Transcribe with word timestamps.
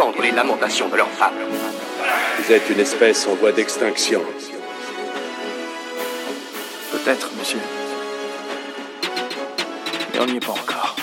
entendre 0.00 0.22
les 0.22 0.30
lamentations 0.30 0.88
de 0.88 0.96
leurs 0.96 1.10
femmes. 1.10 1.34
Vous 2.38 2.52
êtes 2.52 2.70
une 2.70 2.80
espèce 2.80 3.26
en 3.26 3.34
voie 3.34 3.52
d'extinction. 3.52 4.22
Peut-être, 6.90 7.30
monsieur. 7.38 7.58
Mais 10.12 10.20
on 10.20 10.26
n'y 10.26 10.36
est 10.36 10.40
pas 10.40 10.52
encore. 10.52 10.96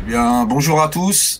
Eh 0.00 0.10
Bien, 0.10 0.44
bonjour 0.44 0.80
à 0.80 0.88
tous. 0.88 1.39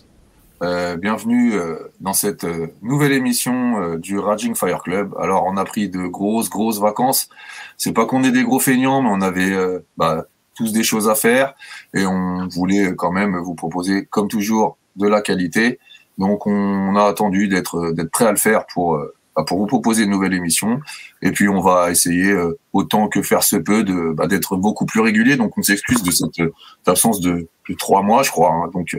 Euh, 0.61 0.95
bienvenue 0.95 1.55
euh, 1.55 1.91
dans 2.01 2.13
cette 2.13 2.43
euh, 2.43 2.67
nouvelle 2.83 3.13
émission 3.13 3.81
euh, 3.81 3.97
du 3.97 4.19
Raging 4.19 4.53
Fire 4.53 4.83
Club. 4.83 5.15
Alors, 5.19 5.45
on 5.47 5.57
a 5.57 5.65
pris 5.65 5.89
de 5.89 6.05
grosses, 6.05 6.51
grosses 6.51 6.79
vacances. 6.79 7.29
C'est 7.77 7.93
pas 7.93 8.05
qu'on 8.05 8.23
est 8.23 8.31
des 8.31 8.43
gros 8.43 8.59
feignants, 8.59 9.01
mais 9.01 9.09
on 9.11 9.21
avait 9.21 9.55
bah, 9.97 10.25
tous 10.55 10.71
des 10.71 10.83
choses 10.83 11.09
à 11.09 11.15
faire 11.15 11.55
et 11.95 12.05
on 12.05 12.47
voulait 12.47 12.93
quand 12.95 13.11
même 13.11 13.37
vous 13.37 13.55
proposer, 13.55 14.05
comme 14.05 14.27
toujours, 14.27 14.77
de 14.97 15.07
la 15.07 15.21
qualité. 15.21 15.79
Donc, 16.19 16.45
on 16.45 16.95
a 16.95 17.05
attendu 17.05 17.47
d'être 17.47 17.91
d'être 17.93 18.11
prêt 18.11 18.27
à 18.27 18.31
le 18.31 18.37
faire 18.37 18.67
pour 18.71 18.99
bah, 19.35 19.43
pour 19.47 19.57
vous 19.57 19.65
proposer 19.65 20.03
une 20.03 20.11
nouvelle 20.11 20.35
émission. 20.35 20.79
Et 21.23 21.31
puis, 21.31 21.49
on 21.49 21.59
va 21.59 21.89
essayer 21.89 22.35
autant 22.73 23.07
que 23.07 23.23
faire 23.23 23.41
se 23.41 23.55
peut 23.55 23.83
de 23.83 24.13
bah, 24.13 24.27
d'être 24.27 24.57
beaucoup 24.57 24.85
plus 24.85 24.99
régulier. 24.99 25.37
Donc, 25.37 25.57
on 25.57 25.63
s'excuse 25.63 26.03
de 26.03 26.11
cette, 26.11 26.39
absence 26.85 27.19
de, 27.19 27.47
trois 27.79 28.03
mois, 28.03 28.21
je 28.21 28.29
crois. 28.29 28.51
hein. 28.53 28.69
Donc, 28.71 28.95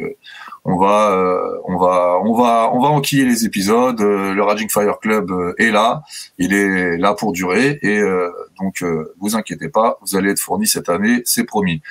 on 0.65 0.77
va, 0.77 1.11
euh, 1.11 1.59
on 1.65 1.77
va, 1.77 2.21
on 2.23 2.35
va, 2.35 2.71
on 2.73 2.81
va 2.81 2.89
enquiller 2.89 3.25
les 3.25 3.45
épisodes. 3.45 4.01
Euh, 4.01 4.33
le 4.33 4.43
Raging 4.45 4.71
Fire 4.71 4.99
Club 5.01 5.31
euh, 5.31 5.55
est 5.59 5.71
là, 5.71 6.03
il 6.39 6.55
est 6.55 6.97
là 6.99 7.15
pour 7.15 7.33
durer, 7.33 7.81
et 7.83 7.99
euh, 7.99 8.31
donc 8.61 8.85
vous 9.19 9.35
inquiétez 9.35 9.69
pas, 9.69 9.99
vous 10.03 10.17
allez 10.17 10.31
être 10.31 10.39
fourni 10.39 10.67
cette 10.67 10.89
année, 10.89 11.23
c'est 11.25 11.45
promis. 11.45 11.83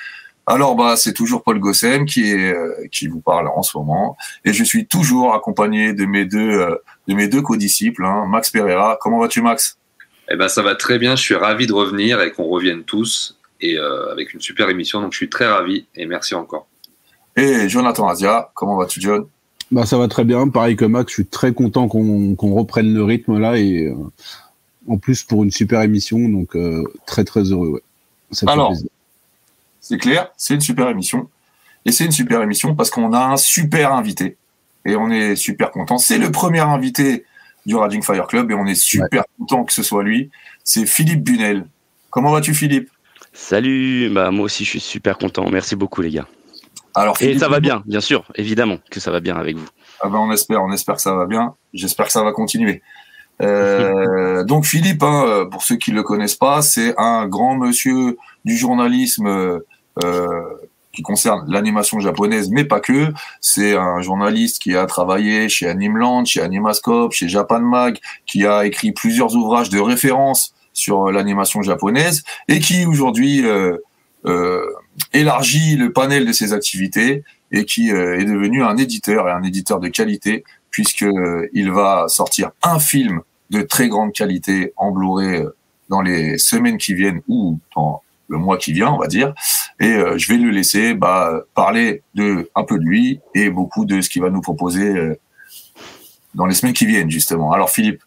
Alors 0.46 0.74
bah 0.74 0.96
c'est 0.96 1.12
toujours 1.12 1.42
Paul 1.42 1.60
Gossem 1.60 2.04
qui 2.06 2.34
qui 2.90 3.06
vous 3.08 3.20
parle 3.20 3.48
en 3.48 3.62
ce 3.62 3.76
moment, 3.76 4.16
et 4.44 4.52
je 4.52 4.64
suis 4.64 4.86
toujours 4.86 5.34
accompagné 5.34 5.92
de 5.92 6.04
mes 6.06 6.24
deux 6.24 6.78
de 7.08 7.14
mes 7.14 7.28
deux 7.28 7.42
codisciples, 7.42 8.04
hein, 8.04 8.26
Max 8.26 8.50
Pereira. 8.50 8.98
Comment 9.00 9.18
vas-tu, 9.20 9.42
Max? 9.42 9.76
Eh 10.30 10.36
ben 10.36 10.48
ça 10.48 10.62
va 10.62 10.74
très 10.74 10.98
bien, 10.98 11.14
je 11.14 11.22
suis 11.22 11.34
ravi 11.34 11.66
de 11.66 11.74
revenir 11.74 12.20
et 12.22 12.32
qu'on 12.32 12.46
revienne 12.46 12.84
tous 12.84 13.38
et 13.60 13.76
avec 13.78 14.32
une 14.32 14.40
super 14.40 14.70
émission, 14.70 15.00
donc 15.00 15.12
je 15.12 15.18
suis 15.18 15.30
très 15.30 15.46
ravi 15.46 15.86
et 15.94 16.06
merci 16.06 16.34
encore. 16.34 16.66
Et 17.36 17.68
Jonathan 17.68 18.08
Asia. 18.08 18.50
Comment 18.54 18.76
vas-tu, 18.76 19.00
John? 19.00 19.26
Bah 19.70 19.86
ça 19.86 19.96
va 19.96 20.06
très 20.06 20.24
bien, 20.24 20.48
pareil 20.48 20.76
que 20.76 20.84
Max, 20.84 21.10
je 21.10 21.14
suis 21.14 21.26
très 21.26 21.54
content 21.54 21.88
qu'on 21.88 22.54
reprenne 22.54 22.92
le 22.92 23.04
rythme 23.04 23.38
là 23.38 23.56
et 23.56 23.86
euh, 23.86 23.94
en 24.86 24.98
plus 24.98 25.22
pour 25.22 25.44
une 25.44 25.50
super 25.50 25.80
émission, 25.80 26.18
donc 26.28 26.54
euh, 26.56 26.84
très 27.06 27.24
très 27.24 27.44
heureux. 27.44 27.70
Ouais. 27.70 27.80
Ça 28.32 28.46
fait 28.46 28.52
Alors, 28.52 28.68
plaisir. 28.68 28.88
C'est 29.80 29.96
clair, 29.96 30.30
c'est 30.36 30.54
une 30.54 30.60
super 30.60 30.90
émission. 30.90 31.28
Et 31.86 31.92
c'est 31.92 32.04
une 32.04 32.12
super 32.12 32.42
émission 32.42 32.74
parce 32.74 32.90
qu'on 32.90 33.14
a 33.14 33.24
un 33.24 33.38
super 33.38 33.94
invité. 33.94 34.36
Et 34.84 34.94
on 34.94 35.10
est 35.10 35.36
super 35.36 35.70
content. 35.70 35.96
C'est 35.96 36.18
le 36.18 36.30
premier 36.30 36.60
invité 36.60 37.24
du 37.64 37.74
Raging 37.74 38.02
Fire 38.02 38.26
Club 38.26 38.50
et 38.50 38.54
on 38.54 38.66
est 38.66 38.74
super 38.74 39.24
content 39.38 39.64
que 39.64 39.72
ce 39.72 39.82
soit 39.82 40.02
lui. 40.02 40.30
C'est 40.64 40.84
Philippe 40.84 41.22
Bunel. 41.22 41.66
Comment 42.10 42.30
vas-tu, 42.30 42.52
Philippe? 42.52 42.90
Salut, 43.32 44.10
bah 44.10 44.30
moi 44.30 44.44
aussi 44.44 44.64
je 44.66 44.70
suis 44.70 44.80
super 44.80 45.16
content. 45.16 45.48
Merci 45.48 45.76
beaucoup 45.76 46.02
les 46.02 46.10
gars. 46.10 46.28
Alors, 46.94 47.16
Et 47.20 47.38
ça 47.38 47.48
va 47.48 47.60
bien, 47.60 47.82
bien 47.86 48.00
sûr, 48.00 48.24
évidemment 48.34 48.78
que 48.90 49.00
ça 49.00 49.10
va 49.10 49.20
bien 49.20 49.36
avec 49.36 49.56
vous. 49.56 49.66
Ah 50.00 50.08
ben, 50.08 50.18
on 50.18 50.30
espère, 50.32 50.62
on 50.62 50.72
espère 50.72 50.96
que 50.96 51.02
ça 51.02 51.14
va 51.14 51.26
bien. 51.26 51.54
J'espère 51.72 52.06
que 52.06 52.12
ça 52.12 52.22
va 52.22 52.32
continuer. 52.32 52.82
Euh, 53.40 54.44
donc 54.44 54.66
Philippe, 54.66 55.02
hein, 55.02 55.24
euh, 55.26 55.44
pour 55.46 55.62
ceux 55.62 55.76
qui 55.76 55.90
le 55.90 56.02
connaissent 56.02 56.34
pas, 56.34 56.60
c'est 56.60 56.94
un 56.98 57.26
grand 57.26 57.56
monsieur 57.56 58.18
du 58.44 58.56
journalisme 58.56 59.60
euh, 60.04 60.42
qui 60.92 61.02
concerne 61.02 61.50
l'animation 61.50 61.98
japonaise, 62.00 62.50
mais 62.50 62.64
pas 62.64 62.80
que. 62.80 63.08
C'est 63.40 63.74
un 63.74 64.02
journaliste 64.02 64.60
qui 64.60 64.76
a 64.76 64.84
travaillé 64.84 65.48
chez 65.48 65.68
Animeland, 65.68 66.26
chez 66.26 66.42
Animascope, 66.42 67.12
chez 67.12 67.28
Japan 67.28 67.60
Mag, 67.60 67.98
qui 68.26 68.46
a 68.46 68.66
écrit 68.66 68.92
plusieurs 68.92 69.34
ouvrages 69.34 69.70
de 69.70 69.80
référence 69.80 70.54
sur 70.74 71.10
l'animation 71.10 71.62
japonaise 71.62 72.22
et 72.48 72.58
qui 72.58 72.86
aujourd'hui 72.86 73.44
euh, 74.26 74.64
élargit 75.12 75.76
le 75.76 75.92
panel 75.92 76.26
de 76.26 76.32
ses 76.32 76.52
activités 76.52 77.24
et 77.50 77.64
qui 77.64 77.92
euh, 77.92 78.18
est 78.18 78.24
devenu 78.24 78.62
un 78.62 78.76
éditeur 78.76 79.28
et 79.28 79.32
un 79.32 79.42
éditeur 79.42 79.80
de 79.80 79.88
qualité 79.88 80.44
puisque 80.70 81.02
euh, 81.02 81.48
il 81.52 81.70
va 81.70 82.06
sortir 82.08 82.50
un 82.62 82.78
film 82.78 83.20
de 83.50 83.62
très 83.62 83.88
grande 83.88 84.12
qualité 84.12 84.72
en 84.76 84.90
Blu-ray 84.90 85.36
euh, 85.36 85.54
dans 85.88 86.00
les 86.00 86.38
semaines 86.38 86.78
qui 86.78 86.94
viennent 86.94 87.20
ou 87.28 87.58
dans 87.76 88.02
le 88.28 88.38
mois 88.38 88.56
qui 88.56 88.72
vient, 88.72 88.90
on 88.90 88.98
va 88.98 89.08
dire. 89.08 89.34
Et 89.78 89.92
je 90.16 90.28
vais 90.28 90.38
le 90.38 90.48
laisser 90.48 90.94
bah, 90.94 91.42
parler 91.54 92.02
de 92.14 92.50
un 92.54 92.64
peu 92.64 92.78
de 92.78 92.84
lui 92.84 93.20
et 93.34 93.50
beaucoup 93.50 93.84
de 93.84 94.00
ce 94.00 94.08
qu'il 94.08 94.22
va 94.22 94.30
nous 94.30 94.40
proposer 94.40 95.18
dans 96.34 96.46
les 96.46 96.54
semaines 96.54 96.72
qui 96.72 96.86
viennent 96.86 97.10
justement. 97.10 97.52
Alors 97.52 97.68
Philippe, 97.68 98.02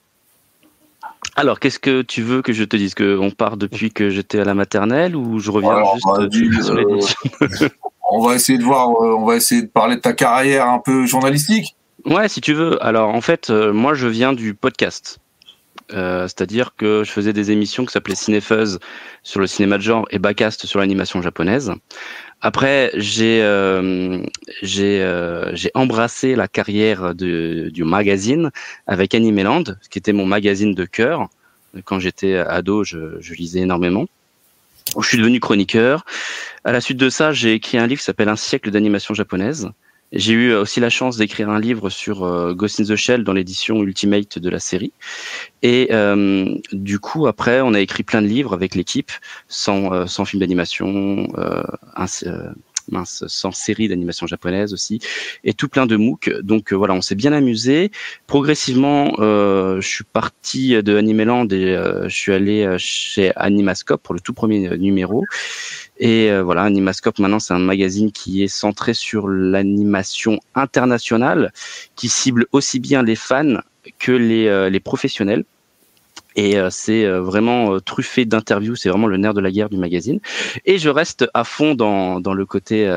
Alors, 1.36 1.60
qu'est-ce 1.60 1.80
que 1.80 2.02
tu 2.02 2.22
veux 2.22 2.42
que 2.42 2.54
je 2.54 2.64
te 2.64 2.78
dise? 2.78 2.94
Que 2.94 3.18
on 3.18 3.32
part 3.32 3.58
depuis 3.58 3.92
que 3.92 4.10
j'étais 4.10 4.40
à 4.40 4.46
la 4.46 4.54
maternelle 4.54 5.16
ou 5.16 5.40
je 5.40 5.52
reviens 5.52 5.72
Alors, 5.72 5.96
juste 5.96 6.06
bah, 6.06 6.22
euh, 6.22 6.28
dis, 6.28 6.64
sur 6.64 6.76
euh, 6.76 6.78
l'édition 6.78 7.70
on 8.10 8.26
va 8.26 8.36
essayer 8.36 8.58
de 8.58 8.64
voir, 8.64 8.90
euh, 8.90 9.16
on 9.18 9.26
va 9.26 9.36
essayer 9.36 9.62
de 9.62 9.68
parler 9.68 9.96
de 9.96 10.02
ta 10.02 10.14
carrière 10.14 10.68
un 10.68 10.80
peu 10.80 11.06
journalistique. 11.06 11.76
Ouais, 12.06 12.30
si 12.30 12.40
tu 12.40 12.54
veux. 12.54 12.84
Alors, 12.86 13.10
en 13.10 13.22
fait, 13.22 13.50
euh, 13.50 13.74
moi, 13.74 13.94
je 13.94 14.08
viens 14.08 14.34
du 14.34 14.54
podcast. 14.54 15.20
Euh, 15.94 16.24
C'est-à-dire 16.24 16.76
que 16.78 17.04
je 17.04 17.12
faisais 17.12 17.34
des 17.34 17.52
émissions 17.52 17.86
qui 17.86 17.92
s'appelaient 17.92 18.16
Cinefuzz 18.16 18.80
sur 19.24 19.40
le 19.40 19.48
cinéma 19.48 19.78
de 19.78 19.84
genre 19.84 20.08
et 20.10 20.20
Bacast 20.20 20.66
sur 20.66 20.80
l'animation 20.80 21.22
japonaise. 21.22 21.74
Après, 22.46 22.92
j'ai 22.94 23.42
euh, 23.42 24.22
euh, 24.78 25.56
embrassé 25.74 26.36
la 26.36 26.48
carrière 26.48 27.16
de, 27.16 27.72
du 27.74 27.84
magazine 27.84 28.52
avec 28.86 29.16
Animeland, 29.16 29.64
qui 29.90 29.98
était 29.98 30.14
mon 30.14 30.28
magazine 30.28 30.76
de 30.76 30.86
cœur. 30.86 31.28
Quand 31.86 32.00
j'étais 32.00 32.36
ado, 32.36 32.84
je, 32.84 33.20
je 33.20 33.34
lisais 33.34 33.62
énormément. 33.62 34.06
Je 35.02 35.08
suis 35.08 35.18
devenu 35.18 35.40
chroniqueur. 35.40 36.06
À 36.64 36.72
la 36.72 36.82
suite 36.82 37.00
de 37.00 37.10
ça, 37.10 37.32
j'ai 37.32 37.54
écrit 37.54 37.80
un 37.80 37.88
livre 37.88 38.02
qui 38.02 38.06
s'appelle 38.06 38.30
Un 38.30 38.36
siècle 38.36 38.70
d'animation 38.70 39.16
japonaise. 39.16 39.72
J'ai 40.16 40.32
eu 40.32 40.54
aussi 40.54 40.80
la 40.80 40.90
chance 40.90 41.18
d'écrire 41.18 41.50
un 41.50 41.60
livre 41.60 41.90
sur 41.90 42.24
euh, 42.24 42.54
Ghost 42.54 42.80
in 42.80 42.86
the 42.86 42.96
Shell 42.96 43.26
dans 43.26 43.34
l'édition 43.34 43.84
Ultimate 43.84 44.40
de 44.40 44.50
la 44.50 44.60
série. 44.60 44.94
Et 45.62 45.90
euh, 45.92 46.56
du 46.72 47.00
coup, 47.00 47.28
après, 47.28 47.60
on 47.60 47.74
a 47.74 47.82
écrit 47.82 48.04
plein 48.04 48.22
de 48.22 48.28
livres 48.28 48.54
avec 48.54 48.76
l'équipe, 48.76 49.12
sans, 49.50 49.92
euh, 49.92 50.06
sans 50.06 50.24
film 50.24 50.40
d'animation, 50.40 51.28
euh, 51.38 51.64
euh, 52.26 52.50
mince, 52.92 53.24
sans 53.28 53.52
série 53.52 53.88
d'animation 53.88 54.28
japonaise 54.28 54.74
aussi, 54.74 55.00
et 55.44 55.54
tout 55.54 55.68
plein 55.68 55.86
de 55.86 55.96
MOOC. 55.96 56.42
Donc 56.42 56.72
euh, 56.72 56.76
voilà, 56.76 56.94
on 56.94 57.02
s'est 57.02 57.16
bien 57.16 57.34
amusé. 57.34 57.92
Progressivement, 58.28 59.16
euh, 59.20 59.82
je 59.82 59.88
suis 59.88 60.04
parti 60.04 60.82
de 60.82 60.98
Animeland 60.98 61.48
et 61.48 61.76
euh, 61.76 62.10
je 62.10 62.16
suis 62.16 62.34
allé 62.34 62.76
chez 62.78 63.32
Animascope 63.36 64.02
pour 64.02 64.14
le 64.14 64.20
tout 64.20 64.34
premier 64.34 64.78
numéro. 64.78 65.24
Et 65.98 66.30
voilà, 66.42 66.64
Animascope 66.64 67.20
maintenant 67.20 67.40
c'est 67.40 67.54
un 67.54 67.60
magazine 67.60 68.12
qui 68.12 68.44
est 68.44 68.50
centré 68.50 68.94
sur 68.94 69.30
l'animation 69.30 70.40
internationale, 70.54 71.54
qui 71.96 72.10
cible 72.10 72.48
aussi 72.52 72.80
bien 72.80 73.02
les 73.02 73.16
fans 73.16 73.60
que 73.98 74.12
les 74.12 74.80
professionnels. 74.82 75.46
Et 76.36 76.58
euh, 76.58 76.70
c'est 76.70 77.06
euh, 77.06 77.22
vraiment 77.22 77.74
euh, 77.74 77.80
truffé 77.80 78.26
d'interviews, 78.26 78.76
c'est 78.76 78.90
vraiment 78.90 79.08
le 79.08 79.18
nerf 79.18 79.34
de 79.34 79.42
la 79.42 79.52
guerre 79.52 79.70
du 79.70 79.78
magazine. 79.78 80.20
Et 80.66 80.78
je 80.78 80.90
reste 80.90 81.26
à 81.34 81.44
fond 81.44 81.76
dans, 81.76 82.20
dans 82.20 82.34
le 82.34 82.46
côté 82.46 82.88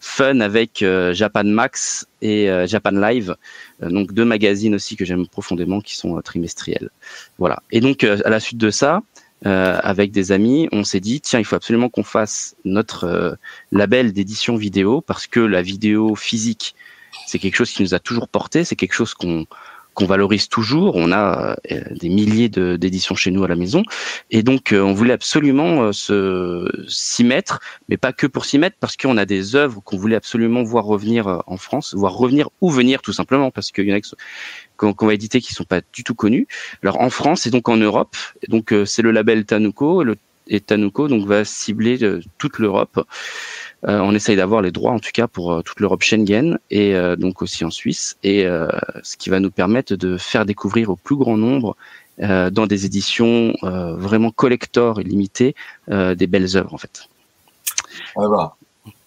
fun 0.00 0.40
avec 0.40 0.82
euh, 0.82 1.14
Japan 1.14 1.44
Max 1.44 2.06
et 2.20 2.50
euh, 2.50 2.66
Japan 2.66 2.90
Live, 2.90 3.36
donc 3.80 4.12
deux 4.12 4.24
magazines 4.24 4.74
aussi 4.74 4.96
que 4.96 5.04
j'aime 5.04 5.26
profondément 5.26 5.80
qui 5.80 5.96
sont 5.96 6.20
trimestriels. 6.20 6.90
Voilà. 7.38 7.62
Et 7.70 7.80
donc 7.80 8.04
à 8.04 8.28
la 8.28 8.40
suite 8.40 8.58
de 8.58 8.70
ça, 8.70 9.02
avec 9.44 10.10
des 10.10 10.32
amis, 10.32 10.68
on 10.72 10.84
s'est 10.84 11.00
dit 11.00 11.20
tiens, 11.20 11.38
il 11.38 11.44
faut 11.44 11.56
absolument 11.56 11.90
qu'on 11.90 12.02
fasse 12.02 12.56
notre 12.64 13.36
label 13.72 14.12
d'édition 14.12 14.56
vidéo 14.56 15.00
parce 15.00 15.26
que 15.26 15.40
la 15.40 15.60
vidéo 15.60 16.14
physique, 16.14 16.74
c'est 17.26 17.38
quelque 17.38 17.56
chose 17.56 17.70
qui 17.70 17.82
nous 17.82 17.94
a 17.94 17.98
toujours 17.98 18.28
porté, 18.28 18.64
c'est 18.64 18.76
quelque 18.76 18.94
chose 18.94 19.12
qu'on 19.12 19.46
qu'on 19.94 20.06
valorise 20.06 20.48
toujours. 20.48 20.96
On 20.96 21.12
a 21.12 21.56
euh, 21.72 21.80
des 21.90 22.08
milliers 22.08 22.48
de- 22.48 22.76
d'éditions 22.76 23.14
chez 23.14 23.30
nous 23.30 23.44
à 23.44 23.48
la 23.48 23.56
maison, 23.56 23.82
et 24.30 24.42
donc 24.42 24.72
euh, 24.72 24.80
on 24.80 24.92
voulait 24.92 25.12
absolument 25.14 25.84
euh, 25.84 25.92
se 25.92 26.68
s'y 26.88 27.24
mettre, 27.24 27.60
mais 27.88 27.96
pas 27.96 28.12
que 28.12 28.26
pour 28.26 28.44
s'y 28.44 28.58
mettre, 28.58 28.76
parce 28.80 28.96
qu'on 28.96 29.16
a 29.16 29.24
des 29.24 29.56
œuvres 29.56 29.80
qu'on 29.82 29.96
voulait 29.96 30.16
absolument 30.16 30.62
voir 30.62 30.84
revenir 30.84 31.42
en 31.46 31.56
France, 31.56 31.94
voir 31.94 32.12
revenir 32.14 32.48
ou 32.60 32.70
venir 32.70 33.00
tout 33.02 33.12
simplement, 33.12 33.50
parce 33.50 33.70
qu'il 33.72 33.88
y 33.88 33.92
en 33.92 33.96
a 33.96 34.00
qui 34.00 34.08
sont- 34.10 34.16
qu'on 34.76 35.06
va 35.06 35.14
éditer 35.14 35.40
qui 35.40 35.54
sont 35.54 35.64
pas 35.64 35.80
du 35.92 36.02
tout 36.04 36.14
connus. 36.14 36.46
Alors 36.82 37.00
en 37.00 37.10
France 37.10 37.46
et 37.46 37.50
donc 37.50 37.68
en 37.68 37.76
Europe, 37.76 38.16
donc 38.48 38.74
c'est 38.86 39.02
le 39.02 39.12
label 39.12 39.44
Tanuko, 39.44 40.02
et 40.02 40.04
le 40.04 40.16
et 40.46 40.60
Tanuko 40.60 41.08
donc 41.08 41.26
va 41.26 41.42
cibler 41.46 41.98
toute 42.36 42.58
l'Europe. 42.58 43.06
On 43.86 44.14
essaye 44.14 44.36
d'avoir 44.36 44.62
les 44.62 44.72
droits, 44.72 44.92
en 44.92 44.98
tout 44.98 45.10
cas, 45.12 45.26
pour 45.28 45.62
toute 45.62 45.80
l'Europe 45.80 46.02
Schengen 46.02 46.58
et 46.70 46.94
donc 47.18 47.42
aussi 47.42 47.64
en 47.64 47.70
Suisse, 47.70 48.16
et 48.22 48.44
ce 49.02 49.16
qui 49.16 49.30
va 49.30 49.40
nous 49.40 49.50
permettre 49.50 49.94
de 49.94 50.16
faire 50.16 50.46
découvrir 50.46 50.90
au 50.90 50.96
plus 50.96 51.16
grand 51.16 51.36
nombre 51.36 51.76
dans 52.18 52.66
des 52.66 52.86
éditions 52.86 53.54
vraiment 53.62 54.30
collector 54.30 55.00
et 55.00 55.04
limitées 55.04 55.54
des 55.88 56.26
belles 56.26 56.56
œuvres 56.56 56.72
en 56.72 56.78
fait. 56.78 57.08
Ah 58.16 58.28
bah, 58.28 58.56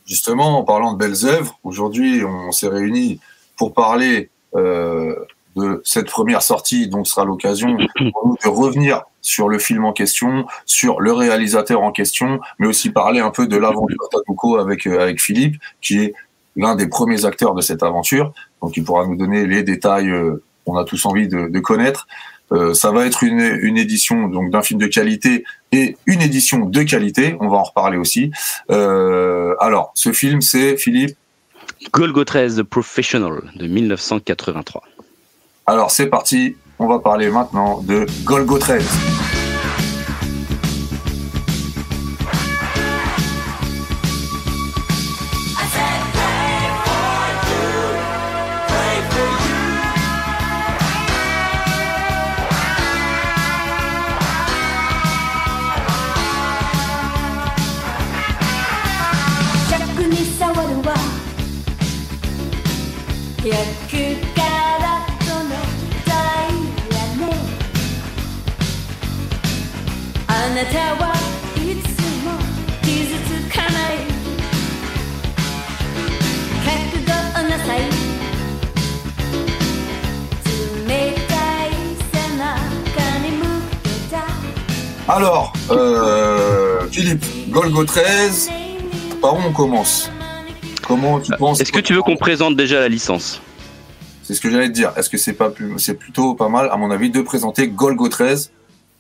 justement, 0.06 0.60
en 0.60 0.64
parlant 0.64 0.94
de 0.94 0.98
belles 0.98 1.26
œuvres, 1.26 1.58
aujourd'hui 1.64 2.24
on 2.24 2.52
s'est 2.52 2.70
réunis 2.70 3.20
pour 3.58 3.74
parler 3.74 4.30
euh, 4.56 5.16
de 5.56 5.82
cette 5.84 6.08
première 6.08 6.44
sortie, 6.44 6.88
donc 6.88 7.08
sera 7.08 7.26
l'occasion 7.26 7.76
de 7.76 8.48
revenir 8.48 9.02
sur 9.28 9.50
le 9.50 9.60
film 9.60 9.84
en 9.84 9.92
question, 9.92 10.46
sur 10.66 11.02
le 11.02 11.12
réalisateur 11.12 11.82
en 11.82 11.92
question, 11.92 12.40
mais 12.60 12.68
aussi 12.68 12.92
parler 12.92 13.20
un 13.20 13.30
peu 13.30 13.46
de 13.46 13.58
l'aventure 13.58 14.08
Takuko 14.10 14.58
avec 14.58 14.88
euh, 14.88 15.02
avec 15.02 15.22
Philippe, 15.22 15.58
qui 15.82 16.00
est 16.00 16.14
l'un 16.56 16.76
des 16.76 16.88
premiers 16.88 17.26
acteurs 17.26 17.54
de 17.54 17.62
cette 17.62 17.84
aventure. 17.84 18.32
Donc 18.62 18.78
il 18.78 18.86
pourra 18.86 19.06
nous 19.06 19.18
donner 19.18 19.46
les 19.46 19.64
détails 19.64 20.10
euh, 20.10 20.42
qu'on 20.66 20.78
a 20.78 20.86
tous 20.86 21.06
envie 21.06 21.28
de, 21.28 21.50
de 21.50 21.60
connaître. 21.60 22.08
Euh, 22.54 22.74
ça 22.74 22.92
va 22.92 23.06
être 23.06 23.24
une, 23.24 23.42
une 23.42 23.78
édition 23.78 24.30
donc 24.30 24.50
d'un 24.50 24.62
film 24.62 24.80
de 24.80 24.88
qualité 24.88 25.44
et 25.74 25.98
une 26.06 26.22
édition 26.22 26.60
de 26.60 26.84
qualité. 26.84 27.36
On 27.42 27.50
va 27.50 27.58
en 27.58 27.64
reparler 27.64 27.98
aussi. 27.98 28.32
Euh, 28.72 29.56
alors, 29.60 29.92
ce 29.94 30.14
film, 30.14 30.40
c'est 30.40 30.78
Philippe? 30.78 31.18
Golgo 31.92 32.24
13 32.24 32.56
The 32.56 32.64
Professional 32.64 33.42
de 33.56 33.68
1983. 33.68 34.84
Alors 35.66 35.92
c'est 35.92 36.08
parti, 36.08 36.56
on 36.80 36.88
va 36.88 37.00
parler 37.00 37.30
maintenant 37.30 37.82
de 37.82 38.06
Golgo 38.24 38.58
13. 38.58 39.27
Alors, 85.10 85.54
euh, 85.72 86.82
Philippe, 86.92 87.24
Golgo 87.50 87.86
13, 87.86 88.50
par 89.22 89.36
où 89.36 89.40
on 89.48 89.54
commence? 89.54 90.12
Comment 90.86 91.22
tu 91.22 91.32
penses 91.38 91.62
Est-ce 91.62 91.72
que 91.72 91.80
tu 91.80 91.94
veux 91.94 92.02
qu'on 92.02 92.18
présente 92.18 92.58
déjà 92.58 92.82
la 92.82 92.90
licence? 92.90 93.42
C'est 94.24 94.34
ce 94.34 94.42
que 94.42 94.50
j'allais 94.50 94.68
te 94.68 94.74
dire. 94.74 94.92
Est-ce 94.98 95.10
que 95.10 95.18
c'est 95.18 95.32
pas 95.32 95.50
c'est 95.78 95.94
plutôt 95.94 96.36
pas 96.36 96.50
mal, 96.50 96.70
à 96.70 96.76
mon 96.76 96.92
avis, 96.92 97.10
de 97.10 97.22
présenter 97.22 97.70
Golgo 97.70 98.10
13 98.10 98.52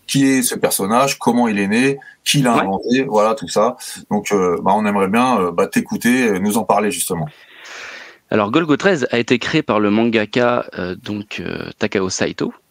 qui 0.07 0.25
est 0.25 0.43
ce 0.43 0.55
personnage, 0.55 1.19
comment 1.19 1.49
il 1.49 1.59
est 1.59 1.67
né, 1.67 1.99
qui 2.23 2.41
l'a 2.41 2.53
inventé, 2.53 3.03
voilà 3.03 3.35
tout 3.35 3.49
ça. 3.49 3.75
Donc, 4.09 4.31
euh, 4.31 4.57
bah, 4.63 4.71
on 4.73 4.85
aimerait 4.85 5.09
bien 5.09 5.41
euh, 5.41 5.51
bah, 5.51 5.67
t'écouter, 5.67 6.39
nous 6.39 6.57
en 6.57 6.63
parler 6.63 6.89
justement. 6.89 7.27
Alors, 8.31 8.49
Golgo 8.51 8.77
13 8.77 9.09
a 9.11 9.19
été 9.19 9.39
créé 9.39 9.61
par 9.61 9.81
le 9.81 9.91
mangaka 9.91 10.65
donc 11.03 11.41
Takao 11.77 12.09
Saito, 12.09 12.53
euh, 12.53 12.66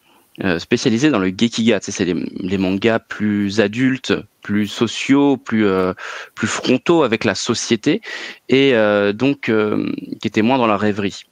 spécialisé 0.59 1.09
dans 1.09 1.19
le 1.19 1.29
gekiga. 1.29 1.79
c'est 1.81 2.05
les, 2.05 2.57
mangas 2.57 2.99
plus 2.99 3.59
adultes, 3.59 4.13
plus 4.41 4.67
sociaux, 4.67 5.37
plus 5.37 5.65
euh, 5.65 5.93
plus 6.35 6.47
frontaux 6.47 7.03
avec 7.03 7.23
la 7.23 7.35
société, 7.35 8.01
et 8.49 8.75
euh, 8.75 9.13
donc 9.13 9.51
qui 10.21 10.27
étaient 10.27 10.41
moins 10.41 10.57
dans 10.57 10.67
la 10.67 10.77
rêverie, 10.77 11.23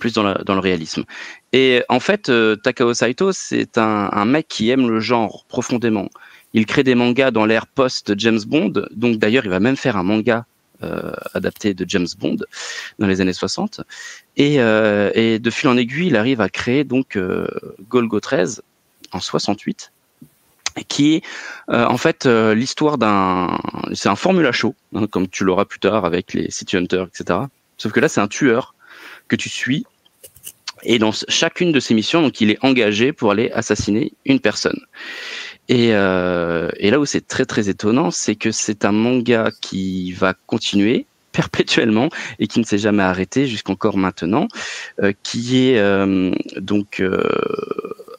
plus 0.00 0.12
dans, 0.14 0.34
dans 0.34 0.54
le 0.54 0.60
réalisme. 0.60 1.04
Et 1.52 1.82
en 1.88 2.00
fait, 2.00 2.30
Takao 2.62 2.94
Saito, 2.94 3.32
c'est 3.32 3.78
un, 3.78 4.08
un 4.12 4.24
mec 4.24 4.48
qui 4.48 4.70
aime 4.70 4.88
le 4.88 5.00
genre 5.00 5.44
profondément. 5.48 6.08
Il 6.52 6.64
crée 6.64 6.84
des 6.84 6.94
mangas 6.94 7.30
dans 7.32 7.44
l'ère 7.44 7.66
post 7.66 8.14
James 8.18 8.40
Bond. 8.46 8.72
Donc 8.92 9.18
d'ailleurs, 9.18 9.44
il 9.44 9.50
va 9.50 9.60
même 9.60 9.76
faire 9.76 9.96
un 9.96 10.02
manga 10.02 10.38
euh, 10.38 10.42
adapté 11.34 11.74
de 11.74 11.84
James 11.88 12.06
Bond 12.18 12.36
dans 12.98 13.06
les 13.06 13.20
années 13.20 13.32
60. 13.32 13.80
Et, 14.36 14.60
euh, 14.60 15.10
et, 15.14 15.38
de 15.38 15.50
fil 15.50 15.68
en 15.68 15.76
aiguille, 15.76 16.08
il 16.08 16.16
arrive 16.16 16.40
à 16.40 16.48
créer 16.48 16.84
donc 16.84 17.16
euh, 17.16 17.46
Golgo 17.88 18.20
13 18.20 18.62
en 19.12 19.20
68 19.20 19.92
qui 20.88 21.14
est 21.14 21.22
en 21.68 21.96
fait 21.96 22.26
l'histoire 22.26 22.98
d'un 22.98 23.58
c'est 23.94 24.10
un 24.10 24.16
formula 24.16 24.52
show 24.52 24.74
hein, 24.94 25.06
comme 25.06 25.26
tu 25.26 25.42
l'auras 25.42 25.64
plus 25.64 25.78
tard 25.78 26.04
avec 26.04 26.34
les 26.34 26.50
City 26.50 26.76
Hunters 26.76 27.06
etc 27.06 27.40
sauf 27.78 27.92
que 27.92 28.00
là 28.00 28.10
c'est 28.10 28.20
un 28.20 28.28
tueur 28.28 28.74
que 29.28 29.36
tu 29.36 29.48
suis 29.48 29.86
et 30.82 30.98
dans 30.98 31.12
chacune 31.12 31.72
de 31.72 31.80
ces 31.80 31.94
missions 31.94 32.20
donc 32.20 32.42
il 32.42 32.50
est 32.50 32.62
engagé 32.62 33.14
pour 33.14 33.30
aller 33.30 33.50
assassiner 33.52 34.12
une 34.26 34.38
personne 34.38 34.78
et, 35.68 35.94
euh, 35.94 36.70
et 36.78 36.90
là 36.90 37.00
où 37.00 37.06
c'est 37.06 37.26
très 37.26 37.44
très 37.44 37.68
étonnant, 37.68 38.10
c'est 38.10 38.36
que 38.36 38.50
c'est 38.52 38.84
un 38.84 38.92
manga 38.92 39.50
qui 39.60 40.12
va 40.12 40.34
continuer 40.46 41.06
perpétuellement 41.32 42.08
et 42.38 42.46
qui 42.46 42.60
ne 42.60 42.64
s'est 42.64 42.78
jamais 42.78 43.02
arrêté 43.02 43.46
jusqu'encore 43.46 43.98
maintenant, 43.98 44.48
euh, 45.02 45.12
qui 45.22 45.66
est 45.66 45.78
euh, 45.78 46.32
donc 46.56 47.00
euh, 47.00 47.22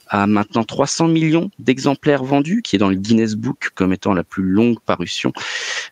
à 0.07 0.27
maintenant 0.27 0.63
300 0.63 1.07
millions 1.07 1.49
d'exemplaires 1.57 2.23
vendus, 2.23 2.61
qui 2.61 2.75
est 2.75 2.79
dans 2.79 2.89
le 2.89 2.95
Guinness 2.95 3.35
Book 3.35 3.69
comme 3.73 3.91
étant 3.91 4.13
la 4.13 4.23
plus 4.23 4.43
longue 4.43 4.79
parution 4.85 5.33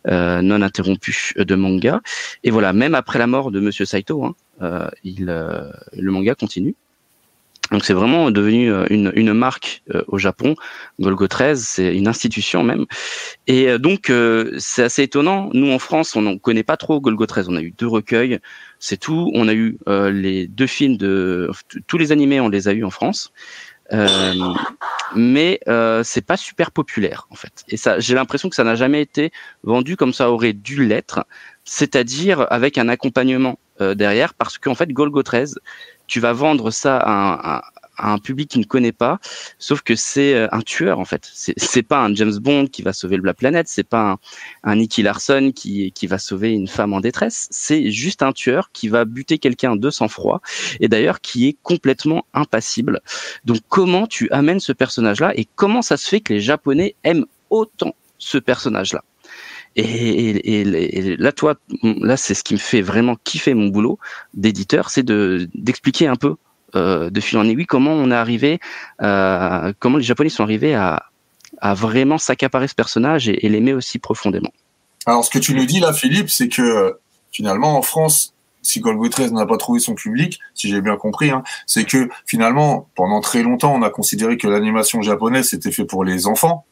euh, 0.08 0.42
non 0.42 0.62
interrompue 0.62 1.34
de 1.38 1.56
manga. 1.56 2.02
Et 2.44 2.52
voilà, 2.52 2.74
même 2.74 2.94
après 2.96 3.18
la 3.18 3.28
mort 3.28 3.50
de 3.50 3.60
Monsieur 3.60 3.86
Saito, 3.86 4.24
hein, 4.24 4.36
euh, 4.62 4.88
il, 5.04 5.26
le 5.26 6.12
manga 6.12 6.36
continue. 6.36 6.76
Donc 7.72 7.84
c'est 7.84 7.94
vraiment 7.94 8.32
devenu 8.32 8.72
euh, 8.72 8.86
une, 8.90 9.12
une 9.16 9.34
marque 9.34 9.82
euh, 9.94 10.04
au 10.08 10.18
Japon. 10.18 10.56
Golgo 11.00 11.28
13, 11.28 11.64
c'est 11.64 11.96
une 11.96 12.08
institution 12.08 12.64
même. 12.64 12.86
Et 13.48 13.70
euh, 13.70 13.78
donc 13.78 14.12
c'est 14.60 14.84
assez 14.84 15.04
étonnant. 15.04 15.50
Nous 15.54 15.72
en 15.72 15.80
France, 15.80 16.16
on 16.16 16.22
ne 16.22 16.38
connaît 16.38 16.64
pas 16.64 16.78
trop 16.78 17.00
Golgo 17.02 17.26
13. 17.26 17.50
On 17.50 17.56
a 17.56 17.62
eu 17.62 17.74
deux 17.78 17.88
recueils, 17.88 18.40
c'est 18.80 18.98
tout. 18.98 19.32
On 19.34 19.48
a 19.48 19.54
eu 19.54 19.78
les 19.88 20.48
deux 20.48 20.68
films 20.68 20.98
de 20.98 21.50
tous 21.88 21.98
les 21.98 22.12
animés, 22.12 22.40
on 22.40 22.50
les 22.50 22.68
a 22.68 22.74
eu 22.74 22.84
en 22.84 22.92
France. 22.92 23.32
Euh, 23.94 24.34
mais 25.16 25.60
euh, 25.68 26.02
c'est 26.04 26.26
pas 26.26 26.38
super 26.38 26.72
populaire 26.72 27.28
en 27.30 27.36
fait. 27.36 27.64
Et 27.68 27.78
ça, 27.78 28.00
j'ai 28.00 28.16
l'impression 28.16 28.50
que 28.50 28.56
ça 28.56 28.64
n'a 28.64 28.74
jamais 28.76 29.02
été 29.02 29.32
vendu 29.64 29.96
comme 29.96 30.12
ça 30.12 30.32
aurait 30.32 30.54
dû 30.54 30.84
l'être, 30.86 31.26
c'est-à-dire 31.66 32.48
avec 32.50 32.78
un 32.78 32.90
accompagnement 32.90 33.60
derrière, 33.80 34.34
parce 34.34 34.58
qu'en 34.58 34.74
fait 34.74 34.90
Golgo 34.94 35.22
13 35.22 35.60
tu 36.08 36.20
vas 36.20 36.34
vendre 36.34 36.72
ça 36.72 36.98
à 36.98 37.58
un, 37.58 37.62
à 37.98 38.12
un 38.12 38.18
public 38.18 38.50
qui 38.50 38.60
ne 38.60 38.66
connaît 38.66 38.92
pas, 38.92 39.20
sauf 39.60 39.82
que 39.82 39.96
c'est 39.96 40.34
euh, 40.34 40.48
un 40.52 40.62
tueur 40.62 41.00
en 41.00 41.06
fait. 41.06 41.30
C'est 41.34 41.84
pas 41.84 42.04
un 42.04 42.14
James 42.14 42.38
Bond 42.38 42.68
qui 42.68 42.82
va 42.82 42.94
sauver 42.94 43.18
la 43.18 43.34
planète, 43.34 43.68
c'est 43.68 43.84
pas 43.88 44.12
un, 44.12 44.18
un, 44.64 44.76
Nicky 44.76 45.02
Larson 45.04 45.52
qui, 45.56 45.92
qui 45.92 46.08
va 46.08 46.18
sauver 46.18 46.52
une 46.52 46.68
femme 46.68 46.94
en 46.94 47.00
détresse, 47.00 47.48
c'est 47.52 47.92
juste 47.92 48.22
un 48.24 48.34
tueur 48.34 48.72
qui 48.72 48.90
va 48.90 49.06
buter 49.06 49.38
quelqu'un 49.38 49.76
de 49.76 49.90
sang-froid 49.90 50.42
et 50.80 50.88
d'ailleurs 50.88 51.22
qui 51.22 51.48
est 51.48 51.58
complètement 51.64 52.26
impassible. 52.34 53.02
Donc 53.46 53.60
comment 53.70 54.08
tu 54.08 54.30
amènes 54.32 54.60
ce 54.60 54.74
personnage-là 54.74 55.34
et 55.36 55.48
comment 55.56 55.82
ça 55.82 55.98
se 55.98 56.08
fait 56.08 56.20
que 56.20 56.34
les 56.34 56.42
Japonais 56.42 56.96
aiment 57.04 57.26
autant 57.50 57.96
ce 58.18 58.38
personnage-là? 58.38 59.04
Et, 59.76 61.16
là, 61.18 61.32
toi, 61.32 61.56
là, 61.84 62.16
c'est 62.18 62.34
ce 62.34 62.44
qui 62.44 62.54
me 62.54 62.60
fait 62.60 62.82
vraiment 62.82 63.16
kiffer 63.24 63.54
mon 63.54 63.68
boulot 63.68 64.00
d'éditeur, 64.34 64.90
c'est 64.90 65.04
de 65.04 65.50
d'expliquer 65.54 66.08
un 66.08 66.16
peu 66.16 66.36
euh, 66.76 67.10
de 67.10 67.20
fil 67.20 67.38
en 67.38 67.48
aiguille 67.48 67.66
comment 67.66 67.92
on 67.92 68.10
est 68.12 68.16
arrivé, 68.16 68.60
euh, 69.02 69.74
comment 69.80 69.98
les 69.98 70.04
Japonais 70.04 70.30
sont 70.30 70.44
arrivés 70.44 70.76
à, 70.76 71.04
à 71.60 71.74
vraiment 71.74 72.18
s'accaparer 72.18 72.68
ce 72.68 72.76
personnage 72.76 73.28
et, 73.28 73.50
l'aimer 73.50 73.74
aussi 73.74 74.00
profondément. 74.00 74.52
Alors, 75.06 75.26
ce 75.26 75.30
que 75.30 75.40
tu 75.40 75.54
nous 75.54 75.66
dis 75.66 75.80
là, 75.80 75.94
Philippe, 75.94 76.30
c'est 76.30 76.50
que 76.50 76.98
finalement, 77.32 77.78
en 77.78 77.82
France, 77.82 78.34
si 78.62 78.80
Golgo 78.80 79.08
13 79.08 79.34
n'a 79.34 79.46
pas 79.46 79.58
trouvé 79.58 79.80
son 79.80 79.94
public, 79.94 80.40
si 80.54 80.70
j'ai 80.70 80.82
bien 80.82 80.96
compris, 80.96 81.30
hein, 81.30 81.44
c'est 81.68 81.86
que 81.86 82.10
finalement, 82.26 82.90
pendant 82.96 83.22
très 83.22 83.44
longtemps, 83.44 83.76
on 83.76 83.82
a 83.84 83.90
considéré 83.90 84.38
que 84.38 84.48
l'animation 84.48 85.02
japonaise 85.02 85.50
c'était 85.50 85.72
fait 85.72 85.86
pour 85.86 86.04
les 86.04 86.28
enfants 86.28 86.66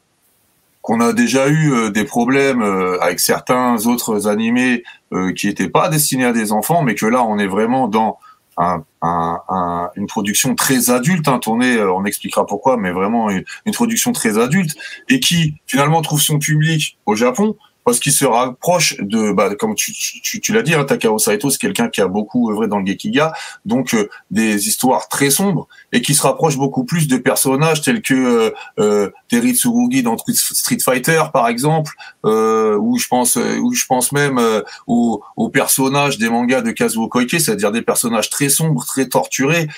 qu'on 0.84 1.00
a 1.00 1.14
déjà 1.14 1.48
eu 1.48 1.72
euh, 1.72 1.90
des 1.90 2.04
problèmes 2.04 2.60
euh, 2.60 3.00
avec 3.00 3.18
certains 3.18 3.86
autres 3.86 4.28
animés 4.28 4.84
euh, 5.14 5.32
qui 5.32 5.46
n'étaient 5.46 5.70
pas 5.70 5.88
destinés 5.88 6.26
à 6.26 6.32
des 6.32 6.52
enfants, 6.52 6.82
mais 6.82 6.94
que 6.94 7.06
là, 7.06 7.24
on 7.24 7.38
est 7.38 7.46
vraiment 7.46 7.88
dans 7.88 8.18
un, 8.58 8.84
un, 9.00 9.40
un, 9.48 9.90
une 9.96 10.06
production 10.06 10.54
très 10.54 10.90
adulte, 10.90 11.26
hein, 11.26 11.38
tournée, 11.38 11.82
on 11.82 12.04
expliquera 12.04 12.46
pourquoi, 12.46 12.76
mais 12.76 12.92
vraiment 12.92 13.30
une, 13.30 13.44
une, 13.64 13.72
production 13.72 14.12
très 14.12 14.38
adulte, 14.38 14.76
et 15.08 15.20
qui 15.20 15.54
finalement 15.66 16.02
trouve 16.02 16.20
son 16.20 16.38
public 16.38 16.98
au 17.06 17.14
Japon, 17.14 17.56
parce 17.84 18.00
qu'il 18.00 18.12
se 18.12 18.24
rapproche 18.24 18.96
de, 18.98 19.32
bah, 19.32 19.54
comme 19.54 19.74
tu, 19.74 19.92
tu, 19.92 20.40
tu 20.40 20.52
l'as 20.52 20.62
dit, 20.62 20.74
hein, 20.74 20.84
Takao 20.84 21.18
Saito, 21.18 21.50
c'est 21.50 21.58
quelqu'un 21.58 21.88
qui 21.88 22.00
a 22.00 22.08
beaucoup 22.08 22.50
œuvré 22.50 22.66
dans 22.66 22.78
le 22.78 22.86
Gekiga, 22.86 23.32
donc 23.64 23.94
euh, 23.94 24.08
des 24.30 24.68
histoires 24.68 25.08
très 25.08 25.30
sombres 25.30 25.68
et 25.92 26.00
qui 26.02 26.14
se 26.14 26.22
rapproche 26.22 26.56
beaucoup 26.56 26.84
plus 26.84 27.08
de 27.08 27.16
personnages 27.16 27.82
tels 27.82 28.02
que 28.02 28.14
euh, 28.14 28.50
euh 28.78 29.10
Terry 29.28 29.54
Tsurugi 29.54 30.02
dans 30.02 30.16
Street 30.18 30.78
Fighter, 30.82 31.22
par 31.32 31.48
exemple, 31.48 31.92
euh, 32.24 32.76
où 32.76 32.98
je 32.98 33.06
pense, 33.06 33.36
où 33.36 33.72
je 33.72 33.84
pense 33.86 34.12
même 34.12 34.40
aux, 34.86 35.22
aux 35.36 35.48
personnages 35.48 36.18
des 36.18 36.28
mangas 36.28 36.62
de 36.62 36.70
Kazuo 36.70 37.08
Koike, 37.08 37.40
c'est-à-dire 37.40 37.72
des 37.72 37.82
personnages 37.82 38.30
très 38.30 38.48
sombres, 38.48 38.84
très 38.86 39.08
torturés, 39.08 39.68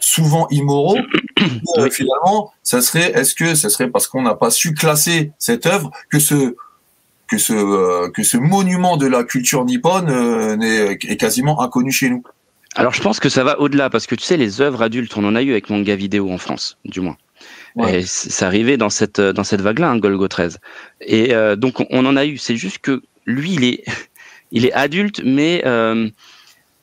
souvent 0.00 0.46
immoraux. 0.50 0.98
finalement, 1.90 2.52
ça 2.62 2.80
serait, 2.80 3.12
est-ce 3.12 3.34
que 3.34 3.54
ça 3.54 3.68
serait 3.68 3.90
parce 3.90 4.06
qu'on 4.06 4.22
n'a 4.22 4.34
pas 4.34 4.50
su 4.50 4.74
classer 4.74 5.32
cette 5.38 5.66
œuvre 5.66 5.90
que 6.10 6.18
ce 6.18 6.56
que 7.28 7.38
ce 7.38 7.52
euh, 7.52 8.10
que 8.10 8.22
ce 8.22 8.36
monument 8.36 8.96
de 8.96 9.06
la 9.06 9.24
culture 9.24 9.64
nippone 9.64 10.10
euh, 10.10 10.56
est, 10.58 11.16
quasiment 11.16 11.60
inconnu 11.62 11.90
chez 11.90 12.10
nous. 12.10 12.22
Alors 12.76 12.92
je 12.92 13.02
pense 13.02 13.20
que 13.20 13.28
ça 13.28 13.44
va 13.44 13.60
au-delà 13.60 13.90
parce 13.90 14.06
que 14.06 14.14
tu 14.14 14.24
sais 14.24 14.36
les 14.36 14.60
œuvres 14.60 14.82
adultes 14.82 15.16
on 15.16 15.24
en 15.24 15.34
a 15.34 15.42
eu 15.42 15.52
avec 15.52 15.70
manga 15.70 15.94
vidéo 15.94 16.30
en 16.30 16.38
France 16.38 16.78
du 16.84 17.00
moins. 17.00 17.16
Ouais. 17.76 18.00
Et 18.00 18.02
c'est 18.06 18.44
arrivé 18.44 18.76
dans 18.76 18.90
cette 18.90 19.20
dans 19.20 19.44
cette 19.44 19.60
vague-là, 19.60 19.90
hein, 19.90 19.98
Golgo 19.98 20.28
13. 20.28 20.60
Et 21.00 21.34
euh, 21.34 21.56
donc 21.56 21.84
on, 21.90 22.06
en 22.06 22.16
a 22.16 22.24
eu. 22.24 22.38
C'est 22.38 22.56
juste 22.56 22.78
que 22.78 23.02
lui, 23.26 23.52
il 23.54 23.64
est 23.64 23.84
il 24.52 24.64
est 24.64 24.72
adulte, 24.72 25.22
mais 25.24 25.62
euh, 25.66 26.08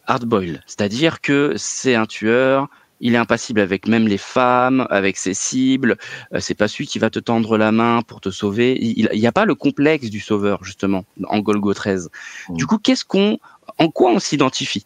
hardboil, 0.07 0.61
c'est-à-dire 0.67 1.21
que 1.21 1.53
c'est 1.55 1.95
un 1.95 2.05
tueur, 2.05 2.67
il 3.01 3.15
est 3.15 3.17
impassible 3.17 3.59
avec 3.59 3.87
même 3.87 4.07
les 4.07 4.17
femmes, 4.17 4.87
avec 4.89 5.17
ses 5.17 5.33
cibles. 5.33 5.97
Euh, 6.33 6.39
c'est 6.39 6.53
pas 6.53 6.67
celui 6.67 6.87
qui 6.87 6.99
va 6.99 7.09
te 7.09 7.19
tendre 7.19 7.57
la 7.57 7.71
main 7.71 8.01
pour 8.03 8.21
te 8.21 8.29
sauver. 8.29 8.77
Il 8.79 9.09
n'y 9.11 9.27
a 9.27 9.31
pas 9.31 9.45
le 9.45 9.55
complexe 9.55 10.09
du 10.09 10.19
sauveur 10.19 10.63
justement 10.63 11.03
en 11.25 11.39
Golgo 11.39 11.73
13. 11.73 12.09
Mmh. 12.49 12.55
Du 12.55 12.67
coup, 12.67 12.77
qu'est-ce 12.77 13.03
qu'on, 13.03 13.39
en 13.77 13.89
quoi 13.89 14.11
on 14.11 14.19
s'identifie 14.19 14.85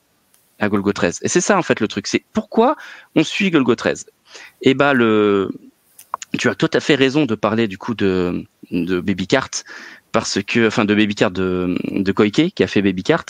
à 0.59 0.69
Golgo 0.69 0.93
13 0.93 1.19
Et 1.21 1.27
c'est 1.27 1.41
ça 1.41 1.57
en 1.57 1.61
fait 1.61 1.79
le 1.79 1.87
truc. 1.87 2.07
C'est 2.07 2.23
pourquoi 2.33 2.75
on 3.15 3.23
suit 3.23 3.51
Golgo 3.51 3.75
13. 3.75 4.07
Et 4.61 4.73
bah 4.73 4.93
le, 4.93 5.51
tu 6.37 6.49
as 6.49 6.55
tout 6.55 6.69
à 6.73 6.79
fait 6.79 6.95
raison 6.95 7.25
de 7.25 7.35
parler 7.35 7.67
du 7.67 7.77
coup 7.77 7.93
de, 7.93 8.45
de 8.71 8.99
Baby 8.99 9.27
Cart 9.27 9.49
parce 10.15 10.41
que, 10.41 10.67
enfin 10.67 10.85
de 10.85 10.95
Baby 10.95 11.13
Cart 11.13 11.31
de, 11.31 11.77
de 11.91 12.11
Koike 12.13 12.53
qui 12.55 12.63
a 12.63 12.67
fait 12.67 12.81
Baby 12.81 13.03
Cart 13.03 13.25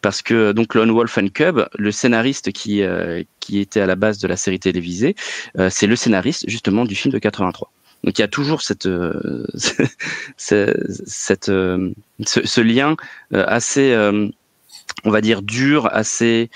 parce 0.00 0.22
que 0.22 0.52
donc 0.52 0.76
Lone 0.76 0.92
Wolf 0.92 1.18
and 1.18 1.30
Cub, 1.34 1.66
le 1.76 1.90
scénariste 1.90 2.52
qui 2.52 2.82
euh, 2.82 3.24
qui 3.40 3.58
était 3.58 3.80
à 3.80 3.86
la 3.86 3.96
base 3.96 4.18
de 4.18 4.28
la 4.28 4.36
série 4.36 4.60
télévisée, 4.60 5.16
euh, 5.58 5.70
c'est 5.72 5.88
le 5.88 5.96
scénariste 5.96 6.44
justement 6.46 6.84
du 6.84 6.94
film 6.94 7.12
de 7.12 7.18
83. 7.18 7.72
Donc 8.04 8.16
il 8.16 8.20
y 8.20 8.24
a 8.24 8.28
toujours 8.28 8.62
cette 8.62 8.86
euh, 8.86 9.44
cette 10.36 11.50
ce, 11.50 11.92
ce, 12.24 12.60
lien 12.60 12.94
assez 13.32 13.92
on 15.02 15.10
va 15.10 15.20
dire 15.22 15.42
dur, 15.42 15.88
assez 15.90 16.48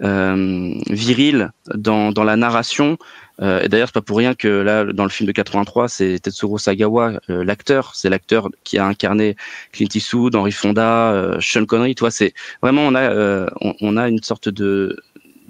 viril 0.00 1.50
dans 1.74 2.12
dans 2.12 2.24
la 2.24 2.36
narration 2.36 2.98
euh, 3.42 3.62
et 3.62 3.68
d'ailleurs, 3.68 3.88
c'est 3.88 3.94
pas 3.94 4.02
pour 4.02 4.18
rien 4.18 4.34
que 4.34 4.48
là, 4.48 4.84
dans 4.84 5.02
le 5.02 5.10
film 5.10 5.26
de 5.26 5.32
83, 5.32 5.88
c'est 5.88 6.18
Tetsuro 6.20 6.58
Sagawa, 6.58 7.20
euh, 7.30 7.44
l'acteur. 7.44 7.94
C'est 7.94 8.08
l'acteur 8.08 8.48
qui 8.62 8.78
a 8.78 8.86
incarné 8.86 9.36
Clint 9.72 9.88
Eastwood, 9.92 10.34
Henry 10.36 10.52
Fonda, 10.52 11.12
euh, 11.12 11.36
Sean 11.40 11.66
Connery. 11.66 11.94
Toi, 11.94 12.10
c'est 12.10 12.32
vraiment 12.62 12.82
on 12.82 12.94
a 12.94 13.02
euh, 13.02 13.46
on, 13.60 13.74
on, 13.80 13.96
a 13.96 14.08
une 14.08 14.22
sorte 14.22 14.48
de 14.48 14.96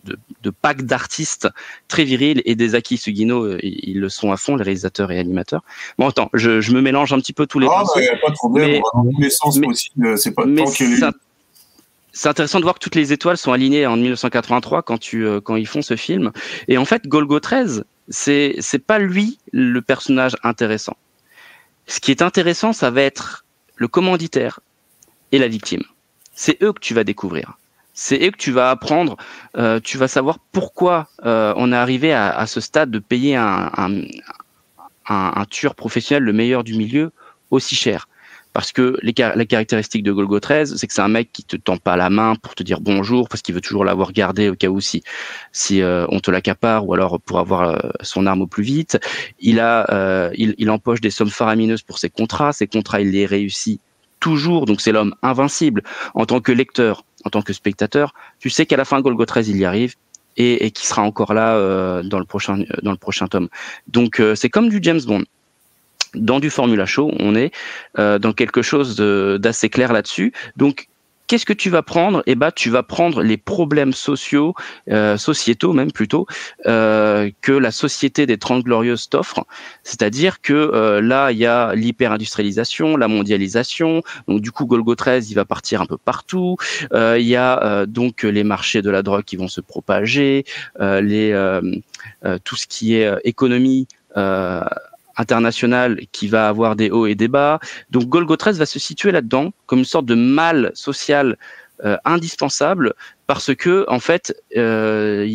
de, 0.04 0.18
de 0.42 0.50
pack 0.50 0.82
d'artistes 0.82 1.48
très 1.88 2.04
virils 2.04 2.42
et 2.44 2.54
des 2.54 2.74
Aki 2.74 2.98
Sugino, 2.98 3.44
euh, 3.44 3.58
ils, 3.62 3.98
le 3.98 4.08
sont 4.08 4.32
à 4.32 4.36
fond, 4.36 4.56
les 4.56 4.62
réalisateurs 4.62 5.10
et 5.10 5.18
animateurs. 5.18 5.62
Bon, 5.98 6.08
attends, 6.08 6.30
je, 6.34 6.60
je 6.60 6.72
me 6.72 6.80
mélange 6.80 7.12
un 7.12 7.18
petit 7.18 7.32
peu 7.32 7.46
tous 7.46 7.58
les. 7.58 7.66
Ah, 7.70 7.84
bah, 7.94 8.02
y 8.02 8.08
a 8.08 8.16
pas 8.16 8.30
de 8.30 8.34
problème. 8.34 8.70
Mais, 8.70 8.80
dans 8.80 9.02
tous 9.02 9.20
les 9.20 9.30
sens 9.30 9.58
aussi. 9.66 9.90
C'est 10.16 10.34
pas 10.34 10.44
tant 10.44 10.70
que 10.70 10.96
ça, 10.96 11.12
c'est 12.14 12.28
intéressant 12.28 12.60
de 12.60 12.64
voir 12.64 12.76
que 12.76 12.78
toutes 12.78 12.94
les 12.94 13.12
étoiles 13.12 13.36
sont 13.36 13.52
alignées 13.52 13.86
en 13.86 13.96
1983 13.96 14.82
quand 14.82 14.98
tu 14.98 15.26
euh, 15.26 15.40
quand 15.40 15.56
ils 15.56 15.66
font 15.66 15.82
ce 15.82 15.96
film. 15.96 16.30
Et 16.68 16.78
en 16.78 16.84
fait, 16.84 17.08
Golgo 17.08 17.40
13, 17.40 17.84
c'est 18.08 18.56
pas 18.86 19.00
lui 19.00 19.38
le 19.52 19.82
personnage 19.82 20.36
intéressant. 20.44 20.96
Ce 21.86 21.98
qui 21.98 22.12
est 22.12 22.22
intéressant, 22.22 22.72
ça 22.72 22.90
va 22.90 23.02
être 23.02 23.44
le 23.76 23.88
commanditaire 23.88 24.60
et 25.32 25.38
la 25.38 25.48
victime. 25.48 25.82
C'est 26.34 26.62
eux 26.62 26.72
que 26.72 26.78
tu 26.78 26.94
vas 26.94 27.02
découvrir. 27.02 27.58
C'est 27.94 28.24
eux 28.24 28.30
que 28.30 28.38
tu 28.38 28.52
vas 28.52 28.70
apprendre. 28.70 29.16
Euh, 29.56 29.80
tu 29.82 29.98
vas 29.98 30.08
savoir 30.08 30.38
pourquoi 30.52 31.08
euh, 31.24 31.52
on 31.56 31.72
est 31.72 31.76
arrivé 31.76 32.12
à, 32.12 32.30
à, 32.30 32.46
ce 32.46 32.60
stade 32.60 32.92
de 32.92 33.00
payer 33.00 33.34
un, 33.34 33.70
un, 33.76 33.92
un, 35.08 35.32
un 35.34 35.44
tueur 35.46 35.74
professionnel, 35.74 36.22
le 36.22 36.32
meilleur 36.32 36.62
du 36.62 36.74
milieu, 36.74 37.10
aussi 37.50 37.74
cher 37.74 38.06
parce 38.54 38.70
que 38.70 38.96
les, 39.02 39.12
la 39.18 39.44
caractéristique 39.44 40.04
de 40.04 40.12
Golgo 40.12 40.38
13, 40.38 40.76
c'est 40.76 40.86
que 40.86 40.92
c'est 40.92 41.02
un 41.02 41.08
mec 41.08 41.32
qui 41.32 41.42
te 41.42 41.56
tend 41.56 41.76
pas 41.76 41.96
la 41.96 42.08
main 42.08 42.36
pour 42.36 42.54
te 42.54 42.62
dire 42.62 42.80
bonjour, 42.80 43.28
parce 43.28 43.42
qu'il 43.42 43.52
veut 43.52 43.60
toujours 43.60 43.84
l'avoir 43.84 44.12
gardé 44.12 44.48
au 44.48 44.54
cas 44.54 44.68
où 44.68 44.80
si, 44.80 45.02
euh, 45.72 46.06
on 46.08 46.20
te 46.20 46.30
l'accapare, 46.30 46.86
ou 46.86 46.94
alors 46.94 47.20
pour 47.20 47.40
avoir 47.40 47.62
euh, 47.62 47.90
son 48.02 48.26
arme 48.26 48.42
au 48.42 48.46
plus 48.46 48.62
vite. 48.62 48.98
Il 49.40 49.58
a, 49.58 49.90
euh, 49.92 50.30
il, 50.36 50.54
il, 50.58 50.70
empoche 50.70 51.00
des 51.00 51.10
sommes 51.10 51.30
faramineuses 51.30 51.82
pour 51.82 51.98
ses 51.98 52.10
contrats. 52.10 52.52
Ses 52.52 52.68
contrats, 52.68 53.00
il 53.00 53.10
les 53.10 53.26
réussit 53.26 53.80
toujours. 54.20 54.66
Donc 54.66 54.80
c'est 54.80 54.92
l'homme 54.92 55.16
invincible. 55.22 55.82
En 56.14 56.24
tant 56.24 56.40
que 56.40 56.52
lecteur, 56.52 57.04
en 57.24 57.30
tant 57.30 57.42
que 57.42 57.52
spectateur, 57.52 58.14
tu 58.38 58.50
sais 58.50 58.66
qu'à 58.66 58.76
la 58.76 58.84
fin 58.84 59.00
Golgo 59.00 59.26
13, 59.26 59.48
il 59.48 59.56
y 59.56 59.64
arrive. 59.64 59.96
Et, 60.36 60.66
et 60.66 60.72
qui 60.72 60.84
sera 60.84 61.02
encore 61.02 61.32
là 61.32 62.02
dans 62.02 62.18
le 62.18 62.24
prochain 62.24 62.64
dans 62.82 62.90
le 62.90 62.96
prochain 62.96 63.28
tome. 63.28 63.48
Donc 63.86 64.20
c'est 64.34 64.48
comme 64.48 64.68
du 64.68 64.80
James 64.82 65.00
Bond 65.06 65.22
dans 66.14 66.40
du 66.40 66.50
Formula 66.50 66.86
Show, 66.86 67.12
on 67.18 67.34
est 67.34 67.52
euh, 67.98 68.18
dans 68.18 68.32
quelque 68.32 68.62
chose 68.62 68.96
d'assez 68.96 69.68
clair 69.68 69.92
là-dessus. 69.92 70.32
Donc, 70.56 70.88
qu'est-ce 71.26 71.46
que 71.46 71.52
tu 71.52 71.70
vas 71.70 71.82
prendre? 71.82 72.22
Eh 72.26 72.34
ben, 72.34 72.50
tu 72.50 72.70
vas 72.70 72.82
prendre 72.82 73.22
les 73.22 73.36
problèmes 73.36 73.92
sociaux, 73.92 74.54
euh, 74.90 75.16
sociétaux 75.16 75.72
même 75.72 75.92
plutôt, 75.92 76.26
euh, 76.66 77.30
que 77.40 77.52
la 77.52 77.70
société 77.70 78.26
des 78.26 78.38
Trente 78.38 78.64
Glorieuses 78.64 79.08
t'offre. 79.08 79.44
C'est-à-dire 79.82 80.40
que 80.40 80.52
euh, 80.52 81.00
là, 81.00 81.32
il 81.32 81.38
y 81.38 81.46
a 81.46 81.74
l'hyper-industrialisation, 81.74 82.96
la 82.96 83.08
mondialisation. 83.08 84.02
Donc, 84.28 84.40
du 84.40 84.50
coup, 84.50 84.66
Golgo 84.66 84.94
13, 84.94 85.30
il 85.30 85.34
va 85.34 85.44
partir 85.44 85.80
un 85.80 85.86
peu 85.86 85.96
partout. 85.96 86.56
Euh, 86.92 87.16
il 87.18 87.26
y 87.26 87.36
a 87.36 87.62
euh, 87.64 87.86
donc 87.86 88.22
les 88.22 88.44
marchés 88.44 88.82
de 88.82 88.90
la 88.90 89.02
drogue 89.02 89.24
qui 89.24 89.36
vont 89.36 89.48
se 89.48 89.60
propager, 89.60 90.44
les 90.80 91.34
tout 92.44 92.56
ce 92.56 92.66
qui 92.66 92.94
est 92.94 93.12
économie 93.24 93.86
international 95.16 96.00
qui 96.12 96.28
va 96.28 96.48
avoir 96.48 96.76
des 96.76 96.90
hauts 96.90 97.06
et 97.06 97.14
des 97.14 97.28
bas. 97.28 97.60
Donc 97.90 98.04
Golgo 98.04 98.36
13 98.36 98.58
va 98.58 98.66
se 98.66 98.78
situer 98.78 99.12
là-dedans 99.12 99.52
comme 99.66 99.80
une 99.80 99.84
sorte 99.84 100.06
de 100.06 100.14
mal 100.14 100.70
social 100.74 101.36
euh, 101.84 101.96
indispensable 102.04 102.94
parce 103.26 103.54
que 103.54 103.84
en 103.88 104.00
fait, 104.00 104.34
euh, 104.56 105.28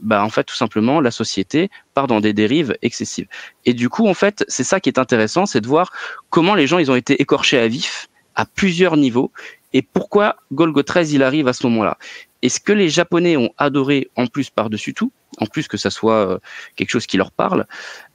bah 0.00 0.22
en 0.22 0.28
fait 0.28 0.44
tout 0.44 0.54
simplement 0.54 1.00
la 1.00 1.10
société 1.10 1.70
part 1.94 2.06
dans 2.06 2.20
des 2.20 2.32
dérives 2.32 2.76
excessives. 2.82 3.26
Et 3.64 3.74
du 3.74 3.88
coup 3.88 4.06
en 4.06 4.14
fait 4.14 4.44
c'est 4.48 4.64
ça 4.64 4.80
qui 4.80 4.88
est 4.88 4.98
intéressant, 4.98 5.46
c'est 5.46 5.60
de 5.60 5.66
voir 5.66 5.90
comment 6.30 6.54
les 6.54 6.66
gens 6.66 6.78
ils 6.78 6.90
ont 6.90 6.96
été 6.96 7.20
écorchés 7.20 7.58
à 7.58 7.68
vif 7.68 8.08
à 8.34 8.46
plusieurs 8.46 8.96
niveaux 8.96 9.32
et 9.72 9.82
pourquoi 9.82 10.36
Golgo 10.52 10.82
13 10.82 11.12
il 11.12 11.22
arrive 11.22 11.48
à 11.48 11.52
ce 11.52 11.66
moment-là. 11.66 11.98
Et 12.42 12.48
ce 12.48 12.60
que 12.60 12.72
les 12.72 12.88
Japonais 12.88 13.36
ont 13.36 13.50
adoré 13.56 14.10
en 14.16 14.26
plus 14.26 14.50
par-dessus 14.50 14.94
tout, 14.94 15.12
en 15.38 15.46
plus 15.46 15.68
que 15.68 15.76
ça 15.76 15.90
soit 15.90 16.28
euh, 16.28 16.38
quelque 16.76 16.90
chose 16.90 17.06
qui 17.06 17.16
leur 17.16 17.30
parle, 17.30 17.66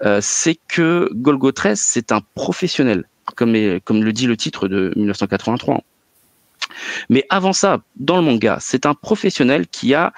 euh, 0.04 0.20
c'est 0.22 0.58
que 0.68 1.10
Golgo 1.14 1.52
13, 1.52 1.80
c'est 1.80 2.12
un 2.12 2.22
professionnel, 2.36 3.06
comme, 3.36 3.54
le 3.54 4.12
dit 4.12 4.28
le 4.28 4.38
titre 4.38 4.68
de 4.68 4.94
1983. 4.96 5.84
Mais 7.10 7.26
avant 7.30 7.54
ça, 7.54 7.82
dans 7.96 8.18
le 8.18 8.24
manga, 8.24 8.58
c'est 8.60 8.86
un 8.86 8.94
professionnel 8.94 9.68
qui 9.68 9.96
euh, 9.96 10.10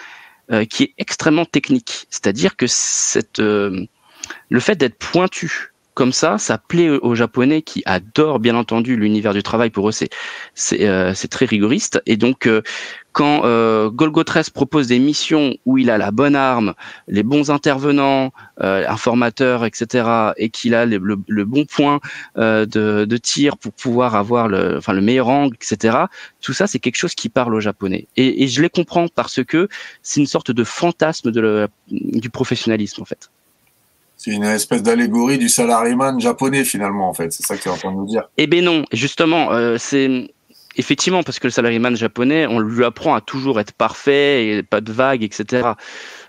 est 0.50 0.94
extrêmement 0.98 1.46
technique. 1.46 2.08
C'est-à-dire 2.10 2.56
que 2.56 2.66
le 3.38 4.60
fait 4.60 4.76
d'être 4.76 4.98
pointu 4.98 5.72
comme 6.00 6.14
ça, 6.14 6.38
ça 6.38 6.58
plaît 6.58 6.88
aux 6.90 7.14
Japonais 7.14 7.62
qui 7.62 7.84
adorent 7.86 8.40
bien 8.40 8.56
entendu 8.56 8.96
l'univers 8.96 9.34
du 9.34 9.44
travail. 9.44 9.70
Pour 9.70 9.90
eux, 9.90 9.92
c'est 9.92 10.08
c'est 10.56 10.88
euh, 10.88 11.14
très 11.30 11.46
rigoriste. 11.46 12.02
Et 12.06 12.16
donc, 12.16 12.48
euh, 12.48 12.62
quand 13.12 13.42
euh, 13.44 13.90
Golgotres 13.90 14.50
propose 14.54 14.88
des 14.88 14.98
missions 14.98 15.58
où 15.66 15.78
il 15.78 15.90
a 15.90 15.98
la 15.98 16.12
bonne 16.12 16.38
arme, 16.38 16.74
les 17.10 17.24
bons 17.24 17.52
intervenants, 17.52 18.32
euh, 18.62 18.88
informateurs, 18.88 19.66
etc., 19.66 20.32
et 20.38 20.50
qu'il 20.50 20.74
a 20.74 20.86
le, 20.86 21.18
le, 21.28 21.44
bon 21.44 21.66
point 21.66 22.00
euh, 22.38 22.66
de, 22.66 23.04
de, 23.04 23.18
tir 23.18 23.58
pour 23.58 23.74
pouvoir 23.74 24.16
avoir 24.16 24.48
le, 24.48 24.78
enfin, 24.78 24.94
le 24.94 25.02
meilleur 25.02 25.28
angle, 25.28 25.58
etc., 25.62 25.98
tout 26.40 26.54
ça, 26.54 26.66
c'est 26.66 26.80
quelque 26.80 26.96
chose 26.96 27.14
qui 27.14 27.28
parle 27.28 27.54
aux 27.54 27.60
Japonais. 27.60 28.08
Et, 28.16 28.44
et 28.44 28.48
je 28.48 28.62
les 28.62 28.70
comprends 28.70 29.10
parce 29.10 29.44
que 29.44 29.68
c'est 30.02 30.22
une 30.22 30.26
sorte 30.26 30.52
de 30.52 30.64
fantasme 30.64 31.30
de 31.30 31.42
le, 31.42 31.68
du 31.90 32.30
professionnalisme, 32.30 33.02
en 33.02 33.06
fait. 33.06 33.30
C'est 34.20 34.32
une 34.32 34.44
espèce 34.44 34.84
d'allégorie 34.84 35.38
du 35.38 35.48
salaryman 35.48 36.20
japonais 36.20 36.66
finalement 36.66 37.08
en 37.10 37.14
fait. 37.14 37.32
C'est 37.32 37.46
ça 37.46 37.56
que 37.56 37.64
tu 37.64 37.70
es 37.70 37.72
en 37.72 37.78
train 37.78 37.92
de 37.92 37.96
nous 37.96 38.06
dire. 38.06 38.30
Eh 38.38 38.48
ben 38.48 38.64
non, 38.64 38.84
justement, 38.92 39.54
euh, 39.54 39.78
c'est 39.80 40.30
effectivement 40.76 41.24
parce 41.24 41.40
que 41.40 41.48
le 41.48 41.52
salaryman 41.52 41.96
japonais, 41.96 42.46
on 42.46 42.60
lui 42.60 42.84
apprend 42.84 43.16
à 43.16 43.22
toujours 43.22 43.62
être 43.62 43.72
parfait 43.72 44.48
et 44.48 44.62
pas 44.64 44.82
de 44.82 44.92
vagues, 44.92 45.24
etc. 45.24 45.70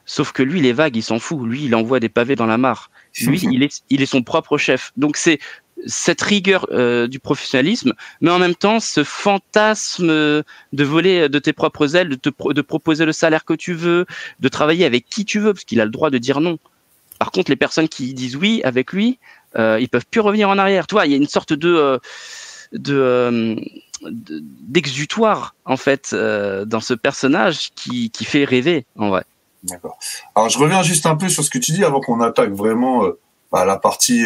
Sauf 0.06 0.30
que 0.30 0.44
lui, 0.44 0.60
les 0.60 0.72
vagues, 0.72 0.94
il 0.94 1.02
s'en 1.02 1.18
fout. 1.18 1.40
Lui, 1.44 1.64
il 1.64 1.74
envoie 1.74 1.98
des 1.98 2.08
pavés 2.08 2.36
dans 2.36 2.46
la 2.46 2.58
mare. 2.58 2.90
Lui, 3.26 3.40
il 3.52 3.62
est, 3.64 3.82
il 3.90 4.02
est 4.02 4.06
son 4.06 4.22
propre 4.22 4.56
chef. 4.56 4.92
Donc 4.96 5.16
c'est 5.16 5.40
cette 5.86 6.20
rigueur 6.20 6.66
euh, 6.70 7.08
du 7.08 7.18
professionnalisme, 7.18 7.94
mais 8.20 8.30
en 8.30 8.38
même 8.38 8.54
temps 8.54 8.78
ce 8.80 9.02
fantasme 9.02 10.08
de 10.08 10.84
voler 10.84 11.28
de 11.28 11.38
tes 11.40 11.52
propres 11.52 11.96
ailes, 11.96 12.08
de 12.10 12.14
te 12.16 12.28
pro- 12.28 12.52
de 12.52 12.60
proposer 12.62 13.04
le 13.04 13.12
salaire 13.12 13.44
que 13.44 13.54
tu 13.54 13.72
veux, 13.72 14.04
de 14.40 14.48
travailler 14.48 14.84
avec 14.84 15.06
qui 15.08 15.24
tu 15.24 15.40
veux, 15.40 15.54
parce 15.54 15.64
qu'il 15.64 15.80
a 15.80 15.84
le 15.84 15.90
droit 15.90 16.10
de 16.10 16.18
dire 16.18 16.40
non. 16.40 16.58
Par 17.20 17.30
contre, 17.30 17.50
les 17.50 17.56
personnes 17.56 17.88
qui 17.88 18.14
disent 18.14 18.34
oui 18.34 18.60
avec 18.64 18.92
lui, 18.92 19.18
euh, 19.56 19.78
ils 19.78 19.88
peuvent 19.88 20.06
plus 20.10 20.20
revenir 20.20 20.48
en 20.48 20.58
arrière. 20.58 20.86
Il 21.04 21.10
y 21.10 21.14
a 21.14 21.16
une 21.18 21.28
sorte 21.28 21.52
de 21.52 21.68
euh, 21.72 21.98
euh, 22.88 23.54
de- 24.02 24.42
d'exutoire 24.42 25.54
en 25.66 25.76
fait 25.76 26.10
euh, 26.14 26.64
dans 26.64 26.80
ce 26.80 26.94
personnage 26.94 27.70
qui 27.76 28.10
qui 28.10 28.24
fait 28.24 28.44
rêver 28.44 28.86
en 28.96 29.10
vrai. 29.10 29.24
D'accord. 29.62 29.98
Je 30.48 30.58
reviens 30.58 30.82
juste 30.82 31.04
un 31.04 31.14
peu 31.14 31.28
sur 31.28 31.44
ce 31.44 31.50
que 31.50 31.58
tu 31.58 31.72
dis 31.72 31.84
avant 31.84 32.00
qu'on 32.00 32.20
attaque 32.22 32.52
vraiment 32.52 33.04
bah, 33.52 33.66
la 33.66 33.76
partie, 33.76 34.24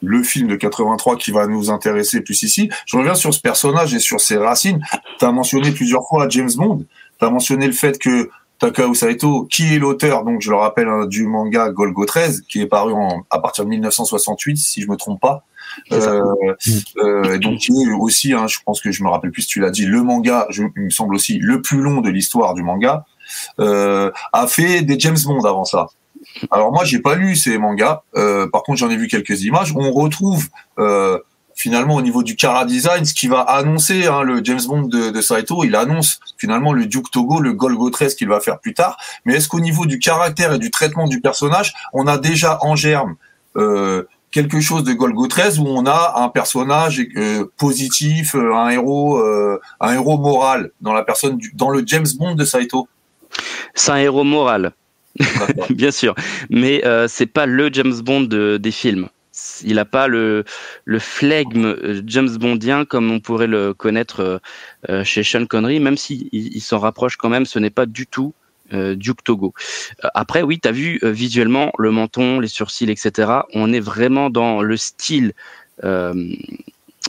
le 0.00 0.22
film 0.22 0.46
de 0.46 0.54
83 0.54 1.16
qui 1.16 1.32
va 1.32 1.48
nous 1.48 1.70
intéresser 1.70 2.20
plus 2.20 2.40
ici. 2.44 2.70
Je 2.86 2.96
reviens 2.96 3.16
sur 3.16 3.34
ce 3.34 3.40
personnage 3.40 3.92
et 3.94 3.98
sur 3.98 4.20
ses 4.20 4.36
racines. 4.36 4.80
Tu 5.18 5.24
as 5.24 5.32
mentionné 5.32 5.72
plusieurs 5.72 6.06
fois 6.06 6.28
James 6.28 6.52
Bond. 6.54 6.84
Tu 7.18 7.24
as 7.24 7.30
mentionné 7.30 7.66
le 7.66 7.72
fait 7.72 7.98
que 7.98 8.30
Takao 8.64 8.94
Saito, 8.94 9.44
qui 9.44 9.74
est 9.74 9.78
l'auteur, 9.78 10.24
donc 10.24 10.40
je 10.40 10.50
le 10.50 10.56
rappelle, 10.56 10.88
hein, 10.88 11.06
du 11.06 11.26
manga 11.26 11.70
Golgo 11.70 12.04
13, 12.04 12.42
qui 12.48 12.60
est 12.60 12.66
paru 12.66 12.92
en, 12.92 13.24
à 13.30 13.38
partir 13.38 13.64
de 13.64 13.70
1968, 13.70 14.56
si 14.56 14.80
je 14.80 14.88
me 14.88 14.96
trompe 14.96 15.20
pas. 15.20 15.44
C'est 15.90 16.00
ça. 16.00 16.12
Euh, 16.12 16.54
euh, 16.98 17.38
donc 17.38 17.58
qui 17.58 17.72
est 17.72 17.92
aussi, 17.92 18.32
hein, 18.32 18.46
je 18.46 18.58
pense 18.64 18.80
que 18.80 18.90
je 18.90 19.02
me 19.02 19.08
rappelle 19.08 19.32
plus, 19.32 19.46
tu 19.46 19.60
l'as 19.60 19.70
dit, 19.70 19.84
le 19.84 20.02
manga, 20.02 20.46
je, 20.50 20.62
il 20.76 20.82
me 20.82 20.90
semble 20.90 21.14
aussi 21.14 21.38
le 21.38 21.60
plus 21.60 21.78
long 21.78 22.00
de 22.00 22.08
l'histoire 22.08 22.54
du 22.54 22.62
manga 22.62 23.04
euh, 23.60 24.10
a 24.32 24.46
fait 24.46 24.82
des 24.82 24.98
James 24.98 25.16
Bond 25.26 25.44
avant 25.44 25.64
ça. 25.64 25.88
Alors 26.50 26.72
moi, 26.72 26.84
j'ai 26.84 27.00
pas 27.00 27.14
lu 27.14 27.36
ces 27.36 27.58
mangas. 27.58 28.02
Euh, 28.16 28.48
par 28.48 28.62
contre, 28.62 28.78
j'en 28.78 28.90
ai 28.90 28.96
vu 28.96 29.08
quelques 29.08 29.42
images. 29.42 29.74
On 29.76 29.92
retrouve 29.92 30.48
euh, 30.78 31.18
finalement 31.56 31.94
au 31.96 32.02
niveau 32.02 32.22
du 32.22 32.36
Kara 32.36 32.64
Design, 32.64 33.04
ce 33.04 33.14
qui 33.14 33.28
va 33.28 33.40
annoncer 33.40 34.06
hein, 34.06 34.22
le 34.22 34.42
James 34.44 34.60
Bond 34.66 34.82
de, 34.82 35.10
de 35.10 35.20
Saito. 35.20 35.64
Il 35.64 35.76
annonce 35.76 36.20
finalement 36.36 36.72
le 36.72 36.86
Duke 36.86 37.10
Togo, 37.10 37.40
le 37.40 37.52
Golgo 37.52 37.90
13 37.90 38.14
qu'il 38.16 38.28
va 38.28 38.40
faire 38.40 38.58
plus 38.58 38.74
tard. 38.74 38.96
Mais 39.24 39.34
est-ce 39.34 39.48
qu'au 39.48 39.60
niveau 39.60 39.86
du 39.86 39.98
caractère 39.98 40.52
et 40.54 40.58
du 40.58 40.70
traitement 40.70 41.06
du 41.06 41.20
personnage, 41.20 41.72
on 41.92 42.06
a 42.06 42.18
déjà 42.18 42.58
en 42.62 42.74
germe 42.76 43.14
euh, 43.56 44.02
quelque 44.32 44.60
chose 44.60 44.82
de 44.82 44.92
Golgo 44.92 45.28
13 45.28 45.60
où 45.60 45.66
on 45.68 45.86
a 45.86 46.14
un 46.16 46.28
personnage 46.28 47.00
euh, 47.16 47.44
positif, 47.56 48.34
euh, 48.34 48.52
un 48.54 48.68
héros, 48.70 49.18
euh, 49.18 49.60
un 49.80 49.92
héros 49.94 50.18
moral 50.18 50.72
dans 50.80 50.92
la 50.92 51.04
personne, 51.04 51.36
du, 51.36 51.52
dans 51.54 51.70
le 51.70 51.84
James 51.86 52.06
Bond 52.18 52.34
de 52.34 52.44
Saito? 52.44 52.88
C'est 53.74 53.92
un 53.92 53.96
héros 53.96 54.24
moral, 54.24 54.72
bien 55.70 55.90
sûr, 55.92 56.14
mais 56.50 56.82
c'est 57.08 57.26
pas 57.26 57.46
le 57.46 57.68
James 57.72 57.94
Bond 58.02 58.22
de- 58.22 58.56
des 58.60 58.70
films. 58.72 59.08
Il 59.64 59.76
n'a 59.76 59.84
pas 59.84 60.06
le, 60.06 60.44
le 60.84 60.98
flegme 60.98 61.64
euh, 61.64 62.02
James 62.06 62.36
Bondien 62.38 62.84
comme 62.84 63.10
on 63.10 63.20
pourrait 63.20 63.48
le 63.48 63.74
connaître 63.74 64.20
euh, 64.20 64.38
euh, 64.88 65.04
chez 65.04 65.24
Sean 65.24 65.46
Connery, 65.46 65.80
même 65.80 65.96
s'il 65.96 66.28
il, 66.32 66.54
il 66.56 66.60
s'en 66.60 66.78
rapproche 66.78 67.16
quand 67.16 67.28
même, 67.28 67.44
ce 67.44 67.58
n'est 67.58 67.70
pas 67.70 67.86
du 67.86 68.06
tout 68.06 68.34
Duke 68.72 69.22
Togo. 69.22 69.52
Après, 70.14 70.42
oui, 70.42 70.58
tu 70.58 70.66
as 70.66 70.72
vu 70.72 70.98
visuellement 71.02 71.70
le 71.78 71.92
menton, 71.92 72.40
les 72.40 72.48
sourcils, 72.48 72.90
etc. 72.90 73.30
On 73.52 73.72
est 73.72 73.78
vraiment 73.78 74.30
dans 74.30 74.62
le 74.62 74.76
style 74.76 75.32
de, 75.82 76.26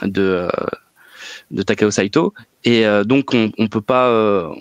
de 0.03 1.61
Takao 1.63 1.89
Saito. 1.89 2.33
Et 2.65 2.83
donc, 3.05 3.33
on, 3.33 3.51
on 3.57 3.67
peut 3.67 3.81
pas, 3.81 4.53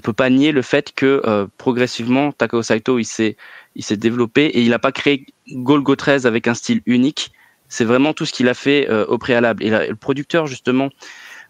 peut 0.00 0.12
pas 0.12 0.30
nier 0.30 0.52
le 0.52 0.62
fait 0.62 0.92
que 0.94 1.48
progressivement 1.58 2.32
Takao 2.32 2.62
Saito 2.62 2.98
il 2.98 3.04
s'est 3.04 3.36
il 3.78 3.84
s'est 3.84 3.96
développé 3.96 4.46
et 4.46 4.60
il 4.60 4.70
n'a 4.70 4.80
pas 4.80 4.92
créé 4.92 5.24
Golgo 5.50 5.96
13 5.96 6.26
avec 6.26 6.48
un 6.48 6.54
style 6.54 6.82
unique. 6.84 7.30
C'est 7.68 7.84
vraiment 7.84 8.12
tout 8.12 8.26
ce 8.26 8.32
qu'il 8.32 8.48
a 8.48 8.54
fait 8.54 8.90
euh, 8.90 9.06
au 9.06 9.18
préalable. 9.18 9.62
Et 9.62 9.70
le 9.70 9.94
producteur 9.94 10.46
justement 10.46 10.90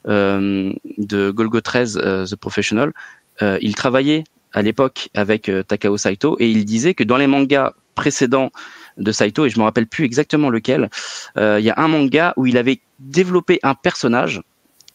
euh, 0.07 0.73
de 0.99 1.31
Golgo 1.31 1.61
13, 1.61 2.01
euh, 2.01 2.27
The 2.27 2.37
Professional, 2.37 2.93
il 3.41 3.77
travaillait 3.77 4.25
à 4.53 4.63
l'époque 4.63 5.11
avec 5.15 5.49
Takao 5.69 5.97
Saito 5.97 6.37
et 6.41 6.51
il 6.51 6.65
disait 6.65 6.95
que 6.95 7.05
dans 7.05 7.17
les 7.17 7.29
mangas 7.29 7.73
précédents 7.95 8.51
de 8.97 9.13
Saito, 9.13 9.47
et 9.47 9.51
je 9.51 9.61
me 9.61 9.65
rappelle 9.65 9.87
plus 9.87 10.05
exactement 10.05 10.51
lequel, 10.51 10.91
il 11.37 11.61
y 11.61 11.71
a 11.71 11.75
un 11.77 11.87
manga 11.87 12.35
où 12.37 12.47
il 12.47 12.59
avait 12.59 12.81
développé 12.99 13.61
un 13.63 13.77
personnage. 13.77 14.43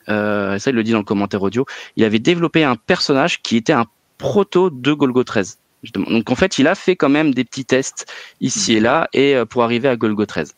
Ça, 0.08 0.58
il 0.67 0.76
le 0.76 0.84
dit 0.84 0.91
dans 0.91 0.98
le 0.98 1.06
commentaire 1.06 1.41
audio 1.41 1.65
il 1.96 2.04
avait 2.04 2.19
développé 2.19 2.65
un 2.65 2.76
personnage 2.76 3.41
qui 3.41 3.56
était 3.56 3.72
un 3.72 3.86
proto 4.17 4.69
de 4.69 4.91
Golgo 4.91 5.24
13. 5.24 5.58
Justement. 5.84 6.10
Donc 6.10 6.32
en 6.32 6.36
fait, 6.36 6.58
il 6.58 6.67
a 6.67 6.76
fait 6.76 6.96
quand 6.96 7.10
même 7.10 7.34
des 7.34 7.43
petits 7.43 7.65
tests 7.65 8.12
ici 8.41 8.74
et 8.76 8.80
là 8.80 9.10
et 9.13 9.36
euh, 9.36 9.46
pour 9.46 9.63
arriver 9.63 9.89
à 9.89 9.96
Golgo 9.96 10.26
13. 10.26 10.56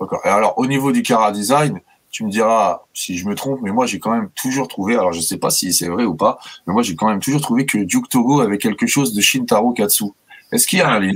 D'accord. 0.00 0.20
Et 0.24 0.28
alors, 0.28 0.58
au 0.58 0.66
niveau 0.66 0.92
du 0.92 1.02
Kara 1.02 1.32
Design, 1.32 1.80
tu 2.10 2.24
me 2.24 2.30
diras 2.30 2.82
si 2.94 3.18
je 3.18 3.26
me 3.28 3.34
trompe, 3.34 3.60
mais 3.62 3.72
moi 3.72 3.86
j'ai 3.86 3.98
quand 3.98 4.12
même 4.12 4.30
toujours 4.40 4.68
trouvé, 4.68 4.94
alors 4.94 5.12
je 5.12 5.20
sais 5.20 5.36
pas 5.36 5.50
si 5.50 5.72
c'est 5.72 5.88
vrai 5.88 6.04
ou 6.04 6.14
pas, 6.14 6.38
mais 6.66 6.72
moi 6.72 6.82
j'ai 6.82 6.94
quand 6.94 7.08
même 7.08 7.20
toujours 7.20 7.42
trouvé 7.42 7.66
que 7.66 7.78
Duke 7.78 8.08
Togo 8.08 8.40
avait 8.40 8.58
quelque 8.58 8.86
chose 8.86 9.12
de 9.12 9.20
Shintaro 9.20 9.72
Katsu. 9.72 10.04
Est-ce 10.52 10.66
qu'il 10.66 10.78
y 10.78 10.82
a 10.82 10.88
un 10.88 11.00
lien? 11.00 11.12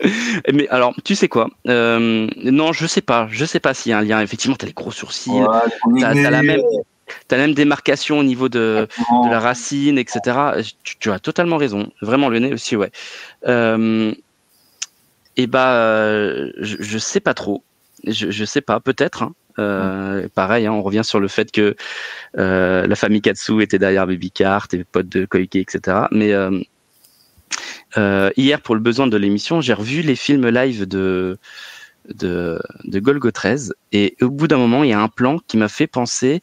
Mais 0.52 0.68
alors, 0.68 0.94
tu 1.04 1.14
sais 1.14 1.28
quoi 1.28 1.48
Euh, 1.68 2.28
Non, 2.36 2.72
je 2.72 2.86
sais 2.86 3.00
pas. 3.00 3.28
Je 3.30 3.44
sais 3.44 3.60
pas 3.60 3.74
s'il 3.74 3.90
y 3.90 3.92
a 3.92 3.98
un 3.98 4.02
lien. 4.02 4.20
Effectivement, 4.20 4.56
t'as 4.56 4.66
les 4.66 4.72
gros 4.72 4.90
sourcils, 4.90 5.30
Ouais, 5.30 5.46
t'as 5.46 6.12
le 6.12 6.22
t'as 6.22 6.30
la 6.30 6.42
nez, 6.42 6.62
même, 7.12 7.24
t'as 7.28 7.36
la 7.36 7.46
même 7.46 7.54
démarcation 7.54 8.18
au 8.18 8.22
niveau 8.22 8.48
de, 8.48 8.86
la 9.30 9.40
racine, 9.40 9.98
etc. 9.98 10.20
Tu, 10.84 10.96
tu 10.98 11.10
as 11.10 11.18
totalement 11.18 11.56
raison. 11.56 11.90
Vraiment, 12.00 12.28
le 12.28 12.38
nez 12.38 12.52
aussi, 12.52 12.76
ouais. 12.76 12.90
Euh, 13.46 14.12
et 15.36 15.46
bah, 15.46 15.74
euh, 15.74 16.50
je, 16.58 16.76
je 16.80 16.98
sais 16.98 17.20
pas 17.20 17.34
trop. 17.34 17.62
Je, 18.06 18.30
je 18.30 18.44
sais 18.44 18.60
pas, 18.60 18.80
peut-être. 18.80 19.22
hein. 19.22 19.34
Euh, 19.58 20.28
Pareil, 20.34 20.66
hein, 20.66 20.72
on 20.72 20.82
revient 20.82 21.04
sur 21.04 21.20
le 21.20 21.28
fait 21.28 21.52
que 21.52 21.76
euh, 22.38 22.86
la 22.86 22.96
famille 22.96 23.20
Katsu 23.20 23.62
était 23.62 23.78
derrière 23.78 24.06
Baby 24.06 24.30
Cart 24.30 24.66
et 24.72 24.84
potes 24.84 25.08
de 25.08 25.26
Koike, 25.26 25.56
etc. 25.56 26.06
Mais 26.10 26.32
hier, 28.36 28.60
pour 28.62 28.74
le 28.74 28.80
besoin 28.80 29.06
de 29.06 29.16
l'émission, 29.16 29.60
j'ai 29.60 29.74
revu 29.74 30.02
les 30.02 30.16
films 30.16 30.48
live 30.48 30.86
de 30.86 31.38
de, 32.08 32.60
de 32.84 32.98
Golgo 32.98 33.30
13 33.30 33.74
et 33.92 34.16
au 34.20 34.30
bout 34.30 34.48
d'un 34.48 34.56
moment, 34.56 34.82
il 34.84 34.90
y 34.90 34.92
a 34.92 35.00
un 35.00 35.08
plan 35.08 35.38
qui 35.46 35.56
m'a 35.56 35.68
fait 35.68 35.86
penser 35.86 36.42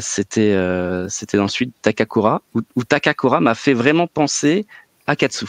c'était 0.00 0.52
euh, 0.52 1.08
c'était 1.08 1.36
dans 1.36 1.48
celui 1.48 1.66
de 1.66 1.72
Takakura 1.82 2.42
où, 2.54 2.60
où 2.76 2.84
Takakura 2.84 3.40
m'a 3.40 3.54
fait 3.54 3.74
vraiment 3.74 4.06
penser 4.06 4.66
à 5.06 5.16
Katsu. 5.16 5.46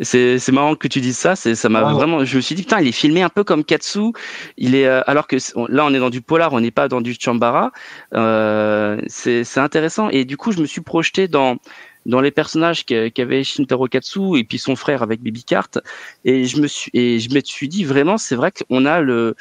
C'est 0.00 0.38
c'est 0.38 0.52
marrant 0.52 0.74
que 0.76 0.88
tu 0.88 1.00
dises 1.00 1.16
ça, 1.16 1.36
c'est 1.36 1.54
ça 1.54 1.70
m'a 1.70 1.80
vraiment 1.94 2.22
je 2.22 2.36
me 2.36 2.42
suis 2.42 2.54
dit 2.54 2.62
putain, 2.64 2.80
il 2.82 2.88
est 2.88 2.92
filmé 2.92 3.22
un 3.22 3.30
peu 3.30 3.44
comme 3.44 3.64
Katsu, 3.64 4.12
il 4.58 4.74
est 4.74 4.86
euh, 4.86 5.00
alors 5.06 5.26
que 5.26 5.36
on- 5.54 5.66
là 5.68 5.86
on 5.86 5.94
est 5.94 5.98
dans 5.98 6.10
du 6.10 6.20
polar, 6.20 6.52
on 6.52 6.60
n'est 6.60 6.70
pas 6.70 6.86
dans 6.86 7.00
du 7.00 7.16
chambara. 7.18 7.72
Euh, 8.12 9.00
c'est 9.06 9.42
c'est 9.44 9.60
intéressant 9.60 10.10
et 10.10 10.26
du 10.26 10.36
coup, 10.36 10.52
je 10.52 10.60
me 10.60 10.66
suis 10.66 10.82
projeté 10.82 11.28
dans 11.28 11.56
dans 12.04 12.20
les 12.20 12.30
personnages 12.30 12.84
qu'a- 12.84 13.08
qu'avait 13.10 13.42
Shintaro 13.42 13.88
Katsu 13.88 14.38
et 14.38 14.44
puis 14.44 14.58
son 14.58 14.76
frère 14.76 15.02
avec 15.02 15.22
Baby 15.22 15.44
Cart 15.44 15.70
et 16.26 16.44
je 16.44 16.60
me 16.60 16.66
suis 16.66 16.90
et 16.92 17.18
je 17.18 17.30
me 17.34 17.40
suis 17.42 17.66
dit 17.68 17.84
vraiment 17.84 18.18
c'est 18.18 18.36
vrai 18.36 18.52
qu'on 18.52 18.84
a 18.84 19.00
le 19.00 19.34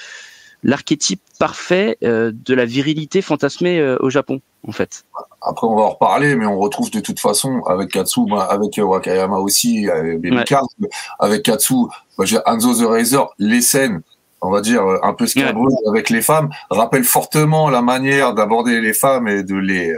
l'archétype 0.66 1.22
parfait 1.40 1.98
euh, 2.04 2.32
de 2.34 2.54
la 2.54 2.66
virilité 2.66 3.22
fantasmée 3.22 3.80
euh, 3.80 3.98
au 4.00 4.10
Japon 4.10 4.42
en 4.68 4.72
fait. 4.72 5.06
Après, 5.42 5.68
on 5.68 5.76
va 5.76 5.84
en 5.84 5.90
reparler, 5.92 6.36
mais 6.36 6.48
on 6.48 6.58
retrouve 6.58 6.90
de 6.90 7.00
toute 7.00 7.20
façon 7.20 7.62
avec 7.68 7.92
Katsu, 7.92 8.22
bah, 8.28 8.48
avec 8.50 8.80
euh, 8.80 8.82
Wakayama 8.82 9.38
aussi, 9.38 9.88
avec 9.88 10.20
Ouais. 10.24 11.42
Katsu, 11.42 11.76
bah, 12.18 12.26
j'ai 12.26 12.40
Hanzo 12.48 12.74
the 12.74 12.88
Razor, 12.88 13.36
les 13.38 13.62
scènes, 13.62 14.02
on 14.42 14.50
va 14.50 14.62
dire, 14.62 14.82
un 15.04 15.14
peu 15.14 15.28
scabreuses 15.28 15.76
avec 15.88 16.10
les 16.10 16.24
femmes, 16.24 16.50
rappellent 16.72 17.04
fortement 17.04 17.70
la 17.70 17.84
manière 17.84 18.34
d'aborder 18.34 18.82
les 18.82 18.94
femmes 18.94 19.28
et 19.28 19.44
de 19.44 19.56
les, 19.56 19.94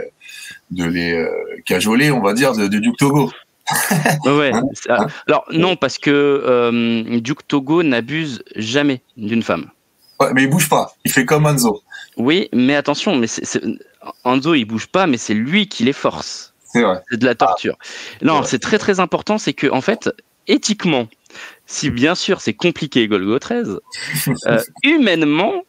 de 0.70 0.84
les 0.84 1.26
cajoler, 1.64 2.10
on 2.10 2.20
va 2.20 2.34
dire, 2.34 2.52
de, 2.52 2.66
de 2.66 2.78
Duke 2.78 2.98
Togo. 2.98 3.30
Ouais, 4.26 4.32
ouais. 4.32 4.52
Hein 4.88 5.06
Alors 5.26 5.44
non 5.50 5.76
parce 5.76 5.98
que 5.98 6.10
euh, 6.10 7.20
Duke 7.20 7.46
Togo 7.46 7.82
n'abuse 7.82 8.42
jamais 8.54 9.02
d'une 9.16 9.42
femme. 9.42 9.66
Ouais, 10.20 10.32
mais 10.34 10.42
il 10.44 10.50
bouge 10.50 10.68
pas, 10.68 10.92
il 11.04 11.10
fait 11.12 11.24
comme 11.24 11.46
Hanzo. 11.46 11.82
Oui, 12.16 12.48
mais 12.52 12.74
attention, 12.74 13.14
mais 13.16 13.26
Hanzo 14.24 14.54
il 14.54 14.64
bouge 14.64 14.86
pas, 14.88 15.06
mais 15.06 15.16
c'est 15.18 15.34
lui 15.34 15.68
qui 15.68 15.84
les 15.84 15.92
force. 15.92 16.54
C'est 16.72 16.82
vrai. 16.82 17.00
C'est 17.10 17.18
de 17.18 17.24
la 17.24 17.34
torture. 17.34 17.76
non, 18.22 18.40
Ouais. 18.40 18.46
c'est 18.46 18.58
très 18.58 18.78
très 18.78 19.00
important, 19.00 19.38
c'est 19.38 19.52
que 19.54 19.68
en 19.70 19.80
fait, 19.80 20.10
éthiquement, 20.48 21.08
si 21.66 21.90
bien 21.90 22.14
sûr 22.14 22.40
c'est 22.40 22.54
compliqué 22.54 23.06
Golgo 23.08 23.38
13, 23.38 23.80
euh, 24.46 24.58
humainement, 24.82 25.62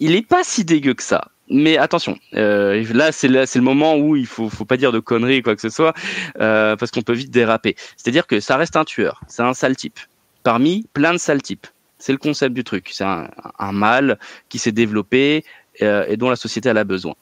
il 0.00 0.14
est 0.14 0.26
pas 0.26 0.42
si 0.44 0.64
dégueu 0.64 0.94
que 0.94 1.02
ça. 1.02 1.28
Mais 1.52 1.76
attention, 1.78 2.16
euh, 2.34 2.84
là 2.92 3.10
c'est 3.12 3.26
là, 3.28 3.44
c'est 3.46 3.58
le 3.58 3.64
moment 3.64 3.96
où 3.96 4.14
il 4.14 4.26
faut 4.26 4.48
faut 4.48 4.64
pas 4.64 4.76
dire 4.76 4.92
de 4.92 5.00
conneries 5.00 5.42
quoi 5.42 5.54
que 5.56 5.60
ce 5.60 5.68
soit, 5.68 5.94
euh, 6.40 6.76
parce 6.76 6.90
qu'on 6.92 7.02
peut 7.02 7.12
vite 7.12 7.30
déraper. 7.30 7.74
C'est-à-dire 7.96 8.26
que 8.26 8.38
ça 8.40 8.56
reste 8.56 8.76
un 8.76 8.84
tueur, 8.84 9.20
c'est 9.26 9.42
un 9.42 9.52
sale 9.54 9.74
type 9.76 9.98
parmi 10.44 10.86
plein 10.92 11.12
de 11.12 11.18
sales 11.18 11.42
types. 11.42 11.66
C'est 12.00 12.12
le 12.12 12.18
concept 12.18 12.54
du 12.54 12.64
truc. 12.64 12.90
C'est 12.92 13.04
un, 13.04 13.30
un 13.58 13.72
mâle 13.72 14.18
qui 14.48 14.58
s'est 14.58 14.72
développé 14.72 15.44
euh, 15.82 16.04
et 16.08 16.16
dont 16.16 16.28
la 16.28 16.36
société 16.36 16.68
elle 16.68 16.78
a 16.78 16.84
besoin. 16.84 17.14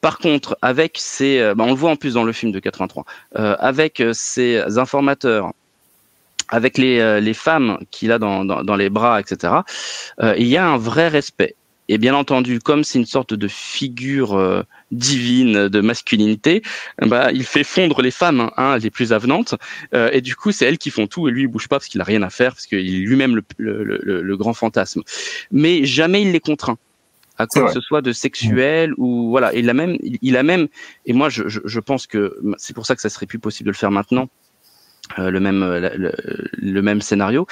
Par 0.00 0.18
contre, 0.18 0.58
avec 0.60 0.98
ces, 0.98 1.38
euh, 1.38 1.54
bah, 1.54 1.64
on 1.64 1.70
le 1.70 1.76
voit 1.76 1.90
en 1.90 1.96
plus 1.96 2.14
dans 2.14 2.24
le 2.24 2.32
film 2.32 2.52
de 2.52 2.58
83, 2.60 3.04
euh, 3.36 3.56
avec 3.58 4.00
euh, 4.00 4.12
ces 4.12 4.78
informateurs 4.78 5.52
avec 6.50 6.76
les, 6.76 7.22
les 7.22 7.32
femmes 7.32 7.78
qu'il 7.90 8.12
a 8.12 8.18
dans, 8.18 8.44
dans, 8.44 8.62
dans, 8.62 8.76
les 8.76 8.90
bras, 8.90 9.18
etc., 9.18 9.54
il 10.36 10.46
y 10.46 10.58
a 10.58 10.66
un 10.66 10.76
vrai 10.76 11.08
respect. 11.08 11.56
Et 11.88 11.98
bien 11.98 12.14
entendu, 12.14 12.60
comme 12.60 12.82
c'est 12.82 12.98
une 12.98 13.06
sorte 13.06 13.34
de 13.34 13.46
figure 13.46 14.38
euh, 14.38 14.62
divine 14.94 15.68
de 15.68 15.80
masculinité, 15.80 16.62
bah, 17.00 17.32
il 17.32 17.44
fait 17.44 17.64
fondre 17.64 18.02
les 18.02 18.10
femmes, 18.10 18.50
hein, 18.56 18.78
les 18.78 18.90
plus 18.90 19.12
avenantes, 19.12 19.54
euh, 19.94 20.10
et 20.12 20.20
du 20.20 20.36
coup, 20.36 20.52
c'est 20.52 20.66
elles 20.66 20.78
qui 20.78 20.90
font 20.90 21.06
tout, 21.06 21.28
et 21.28 21.30
lui, 21.30 21.42
il 21.42 21.46
bouge 21.46 21.68
pas 21.68 21.76
parce 21.76 21.88
qu'il 21.88 22.00
a 22.00 22.04
rien 22.04 22.22
à 22.22 22.30
faire, 22.30 22.52
parce 22.52 22.66
qu'il 22.66 22.78
est 22.78 23.06
lui-même 23.06 23.36
le, 23.36 23.44
le, 23.58 23.84
le, 23.84 24.22
le, 24.22 24.36
grand 24.36 24.54
fantasme. 24.54 25.02
Mais 25.50 25.84
jamais 25.84 26.22
il 26.22 26.32
les 26.32 26.40
contraint 26.40 26.78
à 27.38 27.46
quoi 27.46 27.66
que 27.66 27.72
ce 27.72 27.80
soit 27.80 28.00
de 28.00 28.12
sexuel 28.12 28.94
ou 28.96 29.30
voilà. 29.30 29.52
Il 29.54 29.68
a 29.68 29.74
même, 29.74 29.96
il 30.00 30.36
a 30.36 30.42
même, 30.42 30.68
et 31.04 31.12
moi, 31.12 31.28
je, 31.28 31.48
je, 31.48 31.60
je 31.64 31.80
pense 31.80 32.06
que 32.06 32.38
c'est 32.58 32.74
pour 32.74 32.86
ça 32.86 32.94
que 32.94 33.02
ça 33.02 33.08
serait 33.08 33.26
plus 33.26 33.40
possible 33.40 33.66
de 33.66 33.72
le 33.72 33.76
faire 33.76 33.90
maintenant. 33.90 34.28
Euh, 35.18 35.30
le 35.30 35.38
même 35.38 35.60
le, 35.60 36.12
le, 36.52 36.82
même 36.82 37.02
scénario. 37.02 37.46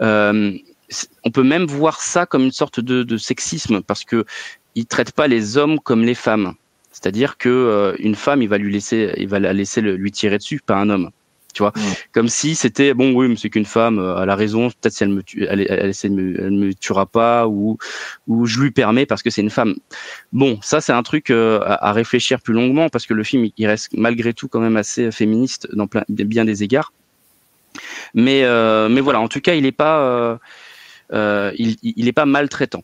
Euh, 0.00 0.56
on 1.22 1.30
peut 1.30 1.42
même 1.42 1.66
voir 1.66 2.00
ça 2.00 2.26
comme 2.26 2.44
une 2.44 2.52
sorte 2.52 2.80
de, 2.80 3.16
sexisme 3.16 3.82
parce 3.82 4.04
que 4.04 4.24
il 4.74 4.86
traite 4.86 5.12
pas 5.12 5.28
les 5.28 5.56
hommes 5.56 5.80
comme 5.80 6.02
les 6.02 6.14
femmes. 6.14 6.54
C'est-à-dire 6.94 7.36
que 7.38 7.48
euh, 7.48 7.96
une 7.98 8.14
femme, 8.14 8.40
il 8.40 8.48
va 8.48 8.56
lui 8.56 8.72
laisser, 8.72 9.12
il 9.16 9.28
va 9.28 9.40
la 9.40 9.52
laisser 9.52 9.80
lui 9.80 10.12
tirer 10.12 10.38
dessus, 10.38 10.60
pas 10.64 10.76
un 10.76 10.88
homme. 10.88 11.10
Tu 11.52 11.62
vois, 11.62 11.72
comme 12.12 12.28
si 12.28 12.56
c'était 12.56 12.94
bon, 12.94 13.12
oui, 13.12 13.28
mais 13.28 13.36
c'est 13.36 13.50
qu'une 13.50 13.64
femme, 13.64 13.98
euh, 13.98 14.22
elle 14.22 14.30
a 14.30 14.34
raison. 14.34 14.70
Peut-être 14.70 14.92
si 14.92 15.04
elle 15.04 15.10
me, 15.10 15.22
tue, 15.22 15.44
elle, 15.48 15.60
elle, 15.68 16.10
me, 16.10 16.50
me 16.50 16.74
tuera 16.74 17.06
pas 17.06 17.46
ou 17.46 17.78
ou 18.26 18.46
je 18.46 18.60
lui 18.60 18.70
permets 18.72 19.06
parce 19.06 19.22
que 19.22 19.30
c'est 19.30 19.42
une 19.42 19.50
femme. 19.50 19.76
Bon, 20.32 20.58
ça 20.62 20.80
c'est 20.80 20.92
un 20.92 21.02
truc 21.04 21.30
euh, 21.30 21.60
à, 21.64 21.92
réfléchir 21.92 22.40
plus 22.40 22.54
longuement 22.54 22.88
parce 22.88 23.06
que 23.06 23.14
le 23.14 23.22
film 23.22 23.48
il 23.56 23.66
reste 23.68 23.90
malgré 23.92 24.34
tout 24.34 24.48
quand 24.48 24.58
même 24.58 24.76
assez 24.76 25.12
féministe 25.12 25.68
dans 25.72 25.86
plein, 25.86 26.04
bien 26.08 26.44
des 26.44 26.64
égards. 26.64 26.92
Mais 28.14 28.42
mais 28.88 29.00
voilà, 29.00 29.20
en 29.20 29.28
tout 29.28 29.40
cas, 29.40 29.54
il 29.54 29.62
n'est 29.62 29.72
pas 29.72 30.38
euh, 31.12 31.52
il 31.56 32.04
n'est 32.04 32.12
pas 32.12 32.26
maltraitant. 32.26 32.82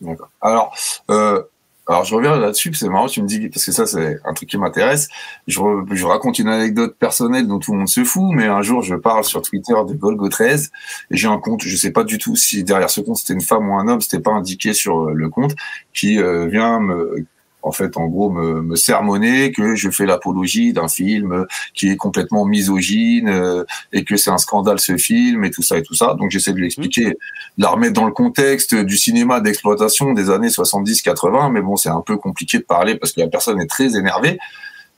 D'accord. 0.00 0.30
Alors, 0.40 0.76
euh, 1.10 1.42
alors 1.88 2.04
je 2.04 2.14
reviens 2.14 2.36
là-dessus, 2.36 2.74
c'est 2.74 2.88
marrant, 2.88 3.06
tu 3.06 3.22
me 3.22 3.28
dis, 3.28 3.48
parce 3.48 3.64
que 3.64 3.72
ça 3.72 3.86
c'est 3.86 4.18
un 4.24 4.34
truc 4.34 4.48
qui 4.48 4.58
m'intéresse. 4.58 5.08
Je, 5.46 5.60
je, 5.92 6.06
raconte 6.06 6.38
une 6.38 6.48
anecdote 6.48 6.96
personnelle 6.98 7.46
dont 7.46 7.58
tout 7.58 7.72
le 7.72 7.78
monde 7.78 7.88
se 7.88 8.02
fout, 8.02 8.34
mais 8.34 8.46
un 8.46 8.62
jour 8.62 8.82
je 8.82 8.96
parle 8.96 9.24
sur 9.24 9.40
Twitter 9.42 9.74
de 9.86 9.94
Golgo 9.94 10.28
13 10.28 10.70
et 11.10 11.16
j'ai 11.16 11.28
un 11.28 11.38
compte, 11.38 11.62
je 11.62 11.76
sais 11.76 11.92
pas 11.92 12.04
du 12.04 12.18
tout 12.18 12.34
si 12.34 12.64
derrière 12.64 12.90
ce 12.90 13.00
compte 13.00 13.16
c'était 13.16 13.34
une 13.34 13.40
femme 13.40 13.68
ou 13.68 13.74
un 13.74 13.86
homme, 13.88 14.00
c'était 14.00 14.20
pas 14.20 14.32
indiqué 14.32 14.72
sur 14.72 15.06
le 15.06 15.28
compte, 15.28 15.54
qui 15.92 16.18
euh, 16.18 16.46
vient 16.46 16.80
me 16.80 17.26
en 17.66 17.72
fait, 17.72 17.96
en 17.96 18.06
gros, 18.06 18.30
me, 18.30 18.62
me 18.62 18.76
sermonner 18.76 19.50
que 19.50 19.74
je 19.74 19.90
fais 19.90 20.06
l'apologie 20.06 20.72
d'un 20.72 20.86
film 20.86 21.46
qui 21.74 21.90
est 21.90 21.96
complètement 21.96 22.44
misogyne 22.44 23.28
euh, 23.28 23.64
et 23.92 24.04
que 24.04 24.16
c'est 24.16 24.30
un 24.30 24.38
scandale 24.38 24.78
ce 24.78 24.96
film 24.96 25.44
et 25.44 25.50
tout 25.50 25.62
ça 25.62 25.76
et 25.76 25.82
tout 25.82 25.94
ça. 25.94 26.14
Donc 26.14 26.30
j'essaie 26.30 26.52
de 26.52 26.58
lui 26.58 26.66
expliquer, 26.66 27.06
de 27.06 27.16
la 27.58 27.70
remettre 27.70 27.94
dans 27.94 28.04
le 28.04 28.12
contexte 28.12 28.76
du 28.76 28.96
cinéma 28.96 29.40
d'exploitation 29.40 30.12
des 30.12 30.30
années 30.30 30.46
70-80, 30.46 31.50
mais 31.50 31.60
bon, 31.60 31.74
c'est 31.74 31.88
un 31.88 32.02
peu 32.02 32.16
compliqué 32.16 32.58
de 32.58 32.62
parler 32.62 32.94
parce 32.94 33.12
que 33.12 33.20
la 33.20 33.26
personne 33.26 33.60
est 33.60 33.66
très 33.66 33.96
énervée. 33.96 34.38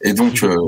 Et 0.03 0.13
donc, 0.13 0.43
euh, 0.43 0.59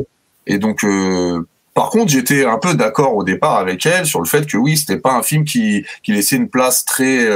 et 0.47 0.57
donc, 0.57 0.85
euh, 0.85 1.47
par 1.75 1.91
contre, 1.91 2.11
j'étais 2.11 2.47
un 2.47 2.57
peu 2.57 2.73
d'accord 2.73 3.15
au 3.15 3.25
départ 3.25 3.57
avec 3.59 3.85
elle 3.85 4.07
sur 4.07 4.21
le 4.21 4.27
fait 4.27 4.47
que 4.47 4.57
oui, 4.57 4.79
c'était 4.79 4.99
pas 4.99 5.13
un 5.13 5.23
film 5.23 5.45
qui, 5.45 5.85
qui 6.03 6.13
laissait 6.13 6.37
une 6.37 6.49
place 6.49 6.87
très 6.87 7.29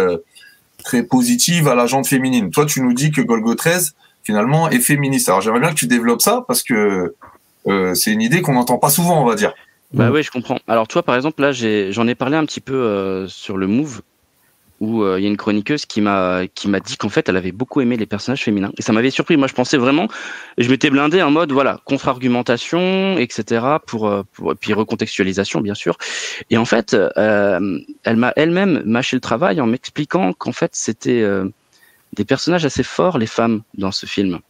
très 0.83 1.03
positive 1.03 1.67
à 1.69 1.75
la 1.75 1.87
jante 1.87 2.07
féminine. 2.07 2.51
Toi, 2.51 2.67
tu 2.67 2.83
nous 2.83 2.93
dis 2.93 3.11
que 3.11 3.23
Golgo 3.23 3.55
13 3.55 3.95
finalement 4.25 4.69
est 4.71 4.81
féministe. 4.81 5.29
Alors 5.29 5.41
j'aimerais 5.41 5.61
bien 5.61 5.71
que 5.71 5.75
tu 5.75 5.87
développes 5.87 6.23
ça 6.23 6.45
parce 6.49 6.63
que 6.63 7.15
euh, 7.67 7.95
c'est 7.95 8.13
une 8.13 8.23
idée 8.23 8.43
qu'on 8.43 8.55
n'entend 8.55 8.79
pas 8.79 8.91
souvent, 8.91 9.23
on 9.23 9.27
va 9.27 9.35
dire. 9.35 9.55
Bah 9.93 10.11
oui, 10.11 10.23
je 10.23 10.31
comprends. 10.31 10.59
Alors 10.67 10.89
toi, 10.89 11.03
par 11.03 11.15
exemple, 11.15 11.41
là, 11.41 11.53
j'en 11.53 12.09
ai, 12.09 12.15
parlé 12.15 12.37
un 12.37 12.45
petit 12.45 12.61
peu 12.61 12.75
euh, 12.75 13.29
sur 13.29 13.57
le 13.57 13.69
Move, 13.69 14.03
où 14.81 15.05
euh, 15.05 15.21
il 15.21 15.23
y 15.23 15.27
a 15.27 15.29
une 15.29 15.37
chroniqueuse 15.37 15.87
qui 15.87 16.01
m'a 16.01 16.49
qui 16.53 16.69
m'a 16.69 16.81
dit 16.81 16.97
qu'en 16.97 17.09
fait, 17.09 17.29
elle 17.29 17.37
avait 17.37 17.53
beaucoup 17.53 17.81
aimé 17.81 17.97
les 17.97 18.07
personnages 18.07 18.43
féminins, 18.43 18.73
et 18.77 18.83
ça 18.83 18.93
m'avait 18.93 19.11
surpris. 19.11 19.37
Moi, 19.37 19.47
je 19.47 19.55
pensais 19.55 19.77
vraiment, 19.77 20.09
je 20.59 20.69
m'étais 20.69 20.91
blindé 20.91 21.23
en 21.23 21.31
mode 21.31 21.53
voilà 21.53 21.79
contre-argumentation, 21.85 23.17
etc. 23.19 23.65
Pour, 23.87 24.13
pour 24.33 24.57
puis 24.57 24.73
recontextualisation, 24.73 25.61
bien 25.61 25.75
sûr. 25.75 25.97
Et 26.51 26.57
en 26.57 26.65
fait, 26.65 26.97
elle 27.15 28.17
m'a 28.17 28.33
elle-même 28.35 28.83
mâché 28.85 29.17
le 29.17 29.21
travail 29.21 29.61
en 29.61 29.67
m'expliquant 29.67 30.33
qu'en 30.33 30.53
fait, 30.53 30.71
c'était 30.75 31.25
des 32.15 32.25
personnages 32.25 32.65
assez 32.65 32.83
forts, 32.83 33.19
les 33.19 33.27
femmes, 33.27 33.63
dans 33.77 33.93
ce 33.93 34.07
film. 34.07 34.41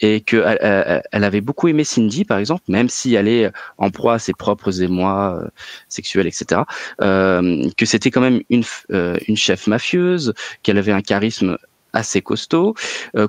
Et 0.00 0.20
qu'elle 0.20 1.02
elle 1.12 1.24
avait 1.24 1.40
beaucoup 1.40 1.68
aimé 1.68 1.84
Cindy, 1.84 2.24
par 2.24 2.38
exemple, 2.38 2.64
même 2.66 2.88
si 2.88 3.14
elle 3.14 3.28
est 3.28 3.52
en 3.78 3.90
proie 3.90 4.14
à 4.14 4.18
ses 4.18 4.32
propres 4.32 4.82
émois 4.82 5.40
euh, 5.40 5.48
sexuels, 5.88 6.26
etc. 6.26 6.62
Euh, 7.00 7.68
que 7.76 7.86
c'était 7.86 8.10
quand 8.10 8.20
même 8.20 8.40
une, 8.50 8.64
euh, 8.90 9.16
une 9.28 9.36
chef 9.36 9.68
mafieuse, 9.68 10.34
qu'elle 10.64 10.78
avait 10.78 10.92
un 10.92 11.02
charisme 11.02 11.56
assez 11.92 12.20
costaud. 12.20 12.74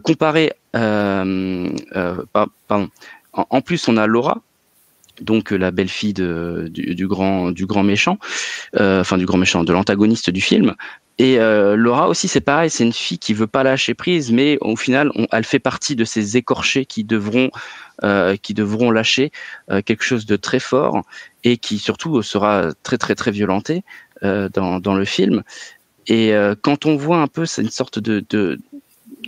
Comparé, 0.04 0.54
pardon, 0.72 1.69
en, 3.34 3.62
plus, 3.62 3.88
on 3.88 3.98
a 3.98 4.08
Laura, 4.08 4.41
donc 5.22 5.52
la 5.52 5.72
belle-fille 5.72 6.13
du, 6.13 7.08
grand 7.08 7.52
du 7.52 7.65
grand 7.65 7.84
méchant, 7.84 8.17
enfin 8.80 9.17
du 9.17 9.26
grand 9.26 9.38
méchant, 9.38 9.65
de 9.65 9.74
l'antagoniste 9.74 10.30
du 10.30 10.39
film, 10.39 10.76
et 11.19 11.39
euh, 11.39 11.76
Laura 11.76 12.10
aussi, 12.10 12.28
c'est 12.28 12.41
pareil, 12.41 12.69
c'est 12.69 12.84
une 12.84 12.93
fille 12.93 13.19
qui 13.19 13.34
veut 13.34 13.47
pas 13.47 13.63
lâcher 13.63 13.93
prise, 13.93 14.32
mais 14.32 14.58
au 14.62 14.76
final, 14.76 15.12
elle 15.32 15.43
fait 15.43 15.60
partie 15.60 15.95
de 15.95 16.06
ces 16.06 16.38
écorchés 16.38 16.86
qui 16.86 17.04
devront, 17.04 17.52
euh, 18.04 18.36
qui 18.36 18.54
devront 18.56 18.89
lâcher 18.89 19.32
euh, 19.69 19.82
quelque 19.82 20.04
chose 20.04 20.26
de 20.26 20.36
très 20.36 20.60
fort 20.60 21.04
et 21.43 21.58
qui 21.58 21.78
surtout 21.78 22.21
sera 22.23 22.69
très 22.82 22.97
très 22.97 23.13
très 23.13 23.30
violenté 23.30 23.84
euh, 24.23 24.49
dans, 24.49 24.80
dans 24.80 24.95
le 24.95 25.06
film. 25.06 25.43
Et 26.08 26.34
euh, 26.34 26.56
quand 26.60 26.86
on 26.86 26.95
voit 26.97 27.17
un 27.17 27.28
peu, 27.28 27.45
c'est 27.45 27.62
une 27.62 27.69
sorte 27.69 27.99
de, 27.99 28.26
de 28.30 28.60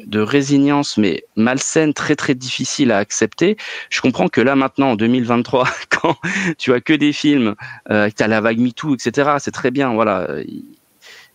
de 0.05 0.19
résilience, 0.19 0.97
mais 0.97 1.23
malsaine, 1.37 1.93
très 1.93 2.15
très 2.17 2.35
difficile 2.35 2.91
à 2.91 2.97
accepter. 2.97 3.55
Je 3.89 4.01
comprends 4.01 4.27
que 4.27 4.41
là 4.41 4.55
maintenant, 4.55 4.91
en 4.91 4.95
2023, 4.95 5.67
quand 5.89 6.17
tu 6.57 6.73
as 6.73 6.81
que 6.81 6.93
des 6.93 7.13
films, 7.13 7.55
euh, 7.91 8.09
tu 8.15 8.21
as 8.21 8.27
la 8.27 8.41
vague 8.41 8.59
MeToo, 8.59 8.95
etc., 8.95 9.35
c'est 9.39 9.51
très 9.51 9.71
bien. 9.71 9.93
Voilà, 9.93 10.27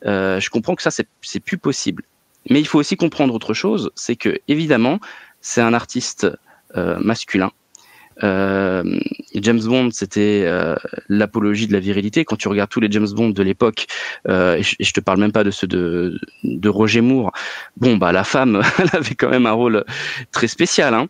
je 0.04 0.50
comprends 0.50 0.74
que 0.74 0.82
ça, 0.82 0.90
c'est 0.90 1.40
plus 1.40 1.58
possible. 1.58 2.04
Mais 2.48 2.60
il 2.60 2.66
faut 2.66 2.78
aussi 2.78 2.96
comprendre 2.96 3.34
autre 3.34 3.52
chose, 3.52 3.90
c'est 3.94 4.16
que 4.16 4.38
évidemment, 4.48 4.98
c'est 5.40 5.60
un 5.60 5.74
artiste 5.74 6.26
euh, 6.76 6.98
masculin. 7.00 7.50
Euh, 8.22 8.82
James 9.34 9.60
Bond, 9.62 9.90
c'était 9.92 10.42
euh, 10.44 10.76
l'apologie 11.08 11.66
de 11.66 11.72
la 11.72 11.80
virilité. 11.80 12.24
Quand 12.24 12.36
tu 12.36 12.48
regardes 12.48 12.68
tous 12.68 12.80
les 12.80 12.90
James 12.90 13.08
Bond 13.10 13.30
de 13.30 13.42
l'époque, 13.42 13.86
euh, 14.28 14.56
et, 14.56 14.62
je, 14.62 14.76
je, 14.78 14.92
te 14.92 15.00
parle 15.00 15.20
même 15.20 15.32
pas 15.32 15.44
de 15.44 15.50
ceux 15.50 15.66
de, 15.66 16.18
de 16.44 16.68
Roger 16.68 17.00
Moore, 17.00 17.32
bon 17.78 17.96
bah 17.96 18.12
la 18.12 18.24
femme, 18.24 18.60
elle 18.78 18.90
avait 18.92 19.14
quand 19.14 19.30
même 19.30 19.46
un 19.46 19.52
rôle 19.52 19.84
très 20.32 20.48
spécial. 20.48 20.92
Hein 20.92 21.08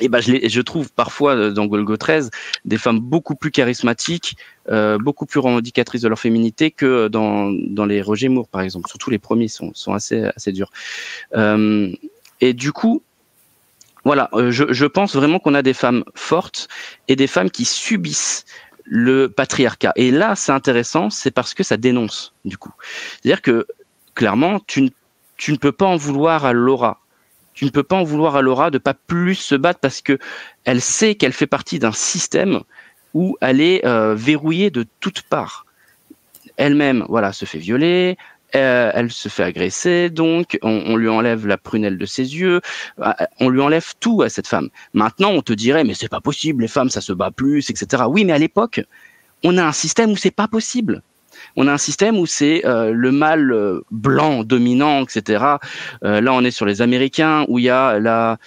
et 0.00 0.08
ben 0.08 0.20
je, 0.20 0.48
je 0.48 0.60
trouve 0.62 0.90
parfois 0.92 1.36
euh, 1.36 1.50
dans 1.50 1.66
Golgo 1.66 1.96
13 1.96 2.30
des 2.64 2.78
femmes 2.78 2.98
beaucoup 2.98 3.34
plus 3.34 3.50
charismatiques, 3.50 4.36
euh, 4.70 4.96
beaucoup 4.98 5.26
plus 5.26 5.40
revendicatrices 5.40 6.02
de 6.02 6.08
leur 6.08 6.18
féminité 6.18 6.70
que 6.70 7.08
dans, 7.08 7.50
dans 7.50 7.84
les 7.84 8.00
Roger 8.00 8.28
Moore 8.28 8.48
par 8.48 8.62
exemple. 8.62 8.88
Surtout 8.88 9.10
les 9.10 9.18
premiers 9.18 9.48
sont, 9.48 9.72
sont 9.74 9.92
assez 9.92 10.24
assez 10.36 10.52
durs. 10.52 10.70
Euh, 11.36 11.92
et 12.40 12.54
du 12.54 12.72
coup, 12.72 13.02
voilà, 14.04 14.30
euh, 14.32 14.50
je, 14.50 14.72
je 14.72 14.86
pense 14.86 15.14
vraiment 15.14 15.38
qu'on 15.38 15.54
a 15.54 15.62
des 15.62 15.74
femmes 15.74 16.04
fortes 16.14 16.68
et 17.08 17.16
des 17.16 17.26
femmes 17.26 17.50
qui 17.50 17.64
subissent 17.64 18.44
le 18.84 19.28
patriarcat. 19.28 19.92
Et 19.96 20.10
là, 20.10 20.34
c'est 20.34 20.52
intéressant, 20.52 21.10
c'est 21.10 21.30
parce 21.30 21.54
que 21.54 21.62
ça 21.62 21.76
dénonce 21.76 22.34
du 22.44 22.56
coup. 22.56 22.72
C'est-à-dire 23.22 23.42
que 23.42 23.66
clairement, 24.14 24.58
tu 24.66 24.82
ne, 24.82 24.88
tu 25.36 25.52
ne 25.52 25.56
peux 25.56 25.72
pas 25.72 25.86
en 25.86 25.96
vouloir 25.96 26.44
à 26.46 26.52
Laura 26.52 27.01
tu 27.54 27.64
ne 27.64 27.70
peux 27.70 27.82
pas 27.82 27.96
en 27.96 28.04
vouloir 28.04 28.36
à 28.36 28.42
Laura 28.42 28.70
de 28.70 28.78
pas 28.78 28.94
plus 28.94 29.34
se 29.34 29.54
battre 29.54 29.80
parce 29.80 30.00
que 30.00 30.18
elle 30.64 30.80
sait 30.80 31.14
qu'elle 31.14 31.32
fait 31.32 31.46
partie 31.46 31.78
d'un 31.78 31.92
système 31.92 32.60
où 33.14 33.36
elle 33.40 33.60
est 33.60 33.84
euh, 33.84 34.14
verrouillée 34.14 34.70
de 34.70 34.86
toutes 35.00 35.22
parts. 35.22 35.66
Elle-même, 36.56 37.04
voilà, 37.08 37.32
se 37.32 37.44
fait 37.44 37.58
violer, 37.58 38.16
euh, 38.54 38.90
elle 38.94 39.10
se 39.10 39.28
fait 39.28 39.44
agresser, 39.44 40.10
donc 40.10 40.58
on, 40.62 40.82
on, 40.86 40.96
lui 40.96 41.08
enlève 41.08 41.46
la 41.46 41.56
prunelle 41.56 41.98
de 41.98 42.06
ses 42.06 42.36
yeux, 42.36 42.60
euh, 43.00 43.12
on 43.40 43.48
lui 43.48 43.60
enlève 43.60 43.94
tout 44.00 44.22
à 44.22 44.28
cette 44.28 44.46
femme. 44.46 44.68
Maintenant, 44.92 45.30
on 45.30 45.42
te 45.42 45.52
dirait, 45.52 45.84
mais 45.84 45.94
c'est 45.94 46.08
pas 46.08 46.20
possible, 46.20 46.62
les 46.62 46.68
femmes, 46.68 46.90
ça 46.90 47.00
se 47.00 47.12
bat 47.12 47.30
plus, 47.30 47.70
etc. 47.70 48.04
Oui, 48.08 48.24
mais 48.24 48.32
à 48.32 48.38
l'époque, 48.38 48.80
on 49.42 49.56
a 49.58 49.64
un 49.64 49.72
système 49.72 50.10
où 50.10 50.16
c'est 50.16 50.30
pas 50.30 50.48
possible 50.48 51.02
on 51.56 51.66
a 51.66 51.72
un 51.72 51.78
système 51.78 52.18
où 52.18 52.26
c'est 52.26 52.64
euh, 52.64 52.92
le 52.92 53.12
mâle 53.12 53.52
euh, 53.52 53.80
blanc 53.90 54.44
dominant, 54.44 55.04
etc. 55.04 55.44
Euh, 56.04 56.20
là, 56.20 56.32
on 56.32 56.42
est 56.44 56.50
sur 56.50 56.66
les 56.66 56.82
Américains 56.82 57.44
où 57.48 57.58
il 57.58 57.64
y 57.64 57.70
a 57.70 57.98
la, 57.98 58.38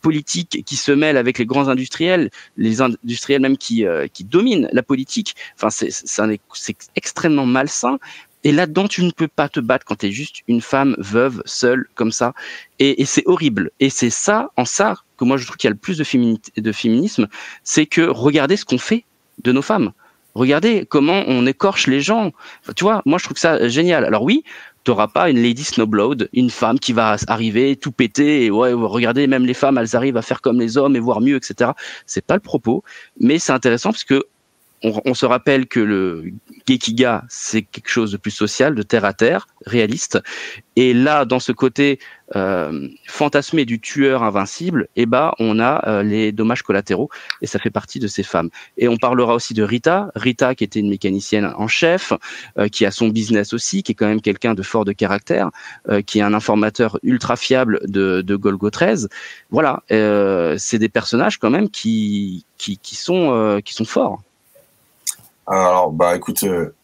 politique 0.00 0.64
qui 0.64 0.76
se 0.76 0.92
mêle 0.92 1.16
avec 1.16 1.38
les 1.38 1.46
grands 1.46 1.68
industriels, 1.68 2.30
les 2.56 2.80
industriels 2.80 3.40
même 3.40 3.56
qui, 3.56 3.84
qui 4.12 4.24
dominent 4.24 4.68
la 4.72 4.82
politique. 4.82 5.34
Enfin, 5.56 5.70
c'est 5.70 6.76
extrêmement 6.96 7.46
malsain. 7.46 7.98
Et 8.44 8.52
là-dedans, 8.52 8.86
tu 8.86 9.02
ne 9.02 9.10
peux 9.10 9.28
pas 9.28 9.48
te 9.48 9.60
battre 9.60 9.84
quand 9.84 9.96
tu 9.96 10.06
es 10.06 10.12
juste 10.12 10.42
une 10.46 10.60
femme 10.60 10.94
veuve, 10.98 11.42
seule, 11.44 11.86
comme 11.94 12.12
ça. 12.12 12.34
Et, 12.78 13.02
et 13.02 13.04
c'est 13.04 13.24
horrible. 13.26 13.70
Et 13.80 13.90
c'est 13.90 14.10
ça, 14.10 14.50
en 14.56 14.64
ça, 14.64 14.96
que 15.16 15.24
moi 15.24 15.36
je 15.36 15.44
trouve 15.44 15.56
qu'il 15.56 15.68
y 15.68 15.72
a 15.72 15.74
le 15.74 15.76
plus 15.76 15.98
de, 15.98 16.60
de 16.60 16.72
féminisme, 16.72 17.28
c'est 17.64 17.86
que 17.86 18.02
regardez 18.02 18.56
ce 18.56 18.64
qu'on 18.64 18.78
fait 18.78 19.04
de 19.42 19.52
nos 19.52 19.62
femmes 19.62 19.92
Regardez 20.38 20.86
comment 20.88 21.24
on 21.26 21.46
écorche 21.46 21.88
les 21.88 22.00
gens. 22.00 22.30
tu 22.76 22.84
vois, 22.84 23.02
moi 23.06 23.18
je 23.18 23.24
trouve 23.24 23.38
ça 23.38 23.68
génial. 23.68 24.04
Alors 24.04 24.22
oui, 24.22 24.44
tu 24.84 24.92
n'auras 24.92 25.08
pas 25.08 25.30
une 25.30 25.42
Lady 25.42 25.64
Snowblood, 25.64 26.28
une 26.32 26.48
femme 26.48 26.78
qui 26.78 26.92
va 26.92 27.16
arriver 27.26 27.74
tout 27.74 27.90
péter 27.90 28.48
ouais, 28.48 28.72
regardez, 28.72 29.26
même 29.26 29.44
les 29.44 29.54
femmes, 29.54 29.78
elles 29.78 29.96
arrivent 29.96 30.16
à 30.16 30.22
faire 30.22 30.40
comme 30.40 30.60
les 30.60 30.78
hommes 30.78 30.94
et 30.94 31.00
voir 31.00 31.20
mieux, 31.20 31.34
etc. 31.34 31.72
C'est 32.06 32.24
pas 32.24 32.34
le 32.34 32.40
propos, 32.40 32.84
mais 33.18 33.40
c'est 33.40 33.52
intéressant 33.52 33.90
parce 33.90 34.04
que 34.04 34.26
on, 34.82 35.14
se 35.14 35.26
rappelle 35.26 35.66
que 35.66 35.80
le 35.80 36.32
Gekiga, 36.68 37.24
c'est 37.28 37.62
quelque 37.62 37.88
chose 37.88 38.12
de 38.12 38.16
plus 38.16 38.30
social, 38.30 38.74
de 38.74 38.82
terre 38.82 39.04
à 39.04 39.12
terre, 39.12 39.48
réaliste. 39.66 40.20
Et 40.76 40.94
là, 40.94 41.24
dans 41.24 41.40
ce 41.40 41.50
côté 41.50 41.98
euh, 42.36 42.88
fantasmé 43.06 43.64
du 43.64 43.80
tueur 43.80 44.22
invincible, 44.22 44.88
eh 44.94 45.06
ben, 45.06 45.32
on 45.40 45.58
a 45.58 45.88
euh, 45.88 46.02
les 46.02 46.30
dommages 46.30 46.62
collatéraux, 46.62 47.08
et 47.42 47.46
ça 47.46 47.58
fait 47.58 47.70
partie 47.70 47.98
de 47.98 48.06
ces 48.06 48.22
femmes. 48.22 48.50
Et 48.76 48.86
on 48.86 48.96
parlera 48.96 49.34
aussi 49.34 49.54
de 49.54 49.64
Rita, 49.64 50.12
Rita 50.14 50.54
qui 50.54 50.62
était 50.62 50.78
une 50.78 50.90
mécanicienne 50.90 51.52
en 51.56 51.66
chef, 51.66 52.12
euh, 52.58 52.68
qui 52.68 52.86
a 52.86 52.92
son 52.92 53.08
business 53.08 53.52
aussi, 53.52 53.82
qui 53.82 53.92
est 53.92 53.94
quand 53.96 54.06
même 54.06 54.20
quelqu'un 54.20 54.54
de 54.54 54.62
fort 54.62 54.84
de 54.84 54.92
caractère, 54.92 55.50
qui 56.06 56.18
est 56.18 56.22
un 56.22 56.34
informateur 56.34 56.98
ultra 57.02 57.36
fiable 57.36 57.80
de, 57.84 58.20
de 58.20 58.36
Golgo 58.36 58.70
13. 58.70 59.08
Voilà, 59.50 59.82
c'est 60.58 60.78
des 60.78 60.88
personnages 60.88 61.38
quand 61.38 61.50
même 61.50 61.68
qui, 61.70 62.44
qui, 62.58 62.78
qui 62.78 62.94
sont, 62.94 63.60
qui 63.64 63.74
sont 63.74 63.84
forts. 63.84 64.22
Alors, 65.50 65.90
bah 65.92 66.14
écoute, 66.16 66.44
euh, 66.44 66.74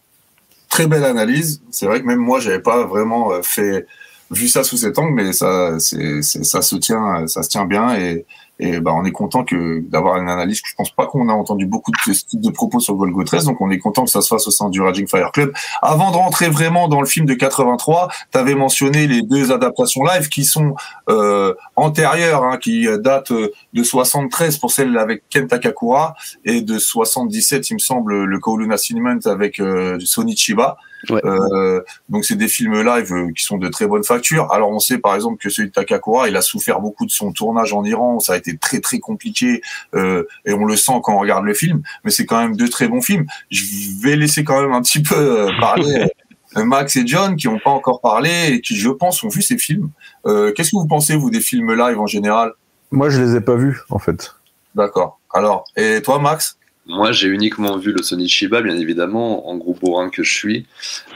très 0.68 0.87
belle 0.87 1.05
analyse. 1.05 1.62
C'est 1.70 1.87
vrai 1.87 2.00
que 2.00 2.07
même 2.07 2.18
moi, 2.18 2.40
j'avais 2.40 2.61
pas 2.61 2.85
vraiment 2.85 3.33
euh, 3.33 3.42
fait 3.42 3.87
vu 4.31 4.48
ça 4.48 4.64
sous 4.64 4.79
cet 4.79 4.98
angle, 4.98 5.12
mais 5.12 5.33
ça, 5.33 5.79
ça 5.79 6.62
se 6.62 6.77
tient, 6.77 7.27
ça 7.27 7.42
se 7.42 7.48
tient 7.48 7.66
bien 7.66 7.94
et 7.94 8.24
et 8.59 8.81
bah, 8.81 8.93
on 8.95 9.05
est 9.05 9.12
content 9.12 9.45
que 9.45 9.81
d'avoir 9.88 10.17
une 10.17 10.29
analyse. 10.29 10.61
Je 10.64 10.75
pense 10.75 10.90
pas 10.90 11.07
qu'on 11.07 11.29
a 11.29 11.33
entendu 11.33 11.67
beaucoup 11.67 11.90
de 11.90 12.51
propos 12.51 12.81
sur 12.81 12.95
Golgo 12.95 13.25
13, 13.25 13.47
donc 13.47 13.61
on 13.61 13.71
est 13.71 13.79
content 13.79 14.05
que 14.05 14.11
ça 14.11 14.21
se 14.21 14.29
fasse 14.29 14.47
au 14.47 14.51
sein 14.51 14.69
du 14.71 14.81
Raging 14.81 15.09
Fire 15.09 15.33
Club. 15.33 15.53
Avant 15.83 16.11
de 16.11 16.17
rentrer 16.17 16.49
vraiment 16.49 16.88
dans 16.88 17.01
le 17.01 17.07
film 17.07 17.27
de 17.27 17.35
83, 17.35 18.09
tu 18.33 18.38
avais 18.38 18.55
mentionné 18.55 19.07
les 19.07 19.23
deux 19.23 19.53
adaptations 19.53 20.05
live 20.05 20.29
qui 20.29 20.45
sont 20.45 20.75
euh, 21.09 21.55
antérieures, 21.77 22.45
hein, 22.45 22.59
qui 22.59 22.87
datent 23.01 23.33
de 23.33 23.83
73 23.83 24.59
pour 24.59 24.71
celle 24.71 24.97
avec 24.99 25.25
Ken 25.31 25.47
Takakura 25.47 26.14
et 26.45 26.61
de 26.61 26.79
77, 26.79 27.71
il 27.71 27.75
me 27.75 27.79
semble, 27.79 28.25
le 28.25 28.38
Kowloon 28.38 28.77
Cinnamon 28.77 29.19
avec 29.27 29.61
euh, 29.61 29.99
Sony 30.05 30.37
Chiba. 30.37 30.77
Euh, 31.11 31.81
donc 32.09 32.25
c'est 32.25 32.37
des 32.37 32.49
films 32.49 32.83
live 32.83 33.12
euh, 33.12 33.33
qui 33.33 33.43
sont 33.45 33.59
de 33.59 33.69
très 33.69 33.87
bonne 33.87 34.05
facture. 34.05 34.53
Alors 34.53 34.71
on 34.71 34.79
sait 34.79 34.99
par 34.99 35.14
exemple 35.14 35.38
que 35.38 35.51
celui 35.51 35.69
de 35.69 35.73
Takakura, 35.73 36.29
il 36.29 36.37
a 36.37 36.43
souffert 36.43 36.81
beaucoup 36.81 37.07
de 37.07 37.11
son 37.11 37.33
tournage 37.33 37.73
en 37.73 37.85
Iran, 37.85 38.21
ça 38.21 38.35
a 38.35 38.37
été 38.37 38.57
très 38.57 38.81
très 38.81 38.99
compliqué 38.99 39.61
euh, 39.95 40.25
et 40.45 40.53
on 40.53 40.64
le 40.64 40.77
sent 40.77 41.01
quand 41.03 41.14
on 41.14 41.19
regarde 41.21 41.45
le 41.45 41.55
film. 41.55 41.83
Mais 42.05 42.11
c'est 42.11 42.27
quand 42.27 42.40
même 42.40 42.57
deux 42.57 42.69
très 42.69 42.88
bons 42.88 43.03
films. 43.03 43.27
Je 43.51 43.64
vais 44.03 44.17
laisser 44.17 44.45
quand 44.45 44.61
même 44.61 44.73
un 44.73 44.83
petit 44.83 45.03
peu 45.03 45.14
euh, 45.14 45.51
parler. 45.61 46.07
Max 46.57 46.95
et 46.97 47.05
John 47.05 47.35
qui 47.35 47.49
n'ont 47.49 47.59
pas 47.59 47.71
encore 47.71 48.01
parlé 48.01 48.31
et 48.53 48.61
qui, 48.61 48.77
je 48.77 48.88
pense, 48.88 49.25
ont 49.25 49.29
vu 49.29 49.43
ces 49.43 49.59
films. 49.59 49.90
Qu'est-ce 50.25 50.71
que 50.71 50.77
vous 50.77 50.87
pensez, 50.87 51.17
vous, 51.17 51.29
des 51.29 51.40
films 51.40 51.75
live 51.75 51.99
en 51.99 52.07
général? 52.07 52.53
Moi, 52.93 53.11
je 53.11 53.21
les 53.21 53.35
ai 53.35 53.40
pas 53.40 53.57
vus, 53.57 53.81
en 53.90 53.99
fait. 53.99 54.37
D'accord. 54.77 55.19
Alors, 55.33 55.64
et 55.75 56.01
toi, 56.01 56.21
Max? 56.21 56.57
Moi, 56.87 57.12
j'ai 57.12 57.29
uniquement 57.29 57.79
vu 57.79 57.92
le 57.92 58.03
Sony 58.03 58.29
Shiba, 58.29 58.61
bien 58.61 58.77
évidemment, 58.77 59.49
en 59.49 59.57
gros 59.57 59.73
bourrin 59.73 60.11
que 60.11 60.23
je 60.23 60.33
suis. 60.33 60.66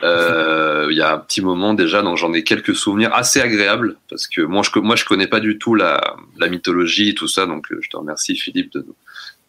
Euh, 0.03 0.89
il 0.91 0.97
y 0.97 1.03
a 1.03 1.13
un 1.13 1.19
petit 1.19 1.43
moment 1.43 1.75
déjà, 1.75 2.03
donc 2.03 2.17
j'en 2.17 2.33
ai 2.33 2.43
quelques 2.43 2.75
souvenirs 2.75 3.13
assez 3.13 3.41
agréables, 3.41 3.97
parce 4.09 4.27
que 4.27 4.41
moi, 4.41 4.63
je, 4.63 4.79
moi, 4.81 4.97
connais 5.07 5.27
pas 5.27 5.41
du 5.41 5.59
tout 5.59 5.75
la, 5.75 6.17
mythologie 6.51 7.11
et 7.11 7.15
tout 7.15 7.29
ça, 7.29 7.45
donc 7.45 7.71
euh, 7.71 7.79
je 7.83 7.91
te 7.91 7.99
remercie, 7.99 8.35
Philippe, 8.35 8.73
de 8.73 8.81
nous 8.81 8.95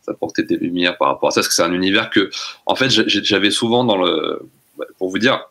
apporter 0.07 0.43
des 0.43 0.57
lumières 0.57 0.97
par 0.97 1.07
rapport 1.07 1.29
à 1.29 1.31
ça, 1.31 1.39
parce 1.39 1.47
que 1.47 1.53
c'est 1.53 1.63
un 1.63 1.73
univers 1.73 2.09
que, 2.09 2.29
en 2.65 2.75
fait, 2.75 2.89
j'avais 2.89 3.51
souvent 3.51 3.85
dans 3.85 3.97
le, 3.97 4.41
pour 4.97 5.09
vous 5.09 5.19
dire, 5.19 5.45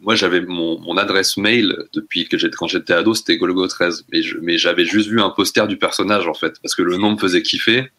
moi, 0.00 0.16
j'avais 0.16 0.40
mon, 0.40 0.96
adresse 0.96 1.36
mail 1.36 1.76
depuis 1.92 2.28
que 2.28 2.36
j'étais, 2.38 2.56
quand 2.56 2.66
j'étais 2.66 2.92
ado, 2.92 3.14
c'était 3.14 3.36
Golgo 3.36 3.68
13, 3.68 4.06
mais, 4.10 4.20
mais 4.42 4.58
j'avais 4.58 4.84
juste 4.84 5.08
vu 5.08 5.20
un 5.20 5.30
poster 5.30 5.68
du 5.68 5.76
personnage, 5.76 6.26
en 6.26 6.34
fait, 6.34 6.58
parce 6.60 6.74
que 6.74 6.82
le 6.82 6.96
nom 6.96 7.12
me 7.12 7.18
faisait 7.18 7.42
kiffer 7.42 7.92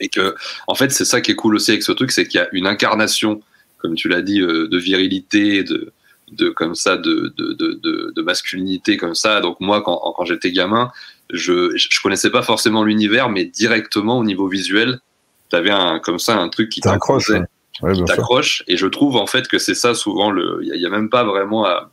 et 0.00 0.08
que, 0.08 0.34
en 0.66 0.74
fait, 0.74 0.90
c'est 0.90 1.04
ça 1.04 1.20
qui 1.20 1.32
est 1.32 1.36
cool 1.36 1.54
aussi 1.54 1.70
avec 1.70 1.82
ce 1.82 1.92
truc, 1.92 2.10
c'est 2.10 2.26
qu'il 2.26 2.40
y 2.40 2.42
a 2.42 2.48
une 2.52 2.66
incarnation, 2.66 3.40
comme 3.78 3.94
tu 3.94 4.08
l'as 4.08 4.22
dit, 4.22 4.40
euh, 4.40 4.68
de 4.68 4.78
virilité, 4.78 5.62
de, 5.64 5.92
de 6.32 6.50
comme 6.50 6.74
ça, 6.74 6.96
de, 6.96 7.32
de, 7.36 7.52
de, 7.52 8.12
de, 8.14 8.22
masculinité 8.22 8.96
comme 8.96 9.14
ça. 9.14 9.40
Donc 9.40 9.58
moi, 9.60 9.82
quand, 9.82 10.00
quand 10.16 10.24
j'étais 10.24 10.52
gamin, 10.52 10.90
je, 11.32 11.76
je 11.76 12.00
connaissais 12.02 12.30
pas 12.30 12.42
forcément 12.42 12.84
l'univers, 12.84 13.28
mais 13.28 13.44
directement 13.44 14.18
au 14.18 14.24
niveau 14.24 14.48
visuel, 14.48 15.00
tu 15.50 15.56
avais 15.56 15.70
un, 15.70 15.98
comme 15.98 16.18
ça 16.18 16.36
un 16.36 16.48
truc 16.48 16.70
qui 16.70 16.80
t'accroche. 16.80 17.32
qui 17.94 18.04
t'accroche. 18.04 18.62
Et 18.66 18.76
je 18.76 18.86
trouve 18.86 19.16
en 19.16 19.26
fait 19.26 19.48
que 19.48 19.58
c'est 19.58 19.74
ça 19.74 19.94
souvent 19.94 20.30
le. 20.30 20.60
Il 20.62 20.80
y, 20.80 20.86
a 20.86 20.90
même 20.90 21.10
pas 21.10 21.24
vraiment 21.24 21.64
à, 21.64 21.90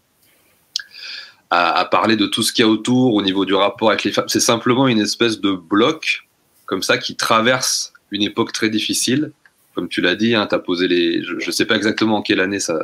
à, 1.49 1.79
à, 1.79 1.85
parler 1.85 2.15
de 2.15 2.27
tout 2.27 2.43
ce 2.43 2.53
qu'il 2.53 2.65
y 2.65 2.67
a 2.67 2.71
autour 2.71 3.15
au 3.15 3.21
niveau 3.21 3.45
du 3.45 3.55
rapport 3.55 3.89
avec 3.89 4.03
les 4.03 4.11
femmes. 4.11 4.27
C'est 4.27 4.39
simplement 4.39 4.87
une 4.87 4.99
espèce 4.99 5.41
de 5.41 5.51
bloc 5.51 6.26
comme 6.67 6.83
ça 6.83 6.99
qui 6.99 7.15
traverse 7.15 7.93
une 8.11 8.21
époque 8.21 8.53
très 8.53 8.69
difficile. 8.69 9.31
Comme 9.73 9.89
tu 9.89 10.01
l'as 10.01 10.15
dit, 10.15 10.35
hein, 10.35 10.45
tu 10.47 10.53
as 10.53 10.59
posé 10.59 10.87
les. 10.87 11.23
Je 11.23 11.33
ne 11.33 11.51
sais 11.51 11.65
pas 11.65 11.75
exactement 11.75 12.17
en 12.17 12.21
quelle 12.21 12.39
année 12.39 12.59
ça, 12.59 12.79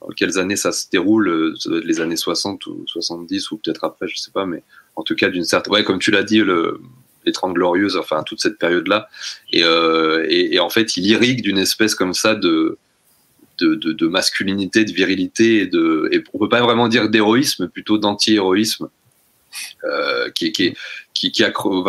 en 0.00 0.08
quelles 0.08 0.38
années 0.38 0.56
ça 0.56 0.70
se 0.70 0.86
déroule, 0.90 1.28
euh, 1.28 1.82
les 1.84 2.00
années 2.00 2.16
60 2.16 2.66
ou 2.66 2.84
70 2.86 3.50
ou 3.50 3.56
peut-être 3.58 3.84
après, 3.84 4.06
je 4.06 4.16
sais 4.16 4.30
pas, 4.30 4.46
mais 4.46 4.62
en 4.96 5.02
tout 5.02 5.16
cas 5.16 5.28
d'une 5.28 5.44
certaine. 5.44 5.72
Ouais, 5.72 5.84
comme 5.84 5.98
tu 5.98 6.10
l'as 6.10 6.22
dit, 6.22 6.38
le, 6.38 6.80
les 7.24 7.32
Trente 7.32 7.54
Glorieuses, 7.54 7.96
enfin 7.96 8.22
toute 8.22 8.40
cette 8.40 8.58
période-là. 8.58 9.08
Et, 9.52 9.62
euh, 9.64 10.26
et, 10.28 10.58
en 10.58 10.70
fait, 10.70 10.96
il 10.96 11.06
irrigue 11.06 11.42
d'une 11.42 11.58
espèce 11.58 11.94
comme 11.94 12.14
ça 12.14 12.34
de, 12.34 12.78
de, 13.58 13.74
de, 13.74 13.92
de, 13.92 14.06
masculinité, 14.06 14.84
de 14.84 14.92
virilité, 14.92 15.60
et, 15.60 15.66
de, 15.66 16.08
et 16.12 16.22
on 16.32 16.38
peut 16.38 16.48
pas 16.48 16.62
vraiment 16.62 16.88
dire 16.88 17.08
d'héroïsme, 17.08 17.68
plutôt 17.68 17.98
d'anti-héroïsme. 17.98 18.88
Euh, 19.84 20.30
qui, 20.30 20.52
qui, 20.52 20.74
qui, 21.14 21.32
qui, 21.32 21.44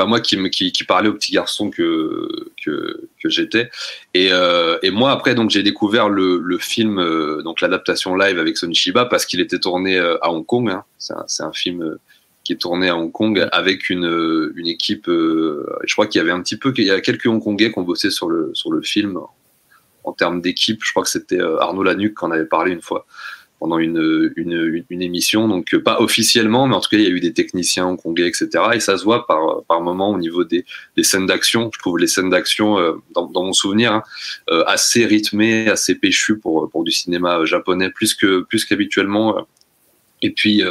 moi 0.08 0.20
qui, 0.20 0.50
qui, 0.50 0.72
qui 0.72 0.84
parlait 0.84 1.10
au 1.10 1.14
petit 1.14 1.32
garçon 1.32 1.70
que, 1.70 2.28
que, 2.64 3.10
que 3.22 3.30
j'étais. 3.30 3.70
Et, 4.14 4.30
euh, 4.32 4.78
et 4.82 4.92
moi, 4.92 5.12
après, 5.12 5.36
donc, 5.36 5.50
j'ai 5.50 5.64
découvert 5.64 6.10
le, 6.10 6.40
le 6.40 6.58
film, 6.58 7.00
euh, 7.00 7.42
donc 7.44 7.62
l'adaptation 7.62 8.16
live 8.16 8.40
avec 8.40 8.58
Sony 8.58 8.76
Shiba 8.76 9.06
parce 9.06 9.26
qu'il 9.26 9.40
était 9.40 9.60
tourné 9.60 10.00
à 10.00 10.32
Hong 10.32 10.46
Kong. 10.46 10.70
Hein. 10.70 10.84
C'est 10.98 11.44
un, 11.44 11.54
film 11.54 11.98
qui 12.44 12.54
est 12.54 12.58
tourné 12.58 12.90
à 12.90 12.98
Hong 12.98 13.12
Kong 13.12 13.48
avec 13.52 13.90
une, 13.90 14.52
une 14.56 14.68
équipe. 14.68 15.06
je 15.08 15.94
crois 15.94 16.08
qu'il 16.08 16.20
y 16.20 16.22
avait 16.22 16.32
un 16.32 16.42
petit 16.42 16.58
peu, 16.58 16.74
il 16.78 16.86
y 16.86 16.92
a 16.92 17.02
quelques 17.02 17.28
Hongkongais 17.28 17.72
qui 17.72 17.80
ont 17.80 17.84
bossé 17.84 18.10
sur 18.10 18.30
le, 18.30 18.52
sur 18.54 18.72
le 18.72 18.82
film 18.82 19.20
en 20.04 20.14
termes 20.14 20.42
d'équipe. 20.42 20.82
Je 20.84 20.92
crois 20.92 21.04
que 21.04 21.10
c'était 21.10 21.40
Arnaud 21.60 21.84
Lanuc 21.84 22.18
qui 22.18 22.26
en 22.26 22.32
avait 22.32 22.46
parlé 22.46 22.72
une 22.72 22.82
fois 22.82 23.06
pendant 23.62 23.78
une, 23.78 24.34
une, 24.38 24.84
une, 24.90 25.02
émission, 25.04 25.48
donc 25.48 25.76
euh, 25.76 25.84
pas 25.84 26.02
officiellement, 26.02 26.66
mais 26.66 26.74
en 26.74 26.80
tout 26.80 26.90
cas 26.90 26.98
il 26.98 27.04
y 27.04 27.06
a 27.06 27.12
eu 27.12 27.20
des 27.20 27.32
techniciens 27.32 27.86
hongkongais, 27.86 28.28
etc. 28.28 28.50
Et 28.74 28.80
ça 28.80 28.98
se 28.98 29.04
voit 29.04 29.28
par, 29.28 29.62
par 29.68 29.82
moment 29.82 30.10
au 30.10 30.18
niveau 30.18 30.44
des, 30.44 30.66
des 30.98 31.04
scènes 31.04 31.28
d'action. 31.28 31.70
Je 31.72 31.78
trouve 31.78 32.00
les 32.00 32.08
scènes 32.08 32.32
d'action, 32.32 32.80
euh, 32.80 32.94
dans, 33.14 33.28
dans, 33.28 33.44
mon 33.44 33.54
souvenir, 33.54 33.94
hein, 33.94 34.04
euh, 34.50 34.64
assez 34.66 35.06
rythmées, 35.06 35.70
assez 35.70 35.94
péchues 35.94 36.40
pour, 36.40 36.72
pour 36.72 36.84
du 36.84 36.92
cinéma 36.92 37.46
japonais, 37.46 37.92
plus 37.92 38.16
que 38.16 38.42
plus 38.42 38.66
qu'habituellement. 38.66 39.46
Et 40.24 40.32
puis, 40.32 40.64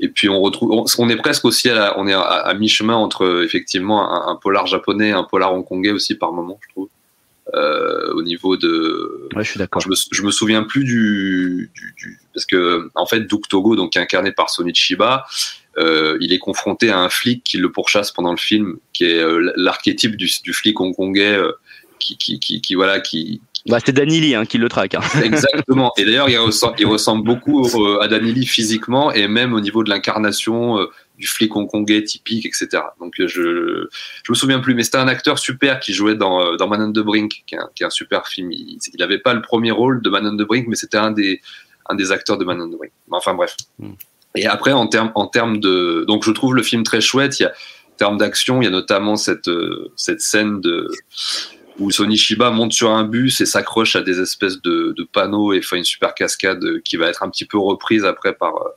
et 0.00 0.08
puis 0.08 0.28
on 0.30 0.40
retrouve, 0.40 0.84
on, 0.98 1.08
est 1.08 1.16
presque 1.16 1.44
aussi 1.44 1.68
à, 1.68 1.98
on 1.98 2.06
est 2.06 2.14
à, 2.14 2.52
mi-chemin 2.54 2.94
entre 2.94 3.42
effectivement 3.42 4.10
un, 4.10 4.32
un, 4.32 4.36
polar 4.36 4.66
japonais, 4.66 5.12
un 5.12 5.24
polar 5.24 5.54
hongkongais 5.54 5.92
aussi 5.92 6.14
par 6.14 6.32
moment, 6.32 6.58
je 6.62 6.68
trouve. 6.70 6.88
Euh, 7.54 8.14
au 8.14 8.22
niveau 8.22 8.56
de. 8.56 9.28
Ouais, 9.34 9.44
je 9.44 9.50
suis 9.50 9.58
d'accord. 9.58 9.82
Je 9.82 9.88
me, 9.90 9.94
je 10.10 10.22
me 10.22 10.30
souviens 10.30 10.62
plus 10.62 10.84
du, 10.84 11.70
du, 11.74 11.94
du, 11.98 12.18
parce 12.32 12.46
que 12.46 12.90
en 12.94 13.04
fait 13.04 13.20
Duke 13.20 13.46
Togo, 13.46 13.76
donc 13.76 13.94
incarné 13.98 14.32
par 14.32 14.48
Sony 14.48 14.74
Chiba, 14.74 15.26
euh, 15.76 16.16
il 16.22 16.32
est 16.32 16.38
confronté 16.38 16.88
à 16.88 16.98
un 16.98 17.10
flic 17.10 17.44
qui 17.44 17.58
le 17.58 17.70
pourchasse 17.70 18.10
pendant 18.10 18.30
le 18.30 18.38
film, 18.38 18.78
qui 18.94 19.04
est 19.04 19.18
euh, 19.18 19.52
l'archétype 19.56 20.16
du, 20.16 20.30
du, 20.42 20.52
flic 20.54 20.80
hongkongais 20.80 21.38
qui, 21.98 22.16
qui, 22.16 22.40
qui, 22.40 22.62
qui, 22.62 22.74
voilà 22.74 23.00
qui 23.00 23.42
bah, 23.66 23.78
c'est 23.84 23.92
Danili 23.92 24.34
hein, 24.34 24.46
qui 24.46 24.56
le 24.56 24.70
traque. 24.70 24.94
Hein. 24.94 25.02
Exactement. 25.22 25.92
Et 25.98 26.06
d'ailleurs, 26.06 26.30
il 26.30 26.38
ressemble, 26.38 26.76
il 26.78 26.86
ressemble 26.86 27.22
beaucoup 27.22 27.68
à 28.00 28.08
Danili 28.08 28.46
physiquement 28.46 29.12
et 29.12 29.28
même 29.28 29.52
au 29.52 29.60
niveau 29.60 29.84
de 29.84 29.90
l'incarnation 29.90 30.78
du 31.22 31.28
flic 31.28 31.54
hongkongais 31.54 32.02
typique, 32.02 32.44
etc. 32.44 32.82
Donc 32.98 33.14
je 33.18 33.26
je 33.26 34.32
me 34.32 34.34
souviens 34.34 34.58
plus, 34.58 34.74
mais 34.74 34.82
c'était 34.82 34.98
un 34.98 35.06
acteur 35.06 35.38
super 35.38 35.78
qui 35.78 35.94
jouait 35.94 36.16
dans 36.16 36.40
euh, 36.44 36.56
dans 36.56 36.66
Man 36.66 36.82
on 36.82 36.92
the 36.92 37.04
Brink, 37.04 37.44
qui 37.46 37.54
est 37.54 37.58
un, 37.58 37.68
qui 37.76 37.84
est 37.84 37.86
un 37.86 37.90
super 37.90 38.26
film. 38.26 38.50
Il 38.50 38.80
n'avait 38.98 39.20
pas 39.20 39.32
le 39.32 39.40
premier 39.40 39.70
rôle 39.70 40.02
de 40.02 40.10
Man 40.10 40.26
on 40.26 40.36
the 40.36 40.46
Brink, 40.46 40.66
mais 40.66 40.74
c'était 40.74 40.98
un 40.98 41.12
des 41.12 41.40
un 41.88 41.94
des 41.94 42.10
acteurs 42.10 42.38
de 42.38 42.44
Man 42.44 42.60
on 42.60 42.68
the 42.68 42.76
Brink. 42.76 42.92
Enfin 43.10 43.34
bref. 43.34 43.56
Mm. 43.78 43.92
Et 44.34 44.46
après 44.46 44.72
en 44.72 44.88
termes 44.88 45.12
en 45.14 45.28
termes 45.28 45.60
de 45.60 46.04
donc 46.08 46.24
je 46.24 46.32
trouve 46.32 46.56
le 46.56 46.64
film 46.64 46.82
très 46.82 47.00
chouette. 47.00 47.38
Il 47.38 47.44
y 47.44 47.46
a 47.46 47.50
en 47.50 47.96
termes 47.96 48.18
d'action, 48.18 48.60
il 48.60 48.64
y 48.64 48.68
a 48.68 48.70
notamment 48.70 49.14
cette 49.14 49.46
euh, 49.46 49.92
cette 49.94 50.20
scène 50.20 50.60
de 50.60 50.90
où 51.78 51.90
Sony 51.92 52.16
Shiba 52.16 52.50
monte 52.50 52.72
sur 52.72 52.90
un 52.90 53.04
bus 53.04 53.40
et 53.40 53.46
s'accroche 53.46 53.94
à 53.94 54.02
des 54.02 54.20
espèces 54.20 54.60
de, 54.60 54.92
de, 54.94 55.04
panneaux 55.04 55.54
et 55.54 55.62
fait 55.62 55.78
une 55.78 55.84
super 55.84 56.14
cascade 56.14 56.82
qui 56.84 56.96
va 56.96 57.06
être 57.06 57.22
un 57.22 57.30
petit 57.30 57.46
peu 57.46 57.58
reprise 57.58 58.04
après 58.04 58.34
par 58.34 58.54
euh, 58.56 58.68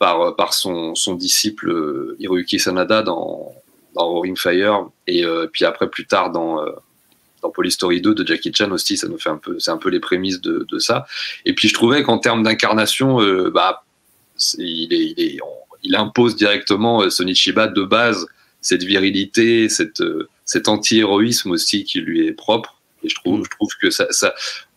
par, 0.00 0.34
par 0.34 0.52
son, 0.54 0.96
son 0.96 1.14
disciple 1.14 1.70
euh, 1.70 2.16
Hiroyuki 2.18 2.58
Sanada 2.58 3.02
dans, 3.02 3.52
dans 3.94 4.06
Roaring 4.08 4.36
Fire 4.36 4.88
et 5.06 5.24
euh, 5.24 5.46
puis 5.46 5.64
après 5.64 5.88
plus 5.88 6.06
tard 6.06 6.32
dans, 6.32 6.60
euh, 6.64 6.70
dans 7.42 7.50
Police 7.50 7.74
Story 7.74 8.00
2 8.00 8.14
de 8.14 8.26
Jackie 8.26 8.52
Chan 8.52 8.70
aussi, 8.72 8.96
ça 8.96 9.06
nous 9.08 9.18
fait 9.18 9.30
un 9.30 9.36
peu, 9.36 9.58
c'est 9.60 9.70
un 9.70 9.76
peu 9.76 9.90
les 9.90 10.00
prémices 10.00 10.40
de, 10.40 10.66
de 10.68 10.78
ça. 10.78 11.06
Et 11.44 11.54
puis 11.54 11.68
je 11.68 11.74
trouvais 11.74 12.02
qu'en 12.02 12.18
termes 12.18 12.42
d'incarnation, 12.42 13.20
euh, 13.20 13.50
bah, 13.50 13.84
il, 14.58 14.92
est, 14.92 15.14
il, 15.16 15.20
est- 15.20 15.42
on- 15.42 15.76
il 15.82 15.94
impose 15.96 16.34
directement 16.36 17.02
euh, 17.02 17.10
Sonichiba 17.10 17.66
de 17.68 17.82
base 17.82 18.26
cette 18.62 18.82
virilité, 18.82 19.68
cette, 19.70 20.00
euh, 20.02 20.28
cet 20.44 20.68
anti-héroïsme 20.68 21.50
aussi 21.50 21.84
qui 21.84 22.00
lui 22.00 22.26
est 22.26 22.32
propre. 22.32 22.80
Et 23.02 23.08
je 23.08 23.14
trouve, 23.14 23.44
je 23.44 23.50
trouve 23.50 23.70
que 23.80 23.90
ça, 23.90 24.06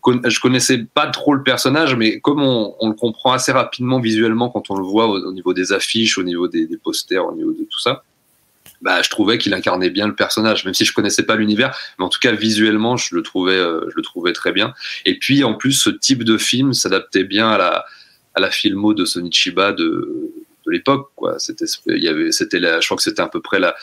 je 0.06 0.40
connaissais 0.40 0.86
pas 0.94 1.08
trop 1.08 1.34
le 1.34 1.44
personnage, 1.44 1.96
mais 1.96 2.20
comme 2.20 2.42
on, 2.42 2.76
le 2.88 2.94
comprend 2.94 3.32
assez 3.32 3.52
rapidement 3.52 4.00
visuellement 4.00 4.50
quand 4.50 4.70
on 4.70 4.76
le 4.76 4.84
voit 4.84 5.08
au, 5.08 5.18
au 5.18 5.34
niveau 5.34 5.54
des 5.54 5.72
affiches, 5.72 6.18
au 6.18 6.24
niveau 6.24 6.48
des, 6.48 6.68
posters, 6.84 7.26
au 7.26 7.36
niveau 7.36 7.52
de 7.54 7.64
tout 7.64 7.80
ça, 7.80 8.04
bah, 8.82 9.02
je 9.02 9.10
trouvais 9.10 9.38
qu'il 9.38 9.54
incarnait 9.54 9.90
bien 9.90 10.08
le 10.08 10.16
personnage, 10.16 10.66
même 10.66 10.74
si 10.74 10.84
je 10.84 10.94
connaissais 10.94 11.24
pas 11.24 11.38
l'univers, 11.38 11.76
mais 11.98 12.06
en 12.06 12.10
tout 12.10 12.20
cas 12.20 12.34
visuellement, 12.34 12.98
je 12.98 13.16
le 13.16 13.24
trouvais, 13.24 13.56
euh, 13.56 13.90
je 13.90 13.96
le 13.96 14.02
trouvais 14.02 14.34
très 14.34 14.52
bien. 14.52 14.74
Et 15.06 15.18
puis 15.18 15.44
en 15.46 15.54
plus, 15.54 15.72
ce 15.72 15.90
type 15.90 16.24
de 16.24 16.38
film 16.38 16.74
s'adaptait 16.74 17.24
bien 17.24 17.50
à 17.50 17.58
la, 17.58 17.86
à 18.36 18.42
la 18.42 18.52
filmo 18.52 18.94
de 18.94 19.06
Sonichiba 19.06 19.72
de, 19.72 20.32
l'époque, 20.68 21.12
quoi. 21.16 21.40
C'était, 21.40 21.66
il 21.88 22.02
y 22.02 22.08
avait, 22.08 22.32
c'était 22.32 22.60
la, 22.60 22.80
je 22.80 22.88
crois 22.88 22.96
que 22.96 23.04
c'était 23.04 23.22
à 23.22 23.28
peu 23.28 23.42
près 23.42 23.60
là. 23.60 23.76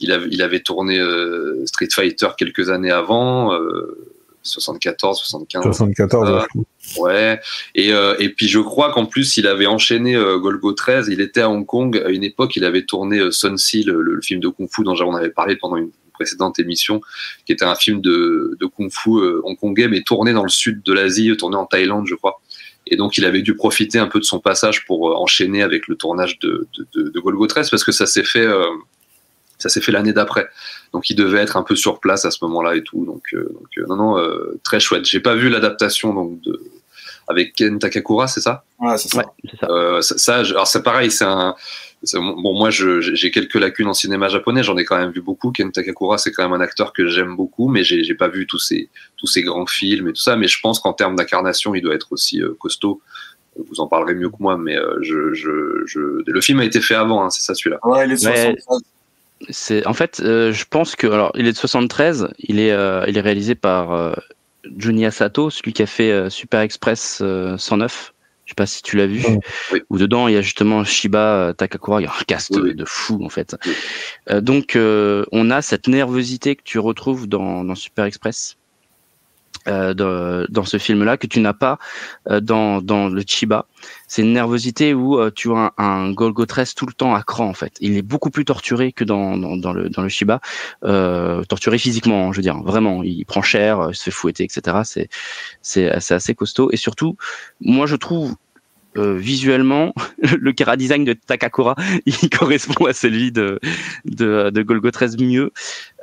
Il 0.00 0.10
avait, 0.10 0.28
il 0.30 0.42
avait 0.42 0.60
tourné 0.60 0.98
euh, 0.98 1.64
Street 1.66 1.88
Fighter 1.92 2.28
quelques 2.36 2.70
années 2.70 2.90
avant, 2.90 3.54
euh, 3.54 4.13
74, 4.44 5.18
75. 5.18 5.62
74, 5.62 6.28
Euh, 6.28 7.00
ouais, 7.00 7.40
et, 7.74 7.92
euh, 7.92 8.14
et 8.18 8.28
puis 8.28 8.46
je 8.46 8.60
crois 8.60 8.92
qu'en 8.92 9.06
plus 9.06 9.36
il 9.38 9.46
avait 9.46 9.66
enchaîné 9.66 10.14
euh, 10.14 10.38
Golgo 10.38 10.72
13, 10.72 11.08
il 11.10 11.20
était 11.20 11.40
à 11.40 11.50
Hong 11.50 11.66
Kong, 11.66 12.00
à 12.04 12.10
une 12.10 12.22
époque 12.22 12.54
il 12.56 12.64
avait 12.64 12.84
tourné 12.84 13.18
euh, 13.18 13.30
Sun 13.30 13.56
Sea, 13.56 13.82
le, 13.84 14.02
le 14.02 14.20
film 14.20 14.40
de 14.40 14.48
Kung 14.48 14.68
Fu 14.70 14.84
dont 14.84 14.94
on 15.00 15.14
avait 15.14 15.30
parlé 15.30 15.56
pendant 15.56 15.76
une 15.76 15.90
précédente 16.12 16.58
émission, 16.60 17.00
qui 17.44 17.52
était 17.52 17.64
un 17.64 17.74
film 17.74 18.00
de, 18.00 18.56
de 18.60 18.66
Kung 18.66 18.90
Fu 18.92 19.10
euh, 19.16 19.40
hongkongais, 19.44 19.88
mais 19.88 20.02
tourné 20.02 20.32
dans 20.32 20.44
le 20.44 20.48
sud 20.50 20.82
de 20.82 20.92
l'Asie, 20.92 21.34
tourné 21.36 21.56
en 21.56 21.66
Thaïlande 21.66 22.06
je 22.06 22.14
crois. 22.14 22.40
Et 22.86 22.96
donc 22.96 23.16
il 23.16 23.24
avait 23.24 23.40
dû 23.40 23.56
profiter 23.56 23.98
un 23.98 24.06
peu 24.08 24.18
de 24.20 24.24
son 24.24 24.40
passage 24.40 24.84
pour 24.84 25.18
enchaîner 25.20 25.62
avec 25.62 25.88
le 25.88 25.96
tournage 25.96 26.38
de, 26.40 26.68
de, 26.78 26.86
de, 26.94 27.08
de 27.08 27.20
Golgo 27.20 27.46
13, 27.46 27.70
parce 27.70 27.82
que 27.82 27.92
ça 27.92 28.04
s'est 28.06 28.24
fait... 28.24 28.46
ça 29.64 29.68
s'est 29.70 29.80
fait 29.80 29.92
l'année 29.92 30.12
d'après, 30.12 30.48
donc 30.92 31.10
il 31.10 31.16
devait 31.16 31.38
être 31.40 31.56
un 31.56 31.62
peu 31.62 31.74
sur 31.76 31.98
place 32.00 32.24
à 32.24 32.30
ce 32.30 32.38
moment-là 32.42 32.76
et 32.76 32.82
tout. 32.84 33.04
Donc, 33.04 33.22
euh, 33.34 33.48
donc 33.52 33.68
euh, 33.78 33.84
non, 33.88 33.96
non, 33.96 34.18
euh, 34.18 34.60
très 34.62 34.78
chouette. 34.78 35.04
J'ai 35.06 35.20
pas 35.20 35.34
vu 35.34 35.48
l'adaptation 35.48 36.12
donc 36.14 36.40
de 36.42 36.60
avec 37.26 37.54
Ken 37.54 37.78
Takakura, 37.78 38.26
c'est 38.28 38.42
ça? 38.42 38.64
Ouais, 38.78 38.98
c'est 38.98 39.08
ça. 39.08 39.18
Ouais, 39.18 39.24
c'est 39.50 39.58
ça. 39.58 39.66
euh, 39.70 40.00
ça, 40.02 40.18
ça, 40.18 40.44
je- 40.44 40.52
alors 40.52 40.66
c'est 40.66 40.82
pareil, 40.82 41.10
c'est 41.10 41.24
un. 41.24 41.54
Bon, 42.12 42.52
moi, 42.52 42.68
j'ai 42.68 43.30
quelques 43.30 43.54
lacunes 43.54 43.86
en 43.88 43.94
cinéma 43.94 44.28
japonais. 44.28 44.62
J'en 44.62 44.76
ai 44.76 44.84
quand 44.84 44.98
même 44.98 45.10
vu 45.10 45.22
beaucoup. 45.22 45.52
Ken 45.52 45.72
Takakura, 45.72 46.18
c'est 46.18 46.32
quand 46.32 46.42
même 46.42 46.52
un 46.52 46.60
acteur 46.62 46.92
que 46.92 47.06
j'aime 47.08 47.34
beaucoup, 47.34 47.68
mais 47.68 47.82
j'ai 47.82 48.14
pas 48.14 48.28
vu 48.28 48.46
tous 48.46 48.58
ces 48.58 48.90
tous 49.16 49.26
ces 49.26 49.42
grands 49.42 49.64
films 49.64 50.08
et 50.08 50.12
tout 50.12 50.20
ça. 50.20 50.36
Mais 50.36 50.46
je 50.46 50.58
pense 50.60 50.80
qu'en 50.80 50.92
termes 50.92 51.16
d'incarnation, 51.16 51.74
il 51.74 51.80
doit 51.80 51.94
être 51.94 52.08
aussi 52.12 52.42
euh, 52.42 52.54
costaud. 52.60 53.00
Vous 53.56 53.80
en 53.80 53.86
parlerez 53.86 54.14
mieux 54.16 54.28
que 54.28 54.36
moi, 54.40 54.58
mais 54.58 54.76
euh, 54.76 54.98
je, 55.00 55.32
je, 55.32 55.82
je... 55.86 56.00
le 56.26 56.40
film 56.42 56.58
a 56.60 56.64
été 56.66 56.80
fait 56.82 56.96
avant, 56.96 57.24
hein, 57.24 57.30
c'est 57.30 57.40
ça 57.42 57.54
celui-là. 57.54 57.78
Ouais, 57.84 58.04
il 58.06 58.12
est 58.12 58.22
de 58.22 58.28
Ouais. 58.28 58.54
73. 58.66 58.82
C'est 59.50 59.86
en 59.86 59.92
fait, 59.92 60.20
euh, 60.20 60.52
je 60.52 60.64
pense 60.68 60.96
que 60.96 61.06
alors 61.06 61.32
il 61.34 61.46
est 61.46 61.52
de 61.52 61.56
73, 61.56 62.28
il 62.38 62.58
est 62.58 62.72
euh, 62.72 63.04
il 63.08 63.18
est 63.18 63.20
réalisé 63.20 63.54
par 63.54 63.92
euh, 63.92 64.14
Junichi 64.78 65.12
Sato, 65.12 65.50
celui 65.50 65.72
qui 65.72 65.82
a 65.82 65.86
fait 65.86 66.10
euh, 66.10 66.30
Super 66.30 66.60
Express 66.60 67.18
euh, 67.22 67.58
109. 67.58 68.12
Je 68.44 68.50
sais 68.50 68.54
pas 68.54 68.66
si 68.66 68.82
tu 68.82 68.96
l'as 68.96 69.06
vu. 69.06 69.24
Oui. 69.72 69.82
Où 69.88 69.98
dedans 69.98 70.28
il 70.28 70.34
y 70.34 70.36
a 70.36 70.42
justement 70.42 70.84
Shiba 70.84 71.54
Takakura, 71.56 72.00
il 72.00 72.04
y 72.04 72.06
a 72.06 72.10
un 72.10 72.24
cast 72.26 72.54
Oui, 72.56 72.74
de 72.74 72.84
fou 72.84 73.24
en 73.24 73.30
fait. 73.30 73.56
Oui. 73.66 73.72
Euh, 74.30 74.40
donc 74.40 74.76
euh, 74.76 75.24
on 75.32 75.50
a 75.50 75.62
cette 75.62 75.88
nervosité 75.88 76.54
que 76.54 76.62
tu 76.62 76.78
retrouves 76.78 77.26
dans, 77.26 77.64
dans 77.64 77.74
Super 77.74 78.04
Express. 78.04 78.56
Euh, 79.68 79.94
dans, 79.94 80.44
dans 80.48 80.64
ce 80.64 80.78
film-là 80.78 81.16
que 81.16 81.26
tu 81.26 81.40
n'as 81.40 81.52
pas 81.52 81.78
euh, 82.30 82.40
dans, 82.40 82.82
dans 82.82 83.08
le 83.08 83.22
Chiba. 83.26 83.66
C'est 84.08 84.22
une 84.22 84.32
nervosité 84.32 84.94
où 84.94 85.18
euh, 85.18 85.30
tu 85.34 85.52
as 85.52 85.72
un, 85.78 85.84
un 85.84 86.12
Golgotres 86.12 86.74
tout 86.76 86.86
le 86.86 86.92
temps 86.92 87.14
à 87.14 87.22
cran 87.22 87.46
en 87.46 87.54
fait. 87.54 87.72
Il 87.80 87.96
est 87.96 88.02
beaucoup 88.02 88.30
plus 88.30 88.44
torturé 88.44 88.92
que 88.92 89.04
dans, 89.04 89.36
dans, 89.36 89.72
le, 89.72 89.88
dans 89.88 90.02
le 90.02 90.08
Shiba. 90.08 90.40
Euh, 90.84 91.42
torturé 91.44 91.78
physiquement, 91.78 92.28
hein, 92.28 92.32
je 92.32 92.36
veux 92.36 92.42
dire. 92.42 92.60
Vraiment, 92.62 93.02
il 93.02 93.24
prend 93.24 93.42
cher, 93.42 93.80
euh, 93.80 93.90
il 93.90 93.94
se 93.94 94.04
fait 94.04 94.10
fouetter, 94.10 94.44
etc. 94.44 94.78
C'est 94.84 95.08
c'est 95.62 95.90
assez 95.90 96.34
costaud. 96.34 96.70
Et 96.72 96.76
surtout, 96.76 97.16
moi 97.60 97.86
je 97.86 97.96
trouve 97.96 98.34
euh, 98.96 99.16
visuellement, 99.16 99.94
le 100.38 100.52
chara 100.56 100.76
design 100.76 101.04
de 101.04 101.12
Takakura, 101.12 101.74
il 102.06 102.30
correspond 102.30 102.86
à 102.86 102.92
celui 102.92 103.32
de 103.32 103.60
de, 104.04 104.50
de 104.50 104.62
Golgo 104.62 104.90
13 104.90 105.18
mieux. 105.18 105.52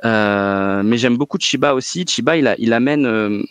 Euh, 0.04 0.82
mais 0.84 0.98
j'aime 0.98 1.16
beaucoup 1.16 1.38
Chiba 1.38 1.74
aussi. 1.74 2.04
Chiba, 2.06 2.36
il, 2.36 2.72
amène 2.72 3.06
euh, 3.06 3.42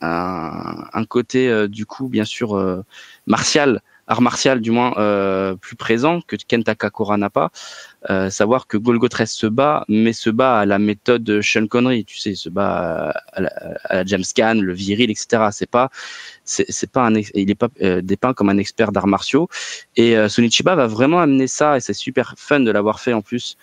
un, 0.00 1.04
côté 1.08 1.48
euh, 1.48 1.68
du 1.68 1.86
coup, 1.86 2.08
bien 2.08 2.24
sûr, 2.24 2.84
martial, 3.26 3.80
art 4.10 4.20
martial 4.20 4.60
du 4.60 4.70
moins 4.70 4.92
euh, 4.98 5.54
plus 5.54 5.76
présent 5.76 6.20
que 6.26 6.36
Ken 6.36 6.62
Takakura 6.64 7.16
n'a 7.16 7.30
pas. 7.30 7.50
Euh, 8.10 8.28
savoir 8.30 8.66
que 8.66 8.76
Golgo 8.76 9.08
13 9.08 9.30
se 9.30 9.46
bat, 9.46 9.84
mais 9.88 10.12
se 10.12 10.30
bat 10.30 10.60
à 10.60 10.66
la 10.66 10.78
méthode 10.78 11.40
Sean 11.42 11.66
Connery, 11.66 12.04
tu 12.04 12.18
sais, 12.18 12.34
se 12.34 12.48
bat 12.48 13.14
à 13.32 13.40
la, 13.40 13.50
à 13.84 13.94
la 13.96 14.04
James 14.04 14.24
le 14.60 14.72
viril, 14.72 15.10
etc. 15.10 15.48
C'est 15.52 15.70
pas, 15.70 15.90
c'est 16.44 16.90
pas 16.90 17.06
un, 17.06 17.14
il 17.14 17.50
est 17.50 17.54
pas 17.54 17.68
euh, 17.82 18.00
dépeint 18.02 18.34
comme 18.34 18.48
un 18.48 18.58
expert 18.58 18.90
d'arts 18.90 19.06
martiaux. 19.06 19.48
Et 19.96 20.16
euh, 20.16 20.28
Sonichiba 20.28 20.74
va 20.74 20.86
vraiment 20.86 21.20
amener 21.20 21.46
ça, 21.46 21.76
et 21.76 21.80
c'est 21.80 21.94
super 21.94 22.34
fun 22.36 22.60
de 22.60 22.70
l'avoir 22.70 23.00
fait 23.00 23.12
en 23.12 23.22
plus 23.22 23.56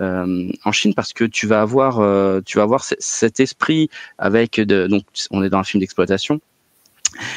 euh, 0.00 0.50
en 0.64 0.72
Chine 0.72 0.94
parce 0.94 1.12
que 1.12 1.24
tu 1.24 1.46
vas 1.46 1.60
avoir, 1.62 2.00
euh, 2.00 2.40
tu 2.44 2.58
vas 2.58 2.64
avoir 2.64 2.84
cet 2.84 3.40
esprit 3.40 3.88
avec 4.18 4.60
de, 4.60 4.86
donc 4.86 5.04
on 5.30 5.42
est 5.42 5.50
dans 5.50 5.58
un 5.58 5.64
film 5.64 5.80
d'exploitation. 5.80 6.40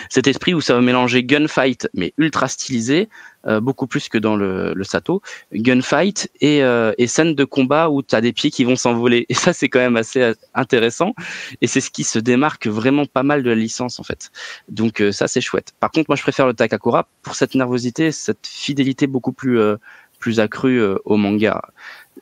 Cet 0.09 0.27
esprit 0.27 0.53
où 0.53 0.61
ça 0.61 0.73
va 0.73 0.81
mélanger 0.81 1.23
gunfight 1.23 1.87
mais 1.93 2.13
ultra 2.17 2.47
stylisé, 2.47 3.09
euh, 3.45 3.59
beaucoup 3.59 3.87
plus 3.87 4.09
que 4.09 4.17
dans 4.17 4.35
le, 4.35 4.73
le 4.73 4.83
Sato, 4.83 5.21
gunfight 5.53 6.29
et, 6.41 6.63
euh, 6.63 6.93
et 6.97 7.07
scène 7.07 7.35
de 7.35 7.43
combat 7.45 7.89
où 7.89 8.01
tu 8.01 8.15
as 8.15 8.21
des 8.21 8.33
pieds 8.33 8.51
qui 8.51 8.63
vont 8.63 8.75
s'envoler. 8.75 9.25
Et 9.29 9.33
ça 9.33 9.53
c'est 9.53 9.69
quand 9.69 9.79
même 9.79 9.97
assez 9.97 10.21
euh, 10.21 10.33
intéressant 10.53 11.13
et 11.61 11.67
c'est 11.67 11.81
ce 11.81 11.89
qui 11.89 12.03
se 12.03 12.19
démarque 12.19 12.67
vraiment 12.67 13.05
pas 13.05 13.23
mal 13.23 13.43
de 13.43 13.49
la 13.49 13.55
licence 13.55 13.99
en 13.99 14.03
fait. 14.03 14.31
Donc 14.69 15.01
euh, 15.01 15.11
ça 15.11 15.27
c'est 15.27 15.41
chouette. 15.41 15.73
Par 15.79 15.91
contre 15.91 16.09
moi 16.09 16.15
je 16.15 16.23
préfère 16.23 16.47
le 16.47 16.53
Takakura 16.53 17.07
pour 17.21 17.35
cette 17.35 17.55
nervosité, 17.55 18.11
cette 18.11 18.45
fidélité 18.47 19.07
beaucoup 19.07 19.33
plus 19.33 19.59
euh, 19.59 19.77
plus 20.19 20.39
accrue 20.39 20.81
euh, 20.81 20.97
au 21.05 21.17
manga. 21.17 21.61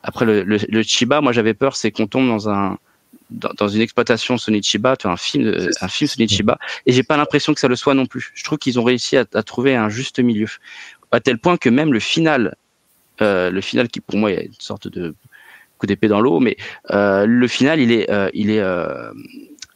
Après 0.02 0.24
le, 0.24 0.42
le, 0.42 0.58
le 0.68 0.82
Chiba, 0.82 1.20
moi 1.20 1.32
j'avais 1.32 1.54
peur, 1.54 1.76
c'est 1.76 1.90
qu'on 1.90 2.06
tombe 2.06 2.28
dans 2.28 2.48
un 2.48 2.78
dans, 3.30 3.50
dans 3.56 3.68
une 3.68 3.80
exploitation 3.80 4.38
Sonichiba, 4.38 4.96
tu 4.96 5.06
vois, 5.06 5.14
un 5.14 5.16
film, 5.16 5.68
un 5.80 5.88
film 5.88 6.08
Sonichiba, 6.08 6.58
et 6.86 6.92
j'ai 6.92 7.02
pas 7.02 7.16
l'impression 7.16 7.54
que 7.54 7.60
ça 7.60 7.68
le 7.68 7.76
soit 7.76 7.94
non 7.94 8.06
plus. 8.06 8.32
Je 8.34 8.44
trouve 8.44 8.58
qu'ils 8.58 8.78
ont 8.78 8.84
réussi 8.84 9.16
à, 9.16 9.24
à 9.34 9.42
trouver 9.42 9.74
un 9.74 9.88
juste 9.88 10.18
milieu, 10.20 10.48
à 11.12 11.20
tel 11.20 11.38
point 11.38 11.56
que 11.56 11.68
même 11.68 11.92
le 11.92 12.00
final, 12.00 12.56
euh, 13.20 13.50
le 13.50 13.60
final 13.60 13.88
qui 13.88 14.00
pour 14.00 14.18
moi 14.18 14.32
est 14.32 14.46
une 14.46 14.52
sorte 14.58 14.88
de 14.88 15.14
coup 15.78 15.86
d'épée 15.86 16.08
dans 16.08 16.20
l'eau, 16.20 16.40
mais 16.40 16.56
euh, 16.90 17.26
le 17.26 17.48
final 17.48 17.80
il 17.80 17.92
est, 17.92 18.10
euh, 18.10 18.30
il 18.32 18.50
est, 18.50 18.62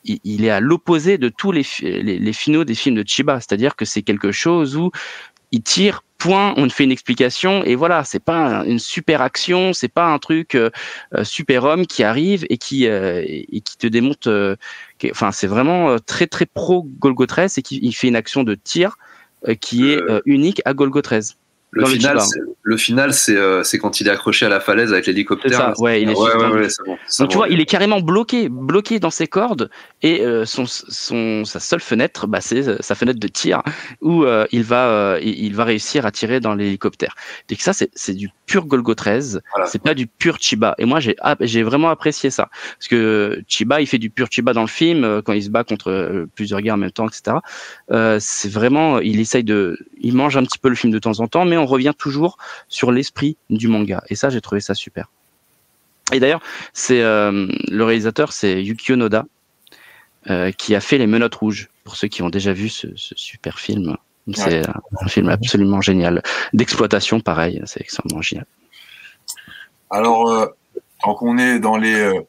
il, 0.05 0.45
est 0.45 0.51
à 0.51 0.61
l'opposé 0.61 1.19
de 1.19 1.29
tous 1.29 1.53
les, 1.53 1.63
fi- 1.63 2.03
les, 2.03 2.19
les 2.19 2.33
finaux 2.33 2.65
des 2.65 2.75
films 2.75 2.97
de 2.97 3.05
Chiba, 3.07 3.39
c'est-à-dire 3.41 3.77
que 3.77 3.85
c'est 3.85 4.03
quelque 4.03 4.33
chose 4.33 4.77
où 4.77 4.91
il 5.53 5.63
tire 5.63 6.03
point 6.19 6.53
on 6.59 6.69
fait 6.69 6.85
une 6.85 6.93
explication 6.93 7.65
et 7.65 7.75
voilà 7.77 8.05
c'est 8.05 8.23
pas 8.23 8.37
un- 8.61 8.65
une 8.65 8.79
super 8.79 9.23
action 9.23 9.73
c'est 9.73 9.89
pas 9.89 10.07
un 10.13 10.19
truc 10.19 10.55
euh, 10.55 10.71
euh, 11.15 11.25
super 11.25 11.65
homme 11.65 11.87
qui 11.87 12.05
arrive 12.05 12.45
et 12.51 12.59
qui 12.59 12.87
euh, 12.87 13.23
et 13.27 13.61
qui 13.63 13.79
te 13.79 13.87
démonte 13.87 14.27
euh, 14.27 14.57
qui- 14.99 15.11
enfin 15.11 15.33
c'est 15.33 15.47
vraiment 15.47 15.91
euh, 15.91 15.99
très 15.99 16.27
très 16.27 16.47
pro 16.47 16.85
Golgo 16.99 17.25
13 17.27 17.57
et 17.59 17.63
qui 17.63 17.79
il 17.83 17.93
fait 17.93 18.09
une 18.09 18.17
action 18.17 18.43
de 18.45 18.55
tir 18.55 18.97
euh, 19.49 19.55
qui 19.55 19.91
est 19.91 20.01
unique 20.27 20.61
à 20.67 20.75
Golgo 20.75 21.01
13 21.01 21.39
Le 21.73 21.87
final, 21.87 22.19
le 22.63 22.77
final, 22.77 23.15
c'est 23.15 23.37
euh, 23.37 23.63
quand 23.81 24.01
il 24.01 24.09
est 24.09 24.11
accroché 24.11 24.47
à 24.47 24.49
la 24.49 24.61
falaise 24.61 24.93
avec 24.93 25.07
l'hélicoptère. 25.07 25.51
C'est 25.51 25.57
ça, 25.57 25.69
là. 25.69 25.75
ouais, 25.79 26.03
il 26.03 26.11
est 26.11 26.15
ouais, 26.17 26.35
ouais, 26.35 26.69
bon. 26.85 26.97
Donc 27.19 27.29
tu 27.29 27.37
vois, 27.37 27.49
il 27.49 27.61
est 27.61 27.67
carrément 27.67 28.01
bloqué, 28.01 28.49
bloqué 28.49 28.99
dans 28.99 29.11
ses 29.11 29.27
cordes 29.29 29.71
et 30.03 30.23
euh, 30.23 30.45
son, 30.45 30.65
son 30.67 31.45
sa 31.45 31.61
seule 31.61 31.81
fenêtre, 31.81 32.27
bah, 32.27 32.41
c'est 32.41 32.67
euh, 32.69 32.77
sa 32.81 32.95
fenêtre 32.95 33.21
de 33.21 33.29
tir 33.29 33.63
où 34.01 34.25
euh, 34.25 34.47
il 34.51 34.65
va 34.65 35.19
il 35.23 35.55
va 35.55 35.65
réussir 35.65 36.07
à 36.07 36.11
tirer 36.11 36.41
dans 36.41 36.55
l'hélicoptère. 36.55 37.15
Et 37.49 37.57
que 37.57 37.63
ça 37.63 37.73
c'est 37.73 38.15
du 38.15 38.31
pur 38.47 38.67
Golgo 38.67 38.95
13, 38.95 39.41
Voilà. 39.53 39.67
c'est 39.67 39.83
pas 39.83 39.95
du 39.95 40.07
pur 40.07 40.39
Chiba. 40.41 40.75
Et 40.79 40.85
moi 40.85 41.01
j'ai 41.01 41.17
ah, 41.21 41.37
vraiment 41.39 41.91
apprécié 41.91 42.31
ça 42.31 42.49
parce 42.79 42.89
que 42.89 43.43
Chiba 43.47 43.81
il 43.81 43.87
fait 43.87 43.99
du 43.99 44.11
pur 44.11 44.29
Chiba 44.31 44.53
dans 44.53 44.63
le 44.63 44.69
film 44.69 45.23
quand 45.25 45.33
il 45.33 45.43
se 45.43 45.51
bat 45.51 45.65
contre 45.65 46.27
plusieurs 46.35 46.61
gars 46.63 46.75
en 46.75 46.79
même 46.79 46.91
temps, 46.91 47.09
etc. 47.09 47.37
C'est 48.19 48.51
vraiment 48.51 48.99
il 48.99 49.21
essaye 49.21 49.45
de 49.45 49.79
il 50.01 50.15
mange 50.15 50.37
un 50.37 50.45
petit 50.45 50.59
peu 50.59 50.69
le 50.69 50.75
film 50.75 50.93
de 50.93 50.99
temps 50.99 51.21
en 51.21 51.29
temps, 51.29 51.45
mais 51.45 51.57
on 51.61 51.67
revient 51.67 51.93
toujours 51.97 52.39
sur 52.69 52.91
l'esprit 52.93 53.37
du 53.51 53.69
manga. 53.69 54.03
Et 54.09 54.17
ça 54.17 54.31
j'ai 54.31 54.41
trouvé 54.41 54.61
ça 54.61 54.75
super. 54.75 55.09
Et 56.13 56.19
d'ailleurs, 56.19 56.43
c'est 56.73 57.03
euh, 57.03 57.47
le 57.69 57.85
réalisateur, 57.85 58.33
c'est 58.33 58.63
Yukio 58.63 58.97
Noda, 58.97 59.27
euh, 60.29 60.51
qui 60.51 60.75
a 60.75 60.81
fait 60.81 60.99
Les 60.99 61.07
Menottes 61.07 61.37
Rouges. 61.37 61.69
Pour 61.85 61.97
ceux 61.97 62.09
qui 62.09 62.23
ont 62.23 62.31
déjà 62.31 62.53
vu 62.53 62.69
ce, 62.69 62.89
ce 62.97 63.15
super 63.17 63.59
film, 63.59 63.97
c'est 64.35 64.67
un, 64.69 64.81
un 65.01 65.09
film 65.09 65.29
absolument 65.29 65.81
génial. 65.81 66.23
D'exploitation, 66.53 67.21
pareil, 67.21 67.63
c'est 67.65 67.81
extrêmement 67.81 68.23
génial. 68.23 68.47
Alors, 69.89 70.31
euh, 70.31 70.47
tant 71.03 71.15
qu'on 71.15 71.39
est 71.39 71.59
dans 71.59 71.77
les, 71.77 71.95
euh, 71.95 72.21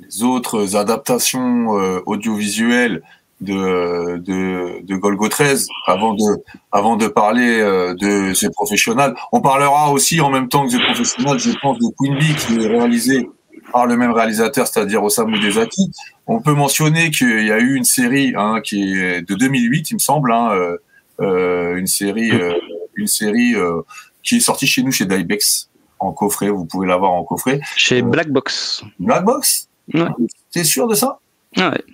les 0.00 0.22
autres 0.22 0.76
adaptations 0.76 1.68
audiovisuelles 2.06 3.02
de, 3.44 4.16
de, 4.18 4.84
de 4.84 4.96
Golgo 4.96 5.28
13 5.28 5.68
avant 5.86 6.14
de, 6.14 6.24
avant 6.72 6.96
de 6.96 7.06
parler 7.06 7.60
euh, 7.60 7.94
de 7.94 8.32
The 8.34 8.52
Professional. 8.52 9.14
On 9.32 9.40
parlera 9.40 9.92
aussi 9.92 10.20
en 10.20 10.30
même 10.30 10.48
temps 10.48 10.66
que 10.66 10.76
The 10.76 10.84
Professional, 10.84 11.38
je 11.38 11.50
pense, 11.62 11.78
de 11.78 11.86
Queen 11.98 12.18
Bee 12.18 12.34
qui 12.34 12.64
est 12.64 12.68
réalisé 12.68 13.28
par 13.72 13.86
le 13.86 13.96
même 13.96 14.12
réalisateur, 14.12 14.66
c'est-à-dire 14.66 15.02
Osamu 15.02 15.38
Dezaki. 15.40 15.90
On 16.26 16.40
peut 16.40 16.54
mentionner 16.54 17.10
qu'il 17.10 17.46
y 17.46 17.52
a 17.52 17.58
eu 17.58 17.74
une 17.74 17.84
série 17.84 18.32
hein, 18.36 18.60
qui 18.62 18.94
est 18.94 19.22
de 19.22 19.34
2008, 19.34 19.90
il 19.90 19.94
me 19.94 19.98
semble, 19.98 20.32
hein, 20.32 20.50
euh, 20.52 20.76
euh, 21.20 21.76
une 21.76 21.86
série, 21.86 22.30
euh, 22.30 22.54
une 22.96 23.06
série 23.06 23.54
euh, 23.54 23.82
qui 24.22 24.36
est 24.36 24.40
sortie 24.40 24.66
chez 24.66 24.82
nous 24.82 24.92
chez 24.92 25.06
Dybex 25.06 25.70
en 26.00 26.12
coffret. 26.12 26.48
Vous 26.48 26.64
pouvez 26.64 26.86
l'avoir 26.86 27.12
en 27.12 27.24
coffret. 27.24 27.60
Chez 27.76 28.02
Black 28.02 28.30
Box. 28.30 28.82
Black 28.98 29.24
Box? 29.24 29.68
Ouais. 29.92 30.08
T'es 30.50 30.64
sûr 30.64 30.88
de 30.88 30.94
ça? 30.94 31.18
Ah 31.56 31.70
ouais. 31.70 31.84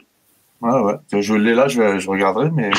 Ouais, 0.62 0.78
ouais. 0.80 1.20
Je 1.22 1.34
l'ai 1.34 1.54
là, 1.54 1.68
je, 1.68 1.98
je 1.98 2.08
regarderai, 2.10 2.50
mais 2.50 2.70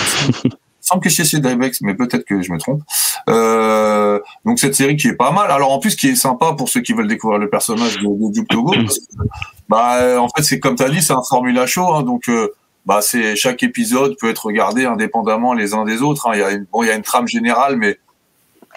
il 0.44 0.52
semble 0.82 1.02
que 1.04 1.10
c'est 1.10 1.24
chez 1.26 1.40
Dybex, 1.40 1.82
mais 1.82 1.96
peut-être 1.96 2.26
que 2.26 2.42
je 2.42 2.52
me 2.52 2.58
trompe. 2.60 2.82
Euh, 3.30 4.20
donc 4.46 4.60
cette 4.60 4.76
série 4.76 4.96
qui 4.98 5.08
est 5.08 5.16
pas 5.16 5.32
mal. 5.32 5.50
Alors 5.52 5.72
en 5.72 5.80
plus, 5.80 5.96
qui 5.96 6.10
est 6.10 6.16
sympa 6.16 6.54
pour 6.54 6.70
ceux 6.70 6.82
qui 6.82 6.94
veulent 6.94 7.08
découvrir 7.08 7.40
le 7.40 7.50
personnage 7.50 7.98
de, 7.98 8.04
de 8.04 8.32
Duke 8.34 8.48
Togo, 8.48 8.74
parce 8.74 9.00
que, 9.00 9.04
bah 9.70 10.22
en 10.22 10.28
fait 10.30 10.44
c'est 10.44 10.60
comme 10.60 10.76
tu 10.76 10.84
as 10.84 10.90
dit, 10.90 11.02
c'est 11.02 11.14
un 11.14 11.24
formula 11.28 11.66
show, 11.66 11.94
hein, 11.94 12.04
donc 12.04 12.30
euh, 12.30 12.50
bah 12.86 13.00
c'est 13.02 13.36
chaque 13.36 13.62
épisode 13.64 14.16
peut 14.20 14.30
être 14.30 14.46
regardé 14.46 14.86
indépendamment 14.86 15.54
les 15.54 15.74
uns 15.74 15.86
des 15.86 16.02
autres. 16.02 16.28
hein. 16.28 16.32
Il 16.34 16.40
y 16.40 16.44
a 16.44 16.52
une, 16.52 16.66
bon, 16.72 16.84
il 16.84 16.88
y 16.88 16.92
a 16.92 16.96
une 16.96 17.04
trame 17.04 17.28
générale, 17.28 17.78
mais 17.78 17.98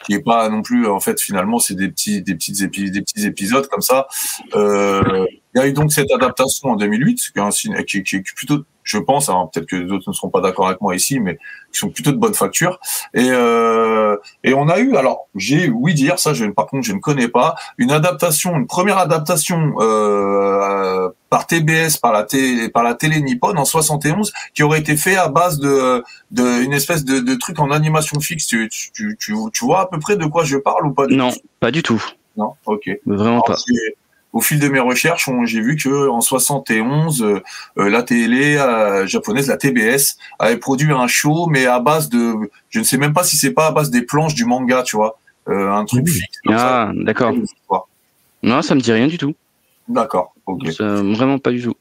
qui 0.05 0.13
est 0.15 0.21
pas 0.23 0.49
non 0.51 0.61
plus 0.61 0.87
en 0.87 1.01
fait 1.01 1.19
finalement 1.21 1.59
c'est 1.59 1.75
des 1.75 1.89
petits 1.89 2.21
des 2.21 2.35
petites 2.35 2.61
épi- 2.61 2.91
des 2.91 3.01
petits 3.01 3.25
épisodes 3.27 3.67
comme 3.69 3.81
ça. 3.81 4.07
Euh, 4.55 5.25
il 5.55 5.61
y 5.61 5.63
a 5.63 5.67
eu 5.69 5.73
donc 5.73 5.93
cette 5.93 6.11
adaptation 6.13 6.71
en 6.71 6.77
2008, 6.77 7.15
qui 7.33 7.39
est, 7.39 7.41
un 7.41 7.51
qui, 7.85 8.03
qui 8.03 8.17
est 8.17 8.35
plutôt, 8.35 8.65
je 8.85 8.99
pense, 8.99 9.29
hein, 9.29 9.49
peut-être 9.53 9.67
que 9.67 9.77
d'autres 9.77 10.05
ne 10.09 10.13
seront 10.13 10.29
pas 10.29 10.41
d'accord 10.41 10.67
avec 10.69 10.81
moi 10.81 10.95
ici, 10.95 11.19
mais 11.19 11.39
qui 11.73 11.81
sont 11.81 11.89
plutôt 11.89 12.13
de 12.13 12.19
bonne 12.19 12.35
facture. 12.35 12.79
Et, 13.15 13.29
euh, 13.31 14.17
et 14.45 14.55
on 14.55 14.69
a 14.69 14.79
eu, 14.79 14.95
alors 14.95 15.27
j'ai 15.35 15.69
oui 15.71 15.95
dire 15.95 16.19
ça, 16.19 16.35
je, 16.35 16.45
par 16.47 16.67
contre 16.67 16.87
je 16.87 16.93
ne 16.93 17.01
connais 17.01 17.29
pas, 17.29 17.57
une 17.79 17.91
adaptation, 17.91 18.55
une 18.55 18.67
première 18.67 18.99
adaptation 18.99 19.75
euh, 19.81 21.09
par 21.31 21.47
TBS, 21.47 21.97
par 22.01 22.13
la 22.13 22.23
télé, 22.25 22.69
par 22.69 22.83
la 22.85 22.95
télé 22.95 23.21
nippone 23.21 23.59
en 23.59 23.65
71, 23.65 24.33
qui 24.55 24.63
aurait 24.63 24.79
été 24.81 24.97
fait 24.97 25.17
à 25.17 25.29
base 25.29 25.59
de, 25.59 26.05
de 26.31 26.63
une 26.63 26.75
espèce 26.75 27.05
de, 27.05 27.21
de 27.21 27.35
truc 27.35 27.59
en 27.59 27.71
animation 27.71 28.21
fixe. 28.21 28.47
Tu, 28.47 28.69
tu, 28.71 29.17
tu, 29.19 29.35
tu, 29.53 29.65
vois 29.65 29.81
à 29.81 29.87
peu 29.87 29.99
près 29.99 30.17
de 30.17 30.27
quoi 30.27 30.45
je 30.45 30.59
parle 30.59 30.87
ou 30.87 30.93
pas 30.93 31.07
du 31.07 31.17
Non, 31.17 31.31
tout? 31.31 31.41
pas 31.59 31.71
du 31.71 31.83
tout. 31.83 32.03
Non, 32.37 32.53
ok. 32.67 32.91
Vraiment 33.07 33.41
Alors, 33.43 33.45
pas. 33.45 33.57
Au 34.35 34.41
fil 34.41 34.59
de 34.59 34.69
mes 34.69 34.81
recherches, 34.81 35.31
j'ai 35.45 35.61
vu 35.61 35.77
que 35.77 36.09
en 36.09 36.21
71, 36.21 37.23
euh, 37.23 37.41
euh, 37.79 37.89
la 37.89 38.03
télé 38.03 38.57
euh, 38.57 39.07
japonaise, 39.07 39.47
la 39.47 39.57
TBS, 39.57 40.19
avait 40.41 40.57
produit 40.57 40.91
un 40.91 41.07
show, 41.07 41.47
mais 41.47 41.67
à 41.67 41.79
base 41.79 42.09
de, 42.09 42.35
je 42.69 42.81
ne 42.81 42.85
sais 42.85 42.99
même 42.99 43.13
pas 43.13 43.23
si 43.23 43.37
c'est 43.37 43.53
pas 43.53 43.69
à 43.69 43.71
base 43.71 43.91
des 43.91 44.03
planches 44.03 44.35
du 44.35 44.45
manga, 44.45 44.83
tu 44.83 44.97
vois, 44.97 45.19
un 45.47 45.85
truc 45.85 46.09
fixe. 46.09 46.41
Ah, 46.49 46.91
d'accord. 46.95 47.33
Non, 48.43 48.61
ça 48.61 48.75
me 48.75 48.81
dit 48.81 48.91
rien 48.91 49.07
du 49.07 49.19
tout. 49.19 49.37
D'accord, 49.87 50.35
ok. 50.47 50.81
Vraiment 50.81 51.39
pas 51.39 51.53
du 51.53 51.63
tout. 51.63 51.77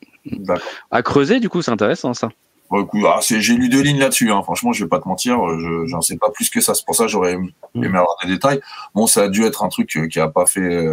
À 0.91 1.01
creuser, 1.01 1.39
du 1.39 1.49
coup, 1.49 1.63
c'est 1.63 1.71
intéressant 1.71 2.13
ça. 2.13 2.29
Bon, 2.69 2.83
écoute, 2.83 3.01
ah, 3.07 3.19
j'ai 3.21 3.55
lu 3.55 3.67
deux 3.67 3.81
lignes 3.81 3.99
là-dessus. 3.99 4.31
Hein. 4.31 4.43
Franchement, 4.43 4.73
je 4.73 4.83
vais 4.83 4.89
pas 4.89 4.99
te 4.99 5.07
mentir, 5.07 5.39
je 5.59 5.87
j'en 5.87 6.01
sais 6.01 6.17
pas 6.17 6.29
plus 6.29 6.51
que 6.51 6.61
ça. 6.61 6.75
C'est 6.75 6.85
pour 6.85 6.95
ça 6.95 7.05
que 7.05 7.09
j'aurais 7.09 7.33
aimé 7.33 7.53
Mm. 7.73 7.95
avoir 7.95 8.15
des 8.23 8.29
détails. 8.31 8.61
Bon, 8.93 9.07
ça 9.07 9.23
a 9.23 9.27
dû 9.27 9.43
être 9.43 9.63
un 9.63 9.69
truc 9.69 9.97
qui 10.09 10.19
a 10.19 10.27
pas 10.27 10.45
fait 10.45 10.87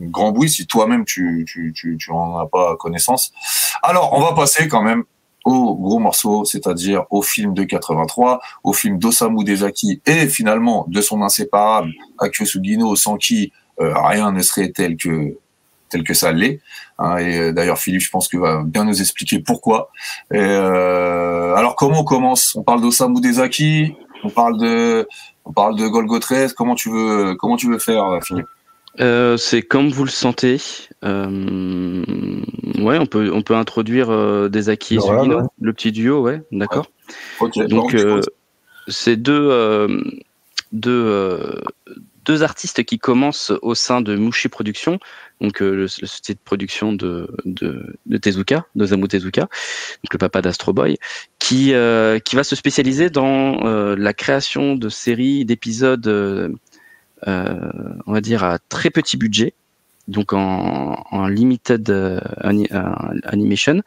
grand 0.00 0.32
bruit 0.32 0.48
si 0.48 0.66
toi-même 0.66 1.04
tu, 1.04 1.44
tu, 1.48 1.72
tu, 1.74 1.96
tu 1.98 2.10
en 2.10 2.38
as 2.38 2.46
pas 2.46 2.76
connaissance. 2.76 3.32
Alors, 3.82 4.12
on 4.12 4.20
va 4.20 4.34
passer 4.34 4.68
quand 4.68 4.82
même 4.82 5.04
au 5.44 5.74
gros 5.76 5.98
morceau, 5.98 6.44
c'est-à-dire 6.44 7.04
au 7.10 7.22
film 7.22 7.54
de 7.54 7.64
83, 7.64 8.40
au 8.64 8.72
film 8.72 8.98
d'Osamu 8.98 9.44
Dezaki 9.44 10.02
et 10.06 10.26
finalement 10.26 10.84
de 10.88 11.00
son 11.00 11.22
inséparable 11.22 11.92
Akio 12.18 12.44
Sugino, 12.44 12.94
sans 12.96 13.16
qui 13.16 13.52
euh, 13.80 13.94
rien 13.96 14.32
ne 14.32 14.42
serait 14.42 14.70
tel 14.70 14.96
que 14.96 15.36
tel 15.88 16.02
que 16.04 16.12
ça 16.12 16.32
l'est. 16.32 16.60
Hein, 16.98 17.16
et 17.16 17.38
euh, 17.38 17.52
d'ailleurs, 17.52 17.78
Philippe, 17.78 18.02
je 18.02 18.10
pense 18.10 18.28
que 18.28 18.36
va 18.36 18.62
bien 18.62 18.84
nous 18.84 19.00
expliquer 19.00 19.38
pourquoi. 19.38 19.90
Euh, 20.34 21.54
alors, 21.54 21.76
comment 21.76 22.00
on 22.00 22.04
commence? 22.04 22.54
On 22.56 22.62
parle 22.62 22.82
d'Osamu 22.82 23.22
Dezaki, 23.22 23.94
on 24.22 24.28
parle 24.28 24.58
de, 24.58 25.08
on 25.46 25.52
parle 25.52 25.76
de 25.76 25.88
Golgo 25.88 26.18
13. 26.18 26.52
Comment 26.52 26.74
tu 26.74 26.90
veux, 26.90 27.36
comment 27.36 27.56
tu 27.56 27.70
veux 27.70 27.78
faire, 27.78 28.04
Philippe? 28.22 28.48
Euh, 29.00 29.36
c'est 29.36 29.62
comme 29.62 29.90
vous 29.90 30.04
le 30.04 30.10
sentez. 30.10 30.60
Euh, 31.04 32.04
ouais, 32.78 32.98
on 32.98 33.06
peut, 33.06 33.30
on 33.32 33.42
peut 33.42 33.54
introduire 33.54 34.10
euh, 34.10 34.48
des 34.48 34.70
et 34.70 34.78
Voilà, 34.96 35.22
ouais. 35.22 35.42
le 35.60 35.72
petit 35.72 35.92
duo, 35.92 36.22
ouais, 36.22 36.42
d'accord. 36.50 36.90
Donc, 37.68 37.94
euh, 37.94 38.20
c'est 38.88 39.16
deux, 39.16 39.48
euh, 39.50 40.02
deux, 40.72 40.90
euh, 40.90 41.60
deux 42.24 42.42
artistes 42.42 42.84
qui 42.84 42.98
commencent 42.98 43.52
au 43.62 43.74
sein 43.74 44.00
de 44.00 44.16
Mushi 44.16 44.48
Productions, 44.48 44.98
donc 45.40 45.62
euh, 45.62 45.70
le, 45.70 45.82
le 45.82 45.88
société 45.88 46.34
de 46.34 46.40
production 46.44 46.92
de, 46.92 47.28
de, 47.44 47.96
de 48.06 48.16
Tezuka, 48.18 48.66
d'Osamu 48.74 49.08
Tezuka, 49.08 49.42
donc 49.42 50.12
le 50.12 50.18
papa 50.18 50.42
d'Astro 50.42 50.72
Boy, 50.72 50.98
qui, 51.38 51.72
euh, 51.72 52.18
qui 52.18 52.36
va 52.36 52.44
se 52.44 52.56
spécialiser 52.56 53.08
dans 53.08 53.64
euh, 53.64 53.96
la 53.96 54.12
création 54.12 54.74
de 54.74 54.88
séries, 54.88 55.44
d'épisodes, 55.44 56.06
on 57.26 58.12
va 58.12 58.20
dire 58.20 58.44
à 58.44 58.58
très 58.68 58.90
petit 58.90 59.16
budget, 59.16 59.54
donc 60.08 60.32
en, 60.32 61.26
limited 61.28 61.88
euh, 61.90 62.20
euh, 62.44 62.82
animation 63.24 63.82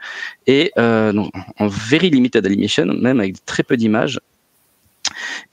et 0.48 0.72
euh, 0.78 1.14
en 1.58 1.68
very 1.68 2.10
limited 2.10 2.46
animation, 2.46 2.86
même 2.86 3.20
avec 3.20 3.44
très 3.46 3.64
peu 3.64 3.76
d'images 3.76 4.20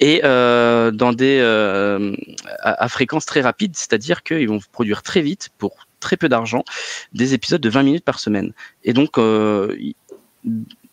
et 0.01 0.21
euh, 0.25 0.91
dans 0.91 1.13
des 1.13 1.39
euh, 1.41 2.15
à, 2.61 2.89
fréquence 2.89 3.27
très 3.27 3.41
rapide, 3.41 3.77
c'est-à-dire 3.77 4.23
qu'ils 4.23 4.49
vont 4.49 4.61
produire 4.73 5.03
très 5.03 5.21
vite 5.21 5.49
pour 5.59 5.87
très 6.01 6.17
peu 6.17 6.29
d'argent 6.29 6.65
des 7.13 7.35
épisodes 7.35 7.61
de 7.61 7.69
20 7.69 7.83
minutes 7.83 8.05
par 8.05 8.21
semaine. 8.21 8.53
Et 8.85 8.93
donc 8.93 9.19
euh, 9.19 9.77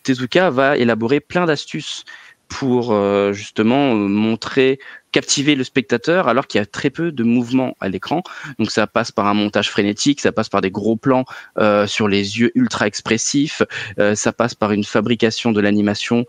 Tezuka 0.04 0.50
va 0.50 0.78
élaborer 0.78 1.20
plein 1.20 1.46
d'astuces 1.46 2.06
pour 2.48 2.91
euh, 2.91 3.34
justement 3.34 3.93
euh, 3.93 4.08
montrer 4.08 4.80
captiver 5.12 5.56
le 5.56 5.64
spectateur 5.64 6.28
alors 6.28 6.46
qu'il 6.46 6.60
y 6.60 6.62
a 6.62 6.66
très 6.66 6.89
peu 6.89 7.14
de 7.14 7.24
mouvement 7.24 7.78
à 7.80 7.88
l'écran. 7.88 8.22
Donc 8.60 8.70
ça 8.70 8.86
passe 8.86 9.14
par 9.14 9.28
un 9.28 9.34
montage 9.34 9.70
frénétique, 9.70 10.20
ça 10.20 10.34
passe 10.34 10.50
par 10.50 10.60
des 10.60 10.72
gros 10.72 10.98
plans 10.98 11.24
euh, 11.58 11.88
sur 11.88 12.10
les 12.10 12.38
yeux 12.38 12.52
ultra 12.54 12.86
expressifs, 12.86 13.62
euh, 13.98 14.14
ça 14.14 14.34
passe 14.34 14.56
par 14.56 14.74
une 14.74 14.84
fabrication 14.84 15.54
de 15.54 15.62
l'animation 15.62 16.26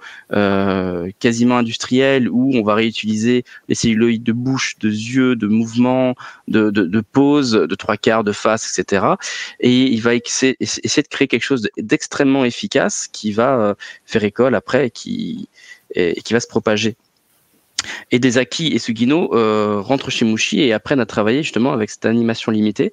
quasiment 1.18 1.58
industrielle 1.58 2.28
où 2.28 2.52
on 2.54 2.62
va 2.62 2.74
réutiliser 2.74 3.44
les 3.68 3.74
celluloïdes 3.74 4.22
de 4.22 4.32
bouche, 4.32 4.76
de 4.78 4.88
yeux, 4.88 5.34
de 5.34 5.48
mouvements, 5.48 6.14
de, 6.46 6.70
de, 6.70 6.84
de 6.84 7.00
pose, 7.00 7.52
de 7.52 7.74
trois 7.74 7.96
quarts, 7.96 8.22
de 8.22 8.32
face, 8.32 8.78
etc. 8.78 9.04
Et 9.58 9.72
il 9.72 10.00
va 10.00 10.14
essayer 10.14 10.56
essayer 10.60 11.02
de 11.02 11.08
créer 11.08 11.26
quelque 11.26 11.42
chose 11.42 11.68
d'extrêmement 11.76 12.44
efficace 12.44 13.08
qui 13.08 13.32
va 13.32 13.74
faire 14.04 14.22
école 14.22 14.54
après 14.54 14.90
qui, 14.90 15.48
et, 15.96 16.20
qui 16.22 16.32
va 16.32 16.40
se 16.40 16.46
propager. 16.46 16.96
Et 18.10 18.18
Desaki 18.18 18.68
et 18.68 18.78
Sugino 18.78 19.34
euh, 19.34 19.80
rentrent 19.80 20.10
chez 20.10 20.24
Mushi 20.24 20.60
et 20.60 20.72
apprennent 20.72 21.00
à 21.00 21.06
travailler 21.06 21.42
justement 21.42 21.72
avec 21.72 21.90
cette 21.90 22.06
animation 22.06 22.52
limitée. 22.52 22.92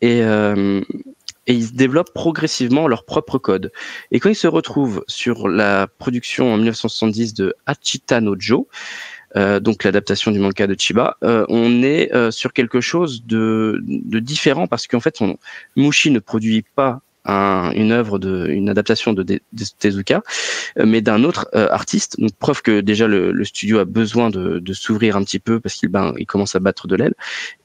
Et, 0.00 0.22
euh, 0.22 0.80
et 1.46 1.54
ils 1.54 1.74
développent 1.74 2.12
progressivement 2.14 2.88
leur 2.88 3.04
propre 3.04 3.38
code. 3.38 3.70
Et 4.10 4.20
quand 4.20 4.30
ils 4.30 4.34
se 4.34 4.46
retrouvent 4.46 5.04
sur 5.08 5.48
la 5.48 5.86
production 5.86 6.52
en 6.52 6.56
1970 6.56 7.34
de 7.34 7.54
Hachita 7.66 8.20
no 8.20 8.34
Jo, 8.38 8.68
euh, 9.36 9.60
donc 9.60 9.84
l'adaptation 9.84 10.30
du 10.30 10.38
manga 10.38 10.66
de 10.66 10.76
Chiba, 10.78 11.16
on 11.22 11.82
est 11.82 12.10
sur 12.30 12.52
quelque 12.52 12.80
chose 12.80 13.24
de, 13.26 13.82
différent 14.20 14.66
parce 14.66 14.86
qu'en 14.86 15.00
fait, 15.00 15.18
Mushi 15.76 16.10
ne 16.10 16.18
produit 16.18 16.64
pas 16.74 17.02
un- 17.24 17.72
une 17.72 17.92
œuvre 17.92 18.18
de, 18.18 18.46
une 18.48 18.68
adaptation 18.68 19.12
de, 19.12 19.22
de, 19.22 19.40
Tezuka, 19.78 20.22
euh, 20.78 20.84
mais 20.86 21.00
d'un 21.00 21.24
autre 21.24 21.48
euh, 21.54 21.68
artiste. 21.70 22.20
Donc 22.20 22.32
preuve 22.38 22.62
que 22.62 22.80
déjà 22.80 23.06
le, 23.06 23.32
le 23.32 23.44
studio 23.44 23.78
a 23.78 23.84
besoin 23.84 24.30
de, 24.30 24.58
de 24.58 24.72
s'ouvrir 24.72 25.16
un 25.16 25.24
petit 25.24 25.38
peu 25.38 25.60
parce 25.60 25.74
qu'il 25.76 25.88
ben, 25.88 26.14
il 26.18 26.26
commence 26.26 26.54
à 26.54 26.60
battre 26.60 26.86
de 26.88 26.96
l'aile. 26.96 27.14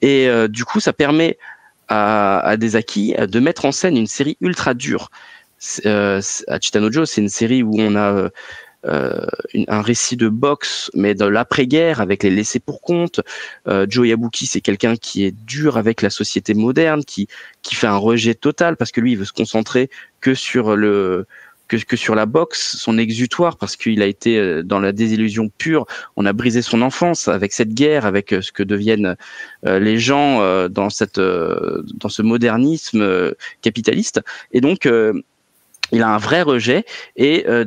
Et 0.02 0.28
euh, 0.30 0.48
du 0.48 0.66
coup, 0.66 0.80
ça 0.80 0.94
permet 0.94 1.38
à, 1.88 2.40
à 2.40 2.58
des 2.58 2.76
acquis 2.76 3.16
euh, 3.18 3.28
de 3.28 3.40
mettre 3.40 3.66
en 3.66 3.72
scène 3.72 3.98
une 3.98 4.08
série 4.08 4.38
ultra 4.42 4.74
dure. 4.74 5.10
Euh, 5.86 6.22
à 6.48 6.60
Chitanojo, 6.60 7.06
c'est 7.06 7.20
une 7.22 7.30
série 7.30 7.64
où 7.64 7.74
on 7.80 7.96
a 7.96 8.14
euh, 8.14 8.30
une- 9.54 9.66
un 9.68 9.82
récit 9.82 10.16
de 10.18 10.30
boxe, 10.30 10.90
mais 10.94 11.14
de 11.16 11.26
l'après-guerre 11.26 12.00
avec 12.02 12.24
les 12.24 12.30
laissés 12.30 12.60
pour 12.60 12.82
compte. 12.82 13.20
Euh, 13.68 13.86
Joe 13.90 14.08
Yabuki, 14.08 14.46
c'est 14.46 14.62
quelqu'un 14.62 14.96
qui 14.96 15.24
est 15.26 15.36
dur 15.46 15.78
avec 15.78 16.02
la 16.02 16.10
société 16.10 16.54
moderne, 16.54 17.04
qui 17.04 17.28
qui 17.62 17.76
fait 17.76 17.88
un 17.88 17.98
rejet 17.98 18.36
total 18.36 18.78
parce 18.78 18.92
que 18.92 19.02
lui, 19.02 19.12
il 19.14 19.18
veut 19.18 19.26
se 19.26 19.34
concentrer 19.34 19.90
que 20.22 20.34
sur 20.34 20.76
le 20.76 21.26
que, 21.68 21.78
que 21.78 21.96
sur 21.96 22.16
la 22.16 22.26
boxe, 22.26 22.78
son 22.78 22.98
exutoire, 22.98 23.56
parce 23.58 23.76
qu'il 23.76 24.02
a 24.02 24.08
été 24.08 24.40
euh, 24.40 24.64
dans 24.64 24.80
la 24.80 24.92
désillusion 24.92 25.50
pure. 25.58 25.86
On 26.16 26.26
a 26.26 26.34
brisé 26.34 26.62
son 26.64 26.82
enfance 26.82 27.28
avec 27.28 27.54
cette 27.54 27.74
guerre, 27.76 28.06
avec 28.08 28.34
euh, 28.34 28.42
ce 28.42 28.52
que 28.52 28.64
deviennent 28.64 29.16
euh, 29.68 29.78
les 29.80 30.00
gens 30.00 30.68
dans 30.70 30.90
cette 30.90 31.20
dans 31.20 32.10
ce 32.10 32.22
modernisme 32.22 33.34
capitaliste. 33.62 34.22
Et 34.52 34.62
donc 34.62 34.88
il 35.92 36.02
a 36.02 36.10
un 36.10 36.18
vrai 36.18 36.42
rejet 36.42 36.86
et 37.16 37.46
euh, 37.48 37.66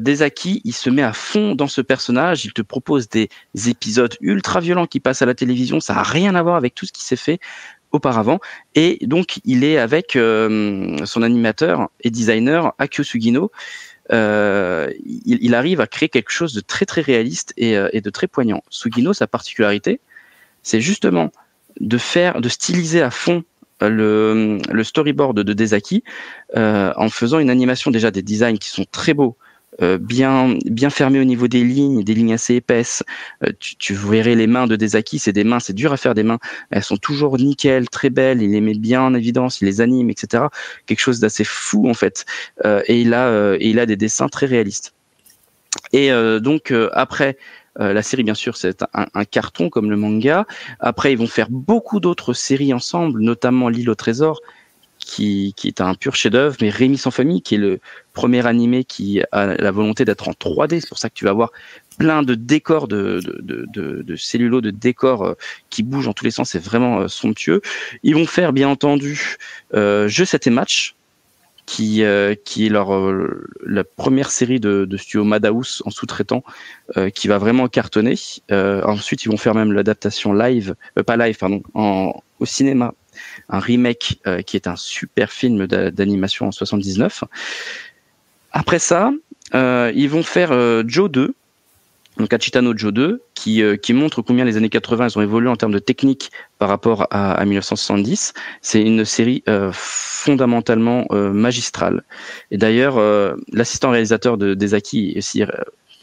il 0.65 0.73
se 0.73 0.91
met 0.91 1.03
à 1.03 1.13
fond 1.13 1.55
dans 1.55 1.67
ce 1.67 1.81
personnage. 1.81 2.45
Il 2.45 2.53
te 2.53 2.63
propose 2.63 3.09
des 3.09 3.29
épisodes 3.67 4.15
ultra 4.21 4.61
violents 4.61 4.87
qui 4.87 5.01
passent 5.01 5.23
à 5.23 5.27
la 5.27 5.35
télévision. 5.35 5.81
Ça 5.81 5.99
a 5.99 6.03
rien 6.03 6.35
à 6.35 6.43
voir 6.43 6.57
avec 6.57 6.75
tout 6.75 6.87
ce 6.87 6.93
qui 6.93 7.05
s'est 7.05 7.17
fait 7.17 7.41
auparavant. 7.93 8.41
Et 8.75 8.99
donc, 9.03 9.39
il 9.45 9.65
est 9.65 9.79
avec 9.79 10.17
euh, 10.17 10.97
son 11.05 11.23
animateur 11.23 11.89
et 12.01 12.11
designer 12.11 12.73
Akio 12.79 13.05
Sugino. 13.05 13.51
Euh, 14.13 14.91
il, 15.05 15.39
il, 15.41 15.55
arrive 15.55 15.81
à 15.81 15.87
créer 15.87 16.09
quelque 16.09 16.31
chose 16.31 16.53
de 16.55 16.61
très 16.61 16.87
très 16.87 17.01
réaliste 17.01 17.55
et, 17.57 17.77
euh, 17.77 17.89
et 17.93 18.01
de 18.01 18.11
très 18.11 18.27
poignant. 18.27 18.63
Sugino, 18.69 19.13
sa 19.13 19.27
particularité, 19.27 20.01
c'est 20.63 20.81
justement 20.81 21.31
de 21.81 21.99
faire, 21.99 22.41
de 22.41 22.49
styliser 22.49 23.01
à 23.01 23.11
fond 23.11 23.45
le, 23.91 24.83
storyboard 24.83 25.41
de 25.41 25.53
Desaki 25.53 26.03
euh, 26.57 26.93
en 26.97 27.09
faisant 27.09 27.39
une 27.39 27.51
animation 27.51 27.91
déjà 27.91 28.11
des 28.11 28.23
designs 28.23 28.59
qui 28.59 28.69
sont 28.69 28.85
très 28.91 29.15
beaux. 29.15 29.37
Euh, 29.81 29.97
bien 29.97 30.59
bien 30.67 30.91
fermés 30.91 31.19
au 31.19 31.25
niveau 31.25 31.49
des 31.49 31.65
lignes, 31.65 32.05
des 32.05 32.13
lignes 32.13 32.35
assez 32.35 32.57
épaisses. 32.57 33.03
Euh, 33.43 33.53
tu, 33.59 33.75
tu, 33.77 33.95
verrais 33.95 34.35
les 34.35 34.47
mains 34.47 34.67
de 34.67 34.77
Desaki, 34.77 35.19
c'est 35.19 35.33
des 35.33 35.45
mains, 35.45 35.61
c'est 35.61 35.73
dur 35.73 35.95
à 35.95 35.97
faire 35.97 36.13
des 36.13 36.25
mains. 36.25 36.39
Elles 36.71 36.85
sont 36.85 36.99
toujours 36.99 37.39
nickel, 37.39 37.89
très 37.89 38.11
belles. 38.11 38.43
Il 38.43 38.51
les 38.51 38.61
met 38.61 38.75
bien 38.75 39.01
en 39.01 39.15
évidence, 39.15 39.63
il 39.63 39.65
les 39.65 39.81
anime, 39.81 40.11
etc. 40.11 40.45
Quelque 40.85 41.01
chose 41.01 41.21
d'assez 41.21 41.45
fou 41.45 41.89
en 41.89 41.95
fait. 41.95 42.27
Et 42.65 43.01
il 43.01 43.15
a 43.15 43.55
et 43.59 43.71
il 43.71 43.79
a 43.79 43.87
des 43.87 43.97
dessins 43.97 44.29
très 44.29 44.45
réalistes. 44.45 44.93
Et 45.95 46.11
donc 46.43 46.71
après 46.93 47.39
euh, 47.81 47.93
la 47.93 48.03
série, 48.03 48.23
bien 48.23 48.35
sûr, 48.35 48.57
c'est 48.57 48.83
un, 48.95 49.07
un, 49.15 49.25
carton 49.25 49.71
comme 49.71 49.91
le 49.91 49.97
manga. 49.97 50.47
Après, 50.81 51.13
ils 51.13 51.19
vont 51.19 51.27
faire 51.27 51.49
beaucoup 51.51 52.01
d'autres 52.01 52.35
séries 52.35 52.75
ensemble, 52.75 53.21
notamment 53.21 53.69
L'île 53.69 53.91
au 53.91 53.95
trésor, 53.95 54.41
qui, 55.05 55.53
qui 55.57 55.69
est 55.69 55.81
un 55.81 55.95
pur 55.95 56.15
chef-d'œuvre, 56.15 56.57
mais 56.61 56.71
Rémi 56.71 56.99
sans 56.99 57.11
famille, 57.11 57.43
qui 57.43 57.57
est 57.57 57.59
le 57.59 57.81
premier 58.13 58.47
animé 58.47 58.85
qui 58.85 59.23
a 59.33 59.47
la 59.47 59.71
volonté 59.71 60.05
d'être 60.05 60.29
en 60.29 60.33
3D. 60.33 60.81
C'est 60.81 60.89
pour 60.89 60.99
ça 60.99 61.09
que 61.09 61.15
tu 61.15 61.25
vas 61.25 61.33
voir 61.33 61.51
plein 61.99 62.23
de 62.23 62.35
décors, 62.35 62.89
de, 62.89 63.21
de, 63.25 63.67
de, 63.69 64.03
de 64.03 64.17
cellulo, 64.17 64.61
de 64.61 64.71
décors 64.71 65.25
euh, 65.25 65.35
qui 65.71 65.83
bougent 65.83 66.09
en 66.09 66.13
tous 66.13 66.25
les 66.25 66.31
sens. 66.31 66.51
C'est 66.51 66.63
vraiment 66.63 67.01
euh, 67.01 67.09
somptueux. 67.09 67.61
Ils 68.03 68.15
vont 68.15 68.27
faire, 68.27 68.53
bien 68.53 68.69
entendu, 68.69 69.37
euh, 69.75 70.09
Jeux 70.09 70.25
7 70.25 70.47
et 70.47 70.51
match, 70.51 70.95
qui, 71.67 72.03
euh, 72.03 72.35
qui 72.45 72.67
est 72.67 72.69
leur, 72.69 72.95
euh, 72.95 73.45
la 73.65 73.85
première 73.85 74.31
série 74.31 74.61
de, 74.61 74.85
de 74.85 74.97
studio 74.97 75.25
Madhouse 75.25 75.83
en 75.85 75.91
sous-traitant, 75.91 76.43
euh, 76.97 77.11
qui 77.11 77.29
va 77.29 77.39
vraiment 77.39 77.69
cartonner. 77.69 78.15
ensuite, 78.51 79.25
ils 79.25 79.29
vont 79.31 79.37
faire 79.37 79.55
même 79.55 79.73
l'adaptation 79.73 80.33
live, 80.33 80.75
pas 81.07 81.17
live, 81.17 81.37
pardon, 81.39 81.63
en, 81.75 82.13
au 82.41 82.47
cinéma, 82.47 82.95
un 83.49 83.61
remake 83.61 84.21
qui 84.47 84.57
est 84.57 84.67
un 84.67 84.77
super 84.77 85.31
film 85.31 85.67
d'animation 85.67 86.47
en 86.47 86.53
79. 86.53 87.25
Après 88.53 88.79
ça, 88.79 89.13
ils 89.55 90.09
vont 90.09 90.23
faire 90.23 90.51
Joe 90.87 91.11
2, 91.11 91.35
donc 92.19 92.33
Achitano 92.33 92.77
Joe 92.77 92.93
2, 92.93 93.23
qui, 93.35 93.63
euh, 93.63 93.77
qui 93.77 93.95
montre 93.95 94.23
combien 94.23 94.45
les 94.45 94.57
années 94.57 94.69
80 94.69 95.07
elles 95.07 95.19
ont 95.19 95.23
évolué 95.23 95.49
en 95.49 95.57
termes 95.57 95.73
de 95.73 95.79
technique 95.79 96.31
par 96.59 96.69
rapport 96.69 97.07
à, 97.11 97.33
à 97.33 97.45
1970. 97.45 98.35
C'est 98.61 98.83
une 98.83 99.05
série 99.05 99.43
euh, 99.49 99.71
fondamentalement 99.73 101.07
euh, 101.11 101.33
magistrale. 101.33 102.03
Et 102.51 102.59
d'ailleurs, 102.59 102.99
euh, 102.99 103.35
l'assistant 103.53 103.91
réalisateur 103.91 104.37
de 104.37 104.55
Desaki 104.55 105.15
aussi 105.17 105.43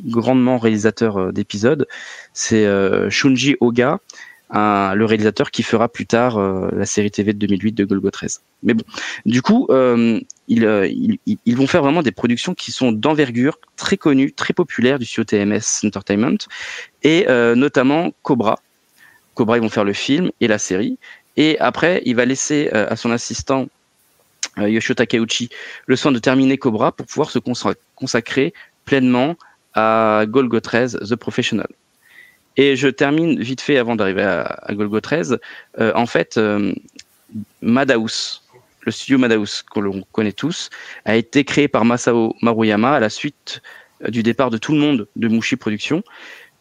grandement 0.06 0.58
réalisateur 0.58 1.34
d'épisodes, 1.34 1.86
c'est 2.34 2.66
Shunji 3.10 3.58
Oga, 3.60 4.00
un, 4.50 4.96
le 4.96 5.06
réalisateur 5.06 5.52
qui 5.52 5.64
fera 5.64 5.88
plus 5.90 6.06
tard 6.06 6.38
euh, 6.38 6.70
la 6.74 6.86
série 6.86 7.12
TV 7.12 7.34
de 7.34 7.40
2008 7.40 7.74
de 7.74 7.86
Golgo 7.86 8.10
13. 8.10 8.42
Mais 8.64 8.74
bon, 8.74 8.84
du 9.26 9.42
coup, 9.42 9.68
euh, 9.70 10.20
ils, 10.48 11.20
ils, 11.26 11.38
ils, 11.46 11.56
vont 11.56 11.68
faire 11.68 11.84
vraiment 11.84 12.02
des 12.02 12.12
productions 12.12 12.56
qui 12.56 12.72
sont 12.72 12.92
d'envergure, 12.92 13.60
très 13.76 13.98
connues, 13.98 14.32
très 14.32 14.54
populaires 14.54 15.00
du 15.00 15.06
studio 15.06 15.24
TMS 15.24 15.86
Entertainment, 15.86 16.38
et 17.04 17.28
euh, 17.30 17.56
notamment 17.56 18.12
Cobra. 18.24 18.60
Cobra, 19.36 19.58
ils 19.58 19.62
vont 19.62 19.70
faire 19.70 19.86
le 19.86 19.94
film 19.94 20.32
et 20.42 20.48
la 20.48 20.58
série. 20.58 20.98
Et 21.38 21.58
après, 21.60 22.02
il 22.06 22.16
va 22.16 22.26
laisser 22.26 22.70
à 22.70 22.98
son 22.98 23.12
assistant 23.12 23.68
Yoshio 24.58 24.94
Takeuchi 24.94 25.50
le 25.86 25.96
soin 25.96 26.12
de 26.12 26.20
terminer 26.20 26.58
Cobra 26.58 26.92
pour 26.92 27.06
pouvoir 27.06 27.30
se 27.30 27.40
consacrer 27.96 28.54
pleinement 28.84 29.38
à 29.74 30.26
Golgo 30.28 30.60
13, 30.60 31.00
The 31.10 31.16
Professional. 31.16 31.68
Et 32.58 32.76
je 32.76 32.88
termine 32.88 33.42
vite 33.42 33.62
fait 33.62 33.78
avant 33.78 33.96
d'arriver 33.96 34.24
à, 34.24 34.68
Golgo 34.72 35.00
13. 35.00 35.40
Euh, 35.80 35.92
en 35.96 36.06
fait, 36.06 36.38
euh, 36.38 36.74
Madhouse, 37.62 38.44
le 38.82 38.92
studio 38.92 39.18
Madhouse 39.18 39.64
que 39.64 39.80
l'on 39.80 40.04
connaît 40.12 40.34
tous, 40.34 40.70
a 41.06 41.16
été 41.16 41.44
créé 41.44 41.68
par 41.68 41.86
Masao 41.86 42.36
Maruyama 42.42 42.94
à 42.94 43.00
la 43.00 43.10
suite 43.10 43.62
euh, 44.04 44.10
du 44.10 44.24
départ 44.24 44.50
de 44.50 44.58
tout 44.58 44.74
le 44.74 44.80
monde 44.80 45.08
de 45.16 45.28
Mushi 45.28 45.56
Productions 45.56 46.04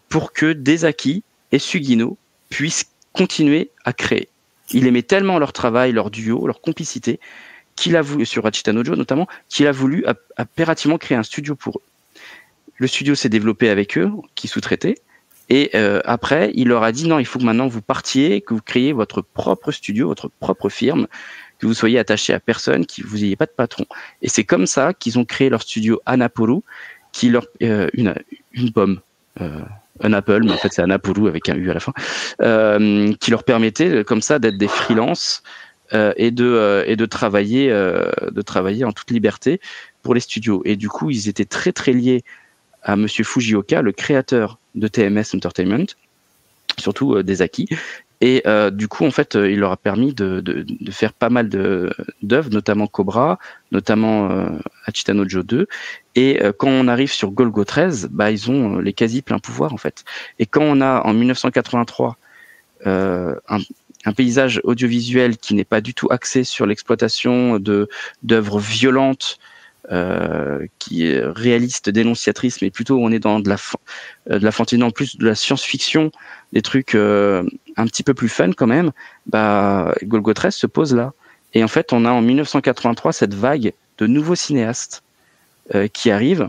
pour 0.08 0.32
que 0.32 0.52
Desaki 0.52 1.22
et 1.52 1.58
Sugino 1.58 2.16
puissent 2.50 2.90
continuer 3.12 3.70
à 3.84 3.92
créer. 3.92 4.28
Il 4.70 4.86
aimait 4.86 5.02
tellement 5.02 5.38
leur 5.38 5.52
travail, 5.52 5.92
leur 5.92 6.10
duo, 6.10 6.46
leur 6.46 6.60
complicité, 6.60 7.20
qu'il 7.76 7.96
a 7.96 8.02
voulu, 8.02 8.26
sur 8.26 8.44
Hachitanojo 8.44 8.96
notamment, 8.96 9.26
qu'il 9.48 9.66
a 9.66 9.72
voulu 9.72 10.04
impérativement 10.36 10.98
créer 10.98 11.16
un 11.16 11.22
studio 11.22 11.54
pour 11.54 11.78
eux. 11.78 11.82
Le 12.76 12.86
studio 12.86 13.14
s'est 13.14 13.28
développé 13.28 13.70
avec 13.70 13.98
eux, 13.98 14.10
qui 14.34 14.48
sous-traitait, 14.48 14.96
et 15.48 15.70
euh, 15.74 16.00
après, 16.04 16.50
il 16.54 16.68
leur 16.68 16.82
a 16.82 16.92
dit 16.92 17.06
non, 17.06 17.18
il 17.18 17.24
faut 17.26 17.38
que 17.38 17.44
maintenant 17.44 17.68
vous 17.68 17.82
partiez, 17.82 18.40
que 18.40 18.54
vous 18.54 18.60
créiez 18.60 18.92
votre 18.92 19.22
propre 19.22 19.72
studio, 19.72 20.08
votre 20.08 20.28
propre 20.40 20.68
firme, 20.68 21.06
que 21.58 21.66
vous 21.66 21.74
soyez 21.74 21.98
attaché 21.98 22.32
à 22.32 22.40
personne, 22.40 22.86
que 22.86 23.06
vous 23.06 23.18
n'ayez 23.18 23.36
pas 23.36 23.46
de 23.46 23.52
patron. 23.56 23.86
Et 24.22 24.28
c'est 24.28 24.44
comme 24.44 24.66
ça 24.66 24.92
qu'ils 24.94 25.18
ont 25.18 25.24
créé 25.24 25.48
leur 25.48 25.62
studio 25.62 26.00
Anapuru, 26.06 26.60
qui 27.12 27.30
leur 27.30 27.46
euh, 27.62 27.88
une 27.94 28.14
une 28.52 28.72
pomme. 28.72 29.00
Euh, 29.40 29.62
un 30.00 30.12
Apple, 30.12 30.42
mais 30.44 30.52
en 30.52 30.56
fait 30.56 30.72
c'est 30.72 30.82
Anapuru 30.82 31.28
avec 31.28 31.48
un 31.48 31.56
U 31.56 31.70
à 31.70 31.74
la 31.74 31.80
fin, 31.80 31.92
euh, 32.42 33.12
qui 33.14 33.30
leur 33.30 33.44
permettait 33.44 34.04
comme 34.04 34.22
ça 34.22 34.38
d'être 34.38 34.56
des 34.56 34.68
freelances 34.68 35.42
euh, 35.92 36.12
et 36.16 36.30
de 36.30 36.44
euh, 36.44 36.84
et 36.86 36.96
de 36.96 37.06
travailler 37.06 37.68
de 37.68 38.42
travailler 38.42 38.84
en 38.84 38.92
toute 38.92 39.10
liberté 39.10 39.60
pour 40.02 40.14
les 40.14 40.20
studios. 40.20 40.62
Et 40.64 40.76
du 40.76 40.88
coup, 40.88 41.10
ils 41.10 41.28
étaient 41.28 41.44
très 41.44 41.72
très 41.72 41.92
liés 41.92 42.22
à 42.82 42.96
Monsieur 42.96 43.24
Fujioka, 43.24 43.82
le 43.82 43.92
créateur 43.92 44.58
de 44.78 44.88
TMS 44.88 45.34
Entertainment, 45.34 45.86
surtout 46.78 47.14
euh, 47.14 47.22
des 47.22 47.42
acquis. 47.42 47.68
Et 48.20 48.42
euh, 48.46 48.70
du 48.70 48.88
coup, 48.88 49.04
en 49.04 49.10
fait, 49.10 49.36
euh, 49.36 49.50
il 49.50 49.60
leur 49.60 49.70
a 49.70 49.76
permis 49.76 50.12
de, 50.12 50.40
de, 50.40 50.90
faire 50.90 51.12
pas 51.12 51.30
mal 51.30 51.48
d'œuvres, 51.48 52.50
notamment 52.50 52.88
Cobra, 52.88 53.38
notamment 53.70 54.30
euh, 54.30 54.48
Achitano 54.86 55.28
Joe 55.28 55.44
2. 55.44 55.68
Et 56.16 56.40
quand 56.58 56.68
on 56.68 56.88
arrive 56.88 57.12
sur 57.12 57.30
Golgo 57.30 57.64
13, 57.64 58.08
bah, 58.10 58.32
ils 58.32 58.50
ont 58.50 58.78
les 58.78 58.92
quasi 58.92 59.22
plein 59.22 59.38
pouvoir, 59.38 59.72
en 59.72 59.76
fait. 59.76 60.04
Et 60.40 60.46
quand 60.46 60.64
on 60.64 60.80
a, 60.80 61.02
en 61.02 61.14
1983, 61.14 62.16
un, 62.86 63.36
un 64.04 64.12
paysage 64.12 64.60
audiovisuel 64.64 65.36
qui 65.36 65.54
n'est 65.54 65.64
pas 65.64 65.80
du 65.80 65.94
tout 65.94 66.08
axé 66.10 66.42
sur 66.42 66.66
l'exploitation 66.66 67.60
d'œuvres 68.24 68.58
violentes, 68.58 69.38
euh, 69.90 70.66
qui 70.78 71.06
est 71.06 71.20
réaliste, 71.24 71.88
dénonciatrice, 71.88 72.60
mais 72.62 72.70
plutôt 72.70 72.98
on 72.98 73.10
est 73.10 73.18
dans 73.18 73.40
de 73.40 73.48
la, 73.48 73.56
de 74.30 74.44
la 74.44 74.52
fantaisie, 74.52 74.82
en 74.82 74.90
plus 74.90 75.16
de 75.16 75.26
la 75.26 75.34
science-fiction, 75.34 76.10
des 76.52 76.62
trucs 76.62 76.94
euh, 76.94 77.42
un 77.76 77.86
petit 77.86 78.02
peu 78.02 78.14
plus 78.14 78.28
fun 78.28 78.52
quand 78.52 78.66
même, 78.66 78.92
bah, 79.26 79.94
Golgo 80.04 80.32
13 80.32 80.54
se 80.54 80.66
pose 80.66 80.94
là. 80.94 81.12
Et 81.54 81.64
en 81.64 81.68
fait, 81.68 81.92
on 81.92 82.04
a 82.04 82.10
en 82.10 82.20
1983 82.20 83.12
cette 83.12 83.34
vague 83.34 83.72
de 83.98 84.06
nouveaux 84.06 84.34
cinéastes 84.34 85.02
euh, 85.74 85.88
qui 85.88 86.10
arrivent 86.10 86.48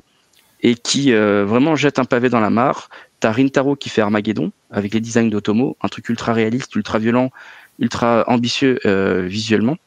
et 0.61 0.75
qui 0.75 1.13
euh, 1.13 1.45
vraiment 1.45 1.75
jettent 1.75 1.99
un 1.99 2.05
pavé 2.05 2.29
dans 2.29 2.39
la 2.39 2.49
mare. 2.49 2.89
T'as 3.19 3.31
Rintaro 3.31 3.75
qui 3.75 3.89
fait 3.89 4.01
Armageddon 4.01 4.51
avec 4.71 4.93
les 4.93 4.99
designs 4.99 5.29
d'Otomo, 5.29 5.77
un 5.81 5.87
truc 5.87 6.09
ultra 6.09 6.33
réaliste, 6.33 6.75
ultra 6.75 6.99
violent, 6.99 7.31
ultra 7.79 8.23
ambitieux 8.27 8.79
visuellement. 9.25 9.77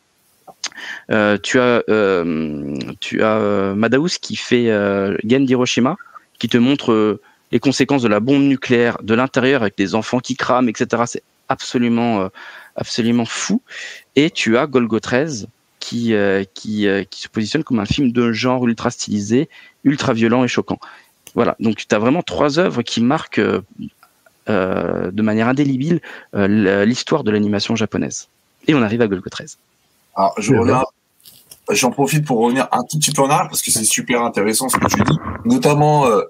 Euh, 1.10 1.38
tu 1.42 1.58
as, 1.58 1.82
euh, 1.88 2.74
euh, 3.14 3.74
Madhouse 3.74 4.18
qui 4.18 4.36
fait 4.36 4.70
euh, 4.70 5.16
Gen 5.24 5.44
d'Hiroshima, 5.44 5.96
qui 6.38 6.48
te 6.48 6.58
montre 6.58 7.20
les 7.50 7.60
conséquences 7.60 8.02
de 8.02 8.08
la 8.08 8.20
bombe 8.20 8.42
nucléaire 8.42 8.98
de 9.02 9.14
l'intérieur 9.14 9.62
avec 9.62 9.76
des 9.76 9.94
enfants 9.94 10.20
qui 10.20 10.36
crament, 10.36 10.68
etc. 10.68 11.02
C'est 11.06 11.22
absolument, 11.48 12.28
absolument 12.76 13.26
fou. 13.26 13.60
Et 14.16 14.30
tu 14.30 14.56
as 14.56 14.66
Golgo 14.66 15.00
13 15.00 15.48
qui, 15.78 16.14
qui, 16.54 16.86
qui 17.10 17.22
se 17.22 17.28
positionne 17.28 17.62
comme 17.62 17.78
un 17.78 17.84
film 17.84 18.10
de 18.10 18.32
genre 18.32 18.66
ultra 18.66 18.90
stylisé, 18.90 19.48
ultra 19.84 20.14
violent 20.14 20.44
et 20.44 20.48
choquant. 20.48 20.80
Voilà, 21.34 21.56
donc 21.60 21.76
tu 21.76 21.94
as 21.94 21.98
vraiment 21.98 22.22
trois 22.22 22.58
œuvres 22.58 22.82
qui 22.82 23.02
marquent 23.02 23.40
de 24.48 25.22
manière 25.22 25.48
indélébile 25.48 26.00
l'histoire 26.32 27.22
de 27.22 27.30
l'animation 27.30 27.76
japonaise. 27.76 28.28
Et 28.66 28.74
on 28.74 28.82
arrive 28.82 29.02
à 29.02 29.08
Golgo 29.08 29.28
13. 29.28 29.58
Alors, 30.14 30.34
je 30.38 30.54
regarde, 30.54 30.86
j'en 31.70 31.90
profite 31.90 32.26
pour 32.26 32.38
revenir 32.40 32.68
un 32.72 32.82
tout 32.82 32.98
petit 32.98 33.12
peu 33.12 33.22
en 33.22 33.30
arrière 33.30 33.48
parce 33.48 33.62
que 33.62 33.70
c'est 33.70 33.84
super 33.84 34.22
intéressant 34.22 34.68
ce 34.68 34.76
que 34.76 34.86
tu 34.86 35.02
dis, 35.02 35.18
notamment 35.44 36.06
euh, 36.06 36.22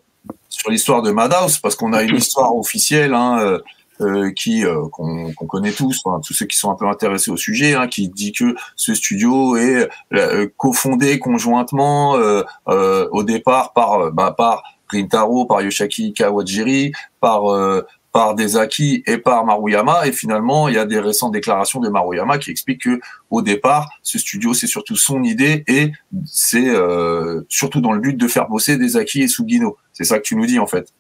sur 0.49 0.71
l'histoire 0.71 1.03
de 1.03 1.11
Madhouse 1.11 1.59
parce 1.59 1.75
qu'on 1.75 1.93
a 1.93 2.03
une 2.03 2.17
histoire 2.17 2.55
officielle 2.57 3.15
hein, 3.15 3.39
euh, 3.41 3.59
euh, 4.01 4.31
qui 4.33 4.65
euh, 4.65 4.89
qu'on 4.91 5.33
connaît 5.33 5.73
tous, 5.73 6.03
tous 6.25 6.33
ceux 6.33 6.47
qui 6.47 6.57
sont 6.57 6.71
un 6.71 6.75
peu 6.75 6.87
intéressés 6.87 7.31
au 7.31 7.37
sujet, 7.37 7.75
hein, 7.75 7.89
qui 7.89 8.09
dit 8.09 8.33
que 8.33 8.55
ce 8.77 8.95
studio 8.95 9.57
est 9.57 9.89
euh, 10.13 10.49
cofondé 10.57 11.19
conjointement 11.19 12.17
euh, 12.17 12.43
euh, 12.69 13.09
au 13.13 13.23
départ 13.23 13.73
par 13.73 13.95
euh, 13.95 14.11
bah, 14.11 14.35
par 14.37 14.63
Rintaro, 14.91 15.47
par 15.47 15.63
Yoshaki 15.63 16.13
Kawajiri, 16.13 16.93
par 17.21 17.53
euh, 17.53 17.87
par 18.13 18.35
Desaki 18.35 19.03
et 19.07 19.19
par 19.19 19.45
Maruyama. 19.45 20.07
Et 20.07 20.13
finalement, 20.13 20.69
il 20.69 20.75
y 20.75 20.79
a 20.79 20.85
des 20.85 21.01
récentes 21.01 21.33
déclarations 21.33 21.81
de 21.81 21.89
Maruyama 21.89 22.39
qui 22.39 22.51
expliquent 22.51 22.83
que 22.83 23.01
au 23.31 23.43
départ, 23.43 23.89
ce 24.03 24.19
studio, 24.19 24.55
c'est 24.55 24.67
surtout 24.67 24.97
son 24.97 25.23
idée 25.23 25.65
et 25.67 25.93
c'est 26.27 26.69
euh, 26.69 27.43
surtout 27.49 27.81
dans 27.81 27.93
le 27.93 28.01
but 28.01 28.17
de 28.17 28.29
faire 28.29 28.49
bosser 28.49 28.77
Desaki 28.77 29.23
et 29.23 29.29
Sugino. 29.29 29.77
C'est 29.93 30.05
ça 30.05 30.19
que 30.19 30.25
tu 30.25 30.37
nous 30.37 30.47
dis 30.47 30.59
en 30.59 30.67
fait. 30.67 30.93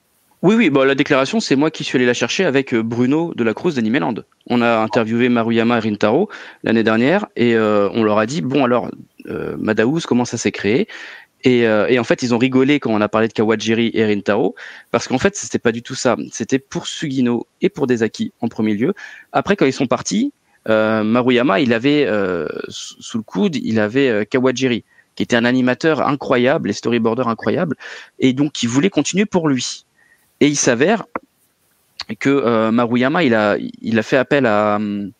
Oui, 0.42 0.56
oui, 0.56 0.70
bon, 0.70 0.82
la 0.82 0.96
déclaration, 0.96 1.38
c'est 1.38 1.54
moi 1.54 1.70
qui 1.70 1.84
suis 1.84 1.96
allé 1.96 2.04
la 2.04 2.14
chercher 2.14 2.44
avec 2.44 2.74
euh, 2.74 2.82
Bruno 2.82 3.32
de 3.36 3.44
la 3.44 3.54
Cruz 3.54 3.74
d'Animeland. 3.74 4.14
On 4.48 4.60
a 4.60 4.78
interviewé 4.78 5.28
Maruyama 5.28 5.78
et 5.78 5.80
Rintaro 5.80 6.28
l'année 6.64 6.82
dernière 6.82 7.26
et 7.36 7.54
euh, 7.54 7.88
on 7.92 8.02
leur 8.02 8.18
a 8.18 8.26
dit 8.26 8.42
bon, 8.42 8.64
alors, 8.64 8.90
euh, 9.28 9.56
comment 10.04 10.24
ça 10.24 10.36
s'est 10.36 10.50
créé? 10.50 10.88
Et, 11.44 11.66
euh, 11.66 11.86
et 11.88 11.98
en 11.98 12.04
fait, 12.04 12.22
ils 12.22 12.34
ont 12.34 12.38
rigolé 12.38 12.80
quand 12.80 12.92
on 12.92 13.00
a 13.00 13.08
parlé 13.08 13.28
de 13.28 13.32
Kawajiri 13.32 13.90
et 13.94 14.06
Rintaro 14.06 14.54
parce 14.90 15.08
qu'en 15.08 15.18
fait, 15.18 15.36
c'était 15.36 15.58
pas 15.58 15.72
du 15.72 15.82
tout 15.82 15.94
ça. 15.94 16.16
C'était 16.30 16.58
pour 16.58 16.86
Sugino 16.86 17.46
et 17.60 17.68
pour 17.68 17.86
Desaki 17.86 18.32
en 18.40 18.48
premier 18.48 18.74
lieu. 18.74 18.94
Après, 19.32 19.56
quand 19.56 19.66
ils 19.66 19.72
sont 19.72 19.86
partis, 19.86 20.32
euh, 20.68 21.02
Maruyama, 21.02 21.60
il 21.60 21.72
avait 21.72 22.06
euh, 22.06 22.46
sous 22.68 23.18
le 23.18 23.24
coude, 23.24 23.56
il 23.56 23.80
avait 23.80 24.08
euh, 24.08 24.24
Kawajiri 24.24 24.84
qui 25.14 25.22
était 25.22 25.36
un 25.36 25.44
animateur 25.44 26.06
incroyable, 26.06 26.68
les 26.68 26.74
storyboarders 26.74 27.28
incroyables, 27.28 27.76
et 28.18 28.32
donc 28.32 28.62
il 28.62 28.68
voulait 28.68 28.88
continuer 28.88 29.26
pour 29.26 29.46
lui. 29.46 29.84
Et 30.40 30.48
il 30.48 30.56
s'avère 30.56 31.04
que 32.18 32.30
euh, 32.30 32.70
Maruyama, 32.70 33.22
il 33.22 33.34
a, 33.34 33.56
il 33.58 33.98
a 33.98 34.02
fait 34.02 34.16
appel 34.16 34.46
à, 34.46 34.76
hum, 34.76 35.12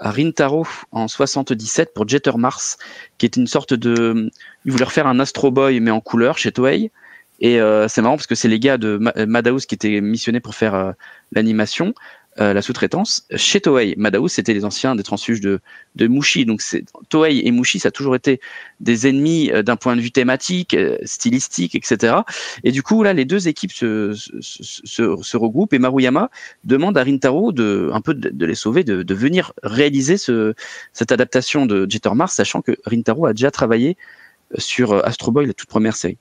Rintaro 0.00 0.66
en 0.92 1.08
77 1.08 1.94
pour 1.94 2.08
Jeter 2.08 2.36
Mars, 2.36 2.78
qui 3.18 3.26
était 3.26 3.40
une 3.40 3.46
sorte 3.46 3.74
de, 3.74 4.30
il 4.64 4.72
voulait 4.72 4.84
refaire 4.84 5.06
un 5.06 5.20
Astro 5.20 5.50
Boy 5.50 5.80
mais 5.80 5.90
en 5.90 6.00
couleur 6.00 6.38
chez 6.38 6.52
Toei. 6.52 6.90
Et 7.40 7.60
euh, 7.60 7.88
c'est 7.88 8.00
marrant 8.00 8.16
parce 8.16 8.28
que 8.28 8.34
c'est 8.36 8.48
les 8.48 8.60
gars 8.60 8.78
de 8.78 8.96
Ma- 8.98 9.26
Madhouse 9.26 9.66
qui 9.66 9.74
étaient 9.74 10.00
missionnés 10.00 10.40
pour 10.40 10.54
faire 10.54 10.74
euh, 10.74 10.92
l'animation, 11.32 11.92
euh, 12.40 12.52
la 12.52 12.62
sous-traitance. 12.62 13.26
Chez 13.36 13.60
Toei, 13.60 13.94
Madhouse 13.96 14.32
c'était 14.32 14.54
les 14.54 14.64
anciens 14.64 14.96
des 14.96 15.02
transfuges 15.04 15.40
de, 15.40 15.60
de 15.94 16.06
Mushi. 16.08 16.44
Donc 16.44 16.62
Toei 17.08 17.46
et 17.46 17.50
Mushi, 17.52 17.78
ça 17.78 17.88
a 17.88 17.90
toujours 17.90 18.16
été 18.16 18.40
des 18.80 19.06
ennemis 19.06 19.50
euh, 19.52 19.62
d'un 19.62 19.76
point 19.76 19.94
de 19.94 20.00
vue 20.00 20.10
thématique, 20.10 20.74
euh, 20.74 20.98
stylistique, 21.04 21.74
etc. 21.74 22.16
Et 22.64 22.72
du 22.72 22.82
coup 22.82 23.02
là, 23.02 23.12
les 23.12 23.24
deux 23.24 23.46
équipes 23.46 23.72
se, 23.72 24.12
se, 24.14 24.32
se, 24.40 25.16
se 25.22 25.36
regroupent 25.36 25.72
et 25.74 25.78
Maruyama 25.78 26.30
demande 26.64 26.98
à 26.98 27.04
Rintaro 27.04 27.52
de 27.52 27.90
un 27.92 28.00
peu 28.00 28.14
de, 28.14 28.30
de 28.30 28.46
les 28.46 28.56
sauver, 28.56 28.82
de, 28.82 29.02
de 29.04 29.14
venir 29.14 29.52
réaliser 29.62 30.16
ce, 30.16 30.54
cette 30.92 31.12
adaptation 31.12 31.66
de 31.66 31.86
Jeter 31.88 32.14
Mars, 32.14 32.34
sachant 32.34 32.62
que 32.62 32.76
Rintaro 32.84 33.26
a 33.26 33.32
déjà 33.32 33.50
travaillé 33.52 33.96
sur 34.58 35.04
Astro 35.06 35.30
Boy, 35.30 35.46
la 35.46 35.54
toute 35.54 35.68
première 35.68 35.96
série. 35.96 36.18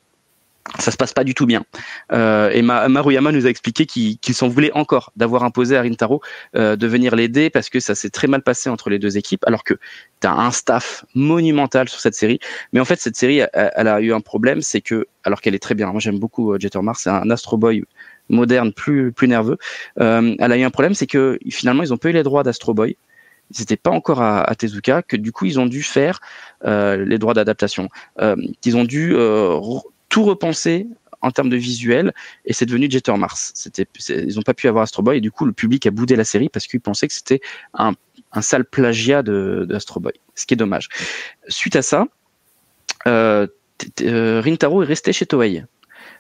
Ça 0.80 0.92
se 0.92 0.98
passe 0.98 1.14
pas 1.14 1.26
du 1.26 1.34
tout 1.34 1.46
bien. 1.46 1.66
Euh, 2.14 2.50
et 2.52 2.62
Ma- 2.62 2.88
Maruyama 2.88 3.32
nous 3.34 3.46
a 3.46 3.50
expliqué 3.50 3.86
qu'il 3.86 4.18
qu'il 4.18 4.34
s'en 4.34 4.48
voulait 4.48 4.72
encore 4.74 5.12
d'avoir 5.18 5.44
imposé 5.44 5.76
à 5.76 5.82
Rintaro 5.82 6.22
euh, 6.56 6.78
de 6.78 6.88
venir 6.88 7.16
l'aider 7.16 7.50
parce 7.50 7.70
que 7.70 7.82
ça 7.82 7.96
s'est 7.96 8.10
très 8.10 8.28
mal 8.28 8.42
passé 8.42 8.70
entre 8.70 8.90
les 8.90 8.98
deux 8.98 9.18
équipes, 9.18 9.44
alors 9.46 9.64
que 9.66 9.74
tu 10.22 10.28
as 10.28 10.34
un 10.34 10.52
staff 10.52 11.04
monumental 11.16 11.90
sur 11.90 12.00
cette 12.00 12.16
série. 12.16 12.40
Mais 12.72 12.80
en 12.80 12.86
fait, 12.86 13.00
cette 13.00 13.18
série, 13.18 13.42
elle, 13.54 13.88
a 13.88 14.00
eu 14.00 14.14
un 14.14 14.22
problème, 14.22 14.62
c'est 14.62 14.80
que, 14.80 15.08
alors 15.26 15.42
qu'elle 15.42 15.54
est 15.54 15.60
très 15.60 15.76
bien, 15.76 15.92
moi 15.92 16.00
j'aime 16.00 16.18
beaucoup 16.18 16.54
euh, 16.54 16.58
Jeter 16.60 16.82
Mars, 16.82 17.02
c'est 17.04 17.10
un 17.10 17.30
Astro 17.30 17.58
Boy 17.58 17.84
moderne, 18.30 18.72
plus, 18.72 19.12
plus 19.12 19.28
nerveux. 19.28 19.58
Euh, 20.00 20.36
elle 20.40 20.52
a 20.52 20.58
eu 20.58 20.64
un 20.64 20.72
problème, 20.72 20.94
c'est 20.94 21.08
que 21.08 21.40
finalement, 21.50 21.84
ils 21.84 21.94
ont 21.94 21.98
pas 21.98 22.10
eu 22.10 22.14
les 22.14 22.24
droits 22.24 22.44
d'Astro 22.44 22.74
Boy. 22.74 22.96
Ils 23.52 23.60
n'étaient 23.60 23.76
pas 23.78 23.92
encore 23.92 24.22
à, 24.22 24.42
à 24.42 24.56
Tezuka, 24.56 25.02
que 25.04 25.18
du 25.18 25.34
coup, 25.34 25.46
ils 25.46 25.60
ont 25.60 25.66
dû 25.66 25.84
faire 25.84 26.20
euh, 26.66 27.04
les 27.04 27.18
droits 27.18 27.34
d'adaptation. 27.34 27.90
Euh, 28.22 28.38
ils 28.64 28.78
ont 28.78 28.86
dû 28.86 29.14
euh, 29.14 29.60
tout 30.14 30.24
repenser 30.24 30.86
en 31.22 31.32
termes 31.32 31.50
de 31.50 31.58
visuel 31.58 32.14
et 32.46 32.54
c'est 32.54 32.68
devenu 32.68 32.88
Jeter 32.88 33.18
Mars. 33.18 33.68
Ils 34.10 34.36
n'ont 34.36 34.44
pas 34.44 34.54
pu 34.54 34.68
avoir 34.68 34.84
Astro 34.84 35.02
Boy 35.02 35.18
et 35.18 35.22
du 35.22 35.32
coup, 35.32 35.46
le 35.46 35.54
public 35.54 35.88
a 35.88 35.92
boudé 35.92 36.16
la 36.16 36.24
série 36.24 36.50
parce 36.50 36.68
qu'ils 36.68 36.82
pensaient 36.82 37.08
que 37.08 37.16
c'était 37.16 37.42
un, 37.74 37.94
sale 38.42 38.64
plagiat 38.64 39.24
de, 39.24 39.68
Astro 39.74 40.00
Boy, 40.00 40.14
ce 40.36 40.46
qui 40.46 40.54
est 40.54 40.58
dommage. 40.58 40.90
Suite 41.48 41.76
à 41.76 41.82
ça, 41.82 42.06
euh, 43.08 43.48
euh, 44.02 44.40
Rintaro 44.40 44.84
est 44.84 44.86
resté 44.86 45.14
chez 45.14 45.26
Toei 45.26 45.64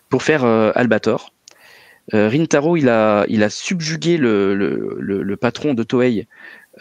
pour 0.09 0.23
faire 0.23 0.43
euh, 0.43 0.71
Albator. 0.73 1.31
Euh, 2.15 2.29
Rintaro, 2.29 2.75
il 2.75 2.89
a, 2.89 3.25
subjugué 3.49 4.17
le 4.17 5.35
patron 5.39 5.75
de 5.75 5.83
Toei 5.83 6.27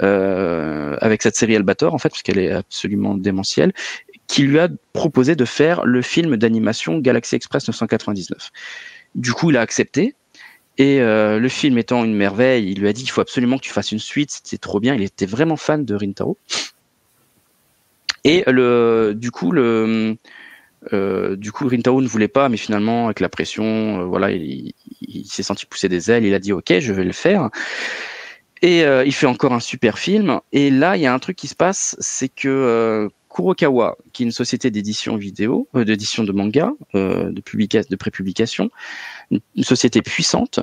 euh, 0.00 0.96
avec 1.00 1.22
cette 1.22 1.36
série 1.36 1.54
Albator, 1.54 1.92
en 1.92 1.98
fait, 1.98 2.08
parce 2.08 2.22
qu'elle 2.22 2.38
est 2.38 2.50
absolument 2.50 3.14
démentielle, 3.14 3.72
qui 4.26 4.42
lui 4.42 4.58
a 4.58 4.68
proposé 4.92 5.36
de 5.36 5.44
faire 5.44 5.84
le 5.84 6.02
film 6.02 6.36
d'animation 6.36 6.98
Galaxy 6.98 7.34
Express 7.34 7.68
999. 7.68 8.50
Du 9.14 9.32
coup, 9.32 9.50
il 9.50 9.56
a 9.56 9.60
accepté. 9.60 10.14
Et 10.78 11.00
euh, 11.00 11.38
le 11.38 11.48
film 11.48 11.76
étant 11.76 12.04
une 12.04 12.14
merveille, 12.14 12.70
il 12.70 12.80
lui 12.80 12.88
a 12.88 12.92
dit 12.92 13.02
il 13.02 13.10
faut 13.10 13.20
absolument 13.20 13.58
que 13.58 13.62
tu 13.62 13.70
fasses 13.70 13.92
une 13.92 13.98
suite, 13.98 14.30
c'était 14.30 14.58
trop 14.58 14.80
bien. 14.80 14.94
Il 14.94 15.02
était 15.02 15.26
vraiment 15.26 15.56
fan 15.56 15.84
de 15.84 15.94
Rintaro. 15.94 16.38
Et 18.24 18.44
le, 18.46 19.12
du 19.14 19.30
coup, 19.30 19.52
le, 19.52 20.16
euh, 20.92 21.36
du 21.36 21.52
coup, 21.52 21.68
Rintaro 21.68 22.00
ne 22.00 22.06
voulait 22.06 22.28
pas, 22.28 22.48
mais 22.48 22.56
finalement, 22.56 23.06
avec 23.06 23.20
la 23.20 23.28
pression, 23.28 24.00
euh, 24.00 24.04
voilà, 24.04 24.30
il, 24.30 24.72
s'est 25.26 25.42
senti 25.42 25.66
pousser 25.66 25.88
des 25.88 26.10
ailes. 26.10 26.24
Il 26.24 26.34
a 26.34 26.38
dit 26.38 26.52
OK, 26.52 26.72
je 26.78 26.92
vais 26.92 27.04
le 27.04 27.12
faire. 27.12 27.50
Et 28.62 28.82
il 28.82 29.12
fait 29.12 29.26
encore 29.26 29.52
un 29.52 29.60
super 29.60 29.98
film. 29.98 30.40
Et 30.52 30.70
là, 30.70 30.96
il 30.96 31.02
y 31.02 31.06
a 31.06 31.12
un 31.12 31.18
truc 31.18 31.36
qui 31.36 31.48
se 31.48 31.56
passe, 31.56 31.96
c'est 31.98 32.28
que 32.28 33.10
Kurokawa, 33.32 33.96
qui 34.12 34.22
est 34.22 34.26
une 34.26 34.32
société 34.32 34.70
d'édition 34.70 35.16
vidéo, 35.16 35.68
euh, 35.74 35.84
d'édition 35.84 36.24
de 36.24 36.32
manga, 36.32 36.72
euh, 36.94 37.30
de, 37.30 37.42
de 37.88 37.96
prépublication, 37.96 38.70
une, 39.30 39.40
une 39.56 39.64
société 39.64 40.02
puissante, 40.02 40.60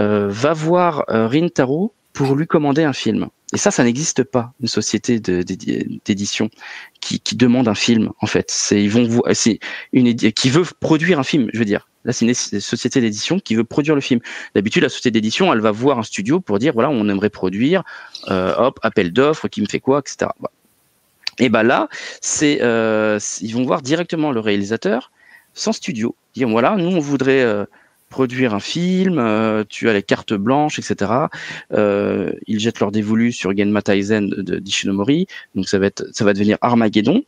euh, 0.00 0.28
va 0.28 0.52
voir 0.52 1.04
euh, 1.10 1.26
Rintaro 1.26 1.92
pour 2.12 2.36
lui 2.36 2.46
commander 2.46 2.84
un 2.84 2.92
film. 2.92 3.28
Et 3.52 3.56
ça, 3.56 3.70
ça 3.70 3.84
n'existe 3.84 4.22
pas, 4.24 4.52
une 4.60 4.68
société 4.68 5.20
d'édition 5.20 6.50
qui, 7.00 7.20
qui 7.20 7.36
demande 7.36 7.68
un 7.68 7.74
film, 7.74 8.10
en 8.20 8.26
fait. 8.26 8.50
C'est 8.50 8.82
ils 8.82 8.90
vont 8.90 9.22
c'est 9.32 9.58
une 9.92 10.14
qui 10.14 10.50
veut 10.50 10.64
produire 10.80 11.18
un 11.18 11.24
film, 11.24 11.50
je 11.52 11.58
veux 11.58 11.64
dire. 11.64 11.88
Là, 12.04 12.12
c'est 12.12 12.26
une 12.26 12.34
société 12.34 13.00
d'édition 13.00 13.38
qui 13.38 13.54
veut 13.54 13.64
produire 13.64 13.94
le 13.94 14.00
film. 14.00 14.20
D'habitude, 14.54 14.82
la 14.82 14.88
société 14.88 15.10
d'édition, 15.10 15.52
elle 15.52 15.60
va 15.60 15.70
voir 15.70 15.98
un 15.98 16.02
studio 16.02 16.40
pour 16.40 16.58
dire 16.58 16.72
voilà, 16.74 16.90
on 16.90 17.08
aimerait 17.08 17.30
produire, 17.30 17.82
euh, 18.28 18.54
hop, 18.56 18.78
appel 18.82 19.12
d'offres, 19.12 19.48
qui 19.48 19.60
me 19.60 19.66
fait 19.66 19.80
quoi, 19.80 20.00
etc. 20.00 20.30
Voilà. 20.38 20.53
Et 21.38 21.48
ben 21.48 21.62
là, 21.62 21.88
c'est 22.20 22.62
euh, 22.62 23.18
ils 23.40 23.52
vont 23.54 23.64
voir 23.64 23.82
directement 23.82 24.32
le 24.32 24.40
réalisateur 24.40 25.10
sans 25.54 25.72
studio, 25.72 26.16
dire 26.34 26.48
voilà, 26.48 26.76
nous 26.76 26.88
on 26.88 26.98
voudrait 26.98 27.42
euh, 27.42 27.64
produire 28.10 28.54
un 28.54 28.60
film, 28.60 29.18
euh, 29.18 29.64
tu 29.68 29.88
as 29.88 29.92
les 29.92 30.02
cartes 30.02 30.34
blanches, 30.34 30.78
etc. 30.78 31.12
Euh, 31.72 32.32
ils 32.46 32.60
jettent 32.60 32.80
leur 32.80 32.92
dévolu 32.92 33.32
sur 33.32 33.56
Genma 33.56 33.82
Taizen 33.82 34.28
de, 34.30 34.58
d'Ishinomori, 34.58 35.26
donc 35.54 35.68
ça 35.68 35.78
va 35.78 35.86
être, 35.86 36.04
ça 36.12 36.24
va 36.24 36.32
devenir 36.32 36.58
Armageddon. 36.60 37.22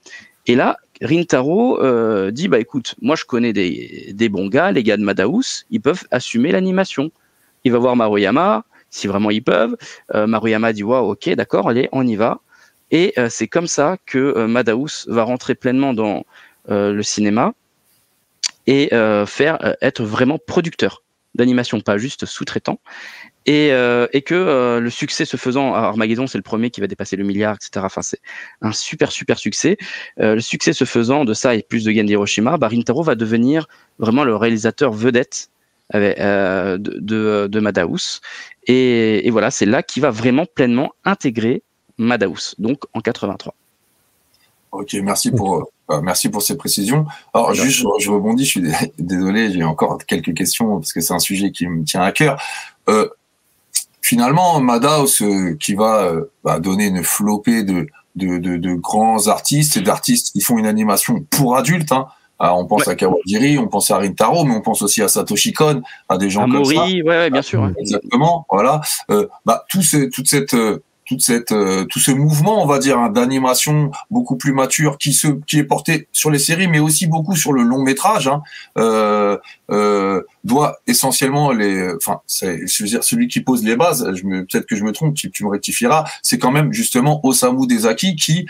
Et 0.47 0.55
là, 0.55 0.77
Rintaro 1.03 1.83
euh, 1.83 2.31
dit 2.31 2.49
bah 2.49 2.61
écoute, 2.61 2.95
moi 3.03 3.17
je 3.17 3.25
connais 3.25 3.53
des, 3.53 4.13
des 4.13 4.29
bons 4.29 4.49
gars, 4.49 4.71
les 4.71 4.83
gars 4.83 4.97
de 4.97 5.03
Madhouse, 5.03 5.67
ils 5.71 5.81
peuvent 5.81 6.05
assumer 6.11 6.53
l'animation. 6.53 7.11
Il 7.65 7.73
va 7.73 7.79
voir 7.79 7.97
Maruyama, 7.97 8.65
si 8.91 9.09
vraiment 9.09 9.31
ils 9.31 9.43
peuvent. 9.43 9.77
Euh, 10.15 10.29
Maruyama 10.29 10.73
dit 10.73 10.85
waouh, 10.85 11.11
ok, 11.11 11.31
d'accord, 11.31 11.69
allez, 11.69 11.89
on 11.91 12.07
y 12.07 12.15
va. 12.15 12.41
Et 12.91 13.13
euh, 13.19 13.29
c'est 13.29 13.49
comme 13.49 13.67
ça 13.67 13.97
que 14.07 14.19
euh, 14.19 14.47
Madhouse 14.47 15.07
va 15.09 15.25
rentrer 15.25 15.55
pleinement 15.55 15.93
dans 15.95 16.25
euh, 16.71 16.93
le 16.93 17.03
cinéma 17.03 17.53
et 18.67 18.93
euh, 18.93 19.27
faire 19.27 19.65
euh, 19.65 19.75
être 19.81 20.03
vraiment 20.03 20.39
producteur 20.39 21.03
d'animation, 21.35 21.81
pas 21.81 21.99
juste 21.99 22.25
sous-traitant. 22.27 22.81
Et, 23.45 23.71
euh, 23.71 24.07
et 24.13 24.23
que 24.23 24.79
le 24.81 24.91
succès 24.91 25.25
se 25.25 25.37
faisant, 25.37 25.75
Armageddon 25.75 26.27
c'est 26.27 26.39
le 26.39 26.43
premier 26.43 26.71
qui 26.71 26.81
va 26.81 26.89
dépasser 26.89 27.15
le 27.15 27.23
milliard, 27.25 27.55
etc. 27.55 27.85
Enfin 27.85 28.03
c'est 28.03 28.21
un 28.63 28.73
super 28.73 29.13
super 29.13 29.39
succès. 29.39 29.77
Le 30.17 30.41
succès 30.41 30.73
se 30.73 30.85
faisant 30.85 31.25
de 31.25 31.33
ça 31.35 31.55
et 31.55 31.63
plus 31.63 31.85
de 31.85 31.93
Gen 31.93 32.09
Hiroshima, 32.09 32.57
bah, 32.57 32.69
Rintaro 32.69 33.05
va 33.05 33.15
devenir 33.15 33.69
vraiment 33.99 34.25
le 34.25 34.35
réalisateur 34.35 34.93
vedette 34.93 35.51
avec, 35.91 36.19
de, 36.19 36.79
de, 36.79 37.47
de 37.49 37.61
Madhouse. 37.61 38.21
Et, 38.67 39.25
et 39.29 39.31
voilà, 39.31 39.53
c'est 39.53 39.67
là 39.67 39.85
qu'il 39.85 40.03
va 40.03 40.11
vraiment 40.11 40.47
pleinement 40.47 40.93
intégrer 41.05 41.63
Madhouse, 41.99 42.55
donc 42.59 42.81
en 42.95 43.01
83. 43.01 43.55
Ok, 44.73 44.95
merci 45.03 45.31
pour, 45.31 45.71
euh, 45.91 46.01
merci 46.03 46.29
pour 46.29 46.43
ces 46.43 46.57
précisions. 46.57 47.07
Alors, 47.33 47.55
juste, 47.55 47.79
je, 47.79 47.85
je 48.05 48.11
rebondis, 48.11 48.45
je 48.45 48.51
suis 48.51 48.61
dé- 48.63 48.73
désolé, 48.99 49.53
j'ai 49.53 49.65
encore 49.65 49.99
quelques 50.07 50.35
questions 50.35 50.79
parce 50.79 50.93
que 50.93 51.01
c'est 51.01 51.15
un 51.15 51.19
sujet 51.19 51.51
qui 51.51 51.67
me 51.67 51.85
tient 51.85 52.03
à 52.03 52.13
cœur. 52.13 52.41
Euh, 52.89 53.09
finalement, 54.03 54.61
Madhouse, 54.61 55.23
euh, 55.23 55.57
qui 55.59 55.75
va 55.75 56.05
euh, 56.05 56.31
bah, 56.45 56.59
donner 56.61 56.87
une 56.87 57.03
flopée 57.03 57.63
de, 57.63 57.87
de, 58.17 58.39
de, 58.39 58.57
de 58.57 58.75
grands 58.75 59.29
artistes 59.29 59.77
et 59.77 59.81
d'artistes 59.81 60.33
qui 60.33 60.41
font 60.41 60.59
une 60.59 60.67
animation 60.67 61.25
pour 61.31 61.57
adultes. 61.57 61.93
Hein. 61.93 62.07
Alors, 62.39 62.59
on 62.59 62.67
pense 62.67 62.87
à 62.87 62.95
Kawajiri, 62.95 63.57
on 63.59 63.69
pense 63.69 63.91
à 63.91 63.97
Rintaro, 63.99 64.45
mais 64.45 64.55
on 64.55 64.61
pense 64.61 64.83
aussi 64.83 65.01
à 65.03 65.09
Satoshi 65.09 65.55
Kon, 65.55 65.81
à 66.09 66.19
des 66.19 66.29
gens 66.29 66.43
À 66.43 66.45
comme 66.45 66.57
Mori, 66.59 66.75
ça. 66.77 66.85
ouais, 66.85 67.03
ouais, 67.03 67.31
bien 67.31 67.41
sûr. 67.43 67.63
ouais. 67.63 67.73
Exactement, 67.79 68.45
voilà. 68.51 68.83
Euh, 69.11 69.27
bah, 69.47 69.65
tout 69.71 69.81
ce, 69.81 70.11
toute 70.11 70.29
cette, 70.29 70.53
euh, 70.53 70.83
toute 71.07 71.23
cette, 71.23 71.53
euh, 71.53 71.85
tout 71.85 72.01
ce 72.01 72.11
mouvement, 72.11 72.63
on 72.63 72.67
va 72.67 72.79
dire, 72.79 72.99
hein, 72.99 73.11
d'animation 73.11 73.91
beaucoup 74.11 74.37
plus 74.37 74.53
mature, 74.53 74.99
qui 74.99 75.13
se, 75.13 75.29
qui 75.47 75.59
est 75.59 75.65
porté 75.65 76.09
sur 76.13 76.31
les 76.31 76.39
séries, 76.39 76.69
mais 76.69 76.81
aussi 76.81 77.07
beaucoup 77.07 77.37
sur 77.37 77.53
le 77.53 77.63
long 77.63 77.83
métrage, 77.83 78.29
hein, 78.29 78.43
euh, 78.77 79.39
euh, 79.71 80.23
doit 80.45 80.79
essentiellement 80.87 81.53
les, 81.53 81.93
enfin, 81.95 82.21
c'est, 82.27 82.67
je 82.67 82.83
veux 82.83 82.89
dire, 82.89 83.05
celui 83.05 83.29
qui 83.29 83.41
pose 83.41 83.65
les 83.65 83.77
bases. 83.77 84.13
Je 84.15 84.25
me, 84.27 84.45
peut-être 84.45 84.67
que 84.67 84.77
je 84.77 84.85
me 84.85 84.93
trompe, 84.93 85.15
tu, 85.15 85.31
me 85.43 85.49
rectifieras. 85.49 86.05
C'est 86.23 86.39
quand 86.39 86.51
même 86.51 86.73
justement 86.73 87.21
Osamu 87.25 87.67
Dezaki 87.67 88.17
qui, 88.17 88.47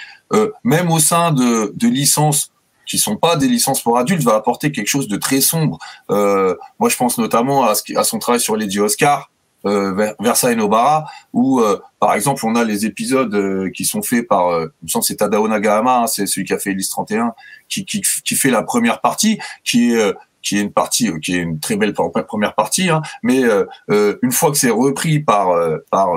même 0.65 0.91
au 0.91 0.99
sein 0.99 1.33
de, 1.33 1.73
de 1.77 1.89
licences 1.89 2.51
qui 2.87 2.99
sont 2.99 3.17
pas 3.17 3.37
des 3.37 3.49
licences 3.49 3.83
pour 3.83 3.99
adultes, 3.99 4.23
va 4.23 4.37
apporter 4.37 4.73
quelque 4.73 4.87
chose 4.87 5.09
de 5.09 5.17
très 5.17 5.41
sombre. 5.41 5.79
Euh, 6.11 6.55
moi, 6.79 6.89
je 6.89 6.97
pense 6.97 7.19
notamment 7.19 7.65
à, 7.65 7.75
ce 7.75 7.97
à 7.97 8.05
son 8.05 8.19
travail 8.19 8.41
sur 8.41 8.57
Lady 8.57 8.81
Oscar, 8.81 9.31
euh, 9.67 9.93
Ver- 9.93 10.15
Versailles 10.21 10.57
Nobara, 10.57 11.07
où, 11.33 11.61
euh, 11.61 11.79
par 12.01 12.15
exemple, 12.15 12.45
on 12.47 12.55
a 12.55 12.65
les 12.65 12.87
épisodes 12.87 13.35
euh, 13.35 13.71
qui 13.75 13.85
sont 13.85 14.03
faits 14.03 14.27
par, 14.29 14.49
euh, 14.49 14.73
il 14.83 14.87
me 14.87 14.89
semble 14.89 15.05
c'est 15.05 15.17
Tadao 15.17 15.47
Nagahama, 15.49 16.03
hein, 16.03 16.07
c'est 16.07 16.27
celui 16.27 16.47
qui 16.47 16.53
a 16.55 16.59
fait 16.59 16.71
Elise 16.71 16.89
31, 16.89 17.35
qui, 17.69 17.85
qui, 17.85 18.01
qui 18.25 18.35
fait 18.37 18.51
la 18.51 18.63
première 18.63 19.01
partie, 19.01 19.39
qui 19.65 19.93
est, 19.93 19.97
euh, 19.97 20.13
qui 20.43 20.59
est 20.59 20.63
une 20.63 20.73
partie, 20.73 21.09
euh, 21.09 21.19
qui 21.19 21.35
est 21.35 21.39
une 21.41 21.59
très 21.59 21.77
belle 21.77 21.93
pre- 21.93 22.25
première 22.25 22.55
partie, 22.55 22.89
hein, 22.89 23.03
mais 23.23 23.43
euh, 23.45 24.17
une 24.23 24.33
fois 24.33 24.51
que 24.51 24.57
c'est 24.57 24.71
repris 24.71 25.19
par, 25.21 25.49
par, 25.91 26.15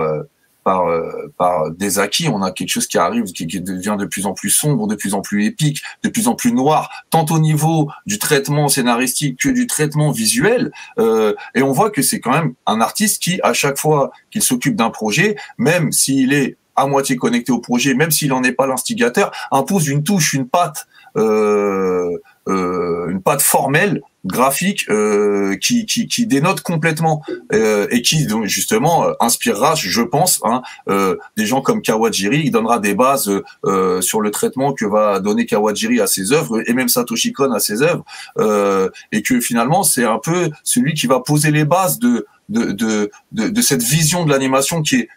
par, 0.64 0.88
euh, 0.88 1.32
par 1.38 1.72
des 1.72 1.99
acquis, 1.99 2.28
on 2.28 2.41
a 2.41 2.51
quelque 2.51 2.70
chose 2.70 2.88
qui 2.88 2.97
arrive, 2.97 3.26
qui, 3.26 3.47
qui 3.47 3.62
devient 3.62 3.95
de 3.99 4.05
plus 4.05 4.26
en 4.26 4.34
plus 4.34 4.49
sombre, 4.49 4.88
de 4.88 4.95
plus 4.95 5.14
en 5.14 5.22
plus 5.22 5.45
épique, 5.45 5.82
de 6.03 6.10
plus 6.10 6.28
en 6.28 6.36
plus 6.36 6.51
noir, 6.51 6.89
tant 7.10 7.26
au 7.30 7.39
niveau 7.39 7.89
du 8.05 8.20
traitement 8.20 8.68
scénaristique 8.68 9.39
que 9.39 9.49
du 9.49 9.68
traitement 9.68 10.12
visuel. 10.12 10.72
Euh, 10.97 11.34
et 11.55 11.62
on 11.62 11.72
voit 11.72 11.91
que 11.91 12.01
c'est 12.01 12.20
quand 12.20 12.32
même 12.32 12.53
un 12.66 12.82
artiste 12.82 13.22
qui, 13.22 13.39
à 13.43 13.53
chaque 13.53 13.78
fois 13.78 14.12
qu'il 14.32 14.41
s'occupe 14.41 14.76
d'un 14.76 14.89
projet, 14.89 15.36
même 15.57 15.91
s'il 15.91 16.34
est 16.34 16.57
à 16.76 16.88
moitié 16.88 17.18
connecté 17.18 17.51
au 17.51 17.60
projet, 17.60 17.93
même 17.93 18.12
s'il 18.12 18.30
n'en 18.30 18.43
est 18.43 18.53
pas 18.53 18.68
l'instigateur, 18.68 19.32
impose 19.51 19.88
une 19.88 20.03
touche, 20.03 20.34
une 20.34 20.47
patte, 20.47 20.88
euh, 21.18 22.18
une 22.48 23.22
patte 23.22 23.42
formelle, 23.42 24.02
graphique, 24.26 24.90
euh, 24.90 25.56
qui, 25.58 25.86
qui, 25.86 26.08
qui 26.08 26.26
dénote 26.28 26.62
complètement 26.62 27.22
euh, 27.54 27.88
et 27.90 28.02
qui 28.02 28.26
donc 28.26 28.46
justement 28.46 29.06
euh, 29.06 29.14
inspirera, 29.20 29.76
je 29.76 30.02
pense, 30.02 30.42
hein, 30.44 30.62
euh, 30.90 31.16
des 31.38 31.46
gens 31.46 31.62
comme 31.62 31.82
Kawajiri, 31.82 32.42
il 32.46 32.52
donnera 32.52 32.80
des 32.80 32.96
bases 32.96 33.32
euh, 33.66 34.02
sur 34.02 34.20
le 34.22 34.32
traitement 34.32 34.74
que 34.74 34.86
va 34.86 35.20
donner 35.20 35.46
Kawajiri 35.46 36.02
à 36.02 36.08
ses 36.08 36.34
œuvres 36.34 36.62
et 36.68 36.74
même 36.74 36.90
Satoshi 36.90 37.32
Kon 37.32 37.52
à 37.54 37.60
ses 37.60 37.82
œuvres, 37.82 38.04
euh, 38.40 38.90
et 39.12 39.22
que 39.22 39.40
finalement 39.40 39.84
c'est 39.84 40.06
un 40.06 40.20
peu 40.20 40.50
celui 40.64 40.94
qui 40.94 41.08
va 41.08 41.20
poser 41.22 41.52
les 41.52 41.66
bases 41.66 42.00
de 42.00 42.26
de, 42.50 42.72
de, 42.72 43.12
de, 43.32 43.48
de 43.50 43.62
cette 43.62 43.84
vision 43.84 44.26
de 44.26 44.32
l'animation 44.32 44.82
qui 44.82 44.96
est 44.96 45.10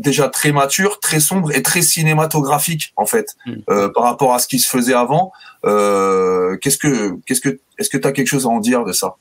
déjà 0.00 0.28
très 0.28 0.50
mature, 0.50 0.98
très 0.98 1.20
sombre 1.20 1.52
et 1.54 1.62
très 1.62 1.82
cinématographique 1.82 2.92
en 2.96 3.06
fait 3.06 3.36
Mm. 3.46 3.52
euh, 3.70 3.88
par 3.94 4.04
rapport 4.04 4.34
à 4.34 4.38
ce 4.38 4.48
qui 4.48 4.58
se 4.58 4.68
faisait 4.68 4.94
avant. 4.94 5.32
Euh, 5.64 6.56
qu'est-ce 6.58 6.78
que 6.78 7.16
qu'est-ce 7.26 7.40
que 7.40 7.60
est-ce 7.78 7.90
que 7.90 7.98
tu 7.98 8.06
as 8.06 8.12
quelque 8.12 8.28
chose 8.28 8.46
à 8.46 8.48
en 8.48 8.60
dire 8.60 8.84
de 8.84 8.92
ça? 8.92 9.16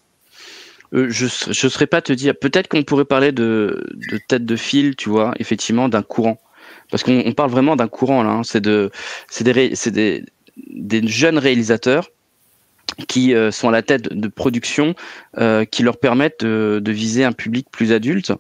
Euh, 0.94 1.08
je 1.10 1.26
ne 1.26 1.70
saurais 1.70 1.88
pas 1.88 2.02
te 2.02 2.14
dire. 2.14 2.34
Peut-être 2.36 2.68
qu'on 2.68 2.84
pourrait 2.84 3.06
parler 3.06 3.32
de, 3.32 3.86
de 4.12 4.20
tête 4.28 4.46
de 4.46 4.56
fil, 4.56 4.96
tu 4.96 5.10
vois, 5.10 5.34
effectivement, 5.38 5.90
d'un 5.90 6.02
courant. 6.02 6.40
Parce 6.90 7.04
qu'on 7.04 7.22
on 7.26 7.34
parle 7.34 7.52
vraiment 7.52 7.76
d'un 7.76 7.88
courant, 7.88 8.24
là. 8.24 8.32
hein. 8.32 8.42
C'est 8.44 8.62
de, 8.62 8.90
des, 9.42 9.74
des, 9.92 10.26
des 10.68 11.08
jeunes 11.08 11.38
réalisateurs 11.38 12.10
qui 13.08 13.36
euh, 13.36 13.52
sont 13.52 13.70
à 13.70 13.72
la 13.72 13.84
tête 13.84 14.12
de 14.12 14.28
production 14.28 14.96
euh, 15.38 15.64
qui 15.66 15.84
leur 15.84 15.98
permettent 15.98 16.44
de, 16.44 16.80
de 16.84 16.92
viser 16.92 17.24
un 17.24 17.34
public 17.34 17.68
plus 17.72 17.92
adulte. 17.92 18.34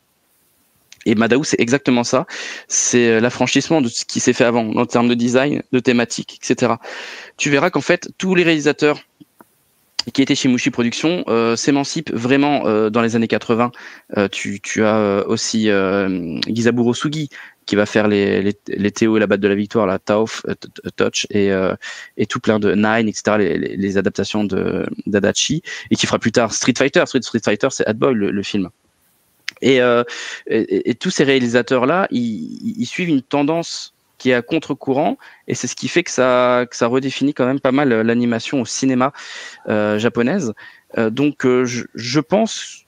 Et 1.05 1.15
Madao, 1.15 1.43
c'est 1.43 1.59
exactement 1.61 2.03
ça. 2.03 2.25
C'est 2.67 3.21
l'affranchissement 3.21 3.81
de 3.81 3.87
ce 3.87 4.03
qui 4.05 4.19
s'est 4.19 4.33
fait 4.33 4.43
avant, 4.43 4.75
en 4.75 4.85
termes 4.85 5.07
de 5.07 5.13
design, 5.13 5.61
de 5.71 5.79
thématique, 5.79 6.39
etc. 6.43 6.73
Tu 7.39 7.49
verras 7.49 7.69
qu'en 7.69 7.81
fait, 7.81 8.11
tous 8.17 8.35
les 8.35 8.43
réalisateurs 8.43 8.99
qui 10.13 10.21
étaient 10.21 10.35
chez 10.35 10.49
Mushi 10.49 10.71
Productions 10.71 11.23
euh, 11.29 11.55
s'émancipent 11.55 12.11
vraiment 12.13 12.67
euh, 12.67 12.89
dans 12.89 13.01
les 13.01 13.15
années 13.15 13.29
80. 13.29 13.71
Euh, 14.17 14.27
tu, 14.27 14.59
as 14.83 14.97
euh, 14.97 15.23
aussi 15.25 15.69
Gizaburo 16.47 16.93
Sugi 16.93 17.29
qui 17.65 17.77
va 17.77 17.85
faire 17.85 18.09
les, 18.09 18.41
les, 18.67 18.91
Théo 18.91 19.15
et 19.15 19.19
la 19.21 19.27
batte 19.27 19.39
de 19.39 19.47
la 19.47 19.55
victoire, 19.55 19.85
la 19.85 19.99
Tauf, 19.99 20.43
Touch 20.97 21.27
et, 21.29 21.51
tout 22.27 22.39
plein 22.39 22.59
de 22.59 22.73
Nine, 22.73 23.07
etc. 23.07 23.37
Les, 23.37 23.97
adaptations 23.97 24.43
d'Adachi 25.05 25.61
et 25.91 25.95
qui 25.95 26.07
fera 26.07 26.19
plus 26.19 26.31
tard 26.31 26.51
Street 26.51 26.73
Fighter. 26.77 27.03
Street, 27.05 27.21
Fighter, 27.41 27.67
c'est 27.69 27.87
Hot 27.87 27.93
Boy 27.93 28.15
le, 28.15 28.31
le 28.31 28.43
film. 28.43 28.69
Et, 29.61 29.79
tous 30.99 31.11
ces 31.11 31.23
réalisateurs-là, 31.23 32.07
ils 32.09 32.85
suivent 32.87 33.09
une 33.09 33.21
tendance 33.21 33.93
qui 34.19 34.29
est 34.29 34.35
à 34.35 34.43
contre-courant, 34.43 35.17
et 35.47 35.55
c'est 35.55 35.65
ce 35.65 35.75
qui 35.75 35.87
fait 35.87 36.03
que 36.03 36.11
ça, 36.11 36.67
que 36.69 36.75
ça 36.75 36.85
redéfinit 36.85 37.33
quand 37.33 37.47
même 37.47 37.59
pas 37.59 37.71
mal 37.71 37.91
euh, 37.91 38.03
l'animation 38.03 38.61
au 38.61 38.65
cinéma 38.65 39.11
euh, 39.67 39.97
japonaise. 39.97 40.53
Euh, 40.97 41.09
donc, 41.09 41.45
je, 41.45 42.19
pense 42.19 42.85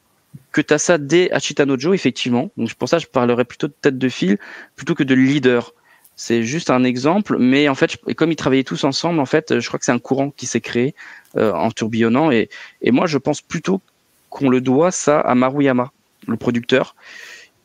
que 0.51 0.61
tu 0.61 0.73
as 0.73 0.77
ça 0.77 0.97
dès 0.97 1.31
Achitanojo, 1.31 1.93
effectivement. 1.93 2.51
Donc, 2.57 2.73
pour 2.75 2.89
ça, 2.89 2.99
je 2.99 3.07
parlerais 3.07 3.45
plutôt 3.45 3.67
de 3.67 3.73
tête 3.81 3.97
de 3.97 4.09
file 4.09 4.37
plutôt 4.75 4.93
que 4.93 5.03
de 5.03 5.15
leader. 5.15 5.73
C'est 6.15 6.43
juste 6.43 6.69
un 6.69 6.83
exemple, 6.83 7.37
mais 7.39 7.69
en 7.69 7.75
fait, 7.75 7.97
comme 8.15 8.31
ils 8.31 8.35
travaillaient 8.35 8.63
tous 8.63 8.83
ensemble, 8.83 9.19
en 9.19 9.25
fait, 9.25 9.59
je 9.59 9.67
crois 9.67 9.79
que 9.79 9.85
c'est 9.85 9.91
un 9.93 9.99
courant 9.99 10.29
qui 10.29 10.45
s'est 10.45 10.61
créé 10.61 10.93
en 11.35 11.71
tourbillonnant. 11.71 12.29
Et, 12.31 12.49
et 12.81 12.91
moi, 12.91 13.07
je 13.07 13.17
pense 13.17 13.41
plutôt 13.41 13.81
qu'on 14.29 14.49
le 14.49 14.61
doit 14.61 14.91
ça 14.91 15.19
à 15.19 15.33
Maruyama, 15.33 15.91
le 16.27 16.35
producteur, 16.35 16.95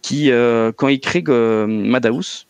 qui, 0.01 0.31
quand 0.77 0.89
il 0.89 1.01
crée 1.01 1.25
euh, 1.29 1.67
Madhouse, 1.67 2.47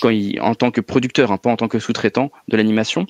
quand 0.00 0.10
il, 0.10 0.40
en 0.40 0.54
tant 0.54 0.70
que 0.70 0.80
producteur, 0.80 1.32
hein, 1.32 1.36
pas 1.36 1.50
en 1.50 1.56
tant 1.56 1.68
que 1.68 1.78
sous-traitant 1.78 2.30
de 2.48 2.56
l'animation, 2.56 3.06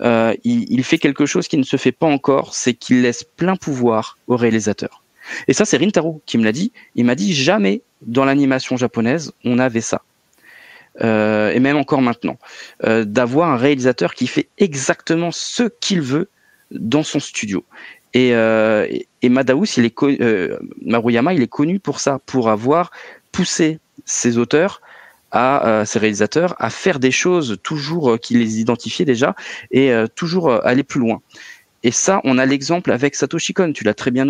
euh, 0.00 0.34
il, 0.44 0.84
fait 0.84 0.98
quelque 0.98 1.26
chose 1.26 1.48
qui 1.48 1.56
ne 1.56 1.62
se 1.62 1.76
fait 1.76 1.92
pas 1.92 2.06
encore, 2.06 2.54
c'est 2.54 2.74
qu'il 2.74 3.02
laisse 3.02 3.24
plein 3.24 3.56
pouvoir 3.56 4.18
au 4.26 4.36
réalisateur. 4.36 5.02
Et 5.48 5.52
ça, 5.52 5.64
c'est 5.64 5.76
Rintaro 5.76 6.22
qui 6.26 6.38
me 6.38 6.44
l'a 6.44 6.52
dit. 6.52 6.72
Il 6.94 7.04
m'a 7.04 7.14
dit 7.14 7.34
jamais 7.34 7.82
dans 8.02 8.24
l'animation 8.24 8.76
japonaise 8.76 9.32
on 9.44 9.58
avait 9.58 9.80
ça. 9.80 10.02
Euh, 11.02 11.52
et 11.52 11.60
même 11.60 11.76
encore 11.76 12.02
maintenant, 12.02 12.36
euh, 12.84 13.04
d'avoir 13.04 13.50
un 13.50 13.56
réalisateur 13.56 14.14
qui 14.14 14.26
fait 14.26 14.48
exactement 14.58 15.30
ce 15.30 15.64
qu'il 15.80 16.00
veut 16.00 16.28
dans 16.70 17.02
son 17.02 17.20
studio. 17.20 17.64
Et, 18.12 18.34
euh, 18.34 18.86
et- 18.90 19.06
euh, 19.22 20.58
Maruyama, 20.84 21.32
il 21.32 21.42
est 21.42 21.46
connu 21.46 21.78
pour 21.78 22.00
ça, 22.00 22.18
pour 22.26 22.50
avoir 22.50 22.90
poussé 23.30 23.78
ses 24.10 24.38
auteurs 24.38 24.80
à 25.30 25.66
euh, 25.66 25.84
ses 25.84 25.98
réalisateurs 25.98 26.54
à 26.58 26.70
faire 26.70 26.98
des 26.98 27.10
choses 27.10 27.58
toujours 27.62 28.10
euh, 28.10 28.16
qui 28.16 28.34
les 28.34 28.60
identifiaient 28.60 29.04
déjà 29.04 29.34
et 29.70 29.92
euh, 29.92 30.06
toujours 30.06 30.50
euh, 30.50 30.60
aller 30.64 30.82
plus 30.82 31.00
loin. 31.00 31.20
Et 31.82 31.92
ça, 31.92 32.20
on 32.24 32.36
a 32.36 32.44
l'exemple 32.44 32.92
avec 32.92 33.14
Satoshi 33.14 33.54
Kon, 33.54 33.72
tu 33.72 33.84
l'as 33.84 33.94
très 33.94 34.10
bien 34.10 34.26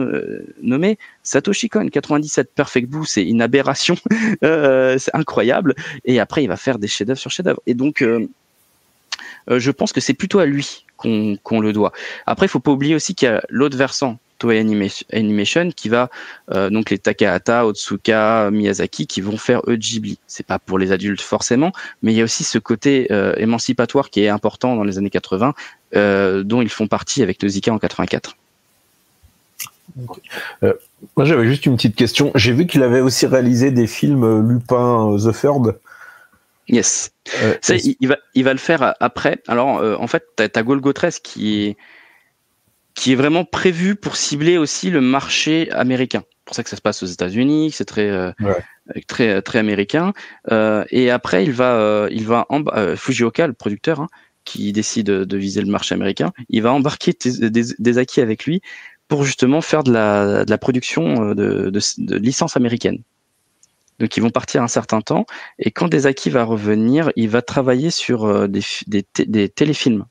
nommé. 0.63 0.99
Satoshi 1.25 1.69
Kon, 1.69 1.89
97 1.89 2.53
Perfect 2.55 2.89
Blue, 2.89 3.05
c'est 3.05 3.27
une 3.27 3.43
aberration, 3.43 3.97
c'est 4.43 5.15
incroyable. 5.15 5.75
Et 6.05 6.21
après, 6.21 6.45
il 6.45 6.47
va 6.47 6.57
faire 6.57 6.79
des 6.79 6.87
chefs-d'œuvre 6.87 7.19
sur 7.19 7.33
chefs-d'œuvre. 7.33 7.61
Et 7.67 7.75
donc, 7.75 8.05
je 9.49 9.71
pense 9.73 9.93
que 9.93 10.01
c'est 10.01 10.15
plutôt 10.15 10.39
à 10.39 10.47
lui 10.47 10.87
qu'on 10.97 11.37
qu'on 11.43 11.59
le 11.59 11.73
doit. 11.73 11.91
Après, 12.25 12.47
il 12.47 12.49
faut 12.49 12.61
pas 12.61 12.71
oublier 12.71 12.95
aussi 12.95 13.17
qu'il 13.17 13.27
y 13.27 13.33
a 13.33 13.43
l'autre 13.49 13.77
versant, 13.77 14.21
Toei 14.41 14.59
Animation, 14.59 15.07
Animation, 15.13 15.71
qui 15.71 15.89
va 15.89 16.11
euh, 16.51 16.71
donc 16.71 16.91
les 16.91 16.99
Takahata, 16.99 17.67
Otsuka, 17.67 18.51
Miyazaki, 18.51 19.07
qui 19.07 19.21
vont 19.21 19.37
faire 19.37 19.61
eux 19.69 19.77
Ghibli. 19.77 20.19
C'est 20.27 20.47
pas 20.47 20.59
pour 20.59 20.79
les 20.79 20.91
adultes 20.91 21.21
forcément, 21.21 21.73
mais 22.03 22.13
il 22.13 22.17
y 22.17 22.21
a 22.23 22.25
aussi 22.25 22.43
ce 22.43 22.59
côté 22.59 23.07
euh, 23.13 23.35
émancipatoire 23.37 24.11
qui 24.11 24.23
est 24.25 24.29
important 24.29 24.75
dans 24.75 24.83
les 24.83 24.99
années 24.99 25.11
80, 25.11 25.55
euh, 25.95 26.43
dont 26.43 26.63
ils 26.63 26.71
font 26.71 26.89
partie 26.89 27.23
avec 27.23 27.41
Nausicaa 27.43 27.73
en 27.73 27.79
84. 27.79 28.37
Moi, 30.63 31.25
j'avais 31.25 31.47
juste 31.47 31.67
une 31.67 31.77
petite 31.77 31.97
question. 31.97 32.33
J'ai 32.35 32.53
vu 32.53 32.67
qu'il 32.67 32.83
avait 32.83 33.01
aussi 33.01 33.27
réalisé 33.27 33.71
des 33.71 33.87
films 33.87 34.49
Lupin 34.49 35.17
The 35.19 35.33
Third. 35.39 35.79
Yes. 36.69 37.11
Il, 37.69 38.09
va, 38.09 38.17
il 38.35 38.45
va 38.45 38.53
le 38.53 38.59
faire 38.59 38.95
après. 39.01 39.43
Alors, 39.49 40.01
en 40.01 40.07
fait, 40.07 40.25
tu 40.37 40.45
as, 40.45 40.63
Golgotres 40.63 41.21
qui 41.23 41.65
est, 41.65 41.77
qui 43.01 43.13
est 43.13 43.15
vraiment 43.15 43.47
prévu 43.47 43.97
pour 43.97 44.17
cibler 44.17 44.59
aussi 44.59 44.91
le 44.91 45.01
marché 45.01 45.71
américain. 45.71 46.23
C'est 46.29 46.45
pour 46.45 46.55
ça 46.55 46.63
que 46.63 46.69
ça 46.69 46.77
se 46.77 46.83
passe 46.83 47.03
aux 47.03 47.07
États-Unis, 47.07 47.71
que 47.71 47.77
c'est 47.77 47.87
très, 47.87 48.11
euh, 48.11 48.31
Ouais. 48.41 49.03
très, 49.07 49.41
très 49.41 49.59
américain. 49.59 50.13
Euh, 50.53 50.85
et 50.91 51.11
après, 51.11 51.45
il 51.45 51.53
va, 51.53 51.77
euh, 51.77 52.09
il 52.11 52.27
va 52.27 52.47
euh, 52.51 52.97
Fujioka, 52.97 53.47
le 53.47 53.55
producteur, 53.55 54.01
hein, 54.01 54.09
qui 54.45 54.71
décide 54.73 55.07
de, 55.07 55.37
viser 55.39 55.63
le 55.63 55.71
marché 55.71 55.95
américain, 55.95 56.33
il 56.51 56.61
va 56.61 56.75
embarquer 56.75 57.15
des, 57.25 57.49
des, 57.49 57.63
des 57.79 57.99
acquis 57.99 58.21
avec 58.21 58.45
lui 58.45 58.61
pour 59.09 59.25
justement 59.25 59.63
faire 59.63 59.83
de 59.83 59.93
la, 59.93 60.45
de 60.45 60.51
la 60.51 60.59
production 60.59 61.31
euh, 61.31 61.35
de, 61.35 61.71
de, 61.71 61.81
de 61.97 62.17
licences 62.17 62.59
américaines. 62.59 63.01
Donc 63.99 64.15
ils 64.15 64.21
vont 64.21 64.31
partir 64.31 64.63
un 64.63 64.69
certain 64.69 65.01
temps 65.01 65.25
et 65.59 65.71
quand 65.71 65.89
Desaki 65.89 66.29
va 66.29 66.45
revenir, 66.45 67.13
il 67.17 67.31
va 67.31 67.41
travailler 67.41 67.91
sur 67.91 68.25
euh, 68.25 68.47
des, 68.47 68.63
des, 68.87 69.07
des 69.27 69.49
téléfilms 69.49 70.05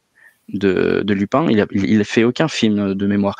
de, 0.54 1.02
de 1.06 1.14
Lupin. 1.14 1.48
Il 1.50 1.62
a, 1.62 1.66
il 1.72 2.04
fait 2.06 2.24
aucun 2.24 2.48
film 2.48 2.94
de 2.94 3.08
mémoire. 3.08 3.36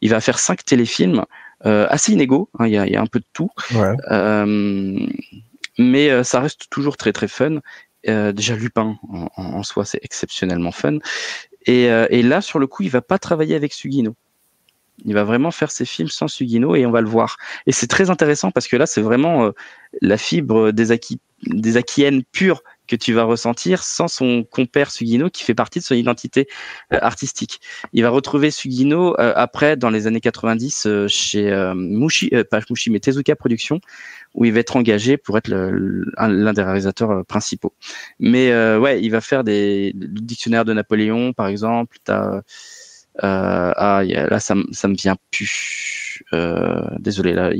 Il 0.00 0.10
va 0.10 0.20
faire 0.20 0.38
cinq 0.38 0.64
téléfilms 0.64 1.24
euh, 1.66 1.86
assez 1.88 2.12
inégaux. 2.12 2.48
Hein, 2.58 2.66
il, 2.66 2.72
y 2.72 2.78
a, 2.78 2.86
il, 2.86 2.92
y 2.92 2.96
a, 2.96 3.00
un 3.00 3.06
peu 3.06 3.20
de 3.20 3.26
tout, 3.32 3.50
ouais. 3.74 3.96
euh, 4.10 5.06
mais 5.78 6.10
euh, 6.10 6.22
ça 6.22 6.40
reste 6.40 6.68
toujours 6.70 6.96
très 6.96 7.12
très 7.12 7.28
fun. 7.28 7.60
Euh, 8.06 8.32
déjà 8.32 8.54
Lupin 8.54 8.98
en, 9.08 9.28
en 9.36 9.62
soi 9.62 9.84
c'est 9.84 10.00
exceptionnellement 10.02 10.72
fun. 10.72 10.98
Et, 11.66 11.90
euh, 11.90 12.06
et, 12.10 12.22
là 12.22 12.42
sur 12.42 12.58
le 12.58 12.66
coup 12.66 12.82
il 12.82 12.90
va 12.90 13.00
pas 13.00 13.18
travailler 13.18 13.54
avec 13.54 13.72
Sugino. 13.72 14.14
Il 15.04 15.14
va 15.14 15.24
vraiment 15.24 15.50
faire 15.50 15.70
ses 15.70 15.86
films 15.86 16.08
sans 16.08 16.28
Sugino 16.28 16.76
et 16.76 16.86
on 16.86 16.90
va 16.90 17.00
le 17.00 17.08
voir. 17.08 17.36
Et 17.66 17.72
c'est 17.72 17.86
très 17.86 18.10
intéressant 18.10 18.50
parce 18.50 18.68
que 18.68 18.76
là 18.76 18.86
c'est 18.86 19.00
vraiment 19.00 19.46
euh, 19.46 19.50
la 20.02 20.18
fibre 20.18 20.70
des 20.70 20.92
Aki 20.92 21.18
des 21.46 21.76
Akiennes 21.76 22.22
pure 22.32 22.62
que 22.86 22.96
tu 22.96 23.12
vas 23.12 23.24
ressentir 23.24 23.82
sans 23.82 24.08
son 24.08 24.44
compère 24.44 24.90
Sugino 24.90 25.30
qui 25.30 25.44
fait 25.44 25.54
partie 25.54 25.78
de 25.78 25.84
son 25.84 25.94
identité 25.94 26.46
euh, 26.92 26.98
artistique. 27.00 27.60
Il 27.92 28.02
va 28.02 28.10
retrouver 28.10 28.50
Sugino 28.50 29.18
euh, 29.18 29.32
après 29.36 29.76
dans 29.76 29.90
les 29.90 30.06
années 30.06 30.20
90 30.20 30.86
euh, 30.86 31.08
chez 31.08 31.50
Mushi, 31.74 32.30
pas 32.50 32.60
Mushi 32.68 32.90
mais 32.90 33.00
Tezuka 33.00 33.36
Productions 33.36 33.80
où 34.34 34.44
il 34.44 34.52
va 34.52 34.60
être 34.60 34.76
engagé 34.76 35.16
pour 35.16 35.38
être 35.38 35.48
l'un 35.48 36.52
des 36.52 36.62
réalisateurs 36.62 37.24
principaux. 37.26 37.72
Mais 38.18 38.52
ouais, 38.76 39.00
il 39.00 39.10
va 39.10 39.20
faire 39.20 39.44
des, 39.44 39.92
dictionnaires 39.94 40.64
de 40.64 40.72
Napoléon 40.72 41.32
par 41.32 41.46
exemple. 41.46 41.98
T'as 42.02 42.40
ah 43.18 44.02
là 44.04 44.40
ça, 44.40 44.54
ça 44.72 44.88
me 44.88 44.94
vient 44.94 45.16
plus. 45.30 46.24
désolé 46.98 47.32
là. 47.32 47.52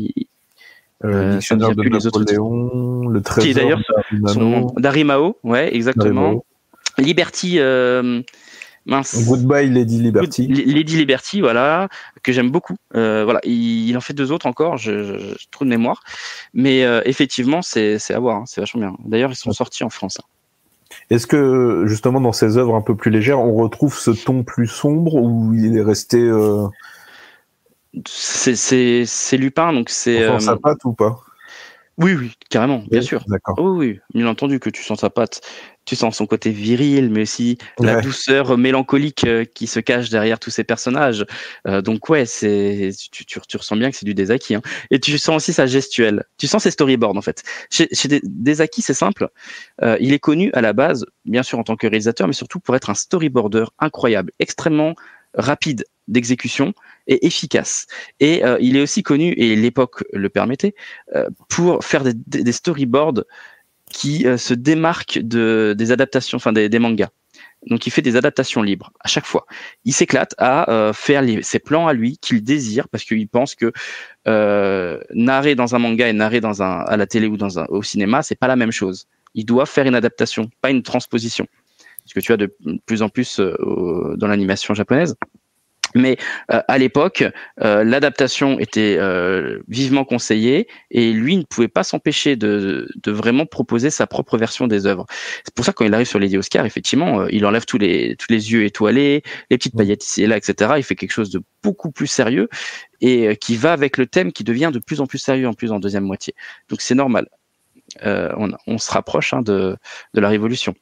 Euh, 1.05 1.29
le 1.29 1.35
dictionnaire 1.35 1.75
de 1.75 1.83
Napoléon, 1.83 3.09
le 3.09 3.21
trésor 3.21 3.49
qui 3.49 3.55
d'ailleurs 3.55 3.81
d'Arimao, 4.77 5.39
ouais, 5.45 5.75
exactement. 5.75 6.45
Liberty, 6.99 7.59
euh, 7.59 8.23
mince. 8.87 9.27
Goodbye 9.27 9.69
Lady 9.69 10.01
Liberty. 10.01 10.49
Good, 10.49 10.67
Lady 10.67 10.97
Liberty, 10.97 11.41
voilà, 11.41 11.89
que 12.23 12.33
j'aime 12.33 12.51
beaucoup. 12.51 12.77
Euh, 12.95 13.25
voilà, 13.25 13.41
il, 13.45 13.89
il, 13.89 13.97
en 13.97 14.01
fait 14.01 14.15
deux 14.15 14.33
autres 14.33 14.47
encore, 14.47 14.77
je, 14.77 15.03
je, 15.03 15.19
je 15.19 15.47
trouve 15.51 15.67
de 15.67 15.71
mémoire, 15.71 16.03
mais 16.53 16.85
euh, 16.85 17.01
effectivement, 17.05 17.63
c'est 17.63 17.99
à 18.11 18.19
voir, 18.19 18.37
hein, 18.37 18.45
c'est 18.47 18.61
vachement 18.61 18.81
bien. 18.81 18.97
D'ailleurs, 19.05 19.31
ils 19.31 19.37
sont 19.37 19.53
sortis 19.53 19.85
en 19.85 19.91
France. 19.91 20.19
Hein. 20.21 20.27
Est-ce 21.11 21.27
que 21.27 21.85
justement 21.87 22.21
dans 22.21 22.33
ces 22.33 22.57
œuvres 22.57 22.77
un 22.77 22.81
peu 22.81 22.95
plus 22.95 23.11
légères, 23.11 23.41
on 23.41 23.55
retrouve 23.55 23.99
ce 23.99 24.11
ton 24.11 24.45
plus 24.45 24.69
sombre 24.69 25.15
ou 25.15 25.53
il 25.55 25.77
est 25.77 25.83
resté 25.83 26.19
euh 26.19 26.67
c'est 28.07 29.37
Lupin, 29.37 29.73
donc 29.73 29.91
c'est. 29.91 30.29
On 30.29 30.39
sent 30.39 30.49
euh, 30.49 30.53
sa 30.55 30.57
patte 30.57 30.85
ou 30.85 30.93
pas? 30.93 31.21
Oui, 31.97 32.15
oui, 32.15 32.33
carrément, 32.51 32.83
bien 32.91 33.01
oui, 33.01 33.07
sûr. 33.07 33.23
D'accord. 33.29 33.55
Oh, 33.57 33.71
oui, 33.77 34.01
bien 34.13 34.27
entendu 34.27 34.59
que 34.59 34.69
tu 34.69 34.83
sens 34.83 35.01
sa 35.01 35.11
patte. 35.11 35.41
Tu 35.85 35.95
sens 35.95 36.17
son 36.17 36.27
côté 36.27 36.51
viril, 36.51 37.11
mais 37.11 37.23
aussi 37.23 37.59
ouais. 37.79 37.87
la 37.87 38.01
douceur 38.01 38.59
mélancolique 38.59 39.25
euh, 39.25 39.45
qui 39.45 39.67
se 39.69 39.79
cache 39.79 40.11
derrière 40.11 40.41
tous 40.41 40.51
ces 40.51 40.65
personnages. 40.65 41.25
Euh, 41.69 41.83
donc 41.83 42.09
ouais, 42.09 42.27
c'est 42.27 42.91
tu, 43.13 43.25
tu, 43.25 43.39
tu, 43.47 43.57
ressens 43.57 43.77
bien 43.77 43.91
que 43.91 43.97
c'est 43.97 44.07
du 44.07 44.15
Desaki. 44.15 44.57
Hein. 44.57 44.63
Et 44.91 44.99
tu 44.99 45.17
sens 45.19 45.37
aussi 45.37 45.53
sa 45.53 45.67
gestuelle. 45.67 46.25
Tu 46.37 46.49
sens 46.49 46.63
ses 46.65 46.73
storyboards 46.73 47.17
en 47.17 47.23
fait. 47.23 47.45
Chez, 47.71 47.87
chez 47.93 48.09
Desaki, 48.25 48.83
c'est 48.83 48.95
simple. 48.95 49.29
Euh, 49.83 49.97
il 50.01 50.13
est 50.13 50.19
connu 50.19 50.51
à 50.55 50.63
la 50.63 50.73
base, 50.73 51.07
bien 51.27 51.45
sûr 51.45 51.59
en 51.59 51.65
tant 51.65 51.77
que 51.77 51.87
réalisateur, 51.87 52.27
mais 52.27 52.33
surtout 52.33 52.59
pour 52.59 52.75
être 52.75 52.91
un 52.91 52.95
storyboarder 52.95 53.67
incroyable, 53.79 54.33
extrêmement 54.41 54.95
rapide 55.35 55.85
d'exécution 56.09 56.75
et 57.07 57.27
efficace. 57.27 57.87
Et 58.21 58.45
euh, 58.45 58.59
il 58.61 58.77
est 58.77 58.81
aussi 58.81 59.03
connu, 59.03 59.33
et 59.37 59.57
l'époque 59.57 60.05
le 60.13 60.29
permettait, 60.29 60.75
euh, 61.15 61.29
pour 61.49 61.85
faire 61.85 62.05
des, 62.05 62.15
des 62.15 62.53
storyboards 62.53 63.25
qui 63.95 64.27
euh, 64.27 64.37
se 64.37 64.55
démarquent 64.55 65.19
de, 65.21 65.75
des 65.77 65.93
adaptations, 65.93 66.37
enfin 66.37 66.53
des, 66.53 66.69
des, 66.69 66.79
mangas. 66.79 67.11
Donc 67.67 67.87
il 67.87 67.91
fait 67.91 68.03
des 68.03 68.17
adaptations 68.17 68.63
libres 68.63 68.93
à 69.01 69.09
chaque 69.09 69.25
fois. 69.25 69.47
Il 69.85 69.93
s'éclate 69.93 70.35
à 70.39 70.71
euh, 70.71 70.93
faire 70.93 71.23
les, 71.23 71.43
ses 71.43 71.59
plans 71.59 71.87
à 71.87 71.93
lui 71.93 72.19
qu'il 72.19 72.43
désire 72.43 72.89
parce 72.89 73.05
qu'il 73.05 73.29
pense 73.29 73.55
que 73.55 73.73
euh, 74.27 75.01
narrer 75.15 75.55
dans 75.55 75.75
un 75.75 75.79
manga 75.79 76.09
et 76.09 76.13
narrer 76.13 76.41
dans 76.41 76.63
un, 76.63 76.81
à 76.81 76.97
la 76.97 77.07
télé 77.07 77.27
ou 77.27 77.37
dans 77.37 77.59
un, 77.59 77.67
au 77.67 77.83
cinéma, 77.83 78.23
c'est 78.23 78.35
pas 78.39 78.49
la 78.49 78.57
même 78.57 78.73
chose. 78.73 79.07
Il 79.35 79.47
doit 79.47 79.67
faire 79.67 79.87
une 79.87 79.95
adaptation, 79.95 80.51
pas 80.61 80.71
une 80.71 80.83
transposition. 80.83 81.47
Ce 82.05 82.15
que 82.15 82.21
tu 82.21 82.33
as 82.33 82.37
de 82.37 82.55
plus 82.85 83.01
en 83.01 83.09
plus 83.09 83.41
euh, 83.41 84.15
dans 84.19 84.27
l'animation 84.27 84.75
japonaise. 84.75 85.17
Mais 85.95 86.17
euh, 86.53 86.61
à 86.67 86.79
l'époque, 86.79 87.25
euh, 87.63 87.85
l'adaptation 87.85 88.59
était 88.59 88.97
euh, 88.99 89.61
vivement 89.69 90.05
conseillée 90.05 90.67
et 90.91 91.13
lui 91.13 91.37
ne 91.37 91.43
pouvait 91.43 91.69
pas 91.69 91.85
s'empêcher 91.85 92.37
de, 92.37 92.89
de, 93.03 93.13
vraiment 93.13 93.47
proposer 93.47 93.91
sa 93.91 94.07
propre 94.07 94.37
version 94.37 94.67
des 94.67 94.87
œuvres. 94.87 95.07
C'est 95.45 95.55
pour 95.55 95.65
ça 95.65 95.73
que 95.73 95.79
quand 95.79 95.85
il 95.85 95.95
arrive 95.95 96.07
sur 96.07 96.19
Lady 96.19 96.37
Oscar, 96.37 96.67
effectivement, 96.67 97.21
euh, 97.21 97.29
il 97.31 97.47
enlève 97.47 97.65
tous 97.65 97.79
les 97.79 98.17
tous 98.17 98.27
les 98.31 98.53
yeux 98.53 98.65
étoilés, 98.65 99.23
les 99.51 99.59
petites 99.59 99.77
paillettes 99.77 100.05
ici 100.05 100.25
et 100.25 100.27
là, 100.27 100.37
etc. 100.37 100.73
Il 100.79 100.83
fait 100.83 100.97
quelque 100.97 101.13
chose 101.13 101.31
de 101.31 101.41
beaucoup 101.63 101.93
plus 101.93 102.09
sérieux 102.09 102.49
et 103.01 103.29
euh, 103.29 103.35
qui 103.35 103.57
va 103.57 103.73
avec 103.73 103.97
le 103.97 104.07
thème 104.07 104.33
qui 104.33 104.43
devient 104.43 104.71
de 104.73 104.81
plus 104.81 105.01
en 105.01 105.07
plus 105.07 105.19
sérieux 105.19 105.47
en 105.47 105.55
plus 105.55 105.71
en 105.71 105.79
deuxième 105.79 106.05
moitié. 106.05 106.35
Donc 106.69 106.81
c'est 106.81 106.95
normal. 106.95 107.29
Euh, 108.05 108.33
on, 108.37 108.51
on, 108.67 108.79
se 108.79 108.91
rapproche 108.91 109.35
hein, 109.35 109.43
de, 109.43 109.77
de 110.15 110.21
la 110.21 110.29
révolution. 110.29 110.75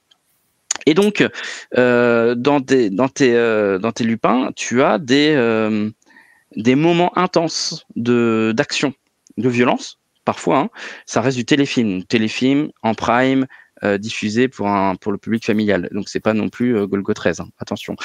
Et 0.86 0.94
donc, 0.94 1.26
euh, 1.76 2.34
dans, 2.34 2.60
euh, 2.70 3.78
dans 3.78 3.92
tes 3.92 4.04
lupins, 4.04 4.50
tu 4.56 4.82
as 4.82 4.98
des, 4.98 5.32
euh, 5.36 5.90
des 6.56 6.74
moments 6.74 7.16
intenses 7.16 7.86
de 7.96 8.52
d'action, 8.54 8.94
de 9.36 9.48
violence, 9.48 9.98
parfois. 10.24 10.58
Hein. 10.58 10.70
Ça 11.06 11.20
reste 11.20 11.36
du 11.36 11.44
téléfilm. 11.44 12.04
Téléfilm 12.04 12.70
en 12.82 12.94
prime, 12.94 13.46
euh, 13.84 13.98
diffusé 13.98 14.48
pour 14.48 14.68
un 14.68 14.94
pour 14.96 15.12
le 15.12 15.18
public 15.18 15.44
familial. 15.44 15.88
Donc 15.92 16.08
c'est 16.08 16.20
pas 16.20 16.34
non 16.34 16.48
plus 16.48 16.76
euh, 16.76 16.86
Golgo 16.86 17.12
13, 17.14 17.40
hein, 17.40 17.48
attention. 17.58 17.96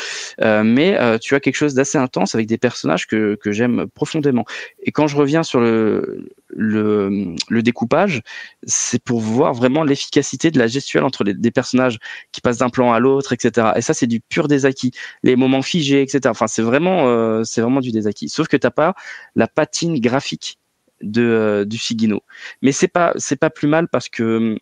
Euh, 0.41 0.63
mais 0.63 0.97
tu 1.19 1.36
as 1.36 1.39
quelque 1.39 1.55
chose 1.55 1.73
d'assez 1.73 1.97
intense 1.97 2.36
avec 2.36 2.47
des 2.47 2.57
personnages 2.57 3.07
que 3.07 3.36
que 3.36 3.51
j'aime 3.51 3.88
profondément. 3.93 4.45
Et 4.82 4.91
quand 4.91 5.07
je 5.07 5.15
reviens 5.15 5.43
sur 5.43 5.59
le 5.59 6.30
le, 6.49 7.36
le 7.49 7.61
découpage, 7.61 8.21
c'est 8.65 9.03
pour 9.03 9.19
voir 9.19 9.53
vraiment 9.53 9.84
l'efficacité 9.84 10.49
de 10.49 10.57
la 10.59 10.67
gestuelle 10.67 11.03
entre 11.03 11.23
les, 11.23 11.34
des 11.34 11.51
personnages 11.51 11.99
qui 12.32 12.41
passent 12.41 12.59
d'un 12.59 12.69
plan 12.69 12.93
à 12.93 12.99
l'autre, 12.99 13.34
etc. 13.34 13.73
Et 13.75 13.82
ça 13.82 13.93
c'est 13.93 14.07
du 14.07 14.19
pur 14.19 14.47
des 14.47 14.65
acquis. 14.65 14.91
Les 15.23 15.36
moments 15.36 15.61
figés, 15.61 16.01
etc. 16.01 16.21
Enfin 16.28 16.47
c'est 16.47 16.61
vraiment 16.61 17.43
c'est 17.43 17.61
vraiment 17.61 17.82
du 17.82 17.91
des 17.91 18.07
acquis. 18.07 18.30
Sauf 18.30 18.47
que 18.47 18.57
t'as 18.57 18.71
pas 18.71 18.95
la 19.36 19.47
patine 19.47 19.99
graphique 19.99 20.57
de 21.01 21.21
euh, 21.21 21.65
du 21.65 21.78
Shigino. 21.78 22.21
Mais 22.61 22.71
c'est 22.71 22.88
pas 22.88 23.13
c'est 23.17 23.36
pas 23.36 23.49
plus 23.49 23.67
mal 23.67 23.88
parce 23.88 24.09
que 24.09 24.57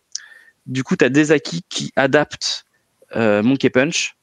du 0.66 0.84
coup, 0.84 0.96
tu 0.96 1.04
as 1.04 1.08
des 1.08 1.32
acquis 1.32 1.62
qui 1.68 1.92
adaptent 1.96 2.64
euh, 3.14 3.42
Monkey 3.42 3.70
Punch 3.70 4.16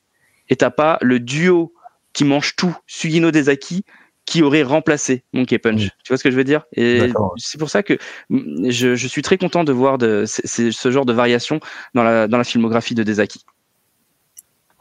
et 0.49 0.55
t'as 0.55 0.69
pas 0.69 0.97
le 1.01 1.19
duo 1.19 1.73
qui 2.13 2.25
mange 2.25 2.55
tout, 2.55 2.75
Sugino 2.85 3.31
Desaki, 3.31 3.85
qui 4.25 4.41
aurait 4.41 4.63
remplacé 4.63 5.23
Monkey 5.33 5.57
Punch. 5.57 5.85
Mmh. 5.85 5.89
Tu 6.03 6.09
vois 6.09 6.17
ce 6.17 6.23
que 6.23 6.31
je 6.31 6.35
veux 6.35 6.43
dire? 6.43 6.63
Et 6.73 7.11
c'est 7.37 7.57
pour 7.57 7.69
ça 7.69 7.83
que 7.83 7.97
je, 8.29 8.95
je, 8.95 9.07
suis 9.07 9.21
très 9.21 9.37
content 9.37 9.63
de 9.63 9.73
voir 9.73 9.97
de, 9.97 10.25
ce 10.25 10.91
genre 10.91 11.05
de 11.05 11.13
variation 11.13 11.59
dans 11.93 12.03
la, 12.03 12.27
dans 12.27 12.37
la 12.37 12.43
filmographie 12.43 12.95
de 12.95 13.03
Desaki. 13.03 13.45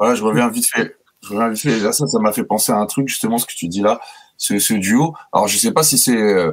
Je 0.00 0.22
reviens 0.22 0.48
vite 0.48 0.68
fait. 0.68 0.96
Je 1.22 1.30
reviens 1.30 1.48
vite 1.48 1.62
fait. 1.62 1.78
Là, 1.80 1.92
ça, 1.92 2.06
ça 2.06 2.18
m'a 2.18 2.32
fait 2.32 2.44
penser 2.44 2.72
à 2.72 2.76
un 2.76 2.86
truc, 2.86 3.08
justement, 3.08 3.38
ce 3.38 3.46
que 3.46 3.54
tu 3.54 3.68
dis 3.68 3.80
là, 3.80 4.00
ce, 4.36 4.58
ce 4.58 4.74
duo. 4.74 5.14
Alors, 5.32 5.48
je 5.48 5.56
sais 5.56 5.72
pas 5.72 5.82
si 5.82 5.98
c'est 5.98 6.16
euh, 6.16 6.52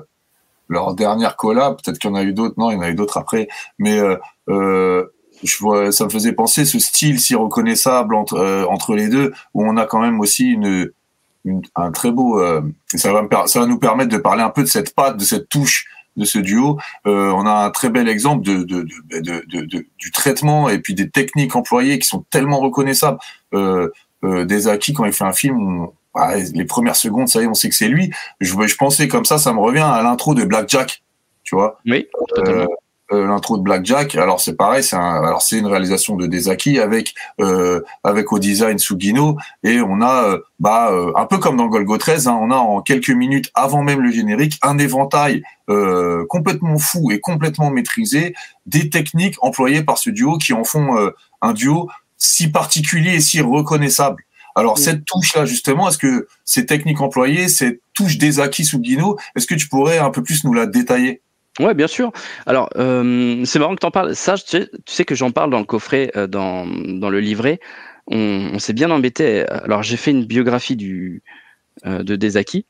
leur 0.70 0.94
dernière 0.94 1.36
collab, 1.36 1.78
peut-être 1.82 2.00
qu'il 2.00 2.10
y 2.10 2.14
en 2.14 2.16
a 2.16 2.24
eu 2.24 2.32
d'autres, 2.32 2.56
non, 2.58 2.72
il 2.72 2.76
y 2.76 2.78
en 2.78 2.82
a 2.82 2.90
eu 2.90 2.96
d'autres 2.96 3.18
après, 3.18 3.50
mais 3.80 4.00
euh, 4.00 4.16
euh, 4.50 5.06
je 5.44 5.58
vois, 5.58 5.92
ça 5.92 6.06
me 6.06 6.10
faisait 6.10 6.34
penser 6.34 6.64
ce 6.66 6.80
style 6.80 7.20
si 7.20 7.36
reconnaissable 7.36 8.16
entre 8.16 8.36
euh, 8.36 8.66
entre 8.66 8.96
les 8.96 9.10
deux, 9.10 9.34
où 9.54 9.66
on 9.66 9.78
a 9.78 9.86
quand 9.86 10.00
même 10.00 10.20
aussi 10.20 10.52
une, 10.52 10.92
une 11.44 11.62
un 11.76 11.92
très 11.92 12.12
beau, 12.12 12.40
euh, 12.40 12.62
ça 12.96 13.12
va 13.12 13.24
me, 13.24 13.30
ça 13.48 13.60
va 13.60 13.66
nous 13.66 13.80
permettre 13.80 14.12
de 14.12 14.18
parler 14.18 14.44
un 14.44 14.50
peu 14.50 14.62
de 14.62 14.68
cette 14.68 14.94
patte, 14.94 15.18
de 15.18 15.26
cette 15.26 15.50
touche 15.50 15.88
de 16.18 16.26
ce 16.26 16.38
duo. 16.38 16.78
Euh, 17.08 17.32
on 17.32 17.46
a 17.46 17.66
un 17.66 17.70
très 17.72 17.90
bel 17.90 18.10
exemple 18.10 18.44
de, 18.44 18.64
de, 18.64 18.86
de, 19.12 19.44
de, 19.48 19.86
du 19.98 20.12
traitement 20.12 20.68
et 20.68 20.80
puis 20.80 20.94
des 20.94 21.10
techniques 21.10 21.56
employées 21.56 21.98
qui 21.98 22.08
sont 22.08 22.26
tellement 22.30 22.60
reconnaissables. 22.60 23.20
des 24.24 24.68
acquis 24.68 24.92
quand 24.92 25.06
il 25.06 25.14
fait 25.14 25.24
un 25.24 25.32
film, 25.32 25.88
les 26.54 26.66
premières 26.66 26.96
secondes, 26.96 27.28
ça 27.28 27.42
y 27.42 27.44
est, 27.44 27.48
on 27.48 27.54
sait 27.54 27.70
que 27.70 27.76
c'est 27.76 27.88
lui. 27.88 28.12
Je, 28.40 28.54
je 28.68 28.76
pensais 28.76 29.08
comme 29.08 29.26
ça, 29.26 29.38
ça 29.38 29.54
me 29.54 29.60
revient 29.60 29.80
à 29.80 30.02
l'intro 30.02 30.34
de 30.34 30.44
Black 30.44 30.70
Jack, 30.70 31.04
tu 31.44 31.56
vois. 31.56 31.80
Oui, 31.86 32.08
euh, 32.38 32.66
euh, 33.12 33.26
l'intro 33.26 33.58
de 33.58 33.64
Black 33.64 33.86
Jack. 33.86 34.16
Alors 34.16 34.40
c'est 34.40 34.56
pareil, 34.56 34.84
c'est 34.84 34.96
un, 34.96 35.24
alors 35.24 35.42
c'est 35.42 35.58
une 35.58 35.66
réalisation 35.66 36.16
de 36.16 36.28
Desaki 36.28 36.80
avec 36.80 37.16
euh, 37.40 37.82
avec 38.04 38.32
au 38.32 38.40
design 38.40 38.78
Sugino 38.78 39.38
et 39.64 39.82
on 39.82 40.02
a 40.02 40.26
euh, 40.26 40.40
bah 40.60 40.92
euh, 40.92 41.12
un 41.16 41.26
peu 41.26 41.40
comme 41.40 41.58
dans 41.58 41.68
Golgo 41.68 41.98
13, 41.98 42.28
hein, 42.28 42.38
on 42.40 42.52
a 42.52 42.56
en 42.56 42.82
quelques 42.82 43.10
minutes 43.10 43.50
avant 43.56 43.82
même 43.82 44.02
le 44.02 44.12
générique 44.12 44.60
un 44.62 44.78
éventail 44.78 45.42
euh, 45.70 46.26
complètement 46.30 46.78
fou 46.78 47.12
et 47.12 47.20
complètement 47.20 47.72
maîtrisé 47.72 48.36
des 48.68 48.90
techniques 48.90 49.38
employées 49.42 49.84
par 49.84 49.98
ce 49.98 50.12
duo 50.12 50.38
qui 50.38 50.54
en 50.54 50.64
font 50.64 50.96
un 51.42 51.54
duo 51.54 51.90
si 52.18 52.52
particulier 52.52 53.16
et 53.16 53.22
si 53.22 53.42
reconnaissable. 53.42 54.24
Alors 54.56 54.74
mmh. 54.74 54.82
cette 54.82 55.06
touche-là, 55.06 55.46
justement, 55.46 55.90
est-ce 55.90 55.98
que 55.98 56.28
ces 56.46 56.66
techniques 56.66 57.02
employées, 57.02 57.48
cette 57.48 57.82
touche 57.94 58.18
des 58.18 58.40
acquis 58.40 58.66
sous 58.66 58.80
Guino, 58.80 59.18
est-ce 59.36 59.48
que 59.48 59.56
tu 59.56 59.68
pourrais 59.68 60.00
un 60.00 60.10
peu 60.10 60.24
plus 60.24 60.44
nous 60.44 60.54
la 60.54 60.66
détailler? 60.66 61.22
Ouais, 61.60 61.74
bien 61.74 61.88
sûr. 61.88 62.12
Alors, 62.46 62.70
euh, 62.78 63.44
c'est 63.44 63.60
marrant 63.60 63.76
que 63.76 63.82
tu 63.82 63.86
en 63.86 63.92
parles. 63.92 64.16
Ça, 64.16 64.38
tu 64.38 64.44
sais, 64.46 64.70
tu 64.86 64.94
sais 64.94 65.04
que 65.04 65.16
j'en 65.16 65.32
parle 65.32 65.50
dans 65.50 65.60
le 65.60 65.66
coffret, 65.66 66.12
euh, 66.16 66.26
dans, 66.26 66.66
dans 66.66 67.10
le 67.10 67.20
livret. 67.20 67.60
On, 68.08 68.52
on 68.54 68.60
s'est 68.60 68.74
bien 68.74 68.90
embêté. 68.92 69.46
Alors, 69.48 69.84
j'ai 69.84 69.98
fait 69.98 70.12
une 70.12 70.26
biographie 70.26 70.78
du, 70.78 71.22
euh, 71.86 72.02
de 72.02 72.16
Desaki. 72.16 72.66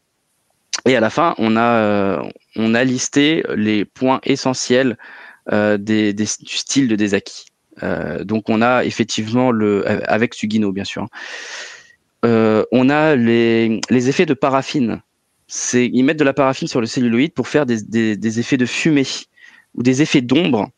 Et 0.86 0.95
à 0.95 1.01
la 1.01 1.09
fin, 1.09 1.36
on 1.38 1.55
a, 1.55 1.61
euh, 1.61 2.23
on 2.55 2.73
a 2.73 2.84
listé 2.84 3.43
les 3.55 3.86
points 3.86 4.21
essentiels 4.23 4.97
euh, 5.51 5.77
des, 5.77 6.13
des, 6.13 6.25
du 6.39 6.57
style 6.57 6.88
de 6.88 6.95
Desaki. 6.95 7.45
Euh, 7.84 8.23
donc, 8.23 8.49
on 8.49 8.61
a 8.61 8.84
effectivement 8.84 9.51
le, 9.51 9.84
avec 10.09 10.34
Sugino, 10.34 10.71
bien 10.71 10.84
sûr. 10.84 11.07
Euh, 12.25 12.65
on 12.71 12.89
a 12.89 13.15
les, 13.15 13.80
effets 13.91 14.25
de 14.25 14.34
paraffine 14.34 15.01
ils 15.73 16.03
mettent 16.03 16.19
de 16.19 16.23
la 16.23 16.34
paraffine 16.34 16.67
sur 16.67 16.82
le 16.82 16.86
celluloïd 16.86 17.34
pour 17.34 17.47
faire 17.47 17.65
des, 17.65 18.39
effets 18.39 18.57
de 18.57 18.65
fumée 18.65 19.07
ou 19.75 19.84
des 19.84 20.01
effets 20.01 20.21
d'ombre 20.21 20.69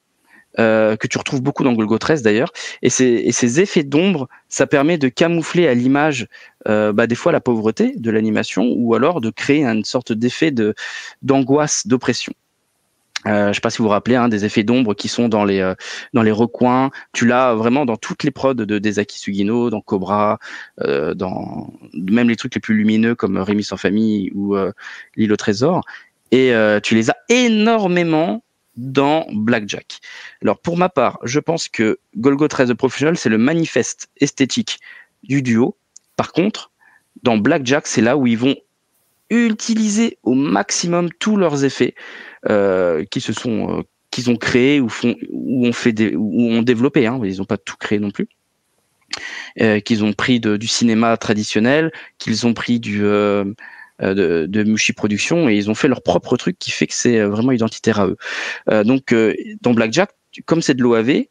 euh, 0.59 0.97
que 0.97 1.07
tu 1.07 1.17
retrouves 1.17 1.41
beaucoup 1.41 1.63
dans 1.63 1.73
Golgo 1.73 1.97
13 1.97 2.21
d'ailleurs. 2.21 2.51
Et, 2.81 2.89
ces 2.89 3.61
effets 3.61 3.83
d'ombre, 3.83 4.27
ça 4.49 4.67
permet 4.67 4.97
de 4.97 5.07
camoufler 5.07 5.67
à 5.67 5.73
l'image 5.73 6.27
euh, 6.67 6.93
bah, 6.93 7.07
des 7.07 7.15
fois 7.15 7.31
la 7.31 7.39
pauvreté 7.39 7.93
de 7.95 8.11
l'animation 8.11 8.73
ou 8.75 8.93
alors 8.95 9.21
de 9.21 9.29
créer 9.29 9.63
une 9.63 9.85
sorte 9.85 10.13
d'effet 10.13 10.51
de 10.51 10.73
d'angoisse, 11.21 11.87
d'oppression. 11.87 12.33
Euh, 13.27 13.49
je 13.49 13.53
sais 13.53 13.61
pas 13.61 13.69
si 13.69 13.79
vous 13.79 13.83
vous 13.85 13.89
rappelez 13.89 14.15
hein, 14.15 14.29
des 14.29 14.45
effets 14.45 14.63
d'ombre 14.63 14.93
qui 14.95 15.07
sont 15.07 15.29
dans 15.29 15.43
les 15.43 15.59
euh, 15.59 15.75
dans 16.13 16.23
les 16.23 16.31
recoins. 16.31 16.89
Tu 17.13 17.27
l'as 17.27 17.53
vraiment 17.53 17.85
dans 17.85 17.97
toutes 17.97 18.23
les 18.23 18.31
prods 18.31 18.53
de 18.53 18.79
Desaki 18.79 19.19
Sugino, 19.19 19.69
dans 19.69 19.81
Cobra, 19.81 20.39
euh, 20.81 21.13
dans 21.13 21.71
même 21.93 22.29
les 22.29 22.35
trucs 22.35 22.55
les 22.55 22.61
plus 22.61 22.75
lumineux 22.75 23.15
comme 23.15 23.37
Rémi 23.37 23.63
sans 23.63 23.77
famille 23.77 24.31
ou 24.33 24.55
euh, 24.55 24.71
L'île 25.15 25.31
au 25.31 25.37
trésor. 25.37 25.83
Et 26.31 26.53
euh, 26.53 26.79
tu 26.79 26.95
les 26.95 27.09
as 27.09 27.17
énormément 27.29 28.43
dans 28.77 29.27
Blackjack. 29.31 29.99
Alors 30.41 30.59
pour 30.59 30.77
ma 30.77 30.89
part, 30.89 31.19
je 31.23 31.39
pense 31.39 31.67
que 31.67 31.99
Golgo 32.15 32.47
13 32.47 32.69
The 32.69 32.73
Professional 32.73 33.17
c'est 33.17 33.29
le 33.29 33.37
manifeste 33.37 34.09
esthétique 34.17 34.79
du 35.23 35.41
duo. 35.41 35.75
Par 36.15 36.31
contre, 36.31 36.71
dans 37.23 37.37
Blackjack, 37.37 37.85
c'est 37.85 38.01
là 38.01 38.17
où 38.17 38.25
ils 38.25 38.37
vont 38.37 38.55
utiliser 39.31 40.17
au 40.23 40.33
maximum 40.33 41.09
tous 41.19 41.37
leurs 41.37 41.63
effets 41.63 41.95
euh, 42.49 43.05
se 43.17 43.33
sont 43.33 43.79
euh, 43.79 43.81
qu'ils 44.09 44.29
ont 44.29 44.35
créés 44.35 44.81
ou 44.81 44.89
font 44.89 45.15
ou 45.29 45.65
ont 45.65 45.73
fait 45.73 45.93
des, 45.93 46.15
ou 46.15 46.49
ont 46.51 46.61
développé 46.61 47.07
hein, 47.07 47.19
ils 47.23 47.37
n'ont 47.37 47.45
pas 47.45 47.57
tout 47.57 47.77
créé 47.79 47.99
non 47.99 48.11
plus. 48.11 48.27
Euh, 49.59 49.81
qu'ils 49.81 50.05
ont 50.05 50.13
pris 50.13 50.39
du 50.39 50.67
cinéma 50.67 51.17
traditionnel 51.17 51.91
qu'ils 52.17 52.47
ont 52.47 52.53
pris 52.53 52.79
du 52.79 52.99
de, 52.99 53.55
de 53.99 54.63
Mushi 54.63 54.93
Production 54.93 55.49
et 55.49 55.55
ils 55.55 55.69
ont 55.69 55.75
fait 55.75 55.89
leur 55.89 56.01
propre 56.01 56.37
truc 56.37 56.57
qui 56.57 56.71
fait 56.71 56.87
que 56.87 56.93
c'est 56.93 57.21
vraiment 57.21 57.51
identitaire 57.51 57.99
à 57.99 58.07
eux. 58.07 58.17
Donc 58.83 59.13
dans 59.61 59.73
Blackjack 59.73 60.11
comme 60.45 60.61
c'est 60.61 60.75
de 60.75 60.81
l'OAV 60.81 61.25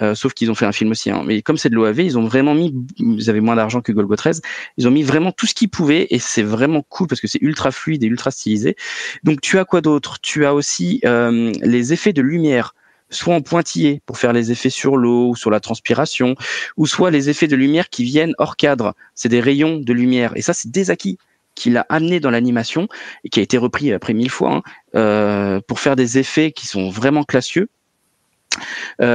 euh, 0.00 0.14
sauf 0.14 0.32
qu'ils 0.32 0.50
ont 0.50 0.54
fait 0.54 0.64
un 0.64 0.72
film 0.72 0.90
aussi. 0.90 1.10
Hein. 1.10 1.22
Mais 1.26 1.42
comme 1.42 1.58
c'est 1.58 1.68
de 1.68 1.74
l'OAV, 1.74 2.00
ils 2.00 2.18
ont 2.18 2.24
vraiment 2.24 2.54
mis, 2.54 2.74
ils 2.98 3.28
avaient 3.28 3.40
moins 3.40 3.56
d'argent 3.56 3.82
que 3.82 3.92
Golgo 3.92 4.16
13, 4.16 4.40
ils 4.78 4.88
ont 4.88 4.90
mis 4.90 5.02
vraiment 5.02 5.32
tout 5.32 5.46
ce 5.46 5.54
qu'ils 5.54 5.68
pouvaient 5.68 6.06
et 6.10 6.18
c'est 6.18 6.42
vraiment 6.42 6.82
cool 6.88 7.08
parce 7.08 7.20
que 7.20 7.26
c'est 7.26 7.42
ultra 7.42 7.70
fluide 7.70 8.02
et 8.02 8.06
ultra 8.06 8.30
stylisé. 8.30 8.76
Donc 9.22 9.40
tu 9.40 9.58
as 9.58 9.64
quoi 9.64 9.80
d'autre? 9.80 10.18
Tu 10.22 10.46
as 10.46 10.54
aussi 10.54 11.00
euh, 11.04 11.52
les 11.62 11.92
effets 11.92 12.12
de 12.12 12.22
lumière 12.22 12.74
soit 13.10 13.34
en 13.34 13.42
pointillé 13.42 14.00
pour 14.06 14.18
faire 14.18 14.32
les 14.32 14.50
effets 14.50 14.70
sur 14.70 14.96
l'eau 14.96 15.28
ou 15.28 15.36
sur 15.36 15.50
la 15.50 15.60
transpiration, 15.60 16.34
ou 16.78 16.86
soit 16.86 17.10
les 17.10 17.28
effets 17.28 17.46
de 17.46 17.56
lumière 17.56 17.90
qui 17.90 18.04
viennent 18.04 18.32
hors 18.38 18.56
cadre. 18.56 18.94
C'est 19.14 19.28
des 19.28 19.40
rayons 19.40 19.76
de 19.76 19.92
lumière. 19.92 20.32
Et 20.34 20.40
ça, 20.40 20.54
c'est 20.54 20.70
des 20.70 20.90
acquis 20.90 21.18
qu'il 21.54 21.76
a 21.76 21.84
amené 21.90 22.20
dans 22.20 22.30
l'animation 22.30 22.88
et 23.24 23.28
qui 23.28 23.40
a 23.40 23.42
été 23.42 23.58
repris 23.58 23.92
après 23.92 24.14
mille 24.14 24.30
fois 24.30 24.54
hein, 24.54 24.62
euh, 24.94 25.60
pour 25.68 25.80
faire 25.80 25.96
des 25.96 26.16
effets 26.16 26.50
qui 26.50 26.66
sont 26.66 26.88
vraiment 26.88 27.24
classieux 27.24 27.68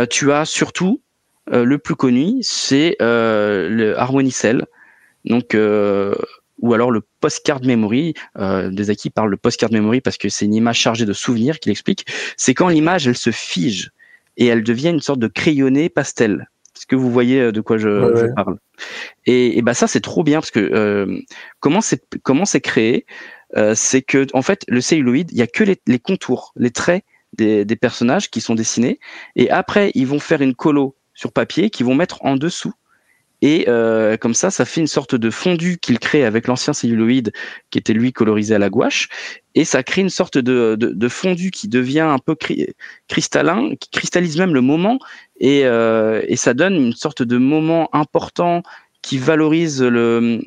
tu 0.09 0.31
as 0.31 0.45
surtout 0.45 1.01
euh, 1.51 1.63
le 1.63 1.77
plus 1.77 1.95
connu, 1.95 2.39
c'est 2.41 2.97
euh, 3.01 3.69
le 3.69 3.97
Harmony 3.97 4.31
Cell, 4.31 4.65
donc 5.25 5.55
ou 6.59 6.73
alors 6.73 6.91
le 6.91 7.01
postcard 7.19 7.61
memory. 7.63 8.13
Euh, 8.39 8.69
Desaki 8.71 9.09
parle 9.11 9.31
de 9.31 9.35
postcard 9.35 9.71
memory 9.71 10.01
parce 10.01 10.17
que 10.17 10.27
c'est 10.27 10.45
une 10.45 10.55
image 10.55 10.79
chargée 10.79 11.05
de 11.05 11.13
souvenirs 11.13 11.59
qu'il 11.59 11.71
explique. 11.71 12.05
C'est 12.35 12.55
quand 12.55 12.67
l'image 12.67 13.07
elle 13.07 13.17
se 13.17 13.31
fige 13.31 13.91
et 14.37 14.47
elle 14.47 14.63
devient 14.63 14.89
une 14.89 14.99
sorte 14.99 15.19
de 15.19 15.27
crayonné 15.27 15.89
pastel. 15.89 16.49
Est-ce 16.75 16.87
que 16.87 16.95
vous 16.95 17.11
voyez 17.11 17.51
de 17.51 17.61
quoi 17.61 17.77
je, 17.77 17.89
ouais, 17.89 18.21
je 18.21 18.33
parle? 18.33 18.57
Et, 19.25 19.57
et 19.57 19.61
bah 19.61 19.73
ça 19.73 19.87
c'est 19.87 20.01
trop 20.01 20.23
bien 20.23 20.39
parce 20.39 20.51
que 20.51 20.59
euh, 20.59 21.19
comment 21.59 21.81
c'est 21.81 22.01
comment 22.23 22.45
c'est 22.45 22.61
créé? 22.61 23.05
Euh, 23.55 23.73
C'est 23.75 24.01
que 24.01 24.25
en 24.33 24.41
fait 24.41 24.63
le 24.67 24.81
celluloïd 24.81 25.31
il 25.31 25.37
y 25.37 25.41
a 25.41 25.47
que 25.47 25.63
les, 25.63 25.79
les 25.87 25.99
contours, 25.99 26.53
les 26.55 26.71
traits 26.71 27.03
des, 27.37 27.75
personnages 27.75 28.29
qui 28.29 28.41
sont 28.41 28.55
dessinés. 28.55 28.99
Et 29.35 29.49
après, 29.49 29.91
ils 29.95 30.07
vont 30.07 30.19
faire 30.19 30.41
une 30.41 30.55
colo 30.55 30.95
sur 31.13 31.31
papier 31.31 31.69
qu'ils 31.69 31.85
vont 31.85 31.95
mettre 31.95 32.23
en 32.23 32.35
dessous. 32.35 32.73
Et 33.43 33.65
euh, 33.67 34.17
comme 34.17 34.33
ça, 34.33 34.49
ça 34.49 34.65
fait 34.65 34.81
une 34.81 34.87
sorte 34.87 35.13
de 35.13 35.29
fondu 35.29 35.77
qu'il 35.77 35.99
crée 35.99 36.25
avec 36.25 36.47
l'ancien 36.47 36.73
celluloïd 36.73 37.31
qui 37.69 37.77
était 37.77 37.93
lui 37.93 38.11
colorisé 38.11 38.55
à 38.55 38.59
la 38.59 38.69
gouache. 38.69 39.09
Et 39.53 39.63
ça 39.63 39.83
crée 39.83 40.01
une 40.01 40.09
sorte 40.09 40.39
de, 40.39 40.75
de, 40.75 41.07
fondu 41.07 41.51
qui 41.51 41.67
devient 41.67 41.99
un 41.99 42.17
peu 42.17 42.33
cri 42.33 42.67
cristallin, 43.07 43.75
qui 43.79 43.91
cristallise 43.91 44.37
même 44.39 44.55
le 44.55 44.61
moment. 44.61 44.97
Et, 45.39 45.65
euh, 45.65 46.23
et 46.27 46.35
ça 46.35 46.55
donne 46.55 46.75
une 46.75 46.93
sorte 46.93 47.21
de 47.21 47.37
moment 47.37 47.89
important 47.93 48.63
qui 49.07 49.17
valorise 49.17 49.81
le, 49.81 50.41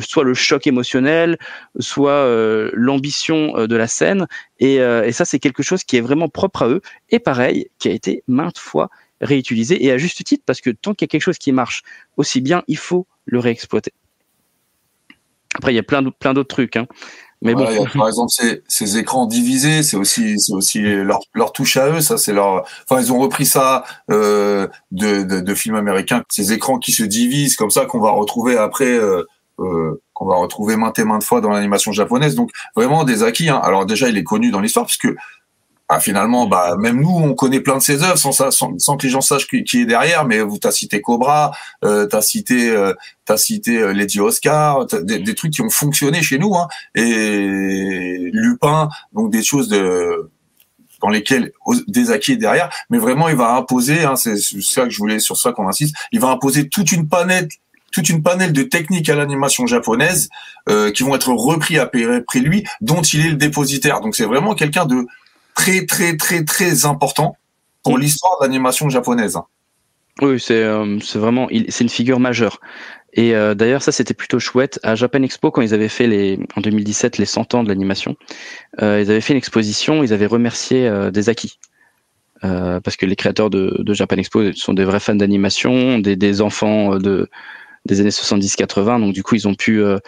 soit 0.00 0.24
le 0.24 0.32
choc 0.32 0.66
émotionnel, 0.66 1.36
soit 1.80 2.12
euh, 2.12 2.70
l'ambition 2.72 3.58
euh, 3.58 3.66
de 3.66 3.76
la 3.76 3.86
scène. 3.86 4.26
Et, 4.58 4.80
euh, 4.80 5.04
et 5.04 5.12
ça, 5.12 5.26
c'est 5.26 5.38
quelque 5.38 5.62
chose 5.62 5.84
qui 5.84 5.98
est 5.98 6.00
vraiment 6.00 6.30
propre 6.30 6.62
à 6.62 6.68
eux. 6.68 6.80
Et 7.10 7.18
pareil, 7.18 7.68
qui 7.78 7.88
a 7.88 7.92
été 7.92 8.24
maintes 8.26 8.56
fois 8.56 8.88
réutilisé 9.20 9.84
et 9.84 9.92
à 9.92 9.98
juste 9.98 10.24
titre 10.24 10.44
parce 10.46 10.62
que 10.62 10.70
tant 10.70 10.94
qu'il 10.94 11.04
y 11.04 11.08
a 11.08 11.12
quelque 11.12 11.20
chose 11.20 11.36
qui 11.36 11.52
marche 11.52 11.82
aussi 12.16 12.40
bien, 12.40 12.62
il 12.68 12.78
faut 12.78 13.06
le 13.26 13.38
réexploiter. 13.38 13.92
Après, 15.54 15.70
il 15.70 15.76
y 15.76 15.78
a 15.78 15.82
plein 15.82 16.02
d'autres 16.02 16.44
trucs. 16.44 16.76
Hein. 16.76 16.86
Mais 17.44 17.54
bon. 17.54 17.66
par 17.94 18.08
exemple, 18.08 18.32
ces, 18.32 18.62
ces 18.68 18.96
écrans 18.96 19.26
divisés, 19.26 19.82
c'est 19.82 19.98
aussi, 19.98 20.40
c'est 20.40 20.54
aussi 20.54 20.80
leur, 20.80 21.20
leur 21.34 21.52
touche 21.52 21.76
à 21.76 21.90
eux. 21.90 22.00
Ça, 22.00 22.16
c'est 22.16 22.32
leur. 22.32 22.64
Enfin, 22.88 23.00
ils 23.00 23.12
ont 23.12 23.18
repris 23.18 23.44
ça 23.44 23.84
euh, 24.10 24.66
de, 24.90 25.22
de, 25.22 25.40
de, 25.40 25.54
films 25.54 25.76
américains. 25.76 26.22
Ces 26.30 26.52
écrans 26.52 26.78
qui 26.78 26.90
se 26.92 27.02
divisent 27.02 27.56
comme 27.56 27.70
ça, 27.70 27.84
qu'on 27.84 28.00
va 28.00 28.10
retrouver 28.12 28.56
après, 28.56 28.98
euh, 28.98 29.22
euh, 29.60 30.02
qu'on 30.14 30.26
va 30.26 30.36
retrouver 30.36 30.76
maintes 30.76 30.98
et 30.98 31.04
maintes 31.04 31.22
fois 31.22 31.42
dans 31.42 31.50
l'animation 31.50 31.92
japonaise. 31.92 32.34
Donc, 32.34 32.50
vraiment 32.74 33.04
des 33.04 33.22
acquis. 33.22 33.50
Hein. 33.50 33.60
Alors 33.62 33.84
déjà, 33.84 34.08
il 34.08 34.16
est 34.16 34.24
connu 34.24 34.50
dans 34.50 34.60
l'histoire 34.60 34.86
parce 34.86 34.96
que 34.96 35.14
ah, 35.88 36.00
finalement, 36.00 36.46
bah, 36.46 36.76
même 36.78 37.00
nous, 37.00 37.10
on 37.10 37.34
connaît 37.34 37.60
plein 37.60 37.76
de 37.76 37.82
ses 37.82 38.02
œuvres 38.02 38.16
sans, 38.16 38.32
sans, 38.32 38.78
sans 38.78 38.96
que 38.96 39.06
les 39.06 39.10
gens 39.10 39.20
sachent 39.20 39.46
qui, 39.46 39.64
qui 39.64 39.82
est 39.82 39.84
derrière. 39.84 40.24
Mais 40.24 40.40
vous, 40.40 40.56
t'as 40.56 40.70
cité 40.70 41.02
Cobra, 41.02 41.52
euh, 41.84 42.06
t'as 42.06 42.22
cité, 42.22 42.70
euh, 42.70 42.94
t'as 43.26 43.36
cité 43.36 43.78
euh, 43.78 43.92
Lady 43.92 44.18
Oscar, 44.18 44.86
des, 44.86 45.18
des, 45.18 45.34
trucs 45.34 45.52
qui 45.52 45.60
ont 45.60 45.68
fonctionné 45.68 46.22
chez 46.22 46.38
nous, 46.38 46.54
hein, 46.56 46.68
et 46.94 48.30
Lupin, 48.32 48.88
donc 49.12 49.30
des 49.30 49.42
choses 49.42 49.68
de 49.68 50.30
dans 51.02 51.10
lesquelles 51.10 51.52
des 51.86 52.10
acquis 52.10 52.32
est 52.32 52.36
derrière. 52.36 52.70
Mais 52.88 52.96
vraiment, 52.96 53.28
il 53.28 53.36
va 53.36 53.54
imposer, 53.54 54.04
hein, 54.04 54.16
c'est 54.16 54.38
ça 54.38 54.84
que 54.84 54.90
je 54.90 54.96
voulais, 54.96 55.18
sur 55.18 55.36
ça 55.36 55.52
qu'on 55.52 55.68
insiste, 55.68 55.94
il 56.12 56.20
va 56.20 56.28
imposer 56.28 56.70
toute 56.70 56.92
une 56.92 57.08
panette 57.08 57.50
toute 57.94 58.08
une 58.08 58.24
panel 58.24 58.52
de 58.52 58.64
techniques 58.64 59.08
à 59.08 59.14
l'animation 59.14 59.66
japonaise 59.66 60.28
euh, 60.68 60.90
qui 60.90 61.04
vont 61.04 61.14
être 61.14 61.32
repris 61.32 61.78
après 61.78 62.40
lui, 62.40 62.64
dont 62.80 63.02
il 63.02 63.24
est 63.24 63.28
le 63.30 63.36
dépositaire. 63.36 64.00
Donc 64.00 64.16
c'est 64.16 64.24
vraiment 64.24 64.54
quelqu'un 64.54 64.84
de 64.84 65.06
très 65.54 65.86
très 65.86 66.16
très 66.16 66.44
très 66.44 66.86
important 66.86 67.36
pour 67.82 67.98
l'histoire 67.98 68.38
de 68.40 68.46
l'animation 68.46 68.88
japonaise. 68.88 69.38
Oui, 70.22 70.38
c'est 70.38 70.62
euh, 70.62 70.98
vraiment 71.14 71.48
c'est 71.68 71.84
une 71.84 71.90
figure 71.90 72.20
majeure. 72.20 72.60
Et 73.14 73.34
euh, 73.34 73.54
d'ailleurs, 73.54 73.82
ça 73.82 73.92
c'était 73.92 74.14
plutôt 74.14 74.38
chouette 74.38 74.80
à 74.82 74.96
Japan 74.96 75.22
Expo 75.22 75.50
quand 75.50 75.62
ils 75.62 75.72
avaient 75.72 75.88
fait 75.88 76.06
les 76.06 76.38
en 76.56 76.60
2017 76.60 77.18
les 77.18 77.26
100 77.26 77.54
ans 77.54 77.62
de 77.62 77.68
l'animation. 77.68 78.16
Euh, 78.82 79.00
ils 79.00 79.10
avaient 79.10 79.20
fait 79.20 79.32
une 79.32 79.38
exposition, 79.38 80.02
ils 80.02 80.12
avaient 80.12 80.26
remercié 80.26 80.88
euh, 80.88 81.10
des 81.10 81.28
acquis. 81.28 81.58
parce 82.42 82.96
que 82.96 83.06
les 83.06 83.16
créateurs 83.16 83.48
de, 83.48 83.76
de, 83.78 83.94
Japan 83.94 84.16
Expo 84.16 84.52
sont 84.52 84.74
des 84.74 84.84
vrais 84.84 85.00
fans 85.00 85.14
d'animation, 85.14 85.98
des, 85.98 86.16
des 86.16 86.42
enfants 86.42 86.98
de 86.98 87.30
des 87.86 88.00
années 88.00 88.10
70-80, 88.10 89.00
donc 89.00 89.12
du 89.12 89.22
coup 89.22 89.34
ils 89.34 89.46
ont 89.46 89.54
pu 89.54 89.82
euh, 89.82 89.98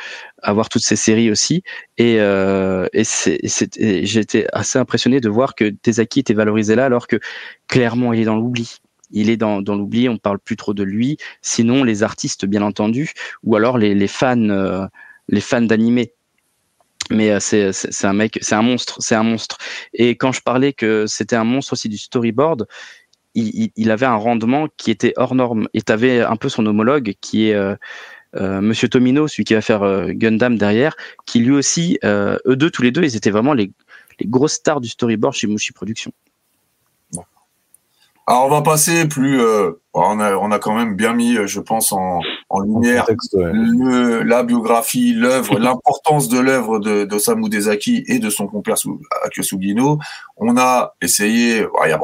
avoir 0.43 0.69
toutes 0.69 0.83
ces 0.83 0.97
séries 0.97 1.31
aussi. 1.31 1.63
Et, 1.99 2.17
euh, 2.21 2.87
et, 2.93 3.05
j'ai 3.05 4.21
été 4.21 4.47
assez 4.53 4.79
impressionné 4.79 5.21
de 5.21 5.29
voir 5.29 5.55
que 5.55 5.69
Tezaki 5.71 6.21
était 6.21 6.35
valorisé 6.35 6.75
là, 6.75 6.87
alors 6.87 7.07
que 7.07 7.21
clairement 7.69 8.13
il 8.13 8.21
est 8.21 8.25
dans 8.25 8.37
l'oubli. 8.37 8.79
Il 9.11 9.31
est 9.31 9.37
dans, 9.37 9.63
dans 9.63 9.77
l'oubli, 9.77 10.09
on 10.09 10.19
parle 10.19 10.39
plus 10.39 10.57
trop 10.57 10.75
de 10.75 10.83
lui. 10.83 11.17
Sinon 11.43 11.85
les 11.85 12.03
artistes 12.03 12.47
bien 12.47 12.63
entendu, 12.63 13.13
ou 13.45 13.57
alors 13.57 13.79
les, 13.79 13.95
les 13.95 14.09
fans, 14.09 14.49
euh, 14.49 14.87
les 15.29 15.41
fans 15.41 15.63
d'animé. 15.63 16.13
Mais 17.11 17.39
c'est 17.39 17.71
un 18.03 18.13
mec, 18.15 18.39
c'est 18.43 18.57
un 18.57 18.63
monstre, 18.63 18.97
c'est 19.01 19.15
un 19.15 19.23
monstre. 19.23 19.59
Et 19.95 20.17
quand 20.17 20.33
je 20.33 20.41
parlais 20.41 20.73
que 20.73 21.07
c'était 21.07 21.37
un 21.37 21.45
monstre 21.45 21.75
aussi 21.75 21.89
du 21.89 21.99
storyboard, 21.99 22.67
il, 23.37 23.71
il, 23.77 23.91
avait 23.91 24.07
un 24.07 24.17
rendement 24.17 24.67
qui 24.77 24.91
était 24.91 25.13
hors 25.17 25.35
norme. 25.35 25.69
Et 25.75 25.83
tu 25.83 25.93
avais 25.93 26.23
un 26.23 26.37
peu 26.37 26.49
son 26.49 26.65
homologue 26.67 27.15
qui 27.21 27.51
est 27.51 27.55
euh, 27.55 27.77
euh, 28.35 28.61
Monsieur 28.61 28.89
Tomino, 28.89 29.29
celui 29.29 29.45
qui 29.45 29.55
va 29.55 29.61
faire 29.61 29.83
euh, 29.83 30.09
Gundam 30.09 30.57
derrière, 30.59 30.97
qui 31.27 31.41
lui 31.41 31.53
aussi, 31.53 31.99
euh, 32.05 32.39
eux 32.47 32.57
deux, 32.57 32.71
tous 32.71 32.83
les 32.83 32.91
deux, 32.91 33.05
ils 33.05 33.17
étaient 33.17 33.31
vraiment 33.31 33.55
les, 33.55 33.71
les 34.21 34.27
grosses 34.27 34.55
stars 34.55 34.81
du 34.81 34.89
storyboard 34.89 35.35
chez 35.35 35.47
Mushi 35.47 35.73
Productions. 35.73 36.13
Alors 38.29 38.47
on 38.47 38.49
va 38.51 38.61
passer 38.61 39.07
plus. 39.07 39.41
Euh, 39.41 39.71
on, 39.95 40.19
a, 40.19 40.35
on 40.35 40.51
a 40.51 40.59
quand 40.59 40.75
même 40.75 40.97
bien 40.97 41.13
mis, 41.13 41.37
je 41.47 41.61
pense, 41.61 41.93
en, 41.93 42.19
en 42.49 42.59
lumière 42.59 43.03
contexte, 43.05 43.35
ouais. 43.35 43.53
le, 43.53 44.23
la 44.25 44.43
biographie, 44.43 45.13
l'œuvre, 45.13 45.59
l'importance 45.61 46.29
de 46.29 46.41
l'œuvre 46.41 46.81
de 46.81 47.05
d'Osamu 47.05 47.49
Dezaki 47.49 48.03
et 48.09 48.19
de 48.19 48.29
son 48.29 48.49
compère 48.49 48.79
Su- 48.79 48.89
Akio 49.23 49.45
Sugino. 49.45 50.01
On 50.37 50.57
a 50.57 50.97
essayé, 51.01 51.63
bon, 51.63 51.85
il 51.85 51.91
y 51.91 51.93
a 51.93 51.99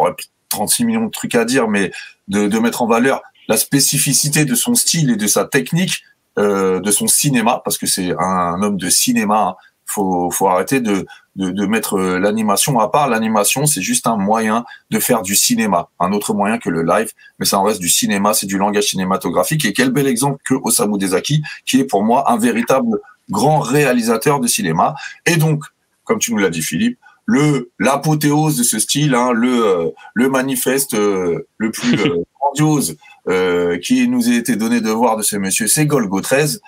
36 0.52 0.84
millions 0.84 1.06
de 1.06 1.10
trucs 1.10 1.34
à 1.34 1.44
dire, 1.44 1.68
mais 1.68 1.90
de, 2.28 2.58
mettre 2.58 2.82
en 2.82 2.86
valeur 2.86 3.22
la 3.48 3.56
spécificité 3.56 4.44
de 4.44 4.54
son 4.54 4.74
style 4.74 5.10
et 5.10 5.16
de 5.16 5.26
sa 5.26 5.44
technique, 5.44 6.04
euh, 6.38 6.80
de 6.80 6.90
son 6.90 7.08
cinéma, 7.08 7.60
parce 7.64 7.78
que 7.78 7.86
c'est 7.86 8.14
un, 8.18 8.62
homme 8.62 8.76
de 8.76 8.88
cinéma. 8.88 9.40
hein. 9.40 9.54
Faut, 9.84 10.30
arrêter 10.48 10.80
de, 10.80 11.06
de, 11.36 11.50
de 11.50 11.66
mettre 11.66 11.98
euh, 11.98 12.18
l'animation 12.18 12.80
à 12.80 12.88
part. 12.88 13.08
L'animation, 13.08 13.66
c'est 13.66 13.82
juste 13.82 14.06
un 14.06 14.16
moyen 14.16 14.64
de 14.90 14.98
faire 14.98 15.20
du 15.20 15.34
cinéma, 15.34 15.88
un 16.00 16.12
autre 16.12 16.32
moyen 16.32 16.56
que 16.56 16.70
le 16.70 16.82
live, 16.82 17.10
mais 17.38 17.44
ça 17.44 17.58
en 17.58 17.62
reste 17.62 17.80
du 17.80 17.90
cinéma, 17.90 18.32
c'est 18.32 18.46
du 18.46 18.56
langage 18.56 18.84
cinématographique. 18.84 19.66
Et 19.66 19.74
quel 19.74 19.90
bel 19.90 20.06
exemple 20.06 20.40
que 20.46 20.54
Osamu 20.54 20.96
Dezaki, 20.96 21.42
qui 21.66 21.78
est 21.78 21.84
pour 21.84 22.04
moi 22.04 22.30
un 22.32 22.38
véritable 22.38 23.00
grand 23.28 23.60
réalisateur 23.60 24.40
de 24.40 24.46
cinéma. 24.46 24.94
Et 25.26 25.36
donc, 25.36 25.64
comme 26.04 26.18
tu 26.18 26.32
nous 26.32 26.38
l'as 26.38 26.50
dit, 26.50 26.62
Philippe, 26.62 26.98
le 27.26 27.70
l'apothéose 27.78 28.58
de 28.58 28.62
ce 28.62 28.78
style, 28.78 29.14
hein, 29.14 29.32
le 29.32 29.66
euh, 29.66 29.88
le 30.14 30.28
manifeste 30.28 30.94
euh, 30.94 31.46
le 31.58 31.70
plus 31.70 31.98
euh, 32.00 32.24
grandiose 32.40 32.96
euh, 33.28 33.78
qui 33.78 34.08
nous 34.08 34.28
a 34.28 34.34
été 34.34 34.56
donné 34.56 34.80
de 34.80 34.90
voir 34.90 35.16
de 35.16 35.22
ce 35.22 35.36
monsieur, 35.36 35.68
c'est 35.68 35.86
Golgo 35.86 36.20
13. 36.20 36.60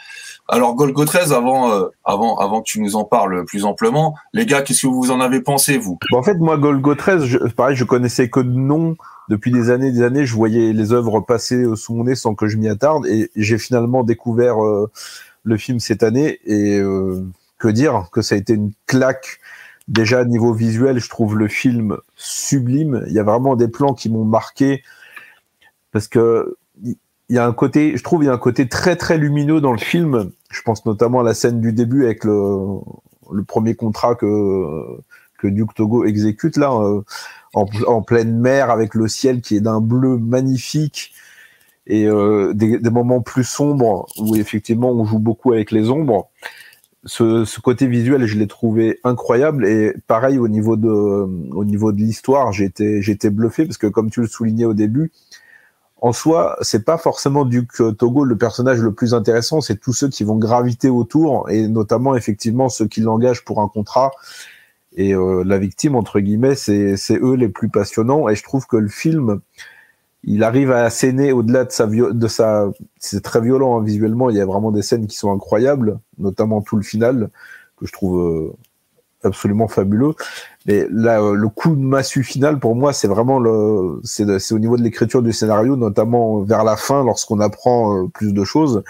Alors 0.47 0.75
Golgo 0.75 1.05
13, 1.07 1.33
avant 1.33 1.73
euh, 1.73 1.87
avant 2.05 2.37
avant 2.37 2.61
que 2.61 2.67
tu 2.67 2.81
nous 2.81 2.97
en 2.97 3.05
parles 3.05 3.47
plus 3.47 3.65
amplement, 3.65 4.15
les 4.35 4.45
gars, 4.45 4.61
qu'est-ce 4.61 4.83
que 4.83 4.87
vous 4.87 5.11
en 5.11 5.21
avez 5.21 5.41
pensé 5.41 5.79
vous? 5.79 5.99
Bon, 6.11 6.19
en 6.19 6.23
fait, 6.23 6.35
moi, 6.35 6.59
Golgo 6.59 6.95
13, 6.95 7.25
je, 7.25 7.39
pareil, 7.39 7.77
je 7.77 7.85
connaissais 7.85 8.29
que 8.29 8.41
de 8.41 8.51
nom 8.51 8.97
depuis 9.31 9.51
des 9.51 9.71
années 9.71 9.91
des 9.91 10.03
années. 10.03 10.27
Je 10.27 10.35
voyais 10.35 10.75
les 10.75 10.93
œuvres 10.93 11.21
passer 11.21 11.65
sous 11.77 11.95
mon 11.95 12.05
nez 12.05 12.15
sans 12.15 12.35
que 12.35 12.47
je 12.47 12.59
m'y 12.59 12.69
attarde. 12.69 13.07
Et 13.07 13.31
j'ai 13.37 13.57
finalement 13.57 14.05
découvert 14.05 14.63
euh, 14.63 14.91
le 15.45 15.57
film 15.57 15.81
cette 15.81 16.03
année. 16.03 16.39
Et 16.45 16.79
euh, 16.79 17.25
que 17.59 17.69
dire? 17.69 18.09
Que 18.13 18.21
ça 18.21 18.35
a 18.35 18.39
été 18.39 18.53
une 18.53 18.73
claque. 18.87 19.41
Déjà, 19.89 20.25
niveau 20.25 20.53
visuel, 20.53 20.99
je 20.99 21.09
trouve 21.09 21.37
le 21.37 21.49
film 21.49 21.99
sublime. 22.17 23.05
Il 23.07 23.13
y 23.13 23.19
a 23.19 23.23
vraiment 23.23 23.55
des 23.57 23.69
plans 23.69 23.93
qui 23.95 24.09
m'ont 24.09 24.25
marqué. 24.25 24.83
Parce 25.93 26.09
que 26.09 26.57
il 26.83 27.37
y 27.37 27.39
a 27.39 27.47
un 27.47 27.53
côté, 27.53 27.97
je 27.97 28.03
trouve, 28.03 28.23
il 28.23 28.27
y 28.27 28.29
a 28.29 28.33
un 28.33 28.39
côté 28.39 28.69
très 28.69 28.97
très 28.97 29.19
lumineux 29.19 29.61
dans 29.61 29.73
le 29.73 29.79
film. 29.79 30.31
Je 30.51 30.63
pense 30.63 30.85
notamment 30.87 31.21
à 31.21 31.23
la 31.23 31.35
scène 31.35 31.61
du 31.61 31.73
début 31.73 32.05
avec 32.05 32.25
le, 32.25 32.81
premier 33.47 33.75
contrat 33.75 34.15
que 34.15 34.99
que 35.39 35.49
Duke 35.49 35.75
Togo 35.75 36.05
exécute 36.05 36.57
là 36.57 36.73
euh, 36.73 37.03
en, 37.55 38.03
pleine 38.03 38.39
mer 38.39 38.71
avec 38.71 38.95
le 38.95 39.09
ciel 39.09 39.41
qui 39.41 39.57
est 39.57 39.61
d'un 39.61 39.81
bleu 39.81 40.17
magnifique 40.17 41.13
et 41.87 42.07
euh, 42.07 42.53
des 42.55 42.91
moments 42.91 43.21
plus 43.21 43.45
sombres 43.45 44.07
où 44.19 44.37
effectivement 44.37 44.91
on 44.91 45.05
joue 45.05 45.19
beaucoup 45.19 45.53
avec 45.53 45.71
les 45.71 45.91
ombres. 45.91 46.31
Ce, 47.07 47.61
côté 47.61 47.87
visuel, 47.87 48.25
je 48.27 48.39
l'ai 48.39 48.47
trouvé 48.47 48.99
incroyable 49.05 49.67
et 49.67 49.95
pareil 50.07 50.39
au 50.39 50.49
niveau 50.49 50.77
de 50.77 50.89
au 50.89 51.65
niveau 51.65 51.93
de 51.93 51.99
l'histoire, 51.99 52.53
j'ai 52.53 52.65
été 52.67 53.31
bluffé 53.31 53.67
parce 53.67 53.79
que 53.79 53.87
comme 53.87 54.11
tu 54.11 54.21
le 54.21 54.27
soulignais 54.27 54.65
au 54.65 54.75
début, 54.75 55.13
en 56.01 56.13
soi, 56.13 56.57
c'est 56.61 56.85
pas 56.85 56.99
forcément 56.99 57.45
Duke 57.47 57.97
Togo 57.97 58.25
le 58.25 58.37
personnage 58.37 58.79
le 58.81 58.93
plus 58.93 59.15
intéressant, 59.15 59.61
c'est 59.61 59.81
tous 59.81 59.93
ceux 59.95 60.09
qui 60.09 60.23
vont 60.23 60.37
graviter 60.37 60.91
autour 60.91 61.49
et 61.51 61.67
notamment 61.67 62.15
effectivement 62.15 62.69
ceux 62.69 62.87
qui 62.87 63.01
l'engagent 63.01 63.45
pour 63.45 63.61
un 63.61 63.69
contrat. 63.69 64.11
Et 64.97 65.15
euh, 65.15 65.43
la 65.45 65.59
victime 65.59 65.97
entre 65.97 66.21
guillemets, 66.21 66.55
c'est 66.55 66.97
eux 67.11 67.35
les 67.35 67.49
plus 67.49 67.69
passionnants. 67.69 68.29
Et 68.29 68.37
je 68.37 68.43
trouve 68.43 68.67
que 68.67 68.77
le 68.77 68.89
film, 68.89 69.41
il 70.27 70.43
arrive 70.43 70.73
à 70.73 70.85
asséner 70.85 71.33
au-delà 71.33 71.65
de 71.65 71.73
sa 71.73 71.87
de 71.87 72.29
sa, 72.29 72.71
c'est 72.99 73.23
très 73.23 73.41
violent 73.41 73.79
hein, 73.79 73.83
visuellement. 73.83 74.31
Il 74.31 74.37
y 74.37 74.41
a 74.41 74.47
vraiment 74.47 74.73
des 74.73 74.83
scènes 74.83 75.07
qui 75.07 75.17
sont 75.17 75.33
incroyables, 75.33 75.99
notamment 76.19 76.63
tout 76.63 76.77
le 76.77 76.83
final 76.83 77.31
que 77.79 77.87
je 77.87 77.93
trouve 77.93 78.21
euh, 78.21 78.53
absolument 79.23 79.69
fabuleux. 79.69 80.15
Mais 80.67 80.87
là, 80.91 81.21
euh, 81.21 81.35
le 81.35 81.49
coup 81.49 81.77
de 81.77 81.81
massue 81.81 82.23
final, 82.23 82.59
pour 82.59 82.75
moi, 82.75 82.93
c'est 82.93 83.09
vraiment 83.09 83.39
le, 83.39 84.01
c'est, 84.03 84.53
au 84.53 84.59
niveau 84.59 84.77
de 84.77 84.83
l'écriture 84.83 85.23
du 85.23 85.33
scénario, 85.33 85.77
notamment 85.77 86.41
vers 86.41 86.65
la 86.65 86.77
fin, 86.77 87.05
lorsqu'on 87.05 87.41
apprend 87.41 88.05
euh, 88.05 88.09
plus 88.09 88.33
de 88.33 88.45
choses. 88.45 88.83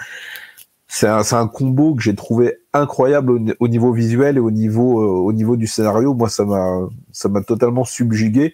C'est 0.87 1.07
un, 1.07 1.23
un 1.31 1.47
combo 1.47 1.95
que 1.95 2.03
j'ai 2.03 2.15
trouvé 2.15 2.59
incroyable 2.71 3.31
au, 3.31 3.39
au 3.59 3.67
niveau 3.67 3.91
visuel 3.91 4.37
et 4.37 4.39
au 4.39 4.51
niveau, 4.51 5.03
au 5.25 5.33
niveau 5.33 5.57
du 5.57 5.67
scénario. 5.67 6.13
Moi, 6.13 6.29
ça 6.29 6.45
m'a, 6.45 6.87
ça 7.11 7.27
m'a 7.27 7.41
totalement 7.41 7.83
subjugué. 7.83 8.53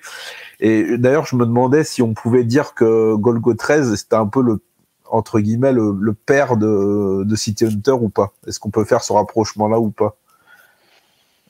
Et 0.62 0.98
d'ailleurs, 0.98 1.26
je 1.26 1.36
me 1.36 1.46
demandais 1.46 1.84
si 1.84 2.02
on 2.02 2.14
pouvait 2.14 2.44
dire 2.44 2.74
que 2.76 3.16
Golgo 3.16 3.54
13, 3.56 3.96
c'était 3.96 4.16
un 4.16 4.28
peu 4.28 4.42
le, 4.44 4.60
entre 5.10 5.40
guillemets, 5.40 5.74
le, 5.74 5.96
le 6.00 6.14
père 6.14 6.56
de, 6.56 7.24
de 7.24 7.36
City 7.36 7.66
Hunter 7.66 7.92
ou 8.00 8.10
pas? 8.10 8.32
Est-ce 8.48 8.60
qu'on 8.60 8.70
peut 8.70 8.86
faire 8.86 9.04
ce 9.04 9.12
rapprochement-là 9.12 9.80
ou 9.80 9.90
pas? 9.90 10.16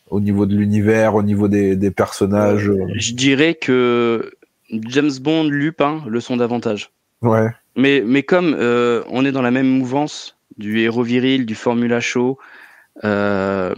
Au 0.10 0.20
niveau 0.20 0.46
de 0.46 0.56
l'univers, 0.56 1.16
au 1.16 1.24
niveau 1.24 1.48
des, 1.48 1.76
des 1.76 1.92
personnages. 1.92 2.70
euh, 2.70 2.86
Je 2.96 3.14
dirais 3.14 3.56
que 3.56 4.32
James 4.72 5.12
Bond, 5.22 5.46
Lupin 5.50 6.02
le 6.08 6.20
sont 6.20 6.38
davantage. 6.38 6.92
Ouais. 7.22 7.50
Mais, 7.76 8.04
mais 8.06 8.24
comme 8.24 8.56
euh, 8.58 9.04
on 9.10 9.24
est 9.26 9.32
dans 9.32 9.42
la 9.42 9.52
même 9.52 9.68
mouvance 9.68 10.38
du 10.58 10.80
héros 10.80 11.04
viril, 11.04 11.46
du 11.46 11.56
Formula 11.56 12.00
Show, 12.02 12.38
euh, 13.04 13.74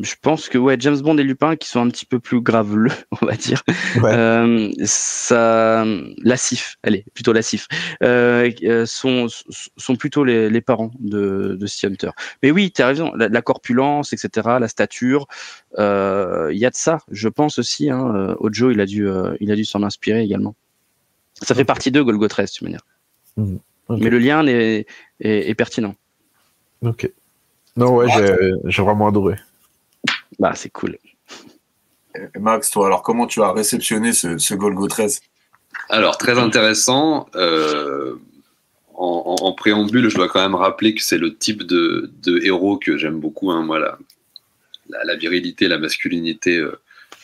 je 0.00 0.14
pense 0.20 0.48
que 0.48 0.58
ouais, 0.58 0.76
James 0.78 0.98
Bond 1.00 1.18
et 1.18 1.22
Lupin 1.22 1.56
qui 1.56 1.68
sont 1.68 1.80
un 1.80 1.88
petit 1.88 2.06
peu 2.06 2.18
plus 2.18 2.40
graveleux, 2.40 2.92
on 3.22 3.26
va 3.26 3.34
dire. 3.34 3.62
Ouais. 4.02 4.12
Euh, 4.12 4.70
ça, 4.84 5.84
Lassif, 6.22 6.78
allez, 6.82 7.04
plutôt 7.14 7.32
Lassif, 7.32 7.68
euh, 8.02 8.50
euh, 8.64 8.86
sont, 8.86 9.26
sont 9.76 9.96
plutôt 9.96 10.24
les, 10.24 10.48
les 10.48 10.60
parents 10.60 10.90
de, 10.98 11.56
de 11.58 11.66
Sea 11.66 11.86
Hunter. 11.86 12.10
Mais 12.42 12.50
oui, 12.50 12.72
tu 12.72 12.82
as 12.82 12.86
raison, 12.86 13.12
la, 13.14 13.28
la 13.28 13.42
corpulence, 13.42 14.12
etc., 14.12 14.56
la 14.60 14.68
stature, 14.68 15.26
euh, 15.78 16.50
il 16.52 16.58
y 16.58 16.66
a 16.66 16.70
de 16.70 16.76
ça. 16.76 16.98
Je 17.10 17.28
pense 17.28 17.58
aussi, 17.58 17.90
hein, 17.90 18.34
Ojo, 18.40 18.70
il 18.70 18.80
a 18.80 18.86
dû, 18.86 19.06
euh, 19.06 19.36
il 19.40 19.50
a 19.52 19.56
dû 19.56 19.64
s'en 19.64 19.82
inspirer 19.82 20.22
également. 20.22 20.54
Ça 21.34 21.54
fait 21.54 21.64
partie 21.64 21.90
d'eux, 21.90 22.04
Golgo 22.04 22.28
13, 22.28 22.50
de 22.50 22.54
toute 22.54 22.62
manière. 22.62 22.86
Mhm. 23.36 23.58
Mais 23.90 24.10
le 24.10 24.18
lien 24.18 24.46
est, 24.46 24.86
est, 25.20 25.50
est 25.50 25.54
pertinent. 25.54 25.94
Ok. 26.82 27.10
Non, 27.76 27.96
ouais, 27.96 28.06
j'ai, 28.10 28.52
j'ai 28.64 28.82
vraiment 28.82 29.08
adoré. 29.08 29.36
Bah, 30.38 30.52
c'est 30.54 30.70
cool. 30.70 30.98
Et 32.14 32.38
Max, 32.38 32.70
toi, 32.70 32.86
alors 32.86 33.02
comment 33.02 33.26
tu 33.26 33.42
as 33.42 33.52
réceptionné 33.52 34.12
ce, 34.12 34.38
ce 34.38 34.54
Golgo 34.54 34.86
13 34.86 35.20
Alors, 35.88 36.18
très 36.18 36.38
intéressant. 36.38 37.26
Euh, 37.36 38.16
en, 38.94 39.36
en- 39.40 39.44
en 39.46 39.52
préambule, 39.54 40.08
je 40.10 40.14
dois 40.16 40.28
quand 40.28 40.40
même 40.42 40.54
rappeler 40.54 40.94
que 40.94 41.02
c'est 41.02 41.18
le 41.18 41.36
type 41.36 41.62
de, 41.64 42.10
de 42.22 42.38
héros 42.44 42.76
que 42.78 42.96
j'aime 42.98 43.18
beaucoup. 43.20 43.50
hein, 43.50 43.62
moi, 43.62 43.78
la, 43.78 43.98
la, 44.90 45.04
la 45.04 45.16
virilité, 45.16 45.68
la 45.68 45.78
masculinité 45.78 46.58
euh, 46.58 46.78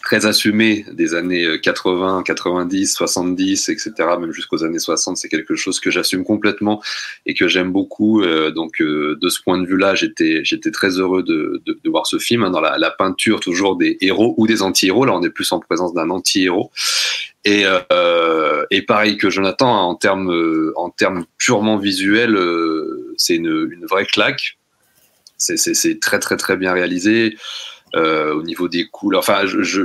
très 0.08 0.24
assumée 0.24 0.86
des 0.90 1.14
années 1.14 1.44
euh, 1.44 1.58
80, 1.58 2.22
90, 2.24 2.94
70, 2.94 3.68
etc., 3.68 3.92
même 4.18 4.32
jusqu'aux 4.32 4.64
années 4.64 4.78
60, 4.78 5.18
c'est 5.18 5.28
quelque 5.28 5.54
chose 5.54 5.80
que 5.80 5.90
j'assume 5.90 6.24
complètement 6.24 6.82
et 7.26 7.34
que 7.34 7.46
j'aime 7.46 7.72
beaucoup. 7.72 8.22
Euh, 8.22 8.50
donc, 8.50 8.80
euh, 8.80 9.18
de 9.20 9.28
ce 9.28 9.42
point 9.42 9.58
de 9.58 9.66
vue-là, 9.66 9.94
j'étais, 9.94 10.40
j'étais 10.44 10.70
très 10.70 10.92
heureux 10.92 11.22
de, 11.22 11.60
de, 11.66 11.90
voir 11.90 12.06
ce 12.06 12.18
film. 12.18 12.42
hein, 12.42 12.50
dans 12.50 12.62
la, 12.62 12.78
la 12.78 12.90
peinture, 12.90 13.40
toujours 13.40 13.76
des 13.76 13.98
héros 14.00 14.34
ou 14.38 14.46
des 14.46 14.62
anti-héros. 14.62 15.04
Là, 15.04 15.12
on 15.14 15.22
est 15.22 15.28
plus 15.28 15.52
en 15.52 15.60
présence 15.60 15.92
d'un 15.92 16.08
anti-héros. 16.08 16.70
Et, 17.44 17.64
euh, 17.66 18.64
et 18.70 18.80
pareil 18.80 19.18
que 19.18 19.28
Jonathan, 19.28 19.74
hein, 19.74 19.82
en 19.82 19.94
termes 19.94 20.72
en 20.76 20.88
termes 20.88 21.26
purement 21.36 21.76
visuels, 21.76 22.38
c'est 23.18 23.36
une, 23.36 23.68
une 23.70 23.84
vraie 23.84 24.06
claque. 24.06 24.58
C'est, 25.36 26.00
très 26.00 26.18
très 26.18 26.36
très 26.36 26.56
bien 26.56 26.72
réalisé 26.72 27.36
au 27.94 28.42
niveau 28.42 28.68
des 28.68 28.86
couleurs. 28.86 29.20
Enfin, 29.20 29.46
je, 29.46 29.62
je, 29.62 29.84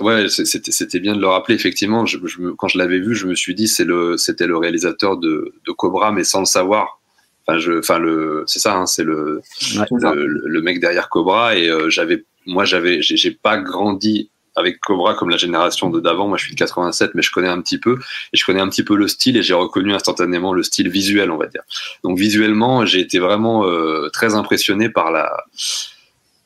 ouais, 0.00 0.28
c'était, 0.28 1.00
bien 1.00 1.14
de 1.16 1.20
le 1.20 1.26
rappeler. 1.28 1.54
Effectivement, 1.54 2.04
je, 2.06 2.18
je 2.26 2.40
me- 2.40 2.54
quand 2.54 2.68
je 2.68 2.78
l'avais 2.78 2.98
vu, 2.98 3.14
je 3.14 3.26
me 3.26 3.34
suis 3.34 3.54
dit 3.54 3.68
c'est 3.68 3.84
le, 3.84 4.16
c'était 4.16 4.46
le 4.46 4.56
réalisateur 4.56 5.16
de, 5.16 5.54
de 5.66 5.72
Cobra, 5.72 6.12
mais 6.12 6.24
sans 6.24 6.40
le 6.40 6.46
savoir. 6.46 7.00
Enfin, 7.46 7.58
je, 7.58 7.78
enfin 7.78 7.98
le, 7.98 8.44
c'est 8.46 8.58
ça, 8.60 8.76
hein, 8.76 8.86
c'est 8.86 9.02
le, 9.04 9.40
Ouais. 9.76 9.86
le, 10.14 10.42
le 10.46 10.62
mec 10.62 10.80
derrière 10.80 11.08
Cobra. 11.08 11.56
Et 11.56 11.68
euh, 11.68 11.88
j'avais, 11.90 12.24
moi, 12.46 12.64
j'avais, 12.64 13.02
j'ai, 13.02 13.16
j'ai 13.16 13.30
pas 13.32 13.56
grandi 13.58 14.30
avec 14.54 14.80
Cobra 14.80 15.14
comme 15.14 15.30
la 15.30 15.38
génération 15.38 15.88
de 15.88 15.98
d'avant. 15.98 16.28
Moi, 16.28 16.36
je 16.36 16.44
suis 16.44 16.54
de 16.54 16.58
87, 16.58 17.12
mais 17.14 17.22
je 17.22 17.30
connais 17.32 17.48
un 17.48 17.60
petit 17.62 17.78
peu 17.78 17.98
et 18.32 18.36
je 18.36 18.44
connais 18.44 18.60
un 18.60 18.68
petit 18.68 18.84
peu 18.84 18.94
le 18.96 19.08
style 19.08 19.36
et 19.38 19.42
j'ai 19.42 19.54
reconnu 19.54 19.94
instantanément 19.94 20.52
le 20.52 20.62
style 20.62 20.90
visuel, 20.90 21.30
on 21.30 21.38
va 21.38 21.46
dire. 21.46 21.62
Donc 22.04 22.18
visuellement, 22.18 22.84
j'ai 22.84 23.00
été 23.00 23.18
vraiment 23.18 23.66
euh, 23.66 24.08
très 24.12 24.34
impressionné 24.34 24.90
par 24.90 25.10
la 25.10 25.32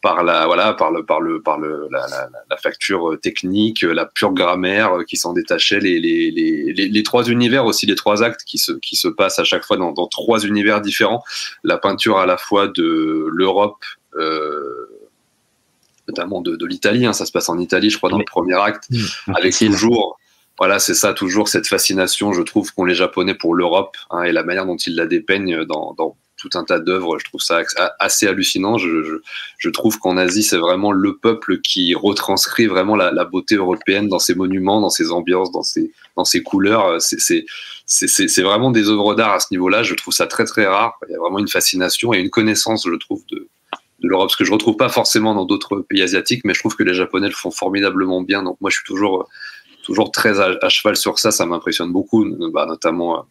par 0.06 0.22
la 0.22 0.46
voilà 0.46 0.72
par 0.72 0.90
le 0.92 1.04
par 1.04 1.20
le 1.20 1.42
par 1.42 1.58
le 1.58 1.88
la, 1.90 2.06
la, 2.08 2.28
la 2.52 2.56
facture 2.56 3.02
euh, 3.10 3.16
technique 3.16 3.82
euh, 3.82 3.92
la 3.92 4.06
pure 4.06 4.32
grammaire 4.32 4.88
euh, 4.98 5.02
qui 5.08 5.16
s'en 5.16 5.32
détachait 5.32 5.80
les, 5.80 5.98
les, 6.06 6.30
les, 6.30 6.72
les, 6.72 6.88
les 6.96 7.02
trois 7.02 7.24
univers 7.24 7.64
aussi 7.66 7.86
les 7.86 7.96
trois 7.96 8.22
actes 8.22 8.42
qui 8.50 8.58
se 8.58 8.72
qui 8.86 8.94
se 8.94 9.08
passent 9.08 9.40
à 9.40 9.44
chaque 9.44 9.64
fois 9.64 9.76
dans, 9.76 9.92
dans 9.92 10.06
trois 10.06 10.40
univers 10.52 10.80
différents 10.80 11.22
la 11.64 11.76
peinture 11.76 12.18
à 12.18 12.26
la 12.26 12.36
fois 12.36 12.68
de 12.68 13.26
l'Europe 13.38 13.82
euh, 14.14 14.88
notamment 16.08 16.40
de, 16.40 16.54
de 16.54 16.66
l'Italie. 16.66 17.04
hein. 17.04 17.12
ça 17.12 17.26
se 17.26 17.32
passe 17.32 17.48
en 17.48 17.58
Italie, 17.58 17.90
je 17.90 17.96
crois, 17.98 18.10
dans 18.10 18.18
le 18.18 18.24
premier 18.24 18.54
acte, 18.54 18.84
avec 19.34 19.52
Facile. 19.52 19.72
toujours, 19.72 20.18
voilà, 20.56 20.78
c'est 20.78 20.94
ça, 20.94 21.12
toujours 21.14 21.48
cette 21.48 21.66
fascination, 21.66 22.32
je 22.32 22.42
trouve, 22.42 22.72
qu'ont 22.72 22.84
les 22.84 22.94
Japonais 22.94 23.34
pour 23.34 23.56
l'Europe 23.56 23.96
hein, 24.10 24.22
et 24.22 24.30
la 24.30 24.44
manière 24.44 24.66
dont 24.66 24.76
ils 24.76 24.94
la 24.94 25.06
dépeignent 25.06 25.64
dans, 25.64 25.94
dans 25.98 26.16
tout 26.46 26.58
un 26.58 26.64
tas 26.64 26.78
d'œuvres. 26.78 27.18
Je 27.18 27.24
trouve 27.24 27.40
ça 27.40 27.62
assez 27.98 28.26
hallucinant. 28.26 28.78
Je, 28.78 29.68
trouve 29.70 29.98
qu'en 29.98 30.16
Asie, 30.16 30.42
c'est 30.42 30.56
vraiment 30.56 30.92
le 30.92 31.16
peuple 31.16 31.60
qui 31.60 31.94
retranscrit 31.94 32.66
vraiment 32.66 32.96
la, 32.96 33.24
beauté 33.24 33.56
européenne 33.56 34.08
dans 34.08 34.18
ses 34.18 34.34
monuments, 34.34 34.80
dans 34.80 34.90
ses 34.90 35.10
ambiances, 35.10 35.50
dans 35.52 35.62
ses, 35.62 35.92
dans 36.16 36.24
ses 36.24 36.42
couleurs. 36.42 36.98
C'est, 37.00 38.42
vraiment 38.42 38.70
des 38.70 38.88
œuvres 38.88 39.14
d'art 39.14 39.34
à 39.34 39.40
ce 39.40 39.48
niveau-là. 39.50 39.82
Je 39.82 39.94
trouve 39.94 40.14
ça 40.14 40.26
très 40.26 40.44
très 40.44 40.66
rare. 40.66 40.94
Il 41.08 41.12
y 41.12 41.16
a 41.16 41.18
vraiment 41.18 41.38
une 41.38 41.48
fascination 41.48 42.14
et 42.14 42.18
une 42.18 42.30
connaissance, 42.30 42.86
je 42.86 42.96
trouve, 42.96 43.22
de, 43.30 43.48
de 44.00 44.08
l'Europe, 44.08 44.30
ce 44.30 44.36
que 44.36 44.44
je 44.44 44.52
retrouve 44.52 44.76
pas 44.76 44.88
forcément 44.88 45.34
dans 45.34 45.44
d'autres 45.44 45.78
pays 45.80 46.02
asiatiques, 46.02 46.44
mais 46.44 46.54
je 46.54 46.60
trouve 46.60 46.76
que 46.76 46.84
les 46.84 46.94
Japonais 46.94 47.28
le 47.28 47.34
font 47.34 47.50
formidablement 47.50 48.22
bien. 48.22 48.42
Donc 48.42 48.58
moi, 48.60 48.70
je 48.70 48.76
suis 48.76 48.84
toujours 48.84 49.28
toujours 49.86 50.10
très 50.10 50.40
à, 50.40 50.68
cheval 50.68 50.96
sur 50.96 51.18
ça. 51.18 51.30
Ça 51.30 51.46
m'impressionne 51.46 51.92
beaucoup, 51.92 52.24
bah, 52.52 52.66
notamment. 52.66 53.18
euh, 53.18 53.22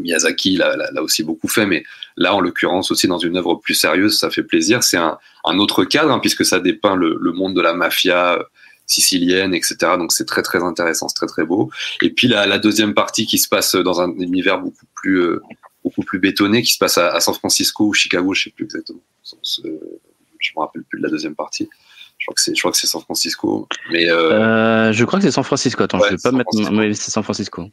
Miyazaki 0.00 0.56
l'a 0.56 1.02
aussi 1.02 1.22
beaucoup 1.22 1.46
fait, 1.46 1.66
mais 1.66 1.84
là, 2.16 2.34
en 2.34 2.40
l'occurrence, 2.40 2.90
aussi 2.90 3.08
dans 3.08 3.18
une 3.18 3.36
œuvre 3.36 3.56
plus 3.56 3.74
sérieuse, 3.74 4.18
ça 4.18 4.30
fait 4.30 4.42
plaisir. 4.42 4.82
C'est 4.82 4.96
un, 4.96 5.18
un 5.44 5.58
autre 5.58 5.84
cadre, 5.84 6.10
hein, 6.12 6.18
puisque 6.20 6.44
ça 6.44 6.60
dépeint 6.60 6.96
le, 6.96 7.16
le 7.20 7.32
monde 7.32 7.54
de 7.54 7.60
la 7.60 7.74
mafia 7.74 8.34
euh, 8.34 8.42
sicilienne, 8.86 9.54
etc. 9.54 9.76
Donc 9.98 10.12
c'est 10.12 10.26
très 10.26 10.42
très 10.42 10.62
intéressant, 10.62 11.08
c'est 11.08 11.14
très 11.16 11.26
très 11.26 11.44
beau. 11.44 11.70
Et 12.02 12.10
puis 12.10 12.28
la, 12.28 12.46
la 12.46 12.58
deuxième 12.58 12.94
partie 12.94 13.26
qui 13.26 13.38
se 13.38 13.48
passe 13.48 13.74
dans 13.76 14.00
un 14.00 14.10
univers 14.18 14.60
beaucoup 14.60 14.86
plus 14.94 15.20
euh, 15.22 15.42
beaucoup 15.84 16.02
plus 16.02 16.18
bétonné, 16.18 16.62
qui 16.62 16.72
se 16.72 16.78
passe 16.78 16.96
à, 16.98 17.10
à 17.14 17.20
San 17.20 17.34
Francisco 17.34 17.86
ou 17.86 17.92
Chicago, 17.92 18.32
je 18.34 18.44
sais 18.44 18.50
plus 18.50 18.64
exactement. 18.64 19.00
Je 19.22 20.52
me 20.56 20.60
rappelle 20.60 20.82
plus 20.84 20.98
de 20.98 21.04
la 21.04 21.10
deuxième 21.10 21.34
partie. 21.34 21.68
Je 22.18 22.26
crois 22.26 22.34
que 22.34 22.40
c'est, 22.40 22.54
je 22.54 22.60
crois 22.60 22.70
que 22.70 22.78
c'est 22.78 22.86
San 22.86 23.02
Francisco. 23.02 23.66
Mais 23.90 24.08
euh, 24.08 24.32
Euh, 24.88 24.92
je 24.92 25.04
crois 25.04 25.18
que 25.18 25.24
c'est 25.24 25.30
San 25.30 25.44
Francisco. 25.44 25.82
Attends, 25.82 25.98
Ouais, 25.98 26.08
je 26.10 26.14
vais 26.14 26.22
pas 26.22 26.30
San 26.30 26.74
mettre. 26.74 26.96
C'est 26.96 27.10
San 27.10 27.22
Francisco. 27.22 27.70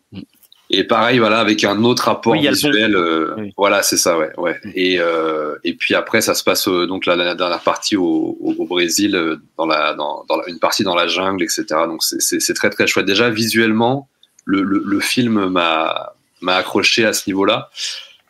Et 0.73 0.85
pareil, 0.85 1.19
voilà, 1.19 1.39
avec 1.39 1.64
un 1.65 1.84
autre 1.84 2.06
rapport 2.06 2.31
Oui, 2.34 2.48
visuel. 2.48 2.95
euh, 2.95 3.34
Oui. 3.38 3.53
Voilà, 3.57 3.84
c'est 3.84 3.98
ça, 3.98 4.18
ouais, 4.18 4.31
ouais. 4.38 4.60
Et 4.73 4.99
euh, 4.99 5.56
et 5.65 5.73
puis 5.73 5.95
après, 5.95 6.22
ça 6.22 6.34
se 6.34 6.43
passe 6.43 6.68
euh, 6.69 6.88
donc 6.88 7.06
la, 7.06 7.15
la 7.18 7.35
dernière 7.35 7.60
partie 7.61 7.98
au, 7.98 8.38
au, 8.39 8.56
au 8.57 8.65
Brésil, 8.65 9.15
euh, 9.15 9.35
dans 9.57 9.65
la 9.65 9.93
dans, 9.95 10.23
dans 10.30 10.38
la- 10.38 10.48
une 10.48 10.60
partie 10.60 10.84
dans 10.84 10.95
la 10.95 11.07
jungle, 11.07 11.43
etc. 11.43 11.65
Donc 11.88 12.02
c'est 12.03 12.53
très 12.53 12.69
très 12.69 12.88
chouette. 12.88 13.06
Déjà 13.06 13.30
visuellement, 13.30 14.07
le 14.45 14.61
le, 14.64 14.81
le 14.85 14.99
film 15.02 15.48
m'a 15.48 16.14
m'a 16.41 16.56
accroché 16.56 17.06
à 17.06 17.11
ce 17.14 17.30
niveau-là. 17.30 17.69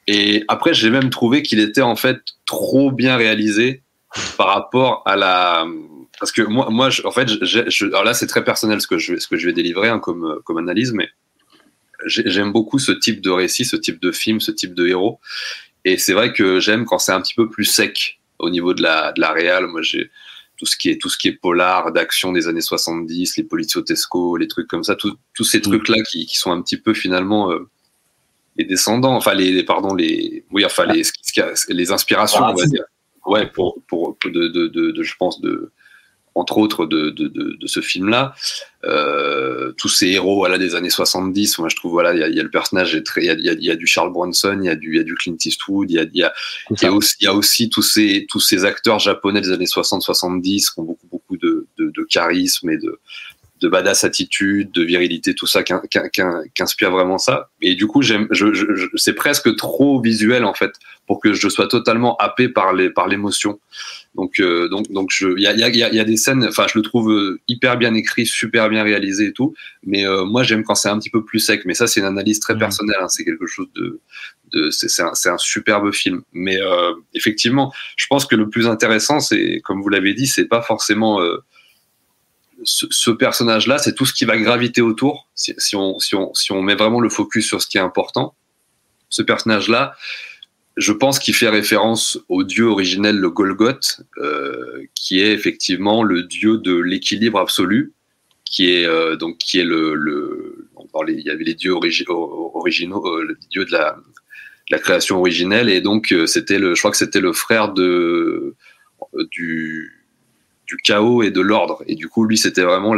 Et 0.07 0.43
après, 0.47 0.73
j'ai 0.73 0.89
même 0.89 1.11
trouvé 1.11 1.43
qu'il 1.43 1.59
était 1.59 1.81
en 1.81 1.95
fait 1.95 2.18
trop 2.47 2.91
bien 2.91 3.18
réalisé 3.18 3.84
par 4.38 4.47
rapport 4.47 5.03
à 5.05 5.15
la 5.15 5.65
parce 6.19 6.31
que 6.31 6.41
moi 6.41 6.68
moi 6.72 6.89
je- 6.89 7.03
en 7.05 7.11
fait 7.11 7.30
je, 7.45 7.61
je- 7.69 7.85
alors 7.85 8.03
là 8.03 8.13
c'est 8.13 8.27
très 8.27 8.43
personnel 8.43 8.81
ce 8.81 8.88
que 8.88 8.97
je 8.97 9.18
ce 9.18 9.27
que 9.27 9.38
je 9.38 9.45
vais 9.45 9.53
délivrer 9.53 9.89
hein, 9.89 9.99
comme 9.99 10.39
comme 10.43 10.57
analyse 10.57 10.91
mais 10.91 11.07
j'aime 12.06 12.52
beaucoup 12.52 12.80
ce 12.80 12.91
type 12.91 13.22
de 13.22 13.30
récit, 13.30 13.65
ce 13.65 13.76
type 13.76 14.02
de 14.02 14.11
film, 14.11 14.40
ce 14.40 14.52
type 14.52 14.73
de 14.73 14.88
héros. 14.88 15.19
Et 15.86 15.98
c'est 15.98 16.14
vrai 16.14 16.34
que 16.34 16.60
j'aime 16.60 16.86
quand 16.86 16.99
c'est 16.99 17.11
un 17.11 17.22
petit 17.22 17.34
peu 17.34 17.49
plus 17.49 17.65
sec 17.65 18.19
au 18.40 18.49
niveau 18.49 18.73
de 18.73 18.82
la, 18.82 19.11
de 19.14 19.22
la 19.22 19.32
réal. 19.32 19.68
Moi, 19.68 19.82
j'ai 19.82 20.10
tout 20.57 20.65
ce 20.68 20.78
qui 20.78 20.90
est 20.90 21.02
tout 21.02 21.10
ce 21.10 21.18
qui 21.18 21.28
est 21.28 21.32
polar, 21.34 21.91
d'action 21.91 22.32
des 22.32 22.48
années 22.48 22.61
70, 22.61 23.38
les 23.38 23.44
poliziotesco, 23.44 24.38
les 24.38 24.48
trucs 24.48 24.68
comme 24.68 24.84
ça, 24.84 24.95
tous 24.95 25.44
ces 25.44 25.60
trucs-là 25.61 26.03
qui, 26.03 26.26
qui 26.28 26.38
sont 26.38 26.52
un 26.52 26.61
petit 26.61 26.78
peu 26.78 26.94
finalement 26.94 27.52
euh, 27.52 27.68
les 28.57 28.65
descendants, 28.65 29.15
enfin 29.15 29.34
les, 29.34 29.64
pardon 29.64 29.95
les 29.95 30.44
oui 30.52 30.64
enfin 30.65 30.86
les 30.86 31.02
les 31.69 31.91
inspirations, 31.91 32.44
on 32.44 32.53
va 32.53 32.65
dire. 32.68 32.84
Ouais, 33.26 33.48
pour 33.48 33.82
pour, 33.88 34.18
pour 34.18 34.32
de, 34.32 34.48
de, 34.49 34.68
de, 34.68 34.91
de- 34.91 35.03
je 35.03 35.15
pense 35.18 35.41
de 35.41 35.72
entre 36.33 36.57
autres 36.59 36.85
de, 36.85 37.09
de, 37.09 37.27
de, 37.27 37.57
de 37.59 37.67
ce 37.67 37.81
film-là, 37.81 38.33
euh, 38.85 39.73
tous 39.73 39.89
ces 39.89 40.07
héros 40.07 40.35
voilà, 40.37 40.57
des 40.57 40.75
années 40.75 40.89
70, 40.89 41.59
moi 41.59 41.69
je 41.69 41.75
trouve 41.75 41.91
voilà, 41.91 42.13
il 42.13 42.19
y 42.19 42.23
a, 42.23 42.27
il 42.29 42.35
y 42.35 42.39
a 42.39 42.43
le 42.43 42.49
personnage, 42.49 43.01
il 43.17 43.23
y 43.23 43.29
a, 43.29 43.33
y 43.33 43.65
y 43.71 43.77
du 43.77 43.85
Charles 43.87 44.11
Bronson, 44.11 44.57
il 44.61 44.65
y 44.65 44.69
a 44.69 44.75
du, 44.75 45.15
Clint 45.15 45.35
Eastwood, 45.43 45.91
il 45.91 45.95
y 45.95 45.99
a, 45.99 46.03
il 46.11 46.17
y 47.21 47.27
a, 47.27 47.33
aussi, 47.33 47.69
tous 47.69 47.81
ces, 47.81 48.25
tous 48.29 48.39
ces 48.39 48.65
acteurs 48.65 48.99
japonais 48.99 49.41
des 49.41 49.51
années 49.51 49.65
60-70 49.65 50.73
qui 50.73 50.79
ont 50.79 50.83
beaucoup, 50.83 51.07
beaucoup 51.11 51.37
de, 51.37 51.67
charisme 52.09 52.69
et 52.69 52.77
de, 52.77 52.99
de 53.61 53.67
badass 53.67 54.03
attitude, 54.03 54.71
de 54.71 54.81
virilité, 54.83 55.35
tout 55.35 55.45
ça, 55.47 55.61
qu'in- 55.63 55.81
qu'in- 55.89 56.09
qu'in- 56.09 56.43
qu'inspire 56.55 56.89
vraiment 56.91 57.19
ça. 57.19 57.49
Et 57.61 57.75
du 57.75 57.85
coup, 57.87 58.01
j'aime, 58.01 58.27
je, 58.31 58.53
je, 58.53 58.65
je- 58.73 58.87
c'est 58.95 59.13
presque 59.13 59.55
trop 59.55 60.01
visuel 60.01 60.45
en 60.45 60.53
fait 60.55 60.73
pour 61.05 61.19
que 61.19 61.33
je 61.33 61.47
sois 61.47 61.67
totalement 61.67 62.15
happé 62.17 62.49
par 62.49 62.73
les, 62.73 62.89
par 62.89 63.07
l'émotion. 63.07 63.59
Donc, 64.15 64.41
euh, 64.41 64.67
donc, 64.67 64.91
donc, 64.91 65.09
je, 65.11 65.29
il 65.38 65.41
y 65.41 65.47
a, 65.47 65.53
y, 65.55 65.63
a, 65.63 65.69
y 65.69 65.99
a- 65.99 66.03
des 66.03 66.17
scènes, 66.17 66.45
enfin, 66.45 66.65
je 66.71 66.77
le 66.77 66.83
trouve 66.83 67.11
euh, 67.11 67.39
hyper 67.47 67.77
bien 67.77 67.93
écrit, 67.93 68.25
super 68.25 68.67
bien 68.69 68.83
réalisé 68.83 69.27
et 69.27 69.31
tout. 69.33 69.53
Mais 69.83 70.05
euh, 70.05 70.25
moi, 70.25 70.43
j'aime 70.43 70.63
quand 70.63 70.75
c'est 70.75 70.89
un 70.89 70.99
petit 70.99 71.09
peu 71.09 71.23
plus 71.23 71.39
sec. 71.39 71.61
Mais 71.65 71.73
ça, 71.73 71.88
c'est 71.88 72.01
une 72.01 72.05
analyse 72.05 72.39
très 72.41 72.53
Mhm. 72.55 72.59
personnelle. 72.59 72.97
hein. 73.01 73.07
C'est 73.07 73.23
quelque 73.23 73.47
chose 73.47 73.67
de, 73.73 74.01
de 74.51 74.69
c'est 74.69 75.01
un, 75.01 75.13
un 75.25 75.38
superbe 75.38 75.93
film. 75.93 76.23
Mais 76.33 76.57
euh, 76.61 76.91
effectivement, 77.13 77.71
je 77.95 78.05
pense 78.09 78.25
que 78.25 78.35
le 78.35 78.49
plus 78.49 78.67
intéressant, 78.67 79.21
c'est 79.21 79.61
comme 79.63 79.81
vous 79.81 79.89
l'avez 79.89 80.13
dit, 80.13 80.27
c'est 80.27 80.45
pas 80.45 80.61
forcément 80.61 81.21
euh, 81.21 81.38
ce, 82.63 82.85
ce 82.89 83.11
personnage-là, 83.11 83.77
c'est 83.77 83.95
tout 83.95 84.05
ce 84.05 84.13
qui 84.13 84.25
va 84.25 84.38
graviter 84.38 84.81
autour. 84.81 85.29
Si, 85.35 85.53
si 85.57 85.75
on, 85.77 85.99
si, 85.99 86.15
on, 86.15 86.33
si 86.33 86.51
on 86.51 86.61
met 86.61 86.75
vraiment 86.75 86.99
le 86.99 87.09
focus 87.09 87.47
sur 87.47 87.61
ce 87.61 87.67
qui 87.67 87.77
est 87.77 87.81
important, 87.81 88.35
ce 89.09 89.21
personnage-là, 89.21 89.95
je 90.77 90.91
pense 90.91 91.19
qu'il 91.19 91.34
fait 91.34 91.49
référence 91.49 92.19
au 92.30 92.43
dieu 92.43 92.65
originel, 92.65 93.18
le 93.18 93.30
Golgoth, 93.30 94.02
euh, 94.18 94.84
qui 94.95 95.22
est 95.22 95.34
effectivement 95.34 96.03
le 96.03 96.23
dieu 96.23 96.57
de 96.57 96.76
l'équilibre 96.76 97.39
absolu, 97.39 97.93
qui 98.45 98.72
est 98.72 98.85
euh, 98.85 99.15
donc 99.15 99.38
qui 99.38 99.60
est 99.60 99.65
le, 99.65 100.68
il 101.07 101.19
y 101.19 101.30
avait 101.30 101.43
les 101.43 101.56
dieux 101.56 101.73
originaux, 101.73 103.06
euh, 103.07 103.23
le 103.23 103.38
dieu 103.49 103.65
de 103.65 103.72
la, 103.72 103.98
la 104.69 104.80
création 104.80 105.19
originelle, 105.19 105.69
et 105.69 105.81
donc 105.81 106.14
c'était 106.26 106.60
le, 106.60 106.76
je 106.76 106.81
crois 106.81 106.91
que 106.91 106.98
c'était 106.98 107.19
le 107.19 107.34
frère 107.34 107.73
de 107.73 108.56
du 109.31 110.02
du 110.72 110.77
chaos 110.77 111.22
et 111.22 111.31
de 111.31 111.41
l'ordre. 111.41 111.84
Et 111.88 111.95
du 111.95 112.07
coup, 112.07 112.23
lui, 112.23 112.38
c'était 112.38 112.64
vraiment 112.64 112.95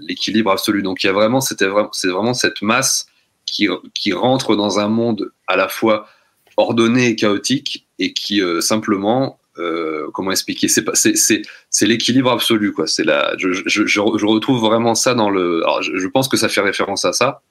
l'équilibre 0.00 0.50
absolu. 0.50 0.82
Donc, 0.82 1.04
il 1.04 1.08
y 1.08 1.10
a 1.10 1.12
vraiment, 1.12 1.42
c'était 1.42 1.68
c'est 1.92 2.08
vraiment 2.08 2.32
cette 2.32 2.62
masse 2.62 3.06
qui, 3.44 3.68
qui 3.94 4.14
rentre 4.14 4.56
dans 4.56 4.78
un 4.78 4.88
monde 4.88 5.30
à 5.46 5.56
la 5.56 5.68
fois 5.68 6.08
ordonné 6.56 7.08
et 7.08 7.16
chaotique 7.16 7.86
et 7.98 8.12
qui 8.12 8.42
euh, 8.42 8.60
simplement, 8.60 9.38
euh, 9.58 10.08
comment 10.12 10.30
expliquer, 10.30 10.68
c'est 10.68 10.84
pas, 10.84 10.94
c'est, 10.94 11.42
l'équilibre 11.82 12.30
absolu, 12.30 12.72
quoi. 12.72 12.86
C'est 12.86 13.04
la, 13.04 13.34
je, 13.36 13.52
je, 13.52 13.62
je, 13.66 13.86
je 13.86 14.26
retrouve 14.26 14.60
vraiment 14.60 14.94
ça 14.94 15.14
dans 15.14 15.30
le. 15.30 15.62
Alors, 15.62 15.82
je, 15.82 16.06
pense 16.08 16.28
que 16.28 16.36
ça 16.36 16.48
fait 16.48 16.60
référence 16.60 17.04
à 17.04 17.12
ça. 17.12 17.42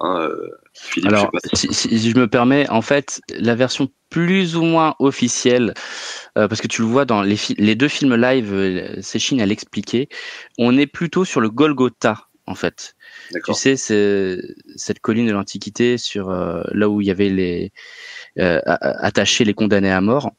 Hein, 0.00 0.20
euh, 0.20 0.50
Philippe, 0.74 1.08
Alors, 1.08 1.30
je 1.32 1.48
sais 1.48 1.66
pas 1.68 1.72
si- 1.72 1.88
si, 1.98 2.10
je 2.10 2.18
me 2.18 2.26
permets, 2.26 2.68
en 2.68 2.82
fait, 2.82 3.20
la 3.30 3.54
version 3.54 3.88
plus 4.10 4.56
ou 4.56 4.62
moins 4.62 4.94
officielle, 4.98 5.72
euh, 6.36 6.48
parce 6.48 6.60
que 6.60 6.66
tu 6.66 6.82
le 6.82 6.88
vois 6.88 7.04
dans 7.04 7.22
les, 7.22 7.38
les 7.58 7.74
deux 7.74 7.88
films 7.88 8.14
live, 8.14 8.52
euh, 8.52 9.00
Séchine 9.00 9.40
a 9.40 9.46
l'expliqué, 9.46 10.08
on 10.58 10.76
est 10.76 10.86
plutôt 10.86 11.24
sur 11.24 11.40
le 11.40 11.48
Golgotha, 11.48 12.26
en 12.46 12.54
fait. 12.54 12.95
Tu 13.44 13.54
sais, 13.54 13.76
c'est 13.76 14.38
cette 14.76 15.00
colline 15.00 15.26
de 15.26 15.32
l'Antiquité 15.32 15.98
sur 15.98 16.30
euh, 16.30 16.62
là 16.72 16.88
où 16.88 17.00
il 17.00 17.06
y 17.06 17.10
avait 17.10 17.28
les 17.28 17.72
euh, 18.38 18.60
attachés 18.64 19.44
les 19.44 19.54
condamnés 19.54 19.90
à 19.90 20.00
mort 20.00 20.30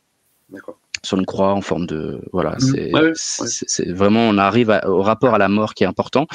D'accord. 0.49 0.79
sur 1.03 1.17
une 1.17 1.25
croix 1.25 1.53
en 1.53 1.61
forme 1.61 1.85
de 1.87 2.21
voilà. 2.31 2.51
Mhm. 2.51 2.59
C'est 2.59 2.93
Ouais, 2.93 3.01
ouais, 3.01 3.91
vraiment 3.93 4.21
on 4.21 4.37
arrive 4.37 4.69
à- 4.69 4.87
au 4.89 5.01
rapport 5.01 5.33
à 5.33 5.37
la 5.37 5.47
mort 5.49 5.73
qui 5.73 5.83
est 5.83 5.87
important. 5.87 6.27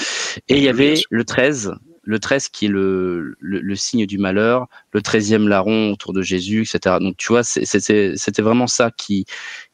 Et 0.48 0.56
il 0.56 0.62
y 0.62 0.68
avait 0.68 0.94
le 1.10 1.24
13 1.24 1.74
le 2.04 2.18
13 2.18 2.48
qui 2.48 2.64
est 2.66 2.68
le, 2.68 3.36
le, 3.38 3.60
le 3.60 3.76
signe 3.76 4.06
du 4.06 4.18
malheur, 4.18 4.66
le 4.90 5.00
13e 5.02 5.46
larron 5.46 5.92
autour 5.92 6.12
de 6.12 6.20
Jésus, 6.20 6.62
etc. 6.62 6.96
Donc 7.00 7.16
tu 7.16 7.28
vois, 7.28 7.44
c'est- 7.44 7.64
c'était 7.64 8.14
c'était 8.16 8.42
vraiment 8.42 8.66
ça 8.66 8.90
qui 8.90 9.24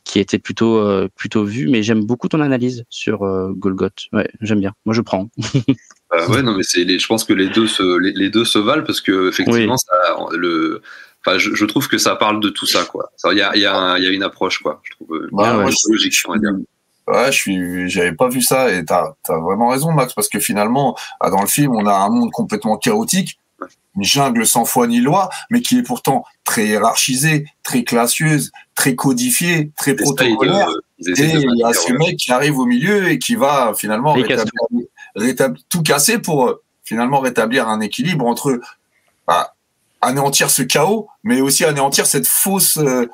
qui 0.04 0.18
était 0.20 0.38
plutôt 0.38 0.76
euh, 0.76 1.08
plutôt 1.16 1.44
vu. 1.44 1.68
Mais 1.70 1.82
j'aime 1.82 2.04
beaucoup 2.04 2.28
ton 2.28 2.42
analyse 2.42 2.84
sur 2.90 3.22
euh, 3.22 3.52
Golgoth. 3.54 4.08
Ouais, 4.12 4.28
j'aime 4.42 4.60
bien. 4.60 4.74
Moi, 4.84 4.94
je 4.94 5.00
prends. 5.00 5.30
Euh, 6.14 6.26
ouais, 6.28 6.42
non, 6.42 6.54
mais 6.56 6.62
c'est 6.62 6.84
les, 6.84 6.98
je 6.98 7.06
pense 7.06 7.24
que 7.24 7.32
les 7.34 7.48
deux 7.48 7.66
se, 7.66 7.98
les, 7.98 8.12
les 8.12 8.30
deux 8.30 8.44
se 8.44 8.58
valent 8.58 8.84
parce 8.84 9.00
que 9.00 9.28
effectivement, 9.28 9.76
ça, 9.76 9.92
le, 10.32 10.80
enfin, 11.24 11.36
je, 11.38 11.54
je 11.54 11.64
trouve 11.66 11.86
que 11.88 11.98
ça 11.98 12.16
parle 12.16 12.40
de 12.40 12.48
tout 12.48 12.66
ça, 12.66 12.84
quoi. 12.84 13.10
Il 13.30 13.36
y 13.36 13.42
a, 13.42 13.54
il 13.54 13.60
y 13.60 13.66
a, 13.66 13.98
y 13.98 14.06
a 14.06 14.10
une 14.10 14.22
approche, 14.22 14.58
quoi. 14.60 14.80
Je 14.84 14.92
trouve 14.94 15.28
Bah, 15.32 15.52
moi, 15.54 15.70
je- 15.70 15.92
logique, 15.92 16.14
on 16.26 16.32
va 16.32 16.38
dire. 16.38 16.52
Ouais, 17.08 17.26
je 17.32 17.36
suis, 17.38 17.88
j'avais 17.90 18.12
pas 18.12 18.28
vu 18.28 18.42
ça 18.42 18.70
et 18.72 18.84
t'as, 18.84 19.12
t'as 19.24 19.38
vraiment 19.38 19.68
raison, 19.68 19.92
Max, 19.92 20.12
parce 20.12 20.28
que 20.28 20.38
finalement, 20.40 20.96
ah, 21.20 21.30
dans 21.30 21.40
le 21.40 21.46
film, 21.46 21.74
on 21.74 21.86
a 21.86 21.94
un 21.94 22.10
monde 22.10 22.30
complètement 22.32 22.76
chaotique, 22.76 23.38
une 23.96 24.04
jungle 24.04 24.46
sans 24.46 24.64
foi 24.66 24.86
ni 24.86 25.00
loi, 25.00 25.28
mais 25.50 25.60
qui 25.62 25.78
est 25.78 25.82
pourtant 25.82 26.24
très 26.44 26.66
hiérarchisée, 26.66 27.46
très 27.62 27.82
classieuse, 27.82 28.50
très 28.74 28.94
codifiée, 28.94 29.72
très 29.76 29.94
protocolaire. 29.94 30.68
Et 31.06 31.12
il 31.52 31.56
y 31.58 31.64
a 31.64 31.72
ce 31.72 31.92
mec 31.94 32.16
qui 32.16 32.30
arrive 32.30 32.58
au 32.58 32.66
milieu 32.66 33.08
et 33.08 33.18
qui 33.18 33.34
va 33.36 33.72
finalement 33.76 34.14
rétablir, 34.36 34.52
rétablir- 35.18 35.62
tout 35.68 35.82
casser 35.82 36.18
pour 36.18 36.48
euh, 36.48 36.62
finalement 36.84 37.20
rétablir 37.20 37.68
un 37.68 37.80
équilibre 37.80 38.26
entre 38.26 38.60
bah, 39.26 39.54
anéantir 40.00 40.48
ce 40.50 40.62
chaos, 40.62 41.08
mais 41.24 41.40
aussi 41.40 41.64
anéantir 41.64 42.06
cette 42.06 42.26
fausse, 42.26 42.78
euh, 42.78 43.06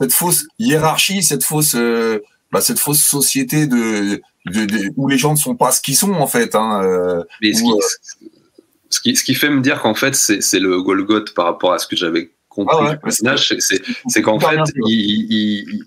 cette 0.00 0.12
fausse 0.12 0.46
hiérarchie, 0.58 1.22
cette 1.22 1.44
fausse, 1.44 1.74
euh, 1.74 2.18
bah, 2.50 2.60
cette 2.60 2.78
fausse 2.78 3.02
société 3.02 3.66
de, 3.66 4.20
de, 4.46 4.64
de- 4.64 4.92
où 4.96 5.06
les 5.08 5.18
gens 5.18 5.32
ne 5.32 5.38
sont 5.38 5.54
pas 5.54 5.70
ce 5.70 5.80
qu'ils 5.80 5.96
sont 5.96 6.12
en 6.14 6.26
fait. 6.26 6.54
Hein, 6.54 6.80
Mais 7.42 7.52
ce 7.52 7.62
qui, 7.62 7.68
ce 8.88 9.00
qui, 9.00 9.14
ce 9.16 9.22
qui 9.22 9.34
fait 9.34 9.50
me 9.50 9.60
dire 9.60 9.80
qu'en 9.82 9.94
fait, 9.94 10.14
c'est 10.16 10.58
le 10.58 10.82
Golgoth 10.82 11.32
par 11.34 11.44
rapport 11.44 11.72
à 11.72 11.78
ce 11.78 11.86
que 11.86 11.94
j'avais 11.96 12.30
compris 12.48 12.76
Ah 12.80 12.82
ouais, 12.84 12.90
du 12.92 12.98
personnage, 12.98 13.54
c'est- 13.60 14.22
qu'en 14.22 14.40
fait, 14.40 14.72
il, 14.86 15.32
il, 15.32 15.84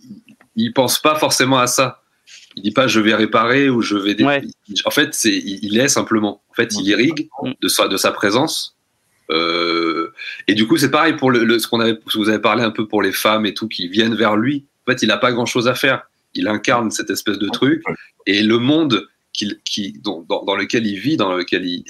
il 0.56 0.72
pense 0.74 1.00
pas 1.02 1.16
forcément 1.16 1.58
à 1.60 1.68
ça. 1.68 2.03
Il 2.56 2.64
dit 2.64 2.72
pas 2.72 2.88
je 2.88 3.00
vais 3.00 3.16
réparer 3.16 3.70
ou 3.70 3.82
je 3.82 3.96
vais. 3.98 4.16
dé- 4.16 4.24
Ouais. 4.24 4.44
il- 4.68 4.76
En 4.86 4.92
fait, 4.92 5.14
c'est 5.14 5.36
il, 5.36 5.78
est 5.80 5.88
simplement. 5.88 6.42
En 6.50 6.54
fait, 6.54 6.74
il 6.80 6.88
irrigue 6.88 7.30
de 7.62 7.68
sa 7.68 7.88
de 7.88 7.98
sa 7.98 8.12
présence. 8.12 8.76
Euh, 9.32 10.12
et 10.48 10.54
du 10.54 10.68
coup, 10.68 10.78
c'est 10.78 10.92
pareil 10.92 11.14
pour 11.14 11.32
le, 11.32 11.44
le- 11.44 11.58
ce 11.60 11.68
qu'on 11.68 11.80
avait, 11.80 11.98
ce 12.08 12.14
que 12.14 12.18
vous 12.18 12.30
avez 12.30 12.40
parlé 12.40 12.64
un 12.64 12.72
peu 12.72 12.88
pour 12.88 13.02
les 13.02 13.12
femmes 13.12 13.46
et 13.46 13.54
tout 13.54 13.68
qui 13.68 13.88
viennent 13.88 14.16
vers 14.16 14.36
lui. 14.36 14.66
En 14.86 14.92
fait, 14.92 15.02
il 15.02 15.12
a 15.12 15.18
pas 15.18 15.32
grand 15.32 15.46
chose 15.46 15.68
à 15.68 15.76
faire. 15.76 16.04
Il 16.36 16.48
incarne 16.48 16.92
cette 16.92 17.10
espèce 17.10 17.38
de 17.40 17.48
truc 17.50 17.84
et 18.26 18.44
le 18.44 18.58
monde 18.58 19.08
qu'il, 19.32 19.60
qui, 19.64 19.94
dont- 20.04 20.26
dans, 20.28 20.44
dans 20.44 20.56
lequel 20.56 20.86
il 20.86 21.00
vit, 21.00 21.18
dans 21.18 21.34
lequel 21.36 21.66
il 21.66 21.84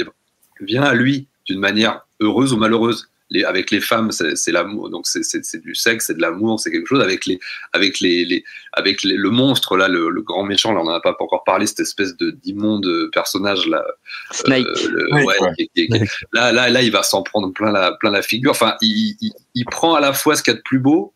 vient 0.61 0.83
à 0.83 0.93
lui 0.93 1.27
d'une 1.45 1.59
manière 1.59 2.01
heureuse 2.21 2.53
ou 2.53 2.57
malheureuse. 2.57 3.09
Les, 3.33 3.43
avec 3.43 3.71
les 3.71 3.81
femmes, 3.81 4.11
c'est, 4.11 4.51
l'amour, 4.51 4.91
donc 4.91 5.07
c'est, 5.07 5.21
du 5.59 5.73
sexe, 5.73 6.05
c'est 6.05 6.13
de 6.13 6.21
l'amour, 6.21 6.59
c'est 6.59 6.69
quelque 6.71 6.85
chose. 6.87 7.01
Avec 7.01 7.25
les, 7.25 7.39
avec 7.73 7.99
les, 7.99 8.25
les 8.25 8.43
avec 8.73 9.01
les- 9.03 9.15
le 9.17 9.29
monstre 9.31 9.75
là, 9.75 9.87
le, 9.87 10.09
le 10.09 10.21
grand 10.21 10.43
méchant, 10.43 10.71
là, 10.71 10.81
on 10.81 10.85
n'en 10.85 10.93
a 10.93 11.01
pas 11.01 11.15
encore 11.19 11.43
parlé, 11.43 11.65
cette 11.65 11.79
espèce 11.79 12.15
de 12.15 12.29
d'immonde 12.29 12.87
personnage 13.11 13.65
là. 13.67 13.83
Snake. 14.31 14.65
euh, 14.67 14.87
le- 14.87 15.07
Snake, 15.09 15.25
ouais, 15.27 15.41
ouais. 15.41 15.49
qui- 15.57 15.69
qui- 15.75 15.87
qui- 15.87 16.05
là, 16.31 16.51
là, 16.51 16.69
là, 16.69 16.81
il 16.83 16.91
va 16.91 17.01
s'en 17.01 17.23
prendre 17.23 17.51
plein 17.51 17.71
la, 17.71 17.93
plein 17.93 18.11
la 18.11 18.21
figure. 18.21 18.51
Enfin, 18.51 18.75
il, 18.81 19.15
il, 19.19 19.31
il 19.55 19.65
prend 19.65 19.95
à 19.95 19.99
la 19.99 20.13
fois 20.13 20.35
ce 20.35 20.43
qu'il 20.43 20.53
y 20.53 20.55
a 20.55 20.57
de 20.57 20.63
plus 20.63 20.79
beau 20.79 21.11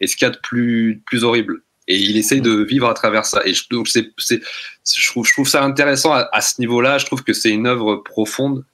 et 0.00 0.08
ce 0.08 0.16
qu'il 0.16 0.26
y 0.26 0.30
a 0.30 0.34
de 0.34 0.40
plus, 0.42 1.02
plus 1.06 1.22
horrible. 1.22 1.62
Et 1.86 1.98
il 1.98 2.16
essaye 2.16 2.40
de 2.40 2.50
vivre 2.64 2.88
à 2.88 2.94
travers 2.94 3.26
ça. 3.26 3.42
Et 3.46 3.52
je, 3.54 3.64
donc 3.70 3.86
c'est, 3.88 4.10
je, 4.18 5.06
trouve, 5.06 5.24
je 5.26 5.32
trouve 5.34 5.48
ça 5.48 5.62
intéressant 5.62 6.12
à, 6.12 6.28
à 6.32 6.40
ce 6.40 6.58
niveau-là. 6.60 6.98
Je 6.98 7.06
trouve 7.06 7.22
que 7.22 7.32
c'est 7.32 7.50
une 7.50 7.66
œuvre 7.68 7.96
profonde. 7.96 8.64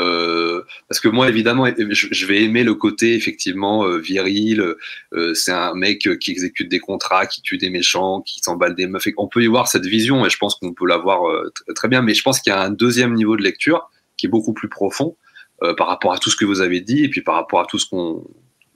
Euh, 0.00 0.62
parce 0.88 1.00
que 1.00 1.08
moi, 1.08 1.28
évidemment, 1.28 1.66
je, 1.90 2.26
vais 2.26 2.42
aimer 2.42 2.64
le 2.64 2.74
côté 2.74 3.14
effectivement 3.14 3.84
euh, 3.86 3.98
viril. 3.98 4.74
Euh, 5.12 5.34
c'est 5.34 5.52
un 5.52 5.74
mec 5.74 6.08
qui 6.18 6.30
exécute 6.30 6.68
des 6.70 6.78
contrats, 6.80 7.26
qui 7.26 7.42
tue 7.42 7.58
des 7.58 7.68
méchants, 7.70 8.22
qui 8.22 8.40
s'emballe 8.40 8.74
des 8.74 8.86
meufs. 8.86 9.06
On 9.18 9.28
peut 9.28 9.42
y 9.42 9.46
voir 9.48 9.68
cette 9.68 9.84
vision, 9.86 10.24
et 10.24 10.30
je 10.30 10.38
pense 10.38 10.54
qu'on 10.54 10.72
peut 10.72 10.86
l'avoir 10.86 11.28
euh, 11.28 11.52
tr- 11.68 11.74
très 11.74 11.88
bien. 11.88 12.00
Mais 12.02 12.14
je 12.14 12.22
pense 12.22 12.40
qu'il 12.40 12.52
y 12.52 12.56
a 12.56 12.60
un 12.62 12.70
deuxième 12.70 13.12
niveau 13.14 13.36
de 13.36 13.42
lecture 13.42 13.90
qui 14.16 14.26
est 14.26 14.30
beaucoup 14.30 14.54
plus 14.54 14.68
profond 14.68 15.16
euh, 15.62 15.74
par 15.74 15.88
rapport 15.88 16.12
à 16.12 16.18
tout 16.18 16.30
ce 16.30 16.36
que 16.36 16.44
vous 16.46 16.60
avez 16.60 16.80
dit, 16.80 17.04
et 17.04 17.08
puis 17.08 17.20
par 17.22 17.34
rapport 17.34 17.60
à 17.60 17.66
tout 17.66 17.78
ce 17.78 17.86
qu'on 17.86 18.24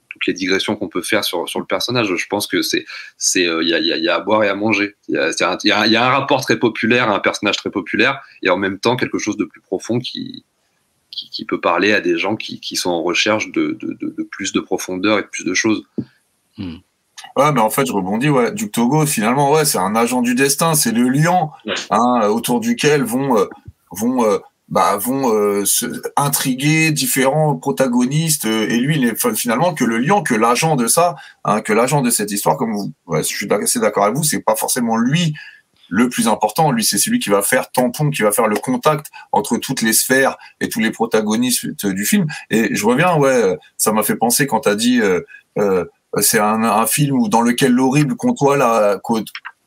toutes 0.09 0.25
les 0.27 0.33
digressions 0.33 0.75
qu'on 0.75 0.87
peut 0.87 1.03
faire 1.03 1.23
sur, 1.23 1.47
sur 1.47 1.59
le 1.59 1.65
personnage. 1.67 2.07
Je 2.15 2.27
pense 2.27 2.47
que 2.47 2.63
c'est 2.63 2.85
c'est 3.17 3.47
euh, 3.47 3.61
il 3.61 3.69
y, 3.69 3.73
a, 3.75 3.79
y 3.79 3.91
a- 3.91 3.97
y 3.97 4.07
a 4.09 4.15
à 4.15 4.19
boire 4.19 4.43
et 4.43 4.49
à 4.49 4.55
manger. 4.55 4.95
Il 5.09 5.15
y 5.15 5.17
a, 5.71 5.87
y 5.87 5.95
a 5.95 6.05
un 6.05 6.09
rapport 6.09 6.41
très 6.41 6.57
populaire, 6.57 7.09
à 7.09 7.15
un 7.15 7.19
personnage 7.19 7.57
très 7.57 7.69
populaire, 7.69 8.19
et 8.41 8.49
en 8.49 8.57
même 8.57 8.79
temps 8.79 8.95
quelque 8.95 9.19
chose 9.19 9.37
de 9.37 9.45
plus 9.45 9.61
profond 9.61 9.99
qui 9.99 10.43
qui, 11.17 11.29
qui 11.31 11.43
peut 11.45 11.59
parler 11.59 11.91
à 11.93 11.99
des 12.01 12.17
gens 12.17 12.35
qui, 12.35 12.59
qui 12.59 12.75
sont 12.75 12.91
en 12.91 13.01
recherche 13.01 13.51
de, 13.51 13.77
de, 13.81 13.97
de, 13.99 14.13
de 14.17 14.23
plus 14.23 14.53
de 14.53 14.59
profondeur 14.59 15.17
et 15.19 15.23
de 15.23 15.27
plus 15.27 15.43
de 15.43 15.53
choses. 15.55 15.83
Ouais, 17.35 17.51
mais 17.51 17.59
en 17.61 17.69
fait, 17.69 17.85
je 17.85 17.91
rebondis. 17.93 18.29
Ouais, 18.29 18.51
Duc 18.51 18.71
Togo, 18.71 19.05
finalement, 19.05 19.51
ouais, 19.51 19.65
c'est 19.65 19.77
un 19.79 19.95
agent 19.95 20.21
du 20.21 20.35
destin. 20.35 20.75
C'est 20.75 20.91
le 20.91 21.09
lion 21.09 21.49
Ouais. 21.65 21.73
hein, 21.89 22.27
autour 22.29 22.59
duquel 22.59 23.03
vont 23.03 23.37
euh, 23.37 23.45
vont 23.91 24.23
euh, 24.25 24.37
bah, 24.69 24.97
vont 24.97 25.31
euh, 25.33 25.63
se 25.65 25.85
intriguer 26.15 26.91
différents 26.91 27.55
protagonistes. 27.55 28.45
euh, 28.45 28.67
et 28.69 28.77
lui, 28.77 28.95
il 28.97 29.01
n'est 29.01 29.15
fin- 29.15 29.33
finalement 29.33 29.73
que 29.73 29.83
le 29.85 29.97
lion, 29.97 30.23
que 30.23 30.35
l'agent 30.35 30.75
de 30.75 30.87
ça, 30.87 31.15
hein, 31.43 31.61
que 31.61 31.73
l'agent 31.73 32.01
de 32.01 32.09
cette 32.09 32.31
histoire. 32.31 32.57
Comme 32.57 32.73
vous, 32.73 32.91
ouais, 33.07 33.23
je 33.23 33.27
suis 33.27 33.47
assez 33.51 33.79
d'accord 33.79 34.03
avec 34.05 34.15
vous. 34.15 34.23
C'est 34.23 34.41
pas 34.41 34.55
forcément 34.55 34.97
lui 34.97 35.33
le 35.89 36.09
plus 36.09 36.27
important. 36.27 36.71
Lui, 36.71 36.83
c'est 36.83 36.97
celui 36.97 37.19
qui 37.19 37.29
va 37.29 37.41
faire 37.41 37.71
tampon, 37.71 38.09
qui 38.09 38.21
va 38.21 38.31
faire 38.31 38.47
le 38.47 38.57
contact 38.57 39.07
entre 39.31 39.57
toutes 39.57 39.81
les 39.81 39.93
sphères 39.93 40.37
et 40.59 40.69
tous 40.69 40.79
les 40.79 40.91
protagonistes 40.91 41.85
du 41.85 42.05
film. 42.05 42.25
Et 42.49 42.75
je 42.75 42.85
reviens, 42.85 43.15
ouais, 43.15 43.57
ça 43.77 43.91
m'a 43.91 44.03
fait 44.03 44.15
penser 44.15 44.47
quand 44.47 44.61
t'as 44.61 44.75
dit. 44.75 45.01
Euh, 45.01 45.21
euh, 45.57 45.85
c'est 46.21 46.39
un, 46.39 46.63
un 46.63 46.85
film 46.87 47.19
où 47.19 47.27
dans 47.29 47.41
lequel 47.41 47.73
l'horrible 47.73 48.15
côtoie 48.15 48.57
la 48.57 48.99
cô- 49.03 49.19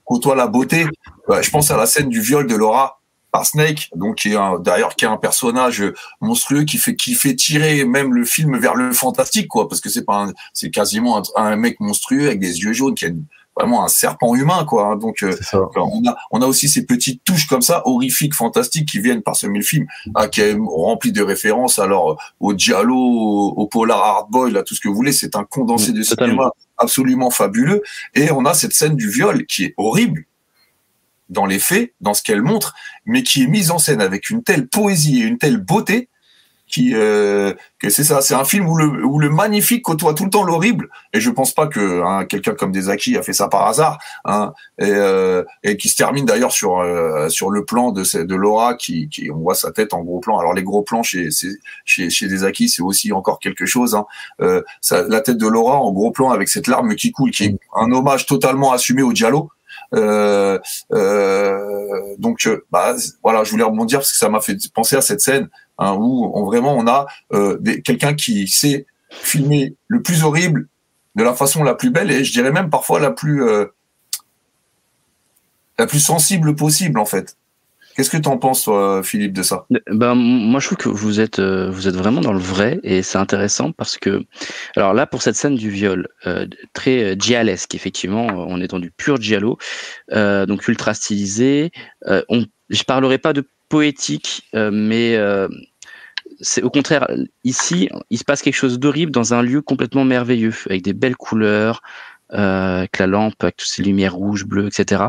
côtoie 0.04 0.34
la 0.34 0.46
beauté. 0.46 0.86
Ouais, 1.28 1.42
je 1.42 1.50
pense 1.50 1.70
à 1.70 1.76
la 1.76 1.86
scène 1.86 2.08
du 2.08 2.20
viol 2.20 2.46
de 2.46 2.54
Laura 2.56 3.00
par 3.32 3.46
Snake, 3.46 3.90
donc 3.94 4.16
qui 4.16 4.32
est 4.32 4.38
d'ailleurs 4.60 4.96
qui 4.96 5.04
est 5.04 5.08
un 5.08 5.16
personnage 5.16 5.84
monstrueux 6.20 6.64
qui 6.64 6.78
fait 6.78 6.96
qui 6.96 7.14
fait 7.14 7.36
tirer 7.36 7.84
même 7.84 8.12
le 8.12 8.24
film 8.24 8.58
vers 8.58 8.74
le 8.74 8.92
fantastique 8.92 9.46
quoi, 9.46 9.68
parce 9.68 9.80
que 9.80 9.88
c'est 9.88 10.04
pas 10.04 10.26
c'est 10.52 10.70
quasiment 10.70 11.18
un, 11.18 11.22
un 11.36 11.54
mec 11.56 11.78
monstrueux 11.78 12.26
avec 12.26 12.40
des 12.40 12.58
yeux 12.58 12.72
jaunes 12.72 12.96
qui 12.96 13.04
a 13.04 13.08
une- 13.08 13.24
vraiment 13.56 13.84
un 13.84 13.88
serpent 13.88 14.34
humain 14.34 14.64
quoi. 14.64 14.86
hein. 14.88 14.96
donc 14.96 15.22
euh, 15.22 15.34
on 15.76 16.08
a, 16.08 16.16
on 16.30 16.40
a 16.42 16.46
aussi 16.46 16.68
ces 16.68 16.86
petites 16.86 17.22
touches 17.24 17.46
comme 17.46 17.62
ça, 17.62 17.82
horrifiques, 17.86 18.34
fantastiques, 18.34 18.88
qui 18.88 19.00
viennent 19.00 19.22
parsemer 19.22 19.58
le 19.58 19.64
film, 19.64 19.86
hein, 20.14 20.28
qui 20.28 20.40
est 20.40 20.56
rempli 20.58 21.12
de 21.12 21.22
références 21.22 21.78
alors 21.78 22.20
au 22.40 22.54
Giallo, 22.54 22.96
au, 22.96 23.54
au 23.56 23.66
Polar 23.66 24.02
Hardboy, 24.02 24.52
là, 24.52 24.62
tout 24.62 24.74
ce 24.74 24.80
que 24.80 24.88
vous 24.88 24.94
voulez. 24.94 25.12
C'est 25.12 25.36
un 25.36 25.44
condensé 25.44 25.92
Mm, 25.92 25.94
de 25.94 26.02
totalement. 26.04 26.32
cinéma 26.34 26.50
absolument 26.78 27.30
fabuleux. 27.30 27.82
Et 28.14 28.30
on 28.30 28.44
a 28.44 28.54
cette 28.54 28.72
scène 28.72 28.96
du 28.96 29.08
viol 29.10 29.46
qui 29.46 29.64
est 29.64 29.74
horrible 29.76 30.24
dans 31.28 31.46
les 31.46 31.58
faits, 31.58 31.94
dans 32.00 32.12
ce 32.14 32.22
qu'elle 32.22 32.42
montre, 32.42 32.74
mais 33.06 33.22
qui 33.22 33.44
est 33.44 33.46
mise 33.46 33.70
en 33.70 33.78
scène 33.78 34.00
avec 34.00 34.30
une 34.30 34.42
telle 34.42 34.66
poésie 34.68 35.22
et 35.22 35.24
une 35.24 35.38
telle 35.38 35.58
beauté 35.58 36.08
qui 36.70 36.92
euh, 36.94 37.52
que 37.80 37.90
c'est 37.90 38.04
ça, 38.04 38.20
c'est 38.20 38.34
un 38.34 38.44
film 38.44 38.68
où 38.68 38.76
le 38.76 39.04
où 39.04 39.18
le 39.18 39.28
magnifique 39.28 39.82
côtoie 39.82 40.14
tout 40.14 40.24
le 40.24 40.30
temps 40.30 40.44
l'horrible. 40.44 40.88
Et 41.12 41.20
je 41.20 41.30
pense 41.30 41.52
pas 41.52 41.66
que 41.66 42.02
hein, 42.02 42.24
quelqu'un 42.24 42.54
comme 42.54 42.72
Desaki 42.72 43.16
a 43.16 43.22
fait 43.22 43.32
ça 43.32 43.48
par 43.48 43.66
hasard. 43.66 43.98
Hein, 44.24 44.52
et, 44.78 44.90
euh, 44.90 45.42
et 45.62 45.76
qui 45.76 45.88
se 45.88 45.96
termine 45.96 46.24
d'ailleurs 46.24 46.52
sur 46.52 46.78
euh, 46.78 47.28
sur 47.28 47.50
le 47.50 47.64
plan 47.64 47.90
de 47.90 48.04
de 48.22 48.34
Laura 48.34 48.74
qui, 48.74 49.08
qui 49.08 49.30
on 49.30 49.38
voit 49.38 49.54
sa 49.54 49.72
tête 49.72 49.92
en 49.94 50.02
gros 50.02 50.20
plan. 50.20 50.38
Alors 50.38 50.54
les 50.54 50.62
gros 50.62 50.82
plans 50.82 51.02
chez 51.02 51.30
chez 51.30 51.48
chez, 51.84 52.10
chez 52.10 52.28
Desaki 52.28 52.68
c'est 52.68 52.82
aussi 52.82 53.12
encore 53.12 53.40
quelque 53.40 53.66
chose. 53.66 53.94
Hein. 53.94 54.06
Euh, 54.40 54.62
ça, 54.80 55.02
la 55.08 55.20
tête 55.20 55.38
de 55.38 55.48
Laura 55.48 55.78
en 55.78 55.92
gros 55.92 56.12
plan 56.12 56.30
avec 56.30 56.48
cette 56.48 56.68
larme 56.68 56.94
qui 56.94 57.10
coule, 57.12 57.30
qui 57.30 57.44
est 57.44 57.56
un 57.74 57.90
hommage 57.90 58.26
totalement 58.26 58.72
assumé 58.72 59.02
au 59.02 59.12
Diallo. 59.12 59.50
Euh, 59.94 60.58
euh, 60.92 62.14
donc 62.18 62.46
euh, 62.46 62.64
bah, 62.70 62.94
voilà, 63.22 63.44
je 63.44 63.50
voulais 63.50 63.64
rebondir 63.64 63.98
parce 63.98 64.12
que 64.12 64.18
ça 64.18 64.28
m'a 64.28 64.40
fait 64.40 64.56
penser 64.72 64.96
à 64.96 65.00
cette 65.00 65.20
scène 65.20 65.48
hein, 65.80 65.94
où 65.98 66.30
on, 66.34 66.44
vraiment 66.44 66.76
on 66.76 66.86
a 66.86 67.06
euh, 67.32 67.58
quelqu'un 67.84 68.14
qui 68.14 68.46
sait 68.46 68.86
filmer 69.10 69.74
le 69.88 70.00
plus 70.00 70.22
horrible 70.22 70.68
de 71.16 71.24
la 71.24 71.34
façon 71.34 71.64
la 71.64 71.74
plus 71.74 71.90
belle 71.90 72.12
et 72.12 72.22
je 72.22 72.32
dirais 72.32 72.52
même 72.52 72.70
parfois 72.70 73.00
la 73.00 73.10
plus 73.10 73.42
euh, 73.42 73.66
la 75.78 75.86
plus 75.86 75.98
sensible 75.98 76.54
possible 76.54 77.00
en 77.00 77.06
fait. 77.06 77.36
Qu'est-ce 77.96 78.10
que 78.10 78.16
tu 78.16 78.28
en 78.28 78.38
penses 78.38 78.64
toi 78.64 79.02
Philippe 79.02 79.32
de 79.32 79.42
ça? 79.42 79.66
Ben, 79.90 80.14
moi, 80.14 80.60
je 80.60 80.66
trouve 80.66 80.78
que 80.78 80.88
vous 80.88 81.20
êtes, 81.20 81.38
euh, 81.38 81.70
vous 81.70 81.88
êtes 81.88 81.96
vraiment 81.96 82.20
dans 82.20 82.32
le 82.32 82.38
vrai 82.38 82.78
et 82.82 83.02
c'est 83.02 83.18
intéressant 83.18 83.72
parce 83.72 83.98
que, 83.98 84.22
alors 84.76 84.94
là, 84.94 85.06
pour 85.06 85.22
cette 85.22 85.34
scène 85.34 85.56
du 85.56 85.70
viol, 85.70 86.08
euh, 86.26 86.46
très 86.72 87.02
euh, 87.02 87.16
gialesque, 87.18 87.74
effectivement, 87.74 88.26
on 88.26 88.60
est 88.60 88.68
dans 88.68 88.78
du 88.78 88.90
pur 88.90 89.20
giallo, 89.20 89.58
euh, 90.12 90.46
donc 90.46 90.68
ultra 90.68 90.94
stylisé. 90.94 91.72
Euh, 92.06 92.22
on, 92.28 92.46
je 92.70 92.82
parlerai 92.84 93.18
pas 93.18 93.32
de 93.32 93.44
poétique, 93.68 94.48
euh, 94.54 94.70
mais 94.72 95.16
euh, 95.16 95.48
c'est 96.40 96.62
au 96.62 96.70
contraire 96.70 97.06
ici, 97.44 97.88
il 98.10 98.18
se 98.18 98.24
passe 98.24 98.42
quelque 98.42 98.54
chose 98.54 98.78
d'horrible 98.78 99.12
dans 99.12 99.34
un 99.34 99.42
lieu 99.42 99.62
complètement 99.62 100.04
merveilleux 100.04 100.54
avec 100.66 100.82
des 100.82 100.92
belles 100.92 101.16
couleurs. 101.16 101.82
Euh, 102.32 102.78
avec 102.78 102.98
la 102.98 103.08
lampe, 103.08 103.42
avec 103.42 103.56
toutes 103.56 103.66
ces 103.68 103.82
lumières 103.82 104.14
rouges, 104.14 104.44
bleues, 104.44 104.68
etc. 104.68 105.06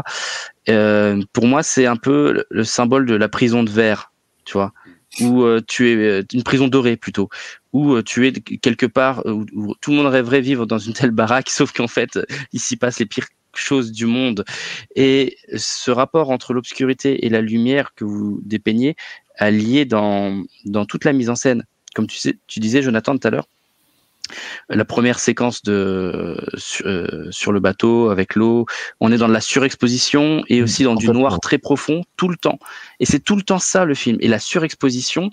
Euh, 0.70 1.22
pour 1.34 1.45
moi, 1.45 1.62
c'est 1.62 1.86
un 1.86 1.95
peu 1.95 2.32
le- 2.32 2.48
le 2.49 2.64
symbole 2.64 3.06
de 3.06 3.14
la 3.14 3.30
prison 3.30 3.62
de 3.62 3.70
verre, 3.70 4.12
tu 4.44 4.53
vois, 4.53 4.74
où 5.20 5.44
euh, 5.44 5.62
tu 5.68 5.88
es 5.91 6.24
une 6.34 6.41
prison 6.41 6.68
dorée 6.68 6.98
plutôt, 6.98 7.30
où 7.74 8.02
tu 8.02 8.26
es 8.26 8.32
quelque 8.32 8.88
part 8.88 9.24
où, 9.28 9.45
tout 9.82 9.91
le 9.91 9.98
monde 9.98 10.08
rêverait 10.08 10.41
vivre 10.41 10.66
dans 10.66 10.80
une 10.80 10.94
telle 10.94 11.12
baraque, 11.12 11.49
sauf 11.52 11.72
qu'en 11.74 11.88
fait, 11.88 12.18
euh, 12.18 12.26
il 12.53 12.60
s'y 12.60 12.76
passe 12.76 12.98
les 12.98 13.06
pires 13.06 13.28
choses 13.57 13.91
du 13.91 14.06
monde. 14.06 14.45
Et 14.95 15.38
ce 15.56 15.91
rapport 15.91 16.30
entre 16.30 16.53
l'obscurité 16.53 17.26
et 17.26 17.30
la 17.30 17.41
lumière 17.41 17.94
que 17.95 18.06
vous 18.06 18.41
dépeignez 18.44 18.95
a 19.38 19.52
lié 19.52 19.86
dans 19.86 20.44
dans 20.65 20.86
toute 20.86 21.06
la 21.06 21.14
mise 21.14 21.30
en 21.30 21.36
scène. 21.36 21.65
Comme 21.94 22.07
tu 22.07 22.18
sais, 22.18 22.38
tu 22.48 22.60
disais, 22.60 22.82
Jonathan, 22.82 23.18
tout 23.18 23.28
à 23.28 23.32
l'heure 23.32 23.48
la 24.69 24.86
première 24.86 25.19
séquence 25.19 25.64
de 25.64 26.38
euh, 26.86 27.28
sur 27.32 27.52
le 27.52 27.60
bateau 27.60 28.10
avec 28.10 28.36
l'eau, 28.36 28.65
on 28.99 29.11
est 29.11 29.18
dans 29.18 29.28
de 29.28 29.34
la 29.34 29.41
surexposition 29.41 30.44
et 30.48 30.61
aussi 30.61 30.84
dans 30.84 30.95
du 30.95 31.10
noir 31.10 31.40
très 31.40 31.57
profond 31.57 32.03
tout 32.18 32.30
le 32.30 32.38
temps. 32.38 32.60
Et 32.99 33.06
c'est 33.06 33.19
tout 33.19 33.36
le 33.36 33.41
temps 33.41 33.60
ça 33.60 33.86
le 33.86 33.94
film. 33.94 34.18
Et 34.22 34.28
la 34.28 34.40
surexposition 34.40 35.30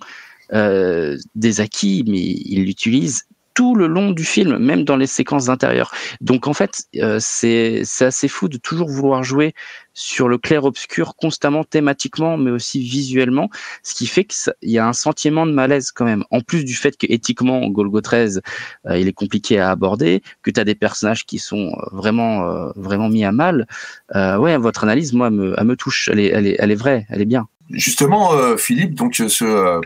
euh, 0.52 1.16
des 1.34 1.60
acquis, 1.60 2.04
mais 2.06 2.20
il 2.20 2.64
l'utilise 2.64 3.26
tout 3.58 3.74
le 3.74 3.88
long 3.88 4.12
du 4.12 4.22
film, 4.22 4.56
même 4.58 4.84
dans 4.84 4.96
les 4.96 5.08
séquences 5.08 5.48
intérieures. 5.48 5.90
Donc 6.20 6.46
en 6.46 6.54
fait, 6.54 6.84
euh, 7.02 7.18
c'est 7.20 7.82
assez 7.98 8.28
fou 8.28 8.46
de 8.46 8.56
toujours 8.56 8.88
vouloir 8.88 9.24
jouer 9.24 9.52
sur 9.94 10.28
le 10.28 10.38
clair-obscur 10.38 11.16
constamment, 11.16 11.64
thématiquement, 11.64 12.36
mais 12.36 12.52
aussi 12.52 12.80
visuellement, 12.80 13.50
ce 13.82 13.96
qui 13.96 14.06
fait 14.06 14.22
qu'il 14.22 14.52
y 14.62 14.78
a 14.78 14.86
un 14.86 14.92
sentiment 14.92 15.44
de 15.44 15.50
malaise 15.50 15.90
quand 15.90 16.04
même. 16.04 16.22
En 16.30 16.40
plus 16.40 16.62
du 16.62 16.74
fait 16.74 16.96
que 16.96 17.08
éthiquement, 17.10 17.66
Golgo 17.66 18.00
13, 18.00 18.42
euh, 18.86 18.96
il 18.96 19.08
est 19.08 19.12
compliqué 19.12 19.58
à 19.58 19.70
aborder, 19.70 20.22
que 20.44 20.52
tu 20.52 20.60
as 20.60 20.64
des 20.64 20.76
personnages 20.76 21.26
qui 21.26 21.40
sont 21.40 21.72
euh, 21.72 21.88
vraiment 21.90 22.70
vraiment 22.76 23.08
mis 23.08 23.24
à 23.24 23.32
mal. 23.32 23.66
ouais, 24.14 24.56
votre 24.56 24.84
analyse, 24.84 25.12
moi, 25.14 25.30
me, 25.30 25.56
elle 25.58 25.64
me 25.64 25.74
touche. 25.74 26.08
Elle 26.12 26.20
est, 26.20 26.28
elle 26.28 26.46
est, 26.46 26.56
elle 26.60 26.70
est 26.70 26.76
vraie, 26.76 27.06
elle 27.10 27.22
est 27.22 27.32
bien. 27.34 27.48
Justement, 27.70 28.30
Philippe, 28.56 28.94
donc 28.94 29.16
ce 29.16 29.80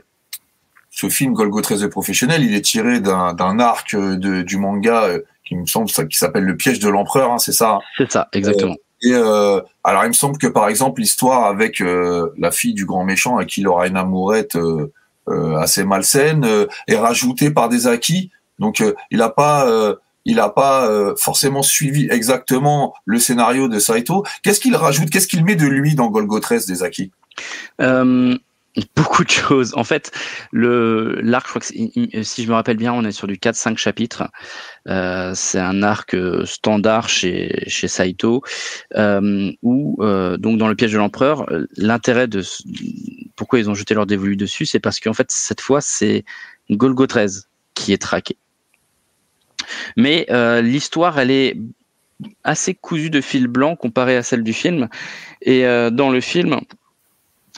ce 0.93 1.09
film 1.09 1.33
Golgo 1.33 1.61
13 1.61 1.89
professionnel, 1.89 2.45
il 2.45 2.55
est 2.55 2.61
tiré 2.61 3.01
d'un 3.01 3.59
arc 3.59 3.97
de, 3.97 4.43
du 4.43 4.59
manga 4.59 5.05
euh, 5.05 5.21
qui 5.45 5.57
me 5.57 5.67
semble 5.67 5.91
qui 5.91 6.19
s'appelle 6.19 6.45
Le 6.45 6.57
piège 6.57 6.79
de 6.79 6.89
l'empereur, 6.89 7.33
hein, 7.33 7.39
c'est 7.39 7.53
ça 7.53 7.73
hein? 7.73 7.79
C'est 7.97 8.13
ça, 8.13 8.29
exactement. 8.33 8.75
Euh, 8.75 9.09
et 9.09 9.15
euh, 9.15 9.61
alors 9.83 10.05
il 10.05 10.09
me 10.09 10.13
semble 10.13 10.39
que 10.39 10.47
par 10.47 10.69
exemple 10.69 11.01
l'histoire 11.01 11.47
avec 11.47 11.81
euh, 11.81 12.31
la 12.39 12.53
fille 12.53 12.75
du 12.75 12.85
grand 12.85 13.05
méchant 13.05 13.37
à 13.39 13.45
qui 13.45 13.63
il 13.63 13.69
aura 13.69 13.89
une 13.89 13.97
amourette 13.97 14.57
assez 15.59 15.85
malsaine 15.85 16.47
est 16.87 16.97
rajoutée 16.97 17.51
par 17.51 17.69
des 17.69 17.87
acquis. 17.87 18.31
Donc 18.59 18.85
il 19.11 19.19
n'a 19.19 19.31
pas 19.31 19.67
il 20.25 20.39
a 20.41 20.51
pas 20.51 20.89
forcément 21.17 21.63
suivi 21.63 22.07
exactement 22.11 22.95
le 23.07 23.19
scénario 23.19 23.67
de 23.67 23.79
Saito. 23.79 24.25
Qu'est-ce 24.43 24.61
qu'il 24.61 24.77
rajoute? 24.77 25.11
Qu'est-ce 25.11 25.27
qu'il 25.27 25.45
met 25.45 25.57
de 25.57 25.67
lui 25.67 25.95
dans 25.95 26.09
Golgo 26.09 26.39
13 26.39 26.67
des 26.67 26.83
acquis 26.83 27.13
Beaucoup 28.97 29.23
de 29.25 29.31
choses. 29.31 29.75
En 29.77 29.85
fait, 29.85 30.13
le 30.51 31.21
l'arc, 31.21 31.47
je 31.47 31.51
crois 31.51 31.61
que 31.61 32.23
si 32.23 32.43
je 32.43 32.49
me 32.49 32.55
rappelle 32.55 32.79
bien, 32.79 32.93
on 32.93 33.05
est 33.05 33.13
sur 33.13 33.27
du 33.27 33.35
4-5 33.35 33.77
chapitres. 33.77 34.25
Euh, 34.89 35.33
c'est 35.35 35.59
un 35.59 35.83
arc 35.83 36.15
euh, 36.15 36.47
standard 36.47 37.09
chez 37.09 37.65
chez 37.67 37.87
Saito, 37.89 38.43
euh, 38.97 39.53
où 39.63 39.99
euh, 40.01 40.39
donc 40.39 40.59
dans 40.59 40.69
le 40.69 40.75
piège 40.75 40.93
de 40.93 40.99
l'empereur, 40.99 41.47
l'intérêt 41.77 42.29
de 42.29 42.43
pourquoi 43.37 43.59
ils 43.59 43.69
ont 43.69 43.75
jeté 43.75 43.93
leur 43.95 44.07
dévolu 44.07 44.37
dessus, 44.37 44.65
c'est 44.65 44.81
parce 44.81 45.01
qu'en 45.01 45.15
fait 45.15 45.31
cette 45.31 45.61
fois 45.61 45.83
c'est 45.83 46.25
Golgo 46.71 47.07
13 47.07 47.49
qui 47.75 47.93
est 47.93 48.01
traqué. 48.01 48.37
Mais 49.97 50.27
l'histoire, 50.63 51.19
elle 51.19 51.31
est 51.31 51.57
assez 52.45 52.75
cousue 52.75 53.11
de 53.11 53.21
fil 53.21 53.47
blanc 53.47 53.77
comparée 53.77 54.17
à 54.17 54.23
celle 54.23 54.43
du 54.43 54.53
film. 54.53 54.89
Et 55.41 55.63
dans 55.63 56.11
le 56.11 56.21
film, 56.21 56.61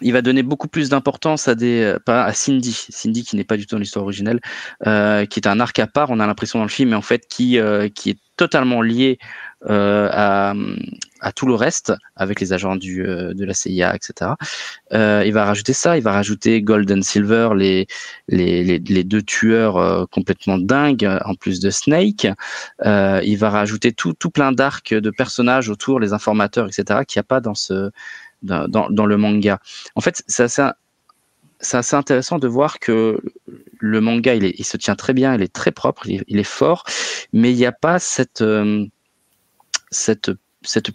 il 0.03 0.13
va 0.13 0.23
donner 0.23 0.43
beaucoup 0.43 0.69
plus 0.69 0.89
d'importance 0.89 1.49
à 1.49 1.55
des 1.55 1.83
euh, 1.83 1.99
pas 2.05 2.25
à 2.25 2.33
Cindy, 2.33 2.87
Cindy 2.89 3.25
qui 3.25 3.37
n'est 3.37 3.45
pas 3.45 3.57
du 3.57 3.67
tout 3.67 3.77
dans 3.77 3.81
l'histoire 3.81 4.05
originelle, 4.05 4.41
euh, 4.87 5.27
qui 5.27 5.41
est 5.41 5.47
un 5.47 5.61
arc 5.61 5.79
à 5.79 5.87
part. 5.87 6.11
On 6.11 6.21
a 6.21 6.27
l'impression 6.27 6.59
dans 6.59 6.65
le 6.65 6.71
film, 6.71 6.91
mais 6.91 6.97
en 6.97 7.03
fait 7.03 7.27
qui 7.29 7.59
euh, 7.59 7.89
qui 7.89 8.11
est 8.11 8.19
totalement 8.37 8.83
lié 8.83 9.19
euh, 9.71 10.09
à, 10.13 10.55
à 11.21 11.33
tout 11.33 11.47
le 11.47 11.55
reste 11.55 11.93
avec 12.17 12.41
les 12.41 12.53
agents 12.53 12.75
du 12.75 13.07
euh, 13.07 13.33
de 13.33 13.45
la 13.45 13.55
CIA, 13.55 13.95
etc. 13.95 14.33
il 14.91 15.33
va 15.33 15.45
rajouter 15.45 15.73
ça, 15.73 15.97
il 15.97 16.03
va 16.03 16.13
rajouter 16.13 16.61
Golden 16.61 17.03
Silver, 17.03 17.51
les 17.57 17.87
les 18.27 18.65
les, 18.65 18.81
les 18.81 19.05
deux 19.05 19.23
tueurs 19.23 20.09
complètement 20.11 20.59
dingues 20.59 21.09
en 21.25 21.35
plus 21.37 21.61
de 21.61 21.71
Snake. 21.71 22.27
il 22.85 23.37
va 23.37 23.51
rajouter 23.51 23.93
tout 23.93 24.13
tout 24.15 24.31
plein 24.31 24.51
d'arcs 24.51 24.95
de 24.95 25.11
personnages 25.11 25.69
autour, 25.69 26.01
les 26.01 26.13
informateurs, 26.13 26.67
etc. 26.67 27.01
Qu'il 27.07 27.21
n'y 27.21 27.25
a 27.25 27.29
pas 27.29 27.41
dans 27.41 27.55
ce 27.55 27.91
dans, 28.45 29.07
le 29.07 29.17
manga. 29.17 29.59
En 29.95 30.01
fait, 30.01 30.23
c'est 30.27 30.43
assez, 30.43 31.97
intéressant 31.97 32.39
de 32.39 32.49
voir 32.49 32.79
que 32.79 33.21
le 33.79 34.01
manga, 34.01 34.35
il, 34.35 34.65
se 34.65 34.77
tient 34.77 34.97
très 34.97 35.13
bien, 35.13 35.35
il 35.35 35.43
est 35.43 35.53
très 35.53 35.73
propre, 35.73 36.07
il 36.07 36.39
est, 36.39 36.45
fort, 36.45 36.85
mais 37.33 37.53
il 37.53 37.57
n'y 37.57 37.67
a 37.67 37.73
pas 37.73 37.99
cette, 37.99 38.43
euh, 38.43 38.87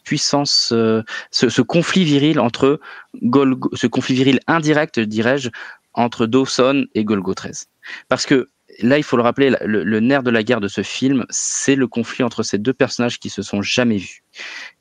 puissance, 0.04 0.72
euh, 0.74 1.04
ce, 1.32 1.62
conflit 1.62 2.04
viril 2.04 2.40
entre 2.40 2.80
Golgo, 3.22 3.70
ce 3.74 3.88
conflit 3.88 4.16
viril 4.16 4.40
indirect, 4.48 5.00
dirais-je, 5.00 5.50
entre 5.94 6.26
Dawson 6.28 6.86
et 6.94 7.04
Golgo 7.04 7.34
13. 7.34 7.68
Parce 8.08 8.26
que 8.26 8.50
là, 8.82 8.98
il 8.98 9.04
faut 9.04 9.18
le 9.18 9.24
rappeler, 9.24 9.56
le, 9.66 9.84
le, 9.84 10.00
nerf 10.00 10.24
de 10.24 10.30
la 10.30 10.44
guerre 10.44 10.62
de 10.62 10.68
ce 10.68 10.84
film, 10.84 11.26
c'est 11.30 11.76
le 11.76 11.88
conflit 11.88 12.24
entre 12.24 12.44
ces 12.44 12.58
deux 12.58 12.74
personnages 12.74 13.20
qui 13.20 13.30
se 13.30 13.42
sont 13.42 13.62
jamais 13.62 13.98
vus, 13.98 14.24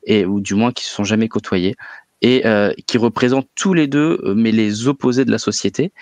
et 0.05 0.25
ou 0.25 0.41
du 0.41 0.55
moins 0.55 0.73
qui 0.73 0.85
se 0.85 0.91
sont 0.91 1.05
jamais 1.05 1.29
côtoyés 1.29 1.77
et 2.23 2.47
euh, 2.47 2.73
qui 2.87 2.99
représentent 2.99 3.49
tous 3.55 3.75
les 3.75 3.87
deux, 3.87 4.21
euh, 4.25 4.35
mais 4.35 4.53
les 4.53 4.89
opposés 4.89 5.25
de 5.25 5.31
la 5.31 5.39
société. 5.39 5.93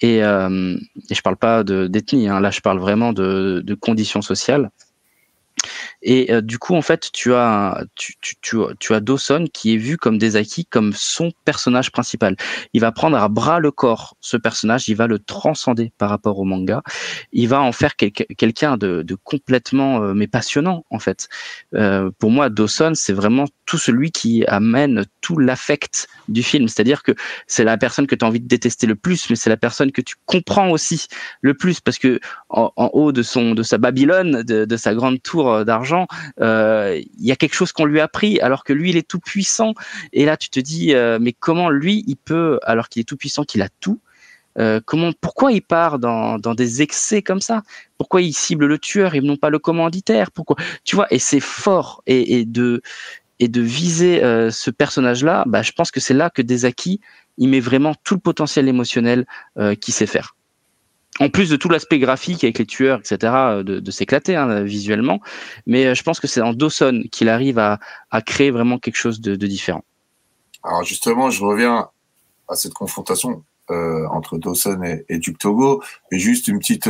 Et, 0.00 0.22
euh, 0.22 0.76
et 1.10 1.14
je 1.14 1.22
parle 1.22 1.36
pas 1.36 1.64
d'ethnie, 1.64 2.28
hein, 2.28 2.40
là 2.40 2.50
je 2.50 2.60
parle 2.60 2.78
vraiment 2.78 3.12
de, 3.12 3.62
de 3.64 3.74
conditions 3.74 4.22
sociales. 4.22 4.70
Et 6.02 6.32
euh, 6.32 6.40
du 6.40 6.58
coup, 6.58 6.74
en 6.74 6.82
fait, 6.82 7.10
tu 7.12 7.34
as, 7.34 7.84
tu, 7.94 8.14
tu, 8.20 8.36
tu, 8.40 8.58
tu, 8.78 8.94
as 8.94 9.00
Dawson 9.00 9.46
qui 9.52 9.74
est 9.74 9.76
vu 9.76 9.96
comme 9.96 10.18
des 10.18 10.36
acquis, 10.36 10.66
comme 10.66 10.92
son 10.92 11.32
personnage 11.44 11.90
principal. 11.90 12.36
Il 12.72 12.80
va 12.80 12.92
prendre 12.92 13.16
à 13.16 13.28
bras 13.28 13.58
le 13.58 13.70
corps 13.70 14.16
ce 14.20 14.36
personnage, 14.36 14.88
il 14.88 14.96
va 14.96 15.06
le 15.06 15.18
transcender 15.18 15.92
par 15.98 16.10
rapport 16.10 16.38
au 16.38 16.44
manga. 16.44 16.82
Il 17.32 17.48
va 17.48 17.60
en 17.60 17.72
faire 17.72 17.96
quel 17.96 18.12
quelqu'un 18.12 18.76
de, 18.76 19.02
de, 19.02 19.14
complètement, 19.14 20.02
euh, 20.02 20.14
mais 20.14 20.26
passionnant, 20.26 20.84
en 20.90 20.98
fait. 20.98 21.28
Euh, 21.74 22.10
pour 22.18 22.30
moi, 22.30 22.50
Dawson, 22.50 22.92
c'est 22.94 23.12
vraiment 23.12 23.46
tout 23.64 23.78
celui 23.78 24.12
qui 24.12 24.44
amène 24.46 25.04
tout 25.20 25.38
l'affect 25.38 26.08
du 26.28 26.42
film. 26.42 26.68
C'est-à-dire 26.68 27.02
que 27.02 27.12
c'est 27.46 27.64
la 27.64 27.76
personne 27.78 28.06
que 28.06 28.14
tu 28.14 28.24
as 28.24 28.28
envie 28.28 28.40
de 28.40 28.46
détester 28.46 28.86
le 28.86 28.94
plus, 28.94 29.28
mais 29.28 29.36
c'est 29.36 29.50
la 29.50 29.56
personne 29.56 29.90
que 29.90 30.00
tu 30.00 30.14
comprends 30.26 30.70
aussi 30.70 31.06
le 31.40 31.54
plus 31.54 31.80
parce 31.80 31.98
que 31.98 32.20
en, 32.48 32.70
haut 32.92 33.10
de 33.10 33.22
son, 33.22 33.54
de 33.54 33.62
sa 33.62 33.78
Babylone, 33.78 34.42
de, 34.42 34.64
de 34.64 34.76
sa 34.76 34.94
grande 34.94 35.20
tour 35.20 35.64
d'argent, 35.64 35.85
euh, 36.40 37.00
il 37.18 37.26
y 37.26 37.32
a 37.32 37.36
quelque 37.36 37.54
chose 37.54 37.72
qu'on 37.72 37.84
lui 37.84 38.00
a 38.00 38.08
pris 38.08 38.40
alors 38.40 38.64
que 38.64 38.72
lui 38.72 38.90
il 38.90 38.96
est 38.96 39.06
tout 39.06 39.20
puissant. 39.20 39.74
Et 40.12 40.24
là 40.24 40.36
tu 40.36 40.48
te 40.48 40.60
dis 40.60 40.94
euh, 40.94 41.18
mais 41.20 41.32
comment 41.32 41.70
lui 41.70 42.04
il 42.06 42.16
peut 42.16 42.58
alors 42.62 42.88
qu'il 42.88 43.00
est 43.00 43.04
tout 43.04 43.16
puissant, 43.16 43.44
qu'il 43.44 43.62
a 43.62 43.68
tout. 43.80 44.00
Euh, 44.58 44.80
comment, 44.82 45.12
pourquoi 45.20 45.52
il 45.52 45.60
part 45.60 45.98
dans, 45.98 46.38
des 46.38 46.82
excès 46.82 47.20
comme 47.20 47.42
ça? 47.42 47.62
Pourquoi 47.98 48.22
il 48.22 48.32
cible 48.32 48.66
le 48.66 48.78
tueur 48.78 49.14
et 49.14 49.20
non 49.20 49.36
pas 49.36 49.50
le 49.50 49.58
commanditaire? 49.58 50.30
Pourquoi? 50.30 50.56
Tu 50.84 50.96
vois, 50.96 51.06
et 51.10 51.18
c'est 51.18 51.40
fort 51.40 52.02
et, 52.06 52.46
de 52.46 52.80
et 53.38 53.48
de 53.48 53.60
viser 53.60 54.20
ce 54.50 54.70
personnage-là. 54.70 55.44
Bah, 55.46 55.60
je 55.60 55.72
pense 55.72 55.90
que 55.90 56.00
c'est 56.00 56.14
là 56.14 56.30
que 56.30 56.40
Desaki 56.40 57.00
il 57.36 57.50
met 57.50 57.60
vraiment 57.60 57.94
tout 58.02 58.14
le 58.14 58.20
potentiel 58.20 58.66
émotionnel 58.66 59.26
qu'il 59.80 59.92
sait 59.92 60.06
faire 60.06 60.35
en 61.20 61.28
plus 61.28 61.48
de 61.48 61.56
tout 61.56 61.68
l'aspect 61.68 61.98
graphique 61.98 62.44
avec 62.44 62.58
les 62.58 62.66
tueurs, 62.66 63.00
etc., 63.00 63.32
euh, 63.34 63.62
de, 63.62 63.90
s'éclater 63.90 64.36
hein, 64.36 64.62
visuellement. 64.62 65.20
Mais 65.66 65.86
euh, 65.86 65.94
je 65.94 66.02
pense 66.02 66.20
que 66.20 66.26
c'est 66.26 66.40
en 66.40 66.52
Dawson 66.52 67.04
qu'il 67.10 67.28
arrive 67.28 67.58
à, 67.58 67.78
créer 68.24 68.50
vraiment 68.50 68.78
quelque 68.78 68.96
chose 68.96 69.20
de, 69.20 69.34
différent. 69.36 69.84
Alors 70.62 70.82
justement, 70.84 71.30
je 71.30 71.44
reviens 71.44 71.88
à 72.48 72.54
cette 72.54 72.74
confrontation 72.74 73.44
euh, 73.70 74.06
entre 74.10 74.38
Dawson 74.38 74.80
et, 75.08 75.18
Duke 75.18 75.38
Togo. 75.38 75.82
Et 76.10 76.18
juste 76.18 76.48
une 76.48 76.58
petite... 76.58 76.88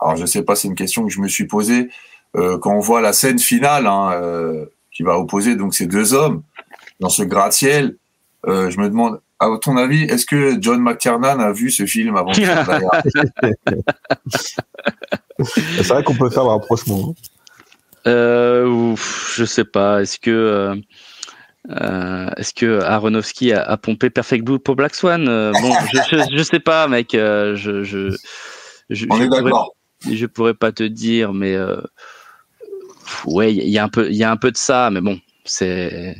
Alors 0.00 0.16
je 0.16 0.26
sais 0.26 0.42
pas, 0.42 0.56
c'est 0.56 0.68
une 0.68 0.74
question 0.74 1.04
que 1.06 1.12
je 1.12 1.20
me 1.20 1.28
suis 1.28 1.46
posée. 1.46 1.88
Quand 2.34 2.74
on 2.74 2.80
voit 2.80 3.00
la 3.00 3.12
scène 3.12 3.38
finale 3.38 3.86
hein, 3.86 4.66
qui 4.90 5.04
va 5.04 5.16
opposer 5.18 5.54
donc 5.54 5.72
ces 5.72 5.86
deux 5.86 6.14
hommes 6.14 6.42
dans 6.98 7.08
ce 7.08 7.22
gratte-ciel, 7.22 7.96
je 8.44 8.80
me 8.80 8.88
demande 8.88 9.20
à 9.40 9.48
ton 9.60 9.76
avis, 9.76 10.04
est-ce 10.04 10.26
que 10.26 10.56
John 10.60 10.80
McTiernan 10.80 11.40
a 11.40 11.52
vu 11.52 11.70
ce 11.70 11.86
film 11.86 12.16
avant 12.16 12.32
C'est 15.42 15.86
vrai 15.88 16.02
qu'on 16.04 16.14
peut 16.14 16.30
faire 16.30 16.44
un 16.44 16.50
rapprochement. 16.50 17.10
Hein. 17.10 17.14
Euh, 18.06 18.94
je 19.34 19.44
sais 19.44 19.64
pas. 19.64 20.02
Est-ce 20.02 20.18
que 20.18 20.30
euh, 20.30 20.74
euh, 21.70 22.30
est-ce 22.36 22.52
que 22.52 22.80
Aronofsky 22.82 23.52
a, 23.52 23.76
pompé 23.76 24.10
Perfect 24.10 24.44
Blue 24.44 24.58
pour 24.58 24.76
Black 24.76 24.94
Swan? 24.94 25.26
Euh, 25.28 25.52
Bon, 25.60 25.72
je, 26.10 26.24
je, 26.36 26.42
sais 26.42 26.60
pas, 26.60 26.86
mec. 26.88 27.08
je, 27.12 27.54
je, 27.56 28.16
je, 28.90 29.06
On 29.10 29.20
est 29.20 29.28
d'accord. 29.28 29.74
Je 30.10 30.26
pourrais 30.26 30.54
pas 30.54 30.70
te 30.70 30.82
dire, 30.82 31.32
mais 31.32 31.56
ouais, 33.24 33.54
il 33.54 33.70
y 33.70 33.78
a 33.78 33.84
un 33.84 33.88
peu, 33.88 34.10
il 34.10 34.16
y 34.16 34.24
a 34.24 34.30
un 34.30 34.36
peu 34.36 34.50
de 34.50 34.56
ça, 34.56 34.90
mais 34.92 35.00
bon, 35.00 35.18
c'est 35.44 36.16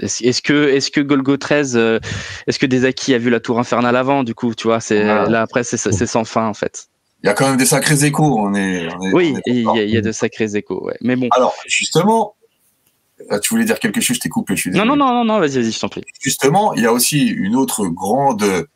est-ce 0.00 0.42
que, 0.42 0.68
est-ce 0.68 0.90
que 0.90 1.00
Golgo 1.00 1.36
13, 1.36 1.76
euh, 1.76 1.98
est-ce 2.46 2.58
que 2.58 2.66
Desaki 2.66 3.14
a 3.14 3.18
vu 3.18 3.30
la 3.30 3.40
tour 3.40 3.58
infernale 3.58 3.96
avant, 3.96 4.24
du 4.24 4.34
coup, 4.34 4.54
tu 4.54 4.68
vois, 4.68 4.80
c'est, 4.80 5.02
là, 5.02 5.42
après, 5.42 5.64
c'est, 5.64 5.76
sans 5.76 6.24
fin, 6.24 6.46
en 6.46 6.54
fait. 6.54 6.88
Il 7.22 7.26
y 7.26 7.30
a 7.30 7.34
quand 7.34 7.48
même 7.48 7.56
des 7.56 7.66
sacrés 7.66 8.04
échos, 8.04 8.38
on 8.38 8.54
est, 8.54 8.88
on 8.94 9.02
est 9.02 9.12
Oui, 9.12 9.34
il 9.46 9.62
y, 9.62 9.96
a 9.96 10.00
de 10.00 10.12
sacrés 10.12 10.56
échos, 10.56 10.84
ouais. 10.84 10.96
Mais 11.00 11.16
bon. 11.16 11.28
Alors, 11.32 11.54
justement, 11.66 12.34
tu 13.42 13.50
voulais 13.50 13.64
dire 13.64 13.78
quelque 13.78 14.00
chose, 14.00 14.16
je 14.16 14.20
t'ai 14.20 14.28
coupé, 14.28 14.56
je 14.56 14.62
suis 14.62 14.70
Non, 14.70 14.84
non, 14.84 14.96
non, 14.96 15.12
non, 15.12 15.24
non, 15.24 15.38
vas-y, 15.38 15.54
vas-y, 15.60 15.72
je 15.72 15.80
t'en 15.80 15.88
prie. 15.88 16.02
Justement, 16.20 16.74
il 16.74 16.82
y 16.82 16.86
a 16.86 16.92
aussi 16.92 17.26
une 17.28 17.56
autre 17.56 17.86
grande 17.86 18.66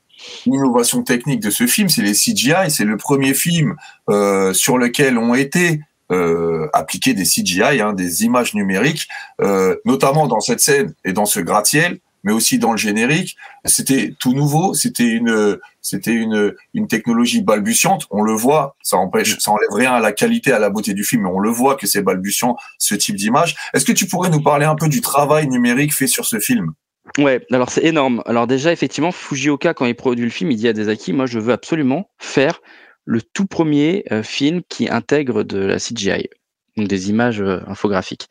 innovation 0.46 1.02
technique 1.02 1.40
de 1.40 1.50
ce 1.50 1.66
film, 1.66 1.88
c'est 1.88 2.02
les 2.02 2.12
CGI. 2.12 2.70
C'est 2.70 2.84
le 2.84 2.96
premier 2.96 3.34
film 3.34 3.76
euh, 4.08 4.52
sur 4.52 4.78
lequel 4.78 5.18
ont 5.18 5.34
été 5.34 5.80
euh, 6.10 6.68
appliquer 6.72 7.14
des 7.14 7.24
CGI, 7.24 7.80
hein, 7.80 7.92
des 7.92 8.24
images 8.24 8.54
numériques, 8.54 9.08
euh, 9.40 9.76
notamment 9.84 10.26
dans 10.26 10.40
cette 10.40 10.60
scène 10.60 10.94
et 11.04 11.12
dans 11.12 11.26
ce 11.26 11.40
gratte-ciel. 11.40 11.98
mais 12.24 12.32
aussi 12.32 12.58
dans 12.58 12.72
le 12.72 12.78
générique. 12.78 13.36
C'était 13.64 14.14
tout 14.18 14.34
nouveau, 14.34 14.74
c'était 14.74 15.06
une, 15.06 15.58
c'était 15.82 16.12
une, 16.12 16.54
une 16.74 16.88
technologie 16.88 17.42
balbutiante. 17.42 18.06
On 18.10 18.22
le 18.22 18.32
voit, 18.32 18.76
ça 18.82 18.96
empêche, 18.96 19.38
ça 19.38 19.52
enlève 19.52 19.70
rien 19.72 19.92
à 19.92 20.00
la 20.00 20.12
qualité, 20.12 20.52
à 20.52 20.58
la 20.58 20.68
beauté 20.68 20.94
du 20.94 21.04
film, 21.04 21.22
mais 21.22 21.30
on 21.30 21.38
le 21.38 21.50
voit 21.50 21.76
que 21.76 21.86
c'est 21.86 22.02
balbutiant 22.02 22.56
ce 22.78 22.94
type 22.94 23.16
d'image. 23.16 23.56
Est-ce 23.72 23.84
que 23.84 23.92
tu 23.92 24.06
pourrais 24.06 24.30
nous 24.30 24.42
parler 24.42 24.66
un 24.66 24.74
peu 24.74 24.88
du 24.88 25.00
travail 25.00 25.46
numérique 25.46 25.94
fait 25.94 26.06
sur 26.06 26.24
ce 26.26 26.40
film? 26.40 26.72
Ouais, 27.16 27.40
alors 27.52 27.70
c'est 27.70 27.84
énorme. 27.84 28.22
Alors 28.26 28.46
déjà, 28.46 28.72
effectivement, 28.72 29.12
Fujioka, 29.12 29.72
quand 29.72 29.86
il 29.86 29.94
produit 29.94 30.24
le 30.24 30.30
film, 30.30 30.50
il 30.50 30.56
dit 30.56 30.68
à 30.68 30.72
Desaki, 30.72 31.12
moi 31.12 31.26
je 31.26 31.38
veux 31.38 31.52
absolument 31.52 32.10
faire 32.18 32.60
le 33.08 33.22
tout 33.22 33.46
premier 33.46 34.04
euh, 34.12 34.22
film 34.22 34.60
qui 34.68 34.86
intègre 34.86 35.42
de 35.42 35.58
la 35.58 35.78
CGI, 35.78 36.28
donc 36.76 36.88
des 36.88 37.08
images 37.08 37.40
euh, 37.40 37.60
infographiques. 37.66 38.28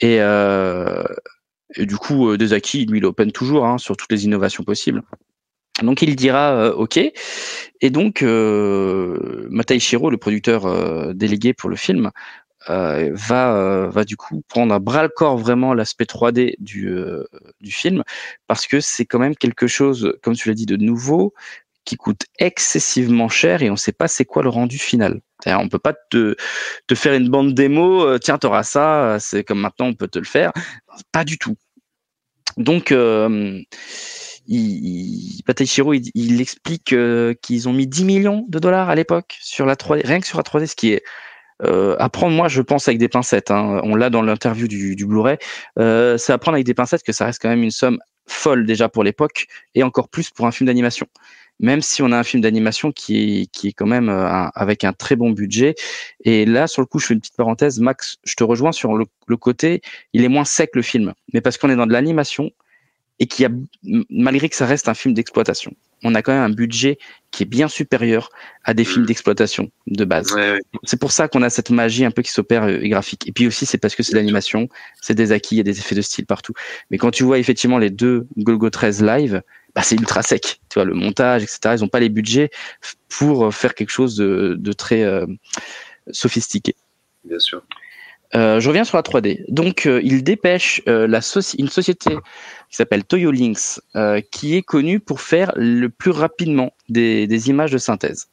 Et, 0.00 0.20
euh, 0.20 1.04
et, 1.74 1.84
du 1.84 1.96
coup, 1.98 2.34
Desaki, 2.38 2.86
lui, 2.86 2.98
il 2.98 3.04
open 3.04 3.30
toujours 3.30 3.66
hein, 3.66 3.76
sur 3.76 3.94
toutes 3.94 4.10
les 4.10 4.24
innovations 4.24 4.64
possibles. 4.64 5.02
Donc 5.82 6.00
il 6.00 6.16
dira 6.16 6.54
euh, 6.54 6.72
OK. 6.72 6.98
Et 7.82 7.90
donc 7.90 8.22
euh, 8.22 9.46
Matai 9.50 9.78
Shiro, 9.78 10.08
le 10.08 10.16
producteur 10.16 11.14
délégué 11.14 11.52
pour 11.52 11.68
le 11.68 11.76
film, 11.76 12.10
va 12.66 13.88
va 13.88 14.04
du 14.04 14.16
coup 14.16 14.42
prendre 14.48 14.74
à 14.74 14.78
bras 14.78 15.02
le 15.02 15.10
corps 15.10 15.36
vraiment 15.36 15.74
l'aspect 15.74 16.04
3D 16.04 16.54
du 16.58 16.90
du 17.60 17.70
film 17.70 18.02
parce 18.46 18.66
que 18.66 18.80
c'est 18.80 19.04
quand 19.04 19.18
même 19.18 19.36
quelque 19.36 19.66
chose 19.66 20.14
comme 20.22 20.34
tu 20.34 20.48
l'as 20.48 20.54
dit 20.54 20.66
de 20.66 20.76
nouveau 20.76 21.34
qui 21.86 21.96
coûte 21.96 22.26
excessivement 22.38 23.30
cher 23.30 23.62
et 23.62 23.70
on 23.70 23.76
sait 23.76 23.92
pas 23.92 24.08
c'est 24.08 24.26
quoi 24.26 24.42
le 24.42 24.50
rendu 24.50 24.78
final. 24.78 25.22
On 25.46 25.68
peut 25.68 25.78
pas 25.78 25.94
te 26.10 26.34
faire 26.94 27.14
une 27.14 27.28
bande 27.28 27.54
démo 27.54 28.18
tiens 28.18 28.36
tu 28.36 28.46
auras 28.46 28.64
ça 28.64 29.18
c'est 29.20 29.44
comme 29.44 29.60
maintenant 29.60 29.86
on 29.86 29.94
peut 29.94 30.08
te 30.08 30.18
le 30.18 30.24
faire 30.24 30.52
pas 31.12 31.24
du 31.24 31.38
tout. 31.38 31.56
Donc 32.56 32.90
euh, 32.90 33.60
il, 34.46 35.42
il, 36.14 36.40
explique 36.40 36.94
qu'ils 37.42 37.68
ont 37.68 37.72
mis 37.72 37.86
10 37.86 38.04
millions 38.04 38.46
de 38.48 38.58
dollars 38.58 38.88
à 38.88 38.94
l'époque 38.94 39.36
sur 39.40 39.66
la 39.66 39.74
3D, 39.74 40.06
rien 40.06 40.20
que 40.20 40.26
sur 40.26 40.38
la 40.38 40.44
3D, 40.44 40.66
ce 40.66 40.76
qui 40.76 40.92
est 40.92 41.02
euh, 41.62 41.96
apprendre, 41.98 42.34
moi, 42.34 42.48
je 42.48 42.60
pense 42.62 42.88
avec 42.88 42.98
des 42.98 43.08
pincettes. 43.08 43.50
Hein. 43.50 43.80
On 43.82 43.94
l'a 43.94 44.10
dans 44.10 44.22
l'interview 44.22 44.68
du, 44.68 45.06
Blu-ray. 45.06 45.38
Euh, 45.78 46.18
c'est 46.18 46.32
apprendre 46.32 46.56
avec 46.56 46.66
des 46.66 46.74
pincettes 46.74 47.02
que 47.02 47.12
ça 47.12 47.26
reste 47.26 47.40
quand 47.40 47.48
même 47.48 47.62
une 47.62 47.70
somme 47.70 47.98
folle 48.28 48.66
déjà 48.66 48.88
pour 48.88 49.04
l'époque 49.04 49.46
et 49.74 49.82
encore 49.82 50.08
plus 50.08 50.30
pour 50.30 50.46
un 50.46 50.52
film 50.52 50.66
d'animation. 50.66 51.06
Même 51.58 51.80
si 51.80 52.02
on 52.02 52.12
a 52.12 52.18
un 52.18 52.22
film 52.22 52.42
d'animation 52.42 52.92
qui 52.92 53.16
est, 53.16 53.46
qui 53.46 53.68
est 53.68 53.72
quand 53.72 53.86
même 53.86 54.08
euh, 54.08 54.48
avec 54.54 54.84
un 54.84 54.92
très 54.92 55.16
bon 55.16 55.30
budget. 55.30 55.74
Et 56.24 56.44
là, 56.44 56.66
sur 56.66 56.82
le 56.82 56.86
coup, 56.86 56.98
je 56.98 57.06
fais 57.06 57.14
une 57.14 57.20
petite 57.20 57.36
parenthèse. 57.36 57.80
Max, 57.80 58.18
je 58.24 58.34
te 58.34 58.44
rejoins 58.44 58.72
sur 58.72 58.94
le, 58.94 59.06
le 59.26 59.36
côté, 59.36 59.80
il 60.12 60.24
est 60.24 60.28
moins 60.28 60.44
sec 60.44 60.70
le 60.74 60.82
film. 60.82 61.14
Mais 61.32 61.40
parce 61.40 61.56
qu'on 61.56 61.70
est 61.70 61.76
dans 61.76 61.86
de 61.86 61.92
l'animation, 61.92 62.50
et 63.18 63.26
qui 63.26 63.44
a, 63.44 63.48
malgré 64.10 64.48
que 64.48 64.56
ça 64.56 64.66
reste 64.66 64.88
un 64.88 64.94
film 64.94 65.14
d'exploitation, 65.14 65.74
on 66.02 66.14
a 66.14 66.22
quand 66.22 66.32
même 66.32 66.42
un 66.42 66.54
budget 66.54 66.98
qui 67.30 67.44
est 67.44 67.46
bien 67.46 67.68
supérieur 67.68 68.28
à 68.64 68.74
des 68.74 68.84
films 68.84 69.06
d'exploitation 69.06 69.70
de 69.86 70.04
base. 70.04 70.32
Ouais, 70.32 70.52
ouais. 70.52 70.60
C'est 70.82 71.00
pour 71.00 71.12
ça 71.12 71.26
qu'on 71.28 71.42
a 71.42 71.48
cette 71.48 71.70
magie 71.70 72.04
un 72.04 72.10
peu 72.10 72.22
qui 72.22 72.30
s'opère 72.30 72.64
euh, 72.64 72.78
graphique. 72.82 73.26
Et 73.26 73.32
puis 73.32 73.46
aussi, 73.46 73.64
c'est 73.64 73.78
parce 73.78 73.94
que 73.94 74.02
c'est 74.02 74.14
l'animation, 74.14 74.68
c'est 75.00 75.14
des 75.14 75.32
acquis, 75.32 75.54
il 75.54 75.58
y 75.58 75.60
a 75.60 75.64
des 75.64 75.78
effets 75.78 75.94
de 75.94 76.02
style 76.02 76.26
partout. 76.26 76.52
Mais 76.90 76.98
quand 76.98 77.10
tu 77.10 77.24
vois 77.24 77.38
effectivement 77.38 77.78
les 77.78 77.90
deux 77.90 78.26
Golgo 78.36 78.68
13 78.68 79.02
live, 79.02 79.42
bah, 79.76 79.82
c'est 79.82 79.94
ultra 79.94 80.22
sec. 80.22 80.60
Tu 80.70 80.74
vois, 80.74 80.84
le 80.84 80.94
montage, 80.94 81.42
etc. 81.42 81.76
Ils 81.76 81.82
n'ont 81.82 81.88
pas 81.88 82.00
les 82.00 82.08
budgets 82.08 82.50
pour 83.10 83.54
faire 83.54 83.74
quelque 83.74 83.90
chose 83.90 84.16
de, 84.16 84.56
de 84.58 84.72
très 84.72 85.02
euh, 85.02 85.26
sophistiqué. 86.10 86.74
Bien 87.24 87.38
sûr. 87.38 87.62
Euh, 88.34 88.58
je 88.58 88.68
reviens 88.68 88.84
sur 88.84 88.96
la 88.96 89.02
3D. 89.02 89.44
Donc, 89.48 89.86
euh, 89.86 90.00
il 90.02 90.24
dépêche 90.24 90.80
euh, 90.88 91.06
la 91.06 91.20
soci 91.20 91.58
une 91.58 91.68
société 91.68 92.10
qui 92.70 92.76
s'appelle 92.76 93.04
Toyo 93.04 93.30
euh, 93.94 94.20
qui 94.32 94.56
est 94.56 94.62
connue 94.62 94.98
pour 94.98 95.20
faire 95.20 95.52
le 95.56 95.88
plus 95.88 96.10
rapidement 96.10 96.72
des, 96.88 97.26
des 97.26 97.50
images 97.50 97.70
de 97.70 97.78
synthèse. 97.78 98.28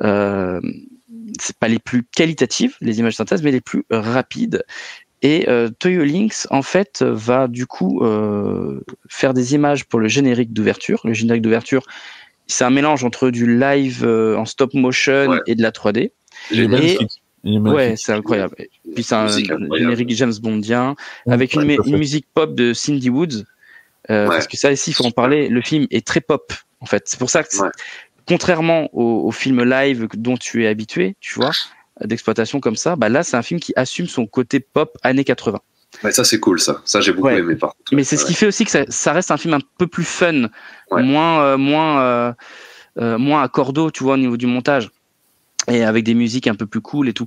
Euh, 0.00 0.60
c'est 1.38 1.56
pas 1.56 1.68
les 1.68 1.78
plus 1.78 2.02
qualitatives, 2.02 2.76
les 2.80 2.98
images 2.98 3.12
de 3.12 3.16
synthèse, 3.18 3.42
mais 3.42 3.52
les 3.52 3.60
plus 3.60 3.84
rapides. 3.90 4.64
Et 5.22 5.48
euh, 5.48 5.68
Toyo 5.78 6.04
Lynx, 6.04 6.46
en 6.50 6.62
fait, 6.62 7.02
va 7.02 7.48
du 7.48 7.66
coup 7.66 8.02
faire 9.08 9.34
des 9.34 9.54
images 9.54 9.84
pour 9.84 10.00
le 10.00 10.08
générique 10.08 10.52
d'ouverture. 10.52 11.00
Le 11.04 11.12
générique 11.14 11.42
d'ouverture, 11.42 11.86
c'est 12.46 12.64
un 12.64 12.70
mélange 12.70 13.04
entre 13.04 13.30
du 13.30 13.56
live 13.58 14.04
en 14.04 14.44
stop 14.44 14.74
motion 14.74 15.28
Ouais. 15.30 15.38
et 15.46 15.54
de 15.54 15.62
la 15.62 15.70
3D. 15.70 16.12
Il 16.50 16.74
est 16.74 16.94
Et- 16.94 16.98
Ouais, 17.44 17.94
c'est 17.96 18.12
incroyable. 18.12 18.54
Et 18.58 18.70
Puis 18.94 19.02
c'est 19.02 19.16
un 19.16 19.26
générique 19.26 20.10
James 20.10 20.32
Bondien 20.40 20.94
avec 21.28 21.54
une, 21.54 21.62
Ouais, 21.62 21.76
musique 21.88 22.26
pop 22.32 22.54
de 22.54 22.72
Cindy 22.72 23.10
Woods. 23.10 23.44
Euh. 24.10 24.28
Parce 24.28 24.46
que 24.46 24.56
ça 24.56 24.70
ici, 24.72 24.90
il 24.90 24.94
faut 24.94 25.04
en 25.04 25.10
parler. 25.10 25.48
Le 25.48 25.60
film 25.60 25.86
est 25.90 26.06
très 26.06 26.20
pop, 26.20 26.52
en 26.80 26.86
fait. 26.86 27.02
C'est 27.06 27.18
pour 27.18 27.30
ça 27.30 27.42
que, 27.42 27.48
contrairement 28.28 28.88
au, 28.92 29.26
au 29.26 29.30
film 29.32 29.62
live 29.64 30.06
dont 30.14 30.36
tu 30.36 30.64
es 30.64 30.68
habitué, 30.68 31.16
tu 31.20 31.34
vois, 31.34 31.50
d'exploitation 32.00 32.60
comme 32.60 32.76
ça, 32.76 32.96
bah 32.96 33.08
là, 33.08 33.22
c'est 33.22 33.36
un 33.36 33.42
film 33.42 33.60
qui 33.60 33.72
assume 33.76 34.06
son 34.06 34.26
côté 34.26 34.60
pop 34.60 34.96
années 35.02 35.24
80. 35.24 35.60
Ouais, 36.02 36.12
ça 36.12 36.24
c'est 36.24 36.40
cool 36.40 36.58
ça. 36.58 36.80
Ça 36.86 37.00
j'ai 37.02 37.12
beaucoup 37.12 37.26
Ouais. 37.28 37.38
aimé 37.38 37.54
par 37.54 37.74
contre. 37.76 37.94
Mais 37.94 38.02
c'est 38.02 38.16
ce 38.16 38.24
qui 38.24 38.32
fait 38.34 38.46
aussi 38.46 38.64
que 38.64 38.70
ça, 38.70 38.84
ça 38.88 39.12
reste 39.12 39.30
un 39.30 39.36
film 39.36 39.54
un 39.54 39.60
peu 39.78 39.86
plus 39.86 40.04
fun, 40.04 40.48
moins, 40.90 41.42
euh, 41.42 41.56
moins, 41.58 42.00
euh, 42.00 42.32
euh, 42.98 43.18
moins 43.18 43.42
à 43.42 43.48
cordeau, 43.48 43.90
tu 43.90 44.02
vois, 44.02 44.14
au 44.14 44.18
niveau 44.18 44.36
du 44.38 44.46
montage, 44.46 44.90
et 45.68 45.84
avec 45.84 46.04
des 46.04 46.14
musiques 46.14 46.46
un 46.46 46.54
peu 46.54 46.66
plus 46.66 46.80
cool 46.80 47.08
et 47.08 47.12
tout. 47.12 47.26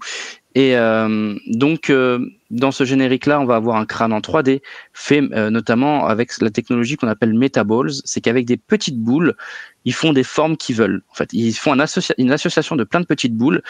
Et 0.56 0.78
euh, 0.78 1.36
donc, 1.48 1.90
euh, 1.90 2.20
dans 2.50 2.72
ce 2.72 2.86
générique-là, 2.86 3.42
on 3.42 3.46
va 3.46 3.58
avoir 3.58 3.76
un 3.76 3.86
crâne 3.86 4.14
en 4.14 4.22
3D, 4.22 4.62
fait 4.94 5.22
euh, 5.34 5.50
notamment 5.50 6.08
avec 6.08 6.32
la 6.40 6.50
technologie 6.50 6.96
qu'on 6.96 7.10
appelle 7.10 7.34
Metaballs. 7.34 7.92
C'est 8.06 8.22
qu'avec 8.22 8.46
des 8.46 8.56
petites 8.56 8.98
boules, 8.98 9.36
ils 9.84 9.94
font 9.94 10.14
des 10.14 10.24
formes 10.24 10.56
qu'ils 10.56 10.78
veulent. 10.78 11.04
En 11.12 11.14
fait, 11.14 11.30
ils 11.34 11.54
font 11.54 11.76
une 12.18 12.32
association 12.32 12.78
de 12.78 12.86
plein 12.86 13.02
de 13.02 13.06
petites 13.06 13.36
boules 13.36 13.62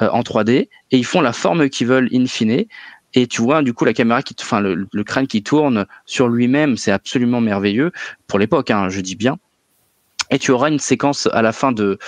euh, 0.00 0.08
en 0.10 0.20
3D 0.20 0.50
et 0.52 0.68
ils 0.92 1.04
font 1.04 1.20
la 1.20 1.32
forme 1.32 1.68
qu'ils 1.68 1.88
veulent 1.88 2.08
in 2.12 2.26
fine. 2.26 2.64
Et 3.14 3.26
tu 3.26 3.42
vois, 3.42 3.62
du 3.62 3.74
coup, 3.74 3.84
la 3.84 3.94
caméra 3.94 4.22
qui, 4.22 4.36
enfin, 4.40 4.60
le, 4.60 4.86
le 4.92 5.04
crâne 5.04 5.26
qui 5.26 5.42
tourne 5.42 5.86
sur 6.06 6.28
lui-même, 6.28 6.76
c'est 6.76 6.92
absolument 6.92 7.40
merveilleux 7.40 7.90
pour 8.28 8.38
l'époque, 8.38 8.70
hein, 8.70 8.90
je 8.90 9.00
dis 9.00 9.16
bien. 9.16 9.38
Et 10.30 10.38
tu 10.38 10.50
auras 10.50 10.68
une 10.68 10.78
séquence 10.78 11.26
à 11.32 11.42
la 11.42 11.52
fin 11.52 11.72
de 11.72 11.98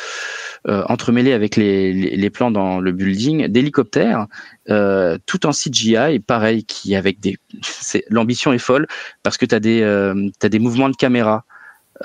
euh, 0.69 0.82
entremêlée 0.89 1.32
avec 1.32 1.57
les, 1.57 1.93
les, 1.93 2.31
plans 2.31 2.51
dans 2.51 2.81
le 2.81 2.93
building 2.93 3.47
d'hélicoptères, 3.49 4.27
euh, 4.69 5.16
tout 5.24 5.47
en 5.47 5.53
CGI, 5.53 6.20
pareil, 6.20 6.65
qui 6.65 6.95
avec 6.95 7.19
des, 7.19 7.39
l'ambition 8.11 8.53
est 8.53 8.59
folle 8.59 8.87
parce 9.23 9.39
que 9.39 9.47
tu 9.47 9.55
as 9.55 9.61
des, 9.61 9.81
euh, 9.81 10.28
des 10.43 10.59
mouvements 10.59 10.91
de 10.91 10.97
caméra. 10.97 11.45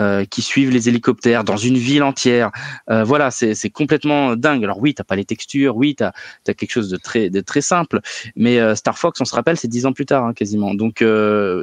euh, 0.01 0.25
qui 0.25 0.41
suivent 0.41 0.71
les 0.71 0.89
hélicoptères 0.89 1.45
dans 1.45 1.55
une 1.55 1.77
ville 1.77 2.03
entière. 2.03 2.51
Voilà, 2.89 3.31
c'est 3.31 3.69
complètement 3.69 4.35
dingue. 4.35 4.61
Alors 4.65 4.79
oui, 4.79 4.93
t'as 4.93 5.05
pas 5.05 5.15
les 5.15 5.23
textures, 5.23 5.77
oui, 5.77 5.95
t'as 5.95 6.11
as 6.49 6.53
quelque 6.53 6.71
chose 6.71 6.89
de 6.89 6.97
très 6.97 7.29
de 7.29 7.39
très 7.39 7.61
simple, 7.61 8.01
mais 8.35 8.75
Star 8.75 8.97
Fox, 8.97 9.21
on 9.21 9.25
se 9.25 9.33
rappelle, 9.33 9.55
c'est 9.55 9.69
dix 9.69 9.85
ans 9.85 9.93
plus 9.93 10.05
tard 10.05 10.25
hein, 10.25 10.33
quasiment. 10.33 10.73
Donc 10.73 11.01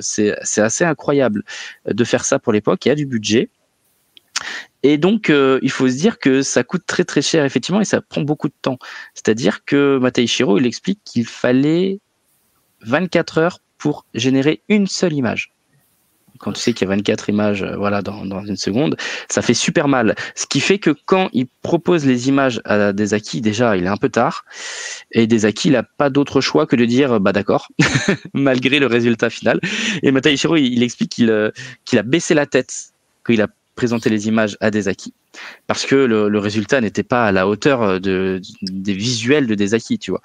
c'est 0.01 0.35
assez 0.57 0.85
incroyable 0.85 1.43
de 1.85 2.05
faire 2.05 2.25
ça 2.25 2.39
pour 2.39 2.55
l'époque. 2.55 2.87
Il 2.87 2.89
y 2.89 2.93
a 2.93 2.95
du 2.95 3.05
budget. 3.05 3.51
Et 4.83 4.99
donc, 4.99 5.31
euh, 5.31 5.59
il 5.63 5.71
faut 5.71 5.89
se 5.89 5.97
dire 5.97 6.19
que 6.19 6.43
ça 6.43 6.65
coûte 6.65 6.83
très 6.87 7.05
très 7.05 7.23
cher, 7.23 7.45
effectivement, 7.45 7.81
et 7.81 7.85
ça 7.85 8.01
prend 8.01 8.23
beaucoup 8.23 8.49
de 8.49 8.55
temps. 8.63 8.79
C'est-à-dire 9.15 9.65
que 9.65 9.99
Matai 9.99 10.27
Shiro, 10.27 10.59
il 10.59 10.67
explique 10.67 11.01
qu'il 11.05 11.25
fallait 11.25 12.01
24 12.83 13.39
heures 13.39 13.59
pour 13.79 14.05
générer 14.15 14.63
une 14.69 14.87
seule 14.87 15.13
image. 15.13 15.53
Quand 16.39 16.53
tu 16.53 16.61
sais 16.61 16.73
qu'il 16.73 16.89
y 16.89 16.91
a 16.91 16.97
24 16.97 17.29
images 17.29 17.63
euh, 17.63 17.77
voilà, 17.77 18.03
dans, 18.03 18.45
une 18.45 18.57
seconde, 18.57 18.97
ça 19.29 19.43
fait 19.43 19.55
super 19.55 19.87
mal. 19.87 20.17
Ce 20.35 20.47
qui 20.47 20.59
fait 20.59 20.81
que 20.81 20.91
quand 20.91 21.29
il 21.33 21.47
propose 21.63 22.05
les 22.05 22.29
images 22.29 22.61
à 22.65 22.93
des 22.93 23.15
acquis, 23.15 23.41
déjà, 23.41 23.77
il 23.77 23.85
est 23.85 23.89
un 23.89 23.97
peu 23.97 24.09
tard. 24.09 24.45
Et 25.13 25.29
des 25.29 25.45
acquis, 25.45 25.69
il 25.69 25.73
n'a 25.73 25.85
pas 25.85 26.11
d'autre 26.11 26.41
choix 26.41 26.67
que 26.67 26.75
de 26.75 26.85
dire, 26.85 27.21
bah 27.21 27.33
d'accord, 27.33 27.69
malgré 28.35 28.81
le 28.81 28.87
résultat 28.87 29.31
final. 29.31 29.61
Et 30.03 30.11
Matai 30.11 30.37
Shiro, 30.37 30.57
il, 30.57 30.73
il 30.73 30.83
explique 30.83 31.11
qu'il 31.13 31.31
euh, 31.31 31.53
qu'il 31.85 32.01
a 32.01 32.03
baissé 32.03 32.35
la 32.35 32.47
tête 32.47 32.93
quand 33.23 33.33
il 33.33 33.43
a 33.43 33.49
présenté 33.83 34.11
les 34.11 34.29
images 34.29 34.57
à 34.61 34.71
des 34.71 34.87
acquis 34.87 35.13
parce 35.67 35.87
que 35.87 35.95
le, 35.95 36.39
résultat 36.39 36.81
n'était 36.81 37.03
pas 37.03 37.27
à 37.27 37.33
la 37.33 37.47
hauteur 37.47 38.01
de, 38.01 38.41
des 38.63 38.93
visuels 38.93 39.47
de 39.47 39.55
Desaki, 39.55 39.99
tu 39.99 40.11
vois. 40.11 40.21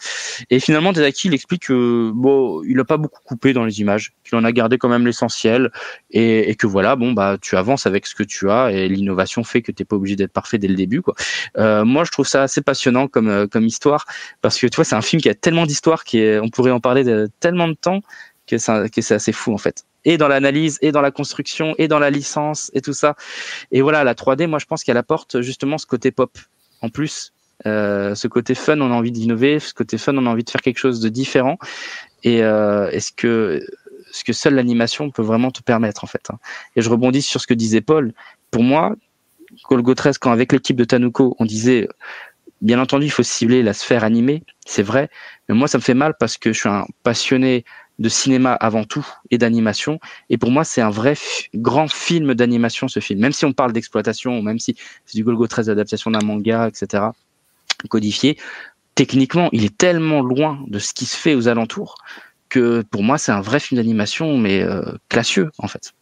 Et 0.49 0.59
finalement, 0.59 0.91
Desaki, 0.91 1.27
il 1.27 1.33
explique 1.33 1.67
que 1.67 2.11
bon, 2.13 2.63
il 2.63 2.79
a 2.79 2.85
pas 2.85 2.97
beaucoup 2.97 3.21
coupé 3.23 3.53
dans 3.53 3.63
les 3.65 3.79
images, 3.79 4.13
qu'il 4.23 4.37
en 4.37 4.43
a 4.43 4.51
gardé 4.51 4.77
quand 4.77 4.89
même 4.89 5.05
l'essentiel, 5.05 5.71
et, 6.11 6.55
que 6.55 6.65
voilà, 6.67 6.95
bon 6.95 7.11
bah, 7.11 7.37
tu 7.39 7.55
avances 7.55 7.85
avec 7.85 8.07
ce 8.07 8.15
que 8.15 8.23
tu 8.23 8.49
as, 8.49 8.71
et 8.71 8.87
l'innovation 8.89 9.43
fait 9.43 9.61
que 9.61 9.71
t'es 9.71 9.85
pas 9.85 9.95
obligé 9.95 10.15
d'être 10.15 10.33
parfait 10.33 10.57
dès 10.57 10.67
le 10.67 10.75
début, 10.75 11.01
quoi. 11.01 11.15
Euh, 11.57 11.85
moi, 11.85 12.03
je 12.03 12.11
trouve 12.11 12.27
ça 12.27 12.43
assez 12.43 12.61
passionnant 12.61 13.07
comme 13.07 13.29
euh, 13.29 13.47
comme 13.47 13.65
histoire, 13.65 14.05
parce 14.41 14.59
que 14.59 14.67
tu 14.67 14.75
vois, 14.75 14.85
c'est 14.85 14.95
un 14.95 15.01
film 15.01 15.21
qui 15.21 15.29
a 15.29 15.35
tellement 15.35 15.65
d'histoire 15.65 16.03
qu'on 16.03 16.49
pourrait 16.51 16.71
en 16.71 16.79
parler 16.79 17.03
de 17.03 17.29
tellement 17.39 17.67
de 17.67 17.75
temps 17.75 18.01
que 18.47 18.57
c'est 18.57 19.13
assez 19.13 19.31
fou 19.31 19.53
en 19.53 19.57
fait 19.57 19.85
et 20.07 20.17
dans 20.17 20.29
l'analyse, 20.29 20.79
et 20.81 20.93
dans 20.93 21.01
la 21.01 21.11
construction, 21.11 21.75
et 21.77 21.89
dans 21.89 21.99
la 21.99 22.09
licence, 22.09 22.71
et 22.73 22.79
tout 22.79 22.93
ça. 22.93 23.15
Et 23.71 23.81
voilà, 23.81 24.05
la 24.05 24.13
3D, 24.13 24.47
moi, 24.47 24.57
je 24.57 24.65
pense 24.65 24.85
qu'elle 24.85 24.95
apporte 24.95 25.41
justement 25.41 25.77
ce 25.77 25.85
côté 25.85 26.11
pop. 26.11 26.31
En 26.81 26.87
plus, 26.87 27.33
euh, 27.65 28.15
ce 28.15 28.29
côté 28.29 28.55
fun, 28.55 28.79
on 28.79 28.89
a 28.89 28.93
envie 28.93 29.11
d'innover, 29.11 29.59
ce 29.59 29.73
côté 29.73 29.97
fun, 29.97 30.15
on 30.15 30.25
a 30.25 30.29
envie 30.29 30.45
de 30.45 30.49
faire 30.49 30.61
quelque 30.61 30.77
chose 30.77 31.01
de 31.01 31.09
différent. 31.09 31.57
Et 32.23 32.41
euh, 32.41 32.89
est-ce 32.91 33.11
que 33.11 33.61
ce 34.13 34.23
que 34.23 34.31
seule 34.31 34.55
l'animation 34.55 35.11
peut 35.11 35.21
vraiment 35.21 35.51
te 35.51 35.61
permettre 35.61 36.05
en 36.05 36.07
fait. 36.07 36.23
hein. 36.29 36.39
Et 36.77 36.81
je 36.81 36.89
rebondis 36.89 37.21
sur 37.21 37.41
ce 37.41 37.47
que 37.47 37.53
disait 37.53 37.81
Paul. 37.81 38.13
Pour 38.49 38.63
moi, 38.63 38.95
Golgo 39.69 39.93
13, 39.93 40.19
quand 40.19 40.31
avec 40.31 40.53
l'équipe 40.53 40.77
de 40.77 40.85
Tanuko, 40.85 41.35
on 41.39 41.45
disait, 41.45 41.89
bien 42.61 42.79
entendu, 42.79 43.07
il 43.07 43.11
faut 43.11 43.23
cibler 43.23 43.61
la 43.61 43.73
sphère 43.73 44.05
animée, 44.05 44.43
c'est 44.65 44.83
vrai, 44.83 45.09
mais 45.49 45.55
moi, 45.55 45.67
ça 45.67 45.77
me 45.77 45.83
fait 45.83 45.93
mal 45.93 46.13
parce 46.17 46.37
que 46.37 46.53
je 46.53 46.59
suis 46.59 46.69
un 46.69 46.85
passionné 47.03 47.65
de 47.99 48.09
cinéma 48.09 48.53
avant 48.53 48.83
tout 48.83 49.05
et 49.31 49.37
d'animation. 49.37 49.99
Et 50.29 50.37
pour 50.37 50.51
moi, 50.51 50.63
c'est 50.63 50.81
un 50.81 50.89
vrai 50.89 51.15
grand 51.55 51.91
film 51.91 52.33
d'animation, 52.33 52.87
ce 52.87 52.99
film. 52.99 53.19
Même 53.19 53.31
si 53.31 53.45
on 53.45 53.53
parle 53.53 53.73
d'exploitation, 53.73 54.41
même 54.41 54.59
si 54.59 54.75
c'est 55.05 55.17
du 55.17 55.23
Golgo 55.23 55.47
13 55.47 55.69
adaptation 55.69 56.11
d'un 56.11 56.23
manga, 56.23 56.67
etc., 56.67 57.05
codifié, 57.89 58.37
techniquement, 58.95 59.49
il 59.51 59.65
est 59.65 59.77
tellement 59.77 60.21
loin 60.21 60.63
de 60.67 60.79
ce 60.79 60.93
qui 60.93 61.05
se 61.05 61.15
fait 61.15 61.35
aux 61.35 61.47
alentours 61.47 61.95
que 62.49 62.83
pour 62.89 63.03
moi, 63.03 63.17
c'est 63.17 63.31
un 63.31 63.41
vrai 63.41 63.59
film 63.59 63.77
d'animation, 63.79 64.37
mais 64.37 64.61
euh, 64.61 64.83
classieux, 65.09 65.51
en 65.57 65.67
fait. 65.67 65.93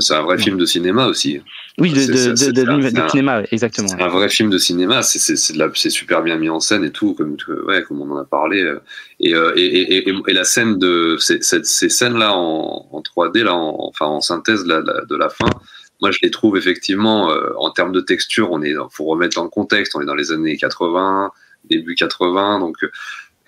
C'est 0.00 0.14
un 0.14 0.22
vrai 0.22 0.36
film 0.36 0.58
de 0.58 0.66
cinéma 0.66 1.06
aussi. 1.06 1.40
Oui, 1.78 1.92
de, 1.92 2.06
de, 2.06 2.52
de, 2.52 2.62
de 2.64 3.00
un- 3.00 3.08
cinéma, 3.08 3.42
exactement. 3.52 3.88
Un 4.00 4.08
vrai 4.08 4.28
film 4.28 4.50
de 4.50 4.58
cinéma, 4.58 5.02
c'est 5.02 5.32
de 5.56 5.88
super 5.90 6.22
bien 6.22 6.36
mis 6.38 6.48
en 6.48 6.58
scène 6.58 6.82
et 6.84 6.90
tout, 6.90 7.14
comme 7.14 7.36
ouais, 7.66 7.82
comme 7.84 8.00
on 8.00 8.10
en 8.10 8.16
a 8.18 8.24
parlé. 8.24 8.62
euh, 8.62 8.80
Et 9.20 9.34
euh, 9.34 9.52
et, 9.56 9.64
et, 9.64 10.08
et, 10.08 10.14
et 10.26 10.32
la 10.32 10.42
scène 10.44 10.78
de 10.78 11.16
ces, 11.20 11.40
ces, 11.40 11.62
ces 11.62 11.88
scènes 11.88 12.18
là 12.18 12.32
en, 12.34 12.88
en 12.90 13.00
3D 13.00 13.44
là, 13.44 13.54
en, 13.54 13.76
enfin 13.78 14.06
en 14.06 14.20
synthèse 14.20 14.66
là, 14.66 14.80
la- 14.84 15.04
de 15.04 15.14
la 15.16 15.28
fin, 15.28 15.48
moi 16.00 16.10
je 16.10 16.18
les 16.22 16.30
trouve 16.32 16.56
effectivement 16.56 17.30
euh, 17.30 17.52
en 17.56 17.70
termes 17.70 17.92
de 17.92 18.00
texture, 18.00 18.50
on 18.50 18.62
est, 18.62 18.74
faut 18.90 19.04
remettre 19.04 19.36
dans 19.36 19.44
le 19.44 19.50
contexte, 19.50 19.94
on 19.94 20.00
est 20.00 20.06
dans 20.06 20.14
les 20.16 20.32
années 20.32 20.56
80, 20.56 21.30
début 21.70 21.94
80, 21.94 22.58
donc 22.60 22.76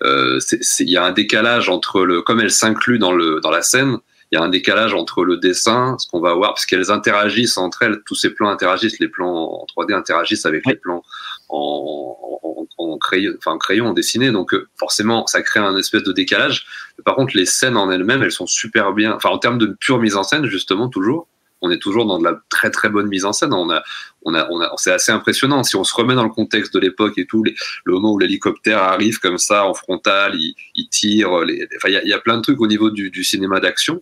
euh, 0.03 0.39
il 0.79 0.89
y 0.89 0.95
a 0.97 1.03
un 1.03 1.11
décalage 1.11 1.67
entre 1.69 2.05
le, 2.05 2.21
comme 2.21 2.39
elle 2.39 2.51
s'inclut 2.51 2.97
dans 2.99 3.11
le 3.11 3.41
dans 3.41 3.51
la 3.51 3.61
scène, 3.61 3.97
il 4.31 4.35
y 4.35 4.41
a 4.41 4.43
un 4.43 4.49
décalage 4.49 4.93
entre 4.93 5.23
le 5.23 5.37
dessin, 5.37 5.95
ce 5.97 6.07
qu'on 6.07 6.19
va 6.19 6.33
voir, 6.33 6.53
parce 6.53 6.65
qu'elles 6.65 6.91
interagissent 6.91 7.57
entre 7.57 7.83
elles, 7.83 8.01
tous 8.05 8.15
ces 8.15 8.29
plans 8.29 8.49
interagissent, 8.49 8.99
les 8.99 9.07
plans 9.07 9.27
en 9.27 9.65
3D 9.65 9.93
interagissent 9.93 10.45
avec 10.45 10.65
les 10.67 10.75
plans 10.75 11.03
en, 11.49 12.15
en, 12.43 12.67
en 12.77 12.97
crayon, 12.99 13.33
enfin 13.37 13.51
en 13.51 13.57
crayon, 13.57 13.87
en 13.87 13.93
dessiné, 13.93 14.31
donc 14.31 14.53
euh, 14.53 14.67
forcément 14.77 15.25
ça 15.25 15.41
crée 15.41 15.59
un 15.59 15.75
espèce 15.77 16.03
de 16.03 16.11
décalage. 16.11 16.67
Par 17.05 17.15
contre, 17.15 17.35
les 17.35 17.45
scènes 17.45 17.75
en 17.75 17.89
elles-mêmes, 17.89 18.21
elles 18.21 18.31
sont 18.31 18.47
super 18.47 18.93
bien, 18.93 19.13
enfin 19.15 19.29
en 19.29 19.39
termes 19.39 19.57
de 19.57 19.75
pure 19.79 19.99
mise 19.99 20.15
en 20.15 20.23
scène, 20.23 20.45
justement, 20.45 20.89
toujours, 20.89 21.27
on 21.61 21.71
est 21.71 21.79
toujours 21.79 22.05
dans 22.05 22.19
de 22.19 22.23
la 22.23 22.39
très 22.49 22.69
très 22.71 22.89
bonne 22.89 23.07
mise 23.07 23.25
en 23.25 23.33
scène. 23.33 23.53
On 23.53 23.69
a, 23.69 23.83
on 24.23 24.33
a, 24.33 24.47
on 24.49 24.61
a, 24.61 24.71
c'est 24.77 24.91
assez 24.91 25.11
impressionnant 25.11 25.63
si 25.63 25.75
on 25.75 25.83
se 25.83 25.93
remet 25.93 26.15
dans 26.15 26.23
le 26.23 26.29
contexte 26.29 26.73
de 26.73 26.79
l'époque 26.79 27.17
et 27.17 27.25
tout, 27.25 27.43
les, 27.43 27.55
le 27.83 27.93
moment 27.93 28.13
où 28.13 28.19
l'hélicoptère 28.19 28.81
arrive 28.81 29.19
comme 29.19 29.37
ça 29.37 29.65
en 29.65 29.73
frontal, 29.73 30.35
il, 30.35 30.55
il 30.75 30.87
tire, 30.87 31.39
les, 31.39 31.67
enfin 31.77 31.89
il 31.89 31.93
y 31.93 31.97
a, 31.97 32.03
il 32.03 32.09
y 32.09 32.13
a 32.13 32.19
plein 32.19 32.37
de 32.37 32.41
trucs 32.41 32.61
au 32.61 32.67
niveau 32.67 32.91
du, 32.91 33.09
du 33.09 33.23
cinéma 33.23 33.59
d'action 33.59 34.01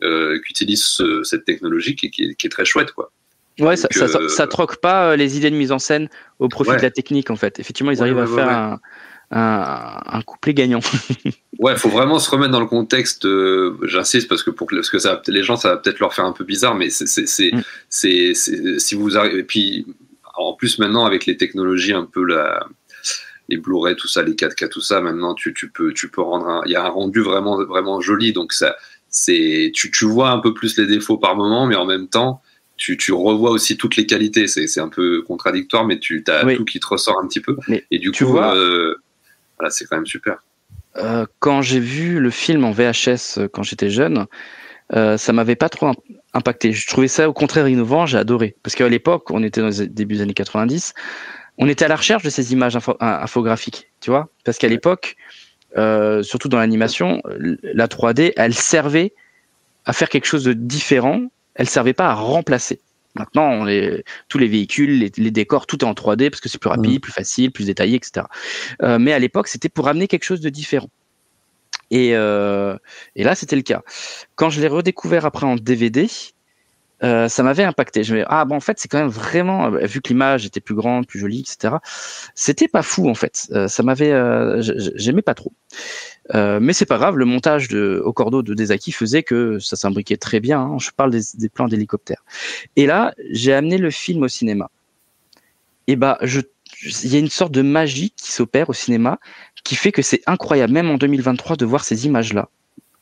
qui 0.00 0.50
utilisent 0.50 0.84
ce- 0.84 1.22
cette 1.22 1.44
technologie 1.44 1.96
qui, 1.96 2.10
qui 2.10 2.24
est, 2.24 2.34
qui 2.34 2.46
est 2.46 2.50
très 2.50 2.64
chouette 2.64 2.92
quoi. 2.92 3.10
Ouais, 3.58 3.76
ça, 3.76 3.88
Donc, 3.94 4.08
ça, 4.08 4.18
euh, 4.18 4.28
ça 4.28 4.46
troque 4.46 4.76
pas 4.80 5.10
euh, 5.10 5.16
les 5.16 5.36
idées 5.36 5.50
de 5.50 5.56
mise 5.56 5.70
en 5.72 5.78
scène 5.78 6.08
au 6.38 6.48
profit 6.48 6.70
Ouais. 6.70 6.76
de 6.78 6.82
la 6.82 6.90
technique, 6.90 7.28
en 7.30 7.36
fait. 7.36 7.58
Effectivement, 7.60 7.90
ils 7.92 8.00
arrivent 8.00 8.16
ouais, 8.16 8.22
à 8.22 8.26
faire. 8.26 8.48
Un, 8.48 8.80
un, 9.32 10.00
un 10.06 10.22
couplet 10.22 10.54
gagnant. 10.54 10.80
Ouais, 11.58 11.76
faut 11.76 11.90
vraiment 11.90 12.18
se 12.18 12.30
remettre 12.30 12.52
dans 12.52 12.60
le 12.60 12.66
contexte. 12.66 13.26
euh, 13.26 13.76
J'insiste 13.82 14.28
parce 14.28 14.42
que 14.42 14.48
pour 14.50 14.66
que, 14.66 14.74
parce 14.76 14.88
que 14.88 14.98
ça, 14.98 15.20
les 15.28 15.42
gens, 15.42 15.56
ça 15.56 15.68
va 15.68 15.76
peut-être 15.76 15.98
leur 15.98 16.14
faire 16.14 16.24
un 16.24 16.32
peu 16.32 16.42
bizarre, 16.42 16.74
mais 16.74 16.88
c'est, 16.88 17.06
c'est, 17.06 17.50
Mm. 17.52 18.34
si 18.78 18.94
vous 18.94 19.18
arrivez, 19.18 19.40
et 19.40 19.44
puis 19.44 19.84
en 20.36 20.54
plus 20.54 20.78
maintenant 20.78 21.04
avec 21.04 21.26
les 21.26 21.36
technologies 21.36 21.92
un 21.92 22.06
peu 22.06 22.24
la, 22.24 22.66
les 23.50 23.58
Blu-ray, 23.58 23.94
tout 23.94 24.08
ça, 24.08 24.22
les 24.22 24.32
4K, 24.32 24.70
tout 24.70 24.80
ça, 24.80 25.02
maintenant 25.02 25.34
tu, 25.34 25.52
tu 25.52 25.68
peux, 25.70 25.92
tu 25.92 26.08
peux 26.08 26.22
rendre, 26.22 26.62
il 26.64 26.72
y 26.72 26.76
a 26.76 26.84
un 26.84 26.88
rendu 26.88 27.20
vraiment, 27.20 27.62
vraiment 27.64 28.00
joli, 28.00 28.32
donc 28.32 28.54
ça, 28.54 28.74
c'est, 29.10 29.70
tu, 29.74 29.90
tu 29.90 30.04
vois 30.06 30.30
un 30.30 30.38
peu 30.38 30.54
plus 30.54 30.78
les 30.78 30.86
défauts 30.86 31.18
par 31.18 31.36
moment, 31.36 31.66
mais 31.66 31.76
en 31.76 31.86
même 31.86 32.08
temps. 32.08 32.40
Tu, 32.76 32.96
tu 32.96 33.12
revois 33.12 33.50
aussi 33.50 33.76
toutes 33.76 33.96
les 33.96 34.06
qualités, 34.06 34.46
c'est, 34.46 34.66
c'est 34.66 34.80
un 34.80 34.88
peu 34.88 35.20
contradictoire, 35.20 35.84
mais 35.84 35.98
tu 35.98 36.24
as 36.28 36.46
Oui. 36.46 36.56
tout 36.56 36.64
qui 36.64 36.80
te 36.80 36.86
ressort 36.86 37.20
un 37.22 37.26
petit 37.28 37.40
peu. 37.40 37.54
Mais 37.68 37.84
et 37.90 37.98
du 37.98 38.10
tu 38.10 38.24
coup, 38.24 38.30
vois- 38.30 38.56
euh, 38.56 38.94
voilà, 39.58 39.68
c'est 39.70 39.84
quand 39.84 39.96
même 39.96 40.06
super. 40.06 40.38
Euh, 40.96 41.26
quand 41.40 41.60
j'ai 41.60 41.78
vu 41.78 42.18
le 42.20 42.30
film 42.30 42.64
en 42.64 42.70
VHS 42.72 43.36
euh, 43.38 43.48
quand 43.52 43.62
j'étais 43.62 43.90
jeune, 43.90 44.24
euh, 44.94 45.18
ça 45.18 45.34
m'avait 45.34 45.56
pas 45.56 45.68
trop 45.68 45.88
im- 45.88 45.94
impacté. 46.32 46.72
Je 46.72 46.86
trouvais 46.86 47.06
ça 47.08 47.28
au 47.28 47.34
contraire 47.34 47.68
innovant, 47.68 48.06
j'ai 48.06 48.16
adoré. 48.16 48.56
Parce 48.62 48.74
qu'à 48.74 48.88
l'époque, 48.88 49.30
on 49.30 49.42
était 49.42 49.60
dans 49.60 49.68
les 49.68 49.86
débuts 49.86 50.14
des 50.16 50.22
années 50.22 50.32
90, 50.32 50.94
on 51.58 51.68
était 51.68 51.84
à 51.84 51.88
la 51.88 51.96
recherche 51.96 52.22
de 52.22 52.30
ces 52.30 52.54
images 52.54 52.76
info- 52.76 52.96
in- 53.00 53.20
infographiques, 53.22 53.90
tu 54.00 54.08
vois 54.10 54.30
Parce 54.46 54.56
qu'à 54.56 54.68
l'époque, 54.68 55.16
euh, 55.76 56.22
surtout 56.22 56.48
dans 56.48 56.58
l'animation, 56.58 57.22
euh, 57.26 57.56
la 57.62 57.86
3D, 57.86 58.32
elle 58.36 58.54
servait 58.54 59.12
à 59.84 59.92
faire 59.92 60.08
quelque 60.08 60.26
chose 60.26 60.44
de 60.44 60.52
différent, 60.52 61.26
elle 61.54 61.68
servait 61.68 61.92
pas 61.92 62.08
à 62.08 62.14
remplacer. 62.14 62.80
Maintenant, 63.16 63.66
on 63.66 64.00
tous 64.28 64.38
les 64.38 64.46
véhicules, 64.46 64.98
les, 64.98 65.12
les 65.16 65.30
décors, 65.30 65.66
tout 65.66 65.78
est 65.80 65.88
en 65.88 65.94
3D 65.94 66.30
parce 66.30 66.40
que 66.40 66.48
c'est 66.48 66.58
plus 66.58 66.70
rapide, 66.70 67.00
plus 67.00 67.12
facile, 67.12 67.50
plus 67.50 67.66
détaillé, 67.66 67.96
etc. 67.96 68.26
Euh, 68.82 68.98
mais 69.00 69.12
à 69.12 69.18
l'époque, 69.18 69.48
c'était 69.48 69.68
pour 69.68 69.88
amener 69.88 70.06
quelque 70.06 70.24
chose 70.24 70.40
de 70.40 70.48
différent. 70.48 70.88
Et, 71.90 72.10
euh, 72.14 72.76
et 73.16 73.24
là, 73.24 73.34
c'était 73.34 73.56
le 73.56 73.62
cas. 73.62 73.82
Quand 74.36 74.48
je 74.48 74.60
l'ai 74.60 74.68
redécouvert 74.68 75.26
après 75.26 75.46
en 75.46 75.56
DVD, 75.56 76.08
euh, 77.02 77.28
ça 77.28 77.42
m'avait 77.42 77.64
impacté. 77.64 78.04
Je 78.04 78.14
me 78.14 78.24
ah 78.28 78.44
bon, 78.44 78.56
en 78.56 78.60
fait, 78.60 78.78
c'est 78.78 78.88
quand 78.88 78.98
même 78.98 79.08
vraiment, 79.08 79.72
euh, 79.72 79.86
vu 79.86 80.00
que 80.00 80.08
l'image 80.08 80.44
était 80.46 80.60
plus 80.60 80.74
grande, 80.74 81.06
plus 81.06 81.18
jolie, 81.18 81.40
etc. 81.40 81.76
C'était 82.34 82.68
pas 82.68 82.82
fou 82.82 83.08
en 83.08 83.14
fait. 83.14 83.48
Euh, 83.52 83.68
ça 83.68 83.82
m'avait, 83.82 84.12
j'aimais 84.60 85.22
pas 85.22 85.34
trop. 85.34 85.52
Mais 86.34 86.72
c'est 86.72 86.86
pas 86.86 86.98
grave. 86.98 87.16
Le 87.16 87.24
montage 87.24 87.72
au 87.74 88.12
cordeau 88.12 88.42
de 88.42 88.54
Desaki 88.54 88.92
faisait 88.92 89.22
que 89.22 89.58
ça 89.58 89.76
s'imbriquait 89.76 90.16
très 90.16 90.40
bien. 90.40 90.60
hein. 90.60 90.78
Je 90.78 90.90
parle 90.90 91.10
des, 91.10 91.48
plans 91.48 91.68
d'hélicoptère. 91.68 92.24
Et 92.76 92.86
là, 92.86 93.14
j'ai 93.30 93.52
amené 93.52 93.78
le 93.78 93.90
film 93.90 94.22
au 94.22 94.28
cinéma. 94.28 94.70
Et 95.86 95.96
bah, 95.96 96.18
il 96.22 97.12
y 97.12 97.16
a 97.16 97.18
une 97.18 97.30
sorte 97.30 97.52
de 97.52 97.62
magie 97.62 98.12
qui 98.16 98.30
s'opère 98.30 98.70
au 98.70 98.72
cinéma 98.72 99.18
qui 99.64 99.74
fait 99.74 99.92
que 99.92 100.02
c'est 100.02 100.22
incroyable, 100.26 100.72
même 100.72 100.90
en 100.90 100.96
2023, 100.96 101.56
de 101.56 101.64
voir 101.64 101.84
ces 101.84 102.06
images-là 102.06 102.48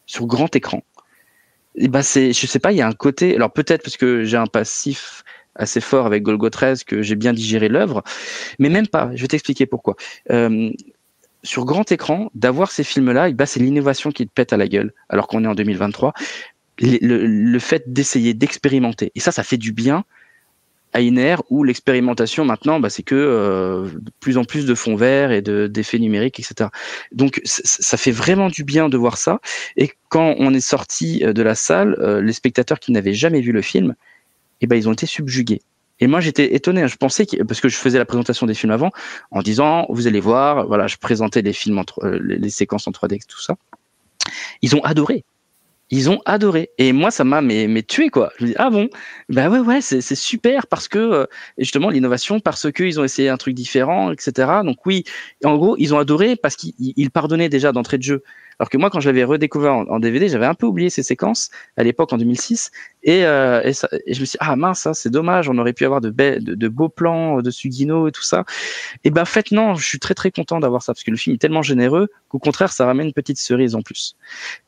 sur 0.07 0.27
grand 0.27 0.55
écran. 0.57 0.83
Et 1.79 1.89
bah 1.89 2.03
c'est, 2.03 2.33
je 2.33 2.47
sais 2.47 2.59
pas, 2.59 2.73
il 2.73 2.79
y 2.79 2.83
a 2.83 2.87
un 2.89 2.93
côté. 2.93 3.35
Alors 3.37 3.53
peut-être 3.53 3.83
parce 3.83 3.97
que 3.97 4.25
j'ai 4.25 4.37
un 4.37 4.47
passif 4.47 5.23
assez 5.55 5.81
fort 5.81 6.07
avec 6.07 6.23
Golgo 6.23 6.51
13 6.51 6.85
que 6.85 7.03
j'ai 7.03 7.17
bien 7.17 7.33
digéré 7.33 7.69
l'œuvre, 7.69 8.03
mais 8.59 8.69
même 8.69 8.87
pas. 8.87 9.11
Je 9.15 9.23
vais 9.23 9.29
t'expliquer 9.29 9.67
pourquoi. 9.67 9.97
Euh, 10.31 10.71
sur 11.45 11.65
grand 11.65 11.91
écran, 11.93 12.31
d'avoir 12.35 12.71
ces 12.73 12.85
films-là, 12.85 13.29
et 13.29 13.35
bah, 13.35 13.47
c'est 13.47 13.61
l'innovation 13.61 14.11
qui 14.11 14.27
te 14.27 14.33
pète 14.33 14.53
à 14.53 14.57
la 14.57 14.69
gueule, 14.69 14.93
alors 15.09 15.29
qu'on 15.29 15.45
est 15.45 15.49
en 15.49 15.55
2023. 15.55 16.13
Le, 16.81 16.99
le- 17.01 17.27
le 17.27 17.59
fait 17.59 17.93
d'essayer, 17.93 18.35
d'expérimenter, 18.35 19.11
et 19.15 19.21
ça, 19.21 19.33
ça 19.33 19.43
fait 19.45 19.57
du 19.57 19.73
bien 19.73 20.05
ère 21.01 21.43
où 21.51 21.65
l'expérimentation 21.65 22.45
maintenant, 22.45 22.81
bah, 22.81 22.91
c'est 22.91 23.03
que 23.03 23.15
euh, 23.15 23.89
de 23.89 24.11
plus 24.21 24.39
en 24.39 24.45
plus 24.45 24.67
de 24.67 24.75
fonds 24.75 24.97
verts 24.97 25.33
et 25.33 25.43
de 25.43 25.67
d'effets 25.67 25.99
numériques, 25.99 26.41
etc. 26.41 26.71
Donc 27.13 27.41
ça 27.45 27.97
fait 27.97 28.11
vraiment 28.11 28.49
du 28.49 28.65
bien 28.65 28.89
de 28.89 28.97
voir 28.97 29.17
ça. 29.17 29.41
Et 29.77 29.93
quand 30.09 30.35
on 30.39 30.55
est 30.55 30.61
sorti 30.61 31.23
euh, 31.25 31.33
de 31.33 31.43
la 31.43 31.55
salle, 31.55 31.97
euh, 32.01 32.21
les 32.21 32.33
spectateurs 32.33 32.81
qui 32.81 32.93
n'avaient 32.93 33.15
jamais 33.15 33.41
vu 33.41 33.53
le 33.53 33.63
film, 33.63 33.95
eh 34.61 34.67
ben 34.67 34.77
ils 34.77 34.89
ont 34.89 34.93
été 34.93 35.07
subjugués. 35.07 35.63
Et 36.01 36.07
moi 36.07 36.21
j'étais 36.21 36.55
étonné. 36.55 36.83
hein. 36.83 36.87
Je 36.87 36.97
pensais 36.97 37.27
que, 37.27 37.43
parce 37.43 37.61
que 37.61 37.69
je 37.69 37.77
faisais 37.77 37.99
la 37.99 38.05
présentation 38.05 38.47
des 38.47 38.55
films 38.55 38.73
avant 38.73 38.91
en 39.31 39.43
disant 39.43 39.87
vous 39.89 40.07
allez 40.07 40.21
voir, 40.21 40.67
voilà, 40.67 40.87
je 40.87 40.97
présentais 40.97 41.43
les 41.43 41.53
films 41.53 41.83
les 42.23 42.51
séquences 42.51 42.87
en 42.87 42.93
3D 42.93 43.21
tout 43.27 43.41
ça. 43.41 43.57
Ils 44.63 44.77
ont 44.77 44.85
adoré. 44.85 45.25
Ils 45.91 46.11
ont 46.11 46.21
adoré. 46.27 46.71
Et 46.79 46.93
moi, 46.93 47.11
ça 47.11 47.25
m'a 47.25 47.41
mais, 47.41 47.67
mais 47.67 47.83
tué, 47.83 48.11
quoi. 48.11 48.31
Je 48.39 48.45
me 48.45 48.49
dis, 48.51 48.55
ah 48.59 48.69
bon? 48.71 48.91
Ben 49.31 49.51
ouais, 49.51 49.59
ouais, 49.59 49.81
c'est 49.81 50.01
super 50.15 50.67
parce 50.67 50.87
que, 50.89 50.99
euh, 50.99 51.27
justement, 51.57 51.89
l'innovation, 51.89 52.41
parce 52.41 52.71
qu'ils 52.71 53.01
ont 53.01 53.05
essayé 53.05 53.29
un 53.31 53.39
truc 53.39 53.55
différent, 53.55 54.13
etc. 54.13 54.63
Donc 54.65 54.85
oui, 54.87 55.05
en 55.45 55.57
gros, 55.57 55.77
ils 55.79 55.95
ont 55.95 55.99
adoré 55.99 56.37
parce 56.37 56.57
qu'ils 56.57 56.75
ils 56.79 57.11
pardonnaient 57.11 57.49
déjà 57.49 57.73
d'entrée 57.73 57.99
de 57.99 58.03
jeu. 58.03 58.23
Alors 58.59 58.71
que 58.71 58.77
moi, 58.77 58.91
quand 58.91 59.01
je 59.01 59.09
l'avais 59.09 59.25
redécouvert 59.25 59.73
en, 59.75 59.99
DVD, 60.01 60.29
j'avais 60.29 60.47
un 60.47 60.55
peu 60.55 60.67
oublié 60.67 60.91
ces 60.91 61.03
séquences 61.03 61.51
à 61.77 61.85
l'époque, 61.85 62.13
en 62.13 62.19
2006. 62.19 62.71
Et, 63.05 63.25
euh, 63.25 63.63
et, 63.63 63.73
ça- 63.73 63.89
et 64.07 64.15
je 64.15 64.21
me 64.21 64.25
suis 64.27 64.33
dit, 64.33 64.39
ah 64.41 64.57
mince, 64.57 64.81
ça, 64.81 64.95
c'est 64.95 65.11
dommage, 65.11 65.49
on 65.49 65.57
aurait 65.59 65.73
pu 65.73 65.85
avoir 65.85 66.01
de, 66.01 66.11
be- 66.11 66.43
de, 66.43 66.55
de 66.55 66.69
beaux 66.69 66.89
plans 66.89 67.41
de 67.41 67.51
Sugino 67.51 68.09
et 68.09 68.13
tout 68.13 68.23
ça. 68.23 68.45
Et 69.05 69.11
ben, 69.11 69.23
en 69.23 69.27
fait, 69.27 69.53
non, 69.53 69.75
je 69.77 69.87
suis 69.87 69.99
très 69.99 70.15
très 70.15 70.31
content 70.31 70.61
d'avoir 70.61 70.83
ça 70.83 70.93
parce 70.93 71.05
que 71.05 71.11
le 71.11 71.17
film 71.17 71.35
est 71.35 71.39
tellement 71.39 71.63
généreux 71.63 72.09
qu'au 72.29 72.39
contraire, 72.39 72.73
ça 72.73 72.87
ramène 72.87 73.07
une 73.07 73.13
petite 73.13 73.39
cerise 73.39 73.75
en 73.75 73.83
plus. 73.83 74.17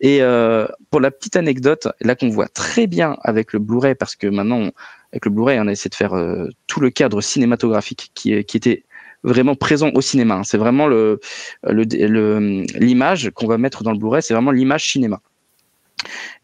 Et 0.00 0.22
euh, 0.22 0.66
pour 0.90 1.00
la 1.00 1.10
petite 1.10 1.36
anecdote, 1.36 1.88
là 2.00 2.14
qu'on 2.14 2.28
voit 2.28 2.48
très 2.48 2.86
bien 2.86 3.16
avec 3.22 3.52
le 3.52 3.58
Blu-ray, 3.58 3.94
parce 3.94 4.14
que 4.16 4.26
maintenant, 4.28 4.70
avec 5.12 5.24
le 5.24 5.30
Blu-ray, 5.32 5.58
on 5.60 5.66
a 5.66 5.72
essayé 5.72 5.88
de 5.90 5.94
faire 5.96 6.14
euh, 6.14 6.48
tout 6.66 6.80
le 6.80 6.90
cadre 6.90 7.20
cinématographique 7.20 8.10
qui, 8.14 8.44
qui 8.44 8.56
était 8.56 8.84
vraiment 9.22 9.54
présent 9.54 9.90
au 9.94 10.00
cinéma. 10.00 10.36
hein. 10.36 10.44
C'est 10.44 10.58
vraiment 10.58 10.86
le 10.86 11.20
le- 11.64 11.84
le- 11.84 12.64
l'image 12.78 13.30
qu'on 13.34 13.46
va 13.46 13.58
mettre 13.58 13.82
dans 13.84 13.92
le 13.92 13.98
Blu-ray, 13.98 14.22
c'est 14.22 14.34
vraiment 14.34 14.50
l'image 14.52 14.88
cinéma. 14.90 15.20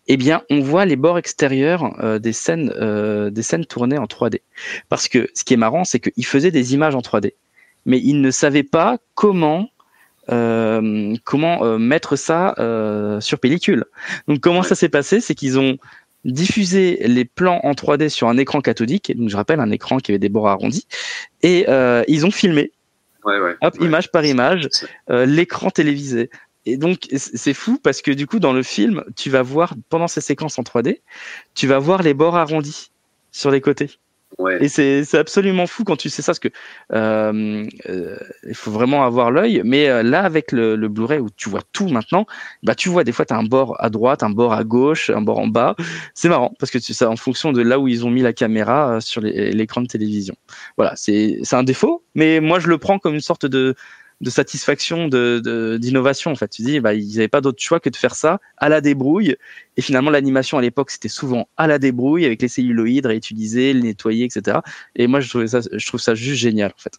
Eh 0.09 0.17
bien, 0.17 0.43
on 0.51 0.61
voit 0.61 0.85
les 0.85 0.97
bords 0.97 1.19
extérieurs 1.19 1.97
euh, 2.05 2.19
des 2.19 2.33
scènes 2.33 2.73
euh, 2.77 3.31
des 3.31 3.43
scènes 3.43 3.67
tournées 3.67 3.99
en 3.99 4.05
3D. 4.07 4.41
Parce 4.89 5.09
que 5.09 5.29
ce 5.35 5.43
qui 5.45 5.55
est 5.55 5.57
marrant, 5.57 5.85
c'est 5.85 5.99
qu'ils 5.99 6.27
faisaient 6.27 6.53
des 6.53 6.75
images 6.75 6.95
en 6.95 7.01
3D, 7.01 7.33
mais 7.87 7.99
ils 7.99 8.21
ne 8.21 8.31
savaient 8.31 8.63
pas 8.63 8.99
comment 9.15 9.69
euh, 10.31 11.15
comment 11.25 11.65
euh, 11.65 11.79
mettre 11.79 12.17
ça 12.17 12.55
euh, 12.59 13.21
sur 13.21 13.39
pellicule. 13.41 13.85
Donc 14.29 14.41
comment 14.41 14.63
ça 14.63 14.75
s'est 14.75 14.89
passé? 14.89 15.21
C'est 15.21 15.35
qu'ils 15.35 15.59
ont 15.59 15.79
diffusé 16.25 16.99
les 17.07 17.25
plans 17.25 17.61
en 17.63 17.73
3D 17.73 18.09
sur 18.09 18.29
un 18.29 18.37
écran 18.37 18.61
cathodique, 18.61 19.17
donc 19.17 19.29
je 19.29 19.37
rappelle 19.37 19.61
un 19.61 19.71
écran 19.71 19.99
qui 19.99 20.11
avait 20.11 20.19
des 20.19 20.29
bords 20.29 20.49
arrondis, 20.49 20.87
et 21.43 21.67
ils 22.09 22.27
ont 22.27 22.31
filmé, 22.31 22.73
ouais, 23.25 23.39
ouais, 23.39 23.57
hop, 23.61 23.77
image 23.81 24.11
par 24.11 24.25
image, 24.25 24.69
l'écran 25.09 25.71
télévisé. 25.71 26.31
Et 26.69 26.77
donc 26.77 27.07
c'est 27.17 27.55
fou 27.55 27.79
parce 27.81 28.03
que 28.03 28.11
du 28.11 28.27
coup 28.27 28.41
dans 28.41 28.53
le 28.53 28.65
film, 28.65 29.05
tu 29.15 29.31
vas 29.31 29.43
voir 29.43 29.75
pendant 29.89 30.09
ces 30.09 30.21
séquences 30.21 30.59
en 30.59 30.63
3D, 30.63 31.01
tu 31.55 31.69
vas 31.69 31.79
voir 31.79 32.03
les 32.03 32.13
bords 32.13 32.37
arrondis 32.37 32.91
sur 33.31 33.53
les 33.53 33.61
côtés. 33.61 33.91
Et 34.61 34.69
c'est 34.69 35.15
absolument 35.15 35.67
fou 35.67 35.85
quand 35.85 35.97
tu 35.97 36.11
sais 36.11 36.23
ça, 36.23 36.33
parce 36.33 36.39
que 36.39 36.49
euh, 36.93 37.67
euh, 37.89 38.17
il 38.47 38.55
faut 38.55 38.71
vraiment 38.71 39.05
avoir 39.05 39.31
l'œil. 39.31 39.63
Mais 39.65 39.89
euh, 39.89 40.03
là, 40.03 40.23
avec 40.23 40.53
le, 40.53 40.77
le 40.77 40.89
Blu-ray 40.89 41.19
où 41.19 41.29
tu 41.37 41.49
vois 41.49 41.63
tout 41.73 41.89
maintenant, 41.89 42.27
bah 42.63 42.75
tu 42.75 42.89
vois 42.89 43.05
des 43.05 43.13
fois 43.13 43.25
tu 43.25 43.33
as 43.33 43.39
un 43.39 43.45
bord 43.45 43.77
à 43.79 43.89
droite, 43.89 44.23
un 44.23 44.31
bord 44.31 44.53
à 44.53 44.65
gauche, 44.65 45.11
un 45.11 45.23
bord 45.23 45.39
en 45.39 45.47
bas. 45.47 45.75
C'est 46.15 46.29
marrant 46.29 46.53
parce 46.59 46.71
que 46.71 46.79
c'est 46.79 47.05
en 47.05 47.17
fonction 47.17 47.53
de 47.53 47.63
là 47.63 47.79
où 47.79 47.89
ils 47.89 48.05
ont 48.05 48.11
mis 48.11 48.23
la 48.23 48.33
caméra 48.33 49.01
sur 49.01 49.21
l'écran 49.21 49.81
de 49.81 49.87
télévision. 49.87 50.37
Voilà, 50.77 50.93
c'est 50.97 51.41
un 51.53 51.63
défaut, 51.63 52.03
mais 52.15 52.41
moi 52.41 52.59
je 52.59 52.69
le 52.69 52.79
prends 52.79 52.99
comme 52.99 53.15
une 53.15 53.21
sorte 53.21 53.47
de 53.47 53.75
de 54.21 54.31
satisfaction, 54.31 55.09
de 55.09 55.79
d'innovation. 55.79 56.31
En 56.31 56.37
fait, 56.37 56.49
tu 56.49 56.63
dis, 56.63 56.81
bah, 56.81 56.95
ils 56.95 57.17
n'avaient 57.17 57.29
pas 57.29 57.41
d'autre 57.41 57.63
choix 57.63 57.81
que 57.81 57.91
de 57.91 57.97
faire 57.97 58.15
ça 58.15 58.41
à 58.57 58.69
la 58.69 58.81
débrouille. 58.81 59.37
Et 59.77 59.83
finalement, 59.83 60.11
l'animation 60.11 60.57
à 60.57 60.63
l'époque, 60.63 60.91
c'était 60.91 61.09
souvent 61.09 61.49
à 61.57 61.67
la 61.67 61.79
débrouille 61.79 62.25
avec 62.25 62.41
les 62.41 62.49
celluloïdes 62.49 63.07
réutilisés, 63.07 63.73
les 63.73 63.83
nettoyer, 63.83 64.25
etc. 64.25 64.59
Et 64.95 65.07
moi, 65.07 65.21
je 65.21 65.29
trouvais 65.29 65.49
ça, 65.49 65.61
je 65.71 65.87
trouve 65.87 66.01
ça 66.01 66.15
juste 66.15 66.41
génial, 66.41 66.73
en 66.75 66.81
fait. 66.81 66.99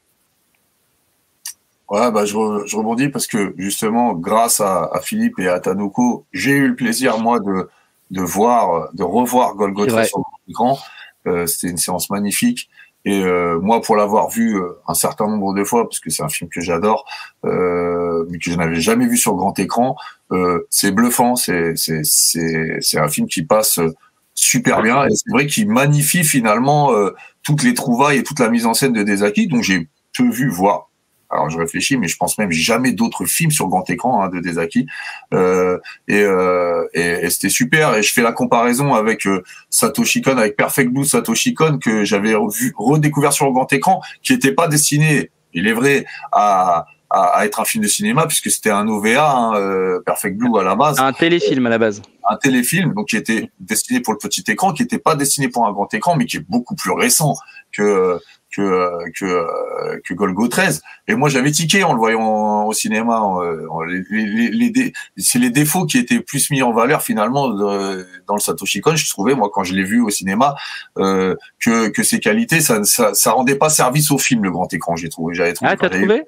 Ouais, 1.89 2.11
bah, 2.11 2.25
je, 2.25 2.33
je 2.65 2.75
rebondis 2.75 3.09
parce 3.09 3.27
que 3.27 3.55
justement, 3.57 4.13
grâce 4.13 4.59
à, 4.59 4.89
à 4.93 4.99
Philippe 5.01 5.39
et 5.39 5.47
à 5.47 5.59
Tanuko, 5.59 6.25
j'ai 6.33 6.51
eu 6.51 6.67
le 6.67 6.75
plaisir, 6.75 7.17
moi, 7.17 7.39
de, 7.39 7.69
de 8.11 8.21
voir, 8.21 8.93
de 8.93 9.03
revoir 9.03 9.55
Golgotha 9.55 10.03
sur 10.03 10.23
l'écran. 10.47 10.77
Euh, 11.25 11.45
C'était 11.45 11.69
une 11.69 11.77
séance 11.77 12.09
magnifique. 12.09 12.69
Et 13.07 13.23
euh, 13.23 13.57
moi, 13.61 13.81
pour 13.81 13.95
l'avoir 13.95 14.29
vu 14.29 14.57
euh, 14.57 14.81
un 14.85 14.93
certain 14.93 15.27
nombre 15.27 15.53
de 15.53 15.63
fois, 15.63 15.85
parce 15.87 16.01
que 16.01 16.09
c'est 16.09 16.23
un 16.23 16.27
film 16.27 16.49
que 16.49 16.59
j'adore, 16.59 17.05
euh, 17.45 18.25
mais 18.29 18.37
que 18.37 18.51
je 18.51 18.57
n'avais 18.57 18.81
jamais 18.81 19.07
vu 19.07 19.15
sur 19.15 19.33
grand 19.35 19.57
écran, 19.57 19.95
c'est 20.69 20.91
bluffant. 20.91 21.37
C'est 21.37 21.77
c'est 21.77 22.01
c'est 22.03 22.79
c'est 22.81 22.99
un 22.99 23.07
film 23.07 23.27
qui 23.27 23.43
passe 23.43 23.79
super 24.33 24.81
bien 24.81 25.05
et 25.05 25.11
c'est 25.15 25.31
vrai 25.31 25.47
qu'il 25.47 25.69
magnifie 25.69 26.25
finalement 26.25 26.91
toutes 27.43 27.63
les 27.63 27.73
trouvailles 27.73 28.17
et 28.17 28.23
toute 28.23 28.39
la 28.39 28.49
mise 28.49 28.65
en 28.65 28.73
scène 28.73 28.91
de 28.91 29.03
Desaki. 29.03 29.47
Donc 29.47 29.63
j'ai 29.63 29.87
peu 30.17 30.29
vu 30.29 30.49
voir 30.49 30.86
alors 31.29 31.49
je 31.49 31.57
réfléchis, 31.57 31.97
mais 31.97 32.07
je 32.07 32.17
pense 32.17 32.37
même 32.37 32.51
jamais 32.51 32.93
d'autres 32.93 33.25
films 33.25 33.51
sur 33.51 33.67
grand 33.67 33.89
écran 33.89 34.23
hein, 34.23 34.29
de 34.29 34.39
Desaki. 34.39 34.87
Euh, 35.33 35.77
et, 36.07 36.21
euh, 36.21 36.87
et, 36.93 37.25
et 37.25 37.29
c'était 37.29 37.49
super. 37.49 37.95
Et 37.95 38.03
je 38.03 38.13
fais 38.13 38.21
la 38.21 38.31
comparaison 38.31 38.93
avec 38.93 39.27
euh, 39.27 39.43
Satoshi 39.69 40.21
Kon, 40.21 40.37
avec 40.37 40.55
Perfect 40.55 40.91
Blue 40.91 41.05
Satoshi 41.05 41.53
Kon 41.53 41.79
que 41.79 42.05
j'avais 42.05 42.35
redécouvert 42.77 43.33
sur 43.33 43.51
grand 43.51 43.71
écran, 43.73 44.01
qui 44.23 44.33
n'était 44.33 44.53
pas 44.53 44.67
destiné, 44.67 45.31
il 45.53 45.67
est 45.67 45.73
vrai, 45.73 46.05
à, 46.31 46.85
à, 47.09 47.45
être 47.45 47.59
un 47.59 47.65
film 47.65 47.83
de 47.83 47.89
cinéma 47.89 48.25
puisque 48.27 48.51
c'était 48.51 48.69
un 48.69 48.87
OVA, 48.87 49.31
hein, 49.31 49.55
euh, 49.55 50.01
Perfect 50.05 50.37
Blue 50.37 50.57
à 50.59 50.63
la 50.63 50.75
base. 50.75 50.99
Un 50.99 51.13
téléfilm 51.13 51.65
à 51.65 51.69
la 51.69 51.77
base. 51.77 52.01
Un 52.29 52.37
téléfilm, 52.37 52.93
donc 52.93 53.07
qui 53.07 53.17
était 53.17 53.49
destiné 53.59 54.01
pour 54.01 54.13
le 54.13 54.19
petit 54.19 54.43
écran, 54.47 54.73
qui 54.73 54.83
n'était 54.83 54.97
pas 54.97 55.15
destiné 55.15 55.47
pour 55.49 55.65
un 55.65 55.71
grand 55.71 55.93
écran, 55.93 56.15
mais 56.15 56.25
qui 56.25 56.37
est 56.37 56.45
beaucoup 56.47 56.75
plus 56.75 56.91
récent 56.91 57.35
que 57.71 58.19
que 58.57 59.11
que 59.11 60.01
que 60.03 60.13
Golgo 60.13 60.47
13 60.47 60.81
et 61.07 61.15
moi 61.15 61.29
j'avais 61.29 61.51
tiqué 61.51 61.83
en 61.83 61.93
le 61.93 61.99
voyant 61.99 62.65
au 62.65 62.73
cinéma 62.73 63.21
les, 63.87 64.03
les, 64.09 64.49
les, 64.49 64.93
c'est 65.17 65.39
les 65.39 65.49
défauts 65.49 65.85
qui 65.85 65.97
étaient 65.99 66.19
plus 66.19 66.49
mis 66.49 66.63
en 66.63 66.73
valeur 66.73 67.01
finalement 67.01 67.49
dans 67.49 68.35
le 68.35 68.39
Satoshi 68.39 68.81
Kon 68.81 68.95
je 68.95 69.09
trouvais 69.09 69.35
moi 69.35 69.49
quand 69.53 69.63
je 69.63 69.73
l'ai 69.73 69.83
vu 69.83 70.01
au 70.01 70.09
cinéma 70.09 70.55
euh, 70.97 71.35
que 71.59 71.89
que 71.89 72.03
ses 72.03 72.19
qualités 72.19 72.59
ça, 72.61 72.83
ça 72.83 73.13
ça 73.13 73.31
rendait 73.31 73.55
pas 73.55 73.69
service 73.69 74.11
au 74.11 74.17
film 74.17 74.43
le 74.43 74.51
grand 74.51 74.71
écran 74.73 74.95
j'ai 74.95 75.09
trouvé 75.09 75.35
j'avais 75.35 75.53
trouvé 75.53 75.71
ah 75.71 75.77
t'as 75.77 75.89
trouvé? 75.89 76.23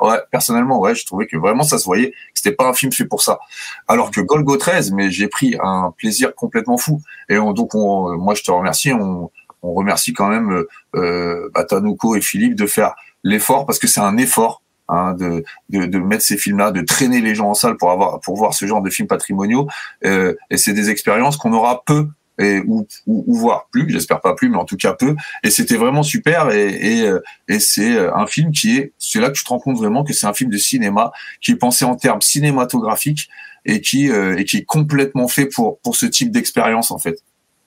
Ouais, 0.00 0.18
personnellement, 0.30 0.78
ouais, 0.78 0.94
je 0.94 1.04
trouvais 1.04 1.26
que 1.26 1.36
vraiment 1.36 1.64
ça 1.64 1.76
se 1.76 1.84
voyait, 1.84 2.12
que 2.12 2.16
c'était 2.34 2.54
pas 2.54 2.68
un 2.68 2.72
film 2.72 2.92
fait 2.92 3.04
pour 3.04 3.20
ça. 3.20 3.40
Alors 3.88 4.12
que 4.12 4.20
Golgo 4.20 4.56
13, 4.56 4.92
mais 4.92 5.10
j'ai 5.10 5.26
pris 5.26 5.56
un 5.60 5.92
plaisir 5.96 6.36
complètement 6.36 6.78
fou. 6.78 7.02
Et 7.28 7.34
donc, 7.34 7.74
on, 7.74 8.16
moi, 8.16 8.34
je 8.36 8.44
te 8.44 8.52
remercie. 8.52 8.92
On, 8.92 9.28
on 9.62 9.74
remercie 9.74 10.12
quand 10.12 10.28
même 10.28 10.50
euh, 10.50 10.68
euh 10.94 11.64
Tanuko 11.68 12.16
et 12.16 12.20
Philippe 12.20 12.54
de 12.54 12.66
faire 12.66 12.94
l'effort 13.24 13.66
parce 13.66 13.78
que 13.78 13.86
c'est 13.86 14.00
un 14.00 14.16
effort 14.16 14.62
hein, 14.88 15.14
de, 15.14 15.44
de, 15.70 15.86
de, 15.86 15.98
mettre 15.98 16.22
ces 16.22 16.36
films-là, 16.36 16.70
de 16.70 16.82
traîner 16.82 17.20
les 17.20 17.34
gens 17.34 17.50
en 17.50 17.54
salle 17.54 17.76
pour 17.76 17.90
avoir 17.90 18.20
pour 18.20 18.36
voir 18.36 18.54
ce 18.54 18.66
genre 18.66 18.82
de 18.82 18.90
films 18.90 19.08
patrimoniaux. 19.08 19.68
Euh, 20.04 20.34
et 20.50 20.56
c'est 20.56 20.72
des 20.72 20.90
expériences 20.90 21.36
qu'on 21.36 21.52
aura 21.52 21.82
peu 21.84 22.08
et 22.40 22.60
ou, 22.68 22.86
ou, 23.06 23.34
voir 23.34 23.66
plus, 23.72 23.90
j'espère 23.90 24.20
pas 24.20 24.32
plus, 24.36 24.48
mais 24.48 24.58
en 24.58 24.64
tout 24.64 24.76
cas 24.76 24.92
peu. 24.92 25.16
Et 25.42 25.50
c'était 25.50 25.74
vraiment 25.74 26.04
super. 26.04 26.52
Et, 26.52 26.68
et, 26.68 27.02
euh, 27.02 27.18
et 27.48 27.58
c'est 27.58 27.96
euh, 27.96 28.14
un 28.14 28.28
film 28.28 28.52
qui 28.52 28.76
est, 28.76 28.92
c'est 28.96 29.18
là 29.18 29.30
que 29.30 29.36
tu 29.36 29.42
te 29.42 29.48
rends 29.48 29.58
compte 29.58 29.76
vraiment 29.76 30.04
que 30.04 30.12
c'est 30.12 30.26
un 30.26 30.32
film 30.32 30.48
de 30.48 30.56
cinéma 30.56 31.10
qui 31.40 31.50
est 31.50 31.56
pensé 31.56 31.84
en 31.84 31.96
termes 31.96 32.22
cinématographiques 32.22 33.28
et 33.64 33.80
qui 33.80 34.06
et 34.06 34.44
qui 34.44 34.58
est 34.58 34.64
complètement 34.64 35.26
fait 35.26 35.46
pour 35.46 35.80
pour 35.80 35.96
ce 35.96 36.06
type 36.06 36.30
d'expérience 36.30 36.92
en 36.92 36.98
fait. 36.98 37.18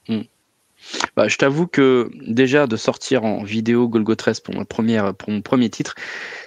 Hmm. 0.07 0.21
Bah, 1.15 1.27
je 1.27 1.37
t'avoue 1.37 1.67
que 1.67 2.09
déjà 2.27 2.67
de 2.67 2.75
sortir 2.75 3.23
en 3.25 3.43
vidéo 3.43 3.87
Golgo 3.87 4.15
13 4.15 4.39
pour 4.39 4.55
ma 4.55 4.65
première, 4.65 5.13
pour 5.13 5.29
mon 5.29 5.41
premier 5.41 5.69
titre, 5.69 5.95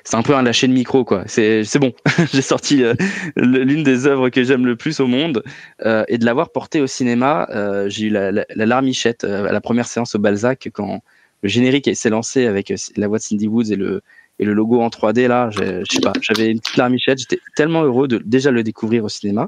c'est 0.05 0.17
un 0.17 0.23
peu 0.23 0.35
un 0.35 0.43
lâcher 0.43 0.69
de 0.69 0.73
micro 0.73 1.05
quoi. 1.05 1.25
C'est 1.27 1.65
bon, 1.79 1.93
j'ai 2.33 2.43
sorti 2.43 2.83
euh, 2.83 2.95
l'une 3.37 3.83
des 3.83 4.07
œuvres 4.07 4.29
que 4.29 4.43
j'aime 4.43 4.67
le 4.67 4.77
plus 4.77 5.01
au 5.01 5.07
monde 5.07 5.43
euh, 5.85 6.05
et 6.09 6.19
de 6.19 6.25
l'avoir 6.25 6.51
porté 6.51 6.81
au 6.81 6.87
cinéma, 6.87 7.47
euh, 7.51 7.89
j'ai 7.89 8.07
eu 8.07 8.11
la, 8.11 8.33
la, 8.33 8.45
la 8.55 8.67
larmichette 8.67 9.25
à 9.25 9.53
la 9.53 9.61
première 9.61 9.87
séance 9.87 10.15
au 10.15 10.19
Balzac 10.19 10.69
quand 10.73 11.03
le 11.43 11.49
générique 11.49 11.95
s'est 11.95 12.11
lancé 12.11 12.47
avec 12.47 12.73
la 12.97 13.09
voix 13.09 13.19
de 13.19 13.23
Cindy 13.23 13.49
Woods 13.49 13.71
et 13.71 13.77
le 13.77 14.03
et 14.41 14.45
le 14.45 14.53
logo 14.53 14.81
en 14.81 14.89
3D 14.89 15.29
là, 15.29 15.49
je 15.51 15.85
sais 15.89 16.01
pas, 16.01 16.13
j'avais 16.21 16.51
une 16.51 16.59
petite 16.59 16.77
larmichette, 16.77 17.19
j'étais 17.19 17.39
tellement 17.55 17.85
heureux 17.85 18.09
de 18.09 18.21
déjà 18.25 18.51
le 18.51 18.65
découvrir 18.65 19.05
au 19.05 19.09
cinéma. 19.09 19.47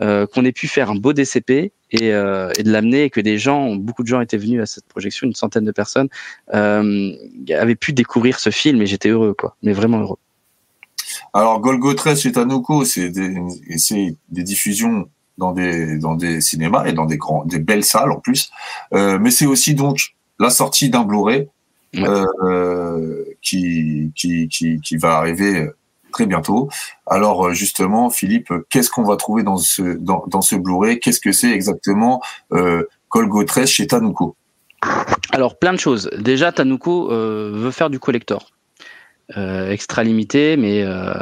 Euh, 0.00 0.26
qu'on 0.26 0.44
ait 0.44 0.50
pu 0.50 0.66
faire 0.66 0.90
un 0.90 0.96
beau 0.96 1.12
DCP 1.12 1.72
et, 1.92 2.12
euh, 2.12 2.50
et 2.58 2.64
de 2.64 2.72
l'amener 2.72 3.04
et 3.04 3.10
que 3.10 3.20
des 3.20 3.38
gens, 3.38 3.76
beaucoup 3.76 4.02
de 4.02 4.08
gens 4.08 4.20
étaient 4.20 4.36
venus 4.36 4.60
à 4.60 4.66
cette 4.66 4.86
projection, 4.86 5.24
une 5.24 5.36
centaine 5.36 5.64
de 5.64 5.70
personnes, 5.70 6.08
euh, 6.52 7.12
avaient 7.56 7.76
pu 7.76 7.92
découvrir 7.92 8.40
ce 8.40 8.50
film 8.50 8.82
et 8.82 8.86
j'étais 8.86 9.10
heureux, 9.10 9.34
quoi, 9.34 9.56
mais 9.62 9.72
vraiment 9.72 10.00
heureux. 10.00 10.18
Alors 11.32 11.60
Golgo 11.60 11.94
13 11.94 12.20
chez 12.22 12.32
Tanuko, 12.32 12.84
c'est 12.84 13.10
des, 13.10 13.36
des 14.30 14.42
diffusions 14.42 15.08
dans 15.38 15.52
des 15.52 15.96
dans 15.98 16.16
des 16.16 16.40
cinémas 16.40 16.86
et 16.86 16.92
dans 16.92 17.06
des 17.06 17.16
grands 17.16 17.44
des 17.44 17.60
belles 17.60 17.84
salles 17.84 18.10
en 18.10 18.18
plus, 18.18 18.50
mais 18.92 19.30
c'est 19.30 19.46
aussi 19.46 19.74
donc 19.74 20.14
la 20.40 20.50
sortie 20.50 20.90
d'un 20.90 21.04
Blu-ray 21.04 21.48
qui, 23.42 24.10
qui 24.16 24.48
qui 24.48 24.80
qui 24.80 24.96
va 24.96 25.18
arriver 25.18 25.68
très 26.14 26.26
bientôt. 26.26 26.70
Alors 27.06 27.48
euh, 27.48 27.52
justement, 27.52 28.08
Philippe, 28.08 28.52
qu'est-ce 28.70 28.88
qu'on 28.88 29.02
va 29.02 29.16
trouver 29.16 29.42
dans 29.42 29.58
ce 29.58 29.82
dans, 29.98 30.40
Blu-ray? 30.52 31.00
Qu'est-ce 31.00 31.20
que 31.20 31.32
c'est 31.32 31.50
exactement 31.50 32.22
euh, 32.52 32.84
Colgo 33.08 33.44
13 33.44 33.68
chez 33.68 33.86
Tanuko? 33.86 34.36
Alors 35.32 35.58
plein 35.58 35.72
de 35.72 35.78
choses. 35.78 36.08
Déjà, 36.16 36.52
Tanuko 36.52 37.10
euh, 37.10 37.50
veut 37.52 37.70
faire 37.70 37.90
du 37.90 37.98
collector, 37.98 38.50
euh, 39.36 39.70
extra 39.70 40.04
limité, 40.04 40.56
mais 40.56 40.82
euh, 40.82 41.14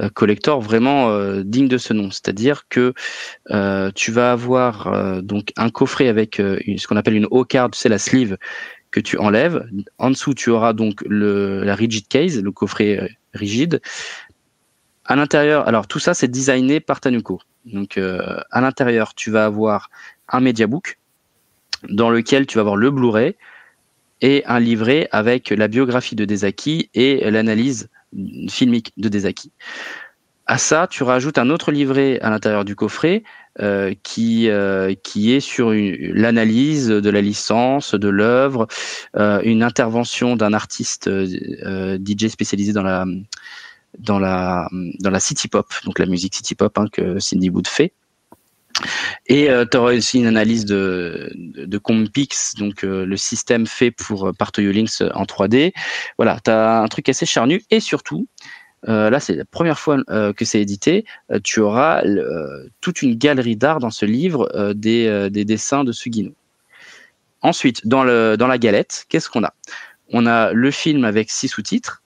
euh 0.00 0.08
collector 0.12 0.60
vraiment 0.60 1.10
euh, 1.10 1.42
digne 1.44 1.68
de 1.68 1.78
ce 1.78 1.92
nom. 1.92 2.10
C'est-à-dire 2.10 2.64
que 2.68 2.94
euh, 3.50 3.90
tu 3.94 4.10
vas 4.10 4.32
avoir 4.32 5.22
donc 5.22 5.52
un 5.56 5.70
coffret 5.70 6.08
avec 6.08 6.36
ce 6.36 6.86
qu'on 6.86 6.96
appelle 6.96 7.16
une 7.16 7.28
O-card, 7.30 7.70
c'est 7.74 7.88
la 7.88 7.98
sleeve 7.98 8.36
que 8.90 9.00
tu 9.00 9.18
enlèves. 9.18 9.64
En 9.98 10.10
dessous, 10.10 10.34
tu 10.34 10.50
auras 10.50 10.72
donc 10.72 11.04
la 11.08 11.74
rigid 11.74 12.08
case, 12.08 12.40
le 12.42 12.50
coffret 12.50 13.10
rigide. 13.36 13.80
À 15.04 15.14
l'intérieur, 15.14 15.68
alors 15.68 15.86
tout 15.86 16.00
ça 16.00 16.14
c'est 16.14 16.28
designé 16.28 16.80
par 16.80 17.00
Tanuko. 17.00 17.40
Donc 17.64 17.98
euh, 17.98 18.40
à 18.50 18.60
l'intérieur, 18.60 19.14
tu 19.14 19.30
vas 19.30 19.44
avoir 19.44 19.90
un 20.28 20.40
mediabook 20.40 20.98
dans 21.88 22.10
lequel 22.10 22.46
tu 22.46 22.56
vas 22.56 22.62
avoir 22.62 22.76
le 22.76 22.90
Blu-ray 22.90 23.36
et 24.20 24.44
un 24.46 24.58
livret 24.58 25.08
avec 25.12 25.50
la 25.50 25.68
biographie 25.68 26.16
de 26.16 26.24
Desaki 26.24 26.90
et 26.94 27.30
l'analyse 27.30 27.88
filmique 28.48 28.92
de 28.96 29.08
Desaki. 29.08 29.52
À 30.48 30.58
ça, 30.58 30.86
tu 30.88 31.02
rajoutes 31.02 31.38
un 31.38 31.50
autre 31.50 31.72
livret 31.72 32.20
à 32.20 32.30
l'intérieur 32.30 32.64
du 32.64 32.76
coffret 32.76 33.24
euh, 33.60 33.94
qui 34.04 34.48
euh, 34.48 34.94
qui 35.02 35.32
est 35.32 35.40
sur 35.40 35.72
l'analyse 35.72 36.86
de 36.86 37.10
la 37.10 37.20
licence, 37.20 37.96
de 37.96 38.08
l'œuvre, 38.08 38.68
euh, 39.16 39.40
une 39.42 39.64
intervention 39.64 40.36
d'un 40.36 40.52
artiste 40.52 41.08
euh, 41.08 41.98
DJ 41.98 42.28
spécialisé 42.28 42.72
dans 42.72 42.84
la 42.84 43.06
dans 43.98 44.20
la 44.20 44.68
dans 45.00 45.10
la 45.10 45.18
city 45.18 45.48
pop, 45.48 45.66
donc 45.84 45.98
la 45.98 46.06
musique 46.06 46.36
city 46.36 46.54
pop 46.54 46.78
hein, 46.78 46.86
que 46.92 47.18
Cindy 47.18 47.50
Wood 47.50 47.66
fait. 47.66 47.92
Et 49.26 49.50
euh, 49.50 49.64
tu 49.68 49.78
auras 49.78 49.94
aussi 49.94 50.18
une 50.18 50.26
analyse 50.26 50.64
de, 50.64 51.32
de, 51.34 51.78
Compix, 51.78 52.54
donc 52.58 52.82
le 52.82 53.16
système 53.16 53.66
fait 53.66 53.90
pour 53.90 54.32
par 54.38 54.52
Links 54.58 55.02
en 55.14 55.24
3D. 55.24 55.72
Voilà, 56.18 56.38
tu 56.44 56.50
as 56.50 56.82
un 56.82 56.88
truc 56.88 57.08
assez 57.08 57.24
charnu 57.24 57.62
et 57.70 57.80
surtout, 57.80 58.28
là 58.84 59.20
c'est 59.20 59.34
la 59.34 59.44
première 59.44 59.78
fois 59.78 59.98
que 60.04 60.44
c'est 60.44 60.60
édité, 60.60 61.04
tu 61.42 61.60
auras 61.60 62.02
toute 62.80 63.02
une 63.02 63.14
galerie 63.14 63.56
d'art 63.56 63.80
dans 63.80 63.90
ce 63.90 64.06
livre 64.06 64.72
des, 64.74 65.28
des, 65.30 65.44
dessins 65.44 65.84
de 65.84 65.92
Sugino. 65.92 66.32
Ensuite, 67.42 67.86
dans, 67.86 68.02
la 68.02 68.58
galette, 68.58 69.06
qu'est-ce 69.08 69.28
qu'on 69.28 69.44
a? 69.44 69.54
On 70.12 70.26
a 70.26 70.52
le 70.52 70.70
film 70.72 71.04
avec 71.04 71.30
six 71.30 71.46
sous-titres. 71.46 72.02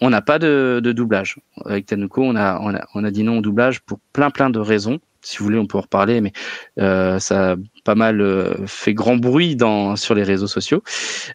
On 0.00 0.10
n'a 0.10 0.22
pas 0.22 0.38
de, 0.38 0.80
doublage. 0.80 1.36
Avec 1.66 1.86
Tanuko, 1.86 2.22
on 2.22 2.36
a, 2.36 3.10
dit 3.10 3.24
non 3.24 3.38
au 3.38 3.40
doublage 3.42 3.80
pour 3.80 3.98
plein 4.12 4.30
plein 4.30 4.50
de 4.50 4.58
raisons. 4.58 5.00
Si 5.20 5.38
vous 5.38 5.44
voulez, 5.44 5.58
on 5.58 5.66
peut 5.66 5.78
en 5.78 5.82
reparler, 5.82 6.20
mais 6.20 6.32
euh, 6.78 7.18
ça 7.18 7.56
pas 7.84 7.94
mal 7.94 8.20
euh, 8.20 8.54
fait 8.66 8.94
grand 8.94 9.16
bruit 9.16 9.56
dans, 9.56 9.96
sur 9.96 10.14
les 10.14 10.22
réseaux 10.22 10.46
sociaux. 10.46 10.82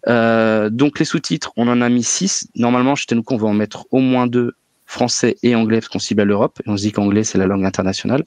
Euh, 0.08 0.70
donc 0.70 1.00
les 1.00 1.06
sous-titres, 1.06 1.52
on 1.56 1.68
en 1.68 1.82
a 1.82 1.90
mis 1.90 2.04
six. 2.04 2.50
Normalement, 2.56 2.96
chez 2.96 3.06
Tanuko, 3.06 3.36
on 3.36 3.38
va 3.38 3.48
en 3.48 3.54
mettre 3.54 3.86
au 3.92 4.00
moins 4.00 4.28
deux 4.28 4.54
français 4.86 5.38
et 5.44 5.56
anglais 5.56 5.78
parce 5.80 5.90
qu'on 5.90 6.00
cible 6.00 6.24
l'Europe. 6.24 6.60
Et 6.66 6.70
on 6.70 6.76
se 6.76 6.82
dit 6.82 6.92
qu'anglais, 6.92 7.24
c'est 7.24 7.38
la 7.38 7.46
langue 7.46 7.64
internationale. 7.64 8.26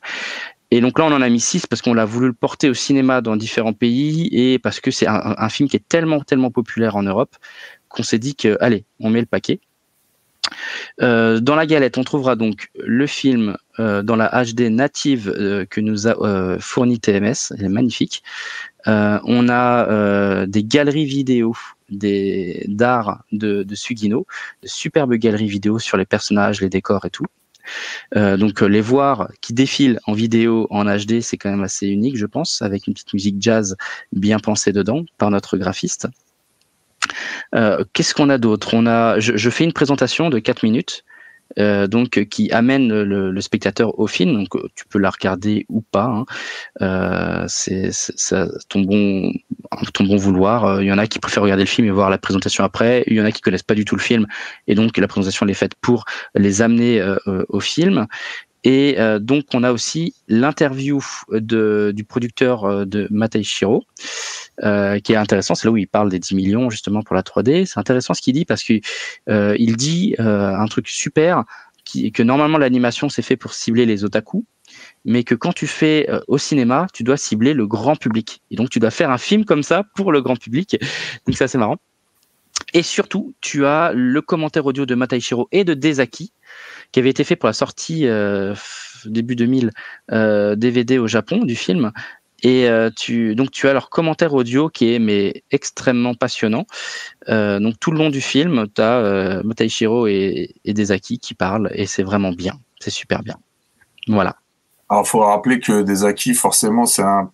Et 0.70 0.81
donc 0.81 0.99
là, 0.99 1.05
on 1.05 1.12
en 1.12 1.20
a 1.20 1.28
mis 1.28 1.40
six 1.40 1.66
parce 1.66 1.82
qu'on 1.82 1.93
l'a 1.93 2.07
voulu 2.07 2.28
le 2.28 2.32
porter 2.32 2.70
au 2.70 2.74
cinéma 2.74 3.20
dans 3.20 3.36
différents 3.36 3.74
pays 3.74 4.31
et 4.32 4.59
parce 4.59 4.81
que 4.81 4.90
c'est 4.90 5.07
un, 5.07 5.49
film 5.51 5.69
qui 5.69 5.77
est 5.77 5.86
tellement, 5.86 6.20
tellement 6.20 6.51
populaire 6.51 6.97
en 6.97 7.03
Europe 7.03 7.36
qu'on 7.90 8.03
s'est 8.03 8.19
dit 8.19 8.35
que, 8.35 8.57
allez, 8.59 8.86
on 8.99 9.11
met 9.11 9.20
le 9.20 9.27
paquet. 9.27 9.61
Euh, 11.01 11.40
dans 11.40 11.55
la 11.55 11.66
galette, 11.66 11.98
on 11.98 12.05
trouvera 12.05 12.36
donc 12.36 12.70
le 12.77 13.06
film 13.06 13.56
euh, 13.78 14.02
dans 14.02 14.16
la 14.16 14.44
HD 14.44 14.62
native 14.62 15.32
euh, 15.35 15.64
que 15.64 15.81
nous 15.81 16.06
a 16.06 16.59
fourni 16.59 17.01
TMS, 17.01 17.52
elle 17.56 17.64
est 17.64 17.69
magnifique. 17.69 18.23
on 18.86 19.48
a 19.48 20.47
des 20.47 20.64
galeries 20.64 21.05
vidéo 21.05 21.55
d'art 21.90 23.24
de, 23.32 23.66
Sugino, 23.74 24.27
de 24.62 24.69
superbes 24.69 25.14
galeries 25.14 25.48
vidéo 25.48 25.78
sur 25.78 25.97
les 25.97 26.06
personnages, 26.06 26.60
les 26.60 26.69
décors 26.69 27.05
et 27.06 27.10
tout. 27.10 27.27
Donc 28.14 28.60
les 28.60 28.81
voir 28.81 29.31
qui 29.40 29.52
défilent 29.52 30.01
en 30.06 30.12
vidéo 30.12 30.66
en 30.70 30.85
HD, 30.85 31.20
c'est 31.20 31.36
quand 31.36 31.51
même 31.51 31.62
assez 31.62 31.86
unique, 31.86 32.16
je 32.16 32.27
pense, 32.27 32.60
avec 32.60 32.86
une 32.86 32.94
petite 32.94 33.14
musique 33.14 33.36
jazz 33.39 33.77
bien 34.12 34.39
pensée 34.39 34.73
dedans 34.73 35.05
par 35.16 35.31
notre 35.31 35.56
graphiste. 35.56 36.09
Euh, 37.55 37.85
qu'est-ce 37.93 38.14
qu'on 38.14 38.28
a 38.28 38.39
d'autre? 38.39 38.74
On 38.74 38.86
a, 38.86 39.19
je, 39.19 39.51
fais 39.51 39.64
une 39.64 39.73
présentation 39.73 40.31
de 40.31 40.39
4 40.39 40.62
minutes 40.62 41.05
euh, 41.59 41.86
donc 41.86 42.24
qui 42.31 42.51
amène 42.51 43.02
le, 43.02 43.40
spectateur 43.40 43.98
au 43.98 44.06
film. 44.06 44.35
Donc 44.35 44.48
tu 44.74 44.85
peux 44.86 44.98
la 44.98 45.10
regarder 45.10 45.66
ou 45.69 45.82
pas. 45.82 46.05
Hein. 46.05 46.24
Euh, 46.81 47.44
c'est 47.48 47.90
ton 48.69 48.81
bon 48.81 49.32
ton 49.93 50.05
bon 50.05 50.16
vouloir. 50.16 50.81
Il 50.82 50.86
y 50.86 50.93
en 50.93 50.98
a 50.98 51.06
qui 51.06 51.19
préfèrent 51.19 51.43
regarder 51.43 51.64
le 51.64 51.69
film 51.69 51.86
et 51.86 51.90
voir 51.90 52.10
la 52.10 52.19
présentation 52.19 52.64
après. 52.64 53.05
Il 53.06 53.16
y 53.16 53.20
en 53.20 53.24
a 53.24 53.32
qui 53.32 53.40
connaissent 53.40 53.62
pas 53.62 53.74
du 53.74 53.85
tout 53.85 53.97
le 53.97 54.02
film 54.02 54.27
et 54.66 54.74
donc 54.74 54.97
la 54.97 55.09
présentation 55.09 55.44
elle 55.47 55.51
est 55.51 55.55
faite 55.55 55.74
pour 55.81 56.05
les 56.35 56.62
amener 56.62 57.01
euh, 57.01 57.16
au 57.48 57.60
film. 57.60 58.06
Et 58.64 58.97
euh, 58.98 59.18
donc, 59.18 59.47
on 59.55 59.64
a 59.64 59.72
aussi 59.72 60.14
l'interview 60.28 61.01
du 61.30 62.05
producteur 62.05 62.64
euh, 62.64 62.84
de 62.84 63.09
Matai 63.10 63.43
Shiro, 63.43 63.84
euh, 64.62 65.01
qui 65.01 65.12
est 65.12 65.16
intéressant. 65.16 65.55
C'est 65.55 65.66
là 65.66 65.72
où 65.72 65.76
il 65.76 65.89
parle 65.89 66.10
des 66.10 66.18
10 66.18 66.34
millions 66.34 66.70
justement 66.70 67.02
pour 67.02 67.16
la 67.16 67.22
3D. 67.22 67.66
C'est 67.66 67.80
intéressant 67.80 68.14
ce 68.14 68.22
qu'il 68.22 68.34
dit 68.34 68.44
parce 68.44 68.62
que 68.62 68.80
il 69.56 69.76
dit 69.76 70.14
un 70.18 70.66
truc 70.66 70.89
super, 70.89 71.44
qui, 71.84 72.12
que 72.12 72.22
normalement 72.22 72.59
l'animation 72.59 73.09
c'est 73.09 73.22
fait 73.22 73.36
pour 73.36 73.55
cibler 73.55 73.86
les 73.86 74.05
otaku, 74.05 74.44
mais 75.05 75.24
que 75.24 75.34
quand 75.34 75.52
tu 75.52 75.66
fais 75.66 76.09
au 76.28 76.39
cinéma, 76.39 76.86
tu 76.93 77.02
dois 77.02 77.16
cibler 77.16 77.55
le 77.55 77.66
grand 77.66 77.97
public. 77.97 78.43
Et 78.51 78.56
donc, 78.56 78.70
tu 78.70 78.78
dois 78.78 78.90
faire 78.90 79.10
un 79.10 79.18
film 79.18 79.44
comme 79.44 79.62
ça 79.62 79.84
pour 79.94 80.12
le 80.12 80.22
grand 80.22 80.36
public. 80.36 80.76
Donc, 81.26 81.36
ça 81.36 81.48
c'est 81.48 81.59
marrant. 81.59 81.78
Et 82.73 82.82
surtout, 82.82 83.35
tu 83.40 83.66
as 83.66 83.93
le 83.94 84.23
commentaire 84.23 84.66
audio 84.66 84.86
de 84.86 84.94
Matai 84.94 85.20
Shiro 85.20 85.49
et 85.53 85.65
de 85.65 85.74
Dezaki, 85.74 86.32
qui 86.90 87.01
avait 87.01 87.11
été 87.11 87.24
fait 87.24 87.36
pour 87.36 87.49
la 87.49 87.53
sortie 87.53 88.07
euh, 88.07 88.55
début 89.05 89.36
2000 89.36 89.70
euh, 90.12 90.57
DVD 90.57 90.99
au 90.99 91.07
Japon 91.07 91.39
du 91.39 91.57
film. 91.57 91.93
Et 92.44 92.69
euh, 92.69 92.90
donc 93.35 93.53
tu 93.53 93.69
as 93.69 93.73
leur 93.73 93.89
commentaire 93.89 94.35
audio 94.35 94.69
qui 94.69 94.93
est 94.93 94.99
mais 94.99 95.44
extrêmement 95.51 96.15
passionnant. 96.15 96.66
Euh, 97.28 97.61
donc 97.61 97.78
tout 97.78 97.93
le 97.93 97.99
long 97.99 98.11
du 98.11 98.20
film, 98.20 98.66
tu 98.74 98.82
as 98.82 99.43
Motaichiro 99.44 100.09
et, 100.09 100.55
et 100.65 100.74
Desaki 100.74 101.19
qui 101.19 101.35
parlent 101.35 101.70
et 101.73 101.86
c'est 101.86 102.03
vraiment 102.03 102.32
bien, 102.32 102.55
c'est 102.81 102.90
super 102.90 103.23
bien. 103.23 103.36
Voilà. 104.09 104.36
Alors 104.89 105.05
il 105.07 105.09
faut 105.09 105.20
rappeler 105.20 105.61
que 105.61 105.82
Desaki, 105.82 106.35
forcément, 106.35 106.85
c'est 106.85 107.03
un 107.03 107.31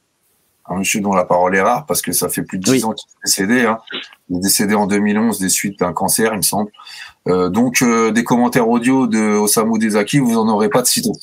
un 0.69 0.77
monsieur 0.77 1.01
dont 1.01 1.15
la 1.15 1.25
parole 1.25 1.57
est 1.57 1.61
rare 1.61 1.87
parce 1.87 2.03
que 2.03 2.13
ça 2.13 2.29
fait 2.29 2.43
plus 2.43 2.59
de 2.59 2.65
10 2.65 2.85
ans 2.85 2.93
qu'il 2.93 3.09
est 3.09 3.25
décédé. 3.25 3.67
Hein. 3.67 3.79
Il 4.29 4.37
est 4.37 4.41
décédé 4.41 4.75
en 4.75 4.87
2011 4.87 5.39
des 5.39 5.49
suites 5.49 5.79
d'un 5.79 5.93
cancer, 5.93 6.33
il 6.33 6.39
me 6.39 6.43
semble. 6.43 6.71
Euh, 7.29 7.49
donc 7.49 7.83
euh, 7.83 8.11
des 8.11 8.25
commentaires 8.25 8.69
audio 8.69 9.07
de 9.07 9.19
Osamu 9.19 9.79
Dezaki, 9.79 10.19
vous 10.19 10.39
en 10.39 10.49
aurez 10.49 10.69
pas 10.69 10.83
de 10.83 10.87
sitôt. 10.87 11.17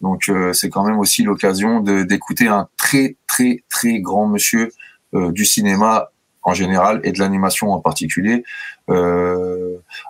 Donc 0.00 0.28
euh, 0.28 0.52
c'est 0.52 0.70
quand 0.70 0.84
même 0.84 0.98
aussi 0.98 1.22
l'occasion 1.22 1.80
d'écouter 1.80 2.48
un 2.48 2.68
très 2.76 3.16
très 3.26 3.64
très 3.68 4.00
grand 4.00 4.26
monsieur 4.26 4.70
euh, 5.14 5.32
du 5.32 5.44
cinéma 5.44 6.10
en 6.42 6.54
général 6.54 7.00
et 7.04 7.12
de 7.12 7.18
l'animation 7.18 7.72
en 7.72 7.80
particulier. 7.80 8.44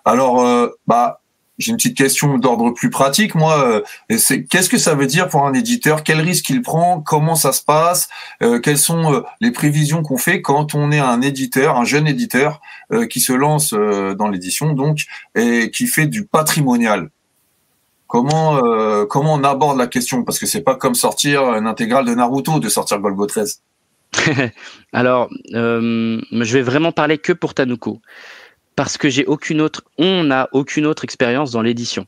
alors 0.05 0.71
bah 0.87 1.21
j'ai 1.59 1.73
une 1.73 1.77
petite 1.77 1.97
question 1.97 2.39
d'ordre 2.39 2.71
plus 2.71 2.89
pratique, 2.89 3.35
moi. 3.35 3.83
Euh, 4.11 4.19
qu'est-ce 4.49 4.69
que 4.69 4.79
ça 4.79 4.95
veut 4.95 5.07
dire 5.07 5.29
pour 5.29 5.45
un 5.45 5.53
éditeur? 5.53 6.05
Quel 6.05 6.21
risque 6.21 6.49
il 6.51 6.63
prend? 6.63 7.01
Comment 7.01 7.35
ça 7.35 7.53
se 7.53 7.63
passe? 7.63 8.09
Euh, 8.43 8.61
Quelles 8.61 8.79
sont 8.79 9.13
euh, 9.13 9.23
les 9.41 9.51
prévisions 9.51 10.03
qu'on 10.03 10.19
fait 10.19 10.41
quand 10.41 10.77
on 10.77 10.93
est 10.93 11.01
un 11.01 11.21
éditeur, 11.21 11.77
un 11.77 11.85
jeune 11.85 12.07
éditeur 12.07 12.61
qui 13.11 13.21
se 13.21 13.35
lance 13.35 13.75
dans 13.75 14.29
l'édition, 14.29 14.73
donc 14.73 15.05
et 15.35 15.71
qui 15.71 15.87
fait 15.87 16.07
du 16.07 16.25
patrimonial? 16.25 17.11
Comment 18.07 18.63
comment 19.07 19.35
on 19.35 19.45
aborde 19.45 19.77
la 19.77 19.87
question? 19.87 20.25
Parce 20.25 20.39
que 20.39 20.47
c'est 20.47 20.63
pas 20.63 20.75
comme 20.75 20.95
sortir 20.95 21.43
une 21.55 21.67
intégrale 21.67 22.07
de 22.07 22.15
Naruto, 22.15 22.59
de 22.61 22.69
sortir 22.71 22.99
Golgo 22.99 23.27
13. 23.27 23.61
Alors, 24.95 25.29
je 25.53 26.53
vais 26.53 26.63
vraiment 26.63 26.93
parler 26.93 27.19
que 27.19 27.35
pour 27.35 27.53
Tanuko 27.53 28.01
parce 28.79 28.97
que 28.97 29.09
j'ai 29.09 29.27
aucune 29.27 29.61
autre, 29.61 29.83
on 29.99 30.23
n'a 30.23 30.49
aucune 30.53 30.87
autre 30.87 31.03
expérience 31.03 31.51
dans 31.51 31.63
l'édition. 31.63 32.07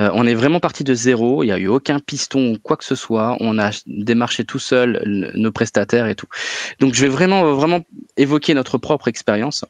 Euh, 0.00 0.10
on 0.12 0.26
est 0.26 0.34
vraiment 0.34 0.58
parti 0.58 0.82
de 0.82 0.92
zéro, 0.92 1.44
il 1.44 1.46
n'y 1.46 1.52
a 1.52 1.58
eu 1.58 1.68
aucun 1.68 2.00
piston 2.00 2.54
ou 2.54 2.58
quoi 2.58 2.76
que 2.76 2.84
ce 2.84 2.96
soit, 2.96 3.36
on 3.38 3.60
a 3.60 3.70
démarché 3.86 4.44
tout 4.44 4.58
seul 4.58 5.00
nos 5.36 5.52
prestataires 5.52 6.08
et 6.08 6.16
tout. 6.16 6.26
Donc 6.80 6.94
je 6.94 7.02
vais 7.02 7.08
vraiment, 7.08 7.54
vraiment 7.54 7.86
évoquer 8.16 8.54
notre 8.54 8.76
propre 8.76 9.06
expérience. 9.06 9.64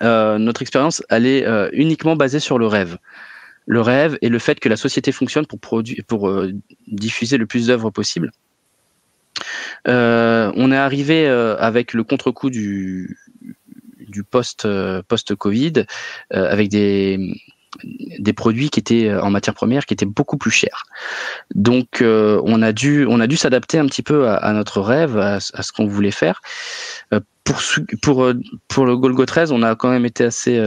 Euh, 0.00 0.38
notre 0.38 0.62
expérience, 0.62 1.02
elle 1.10 1.26
est 1.26 1.44
euh, 1.44 1.68
uniquement 1.72 2.14
basée 2.14 2.38
sur 2.38 2.56
le 2.56 2.68
rêve. 2.68 2.96
Le 3.66 3.80
rêve 3.80 4.16
et 4.22 4.28
le 4.28 4.38
fait 4.38 4.60
que 4.60 4.68
la 4.68 4.76
société 4.76 5.10
fonctionne 5.10 5.44
pour, 5.44 5.58
produire, 5.58 6.04
pour 6.06 6.32
diffuser 6.86 7.36
le 7.36 7.46
plus 7.46 7.66
d'œuvres 7.66 7.90
possible. 7.90 8.30
on 9.86 10.72
est 10.72 10.76
arrivé 10.76 11.26
avec 11.26 11.94
le 11.94 12.04
contre-coup 12.04 12.50
du, 12.50 13.16
du 14.10 14.24
post 14.24 14.64
euh, 14.64 15.02
post 15.06 15.34
Covid 15.34 15.84
euh, 16.34 16.50
avec 16.50 16.68
des 16.68 17.34
des 17.84 18.32
produits 18.32 18.68
qui 18.68 18.80
étaient 18.80 19.08
euh, 19.08 19.22
en 19.22 19.30
matière 19.30 19.54
première 19.54 19.86
qui 19.86 19.94
étaient 19.94 20.04
beaucoup 20.04 20.36
plus 20.36 20.50
chers. 20.50 20.84
Donc 21.54 22.02
on 22.02 22.62
a 22.62 22.72
dû 22.72 23.06
on 23.08 23.20
a 23.20 23.26
dû 23.26 23.36
s'adapter 23.36 23.78
un 23.78 23.86
petit 23.86 24.02
peu 24.02 24.28
à, 24.28 24.52
notre 24.52 24.80
rêve, 24.80 25.16
à, 25.16 25.40
ce 25.40 25.72
qu'on 25.72 25.86
voulait 25.86 26.10
faire. 26.10 26.42
pour 27.44 27.60
pour 28.02 28.32
pour 28.68 28.86
le 28.86 28.96
Golgo 28.96 29.24
13, 29.24 29.52
on 29.52 29.62
a 29.62 29.74
quand 29.76 29.90
même 29.90 30.04
été 30.04 30.24
assez 30.24 30.60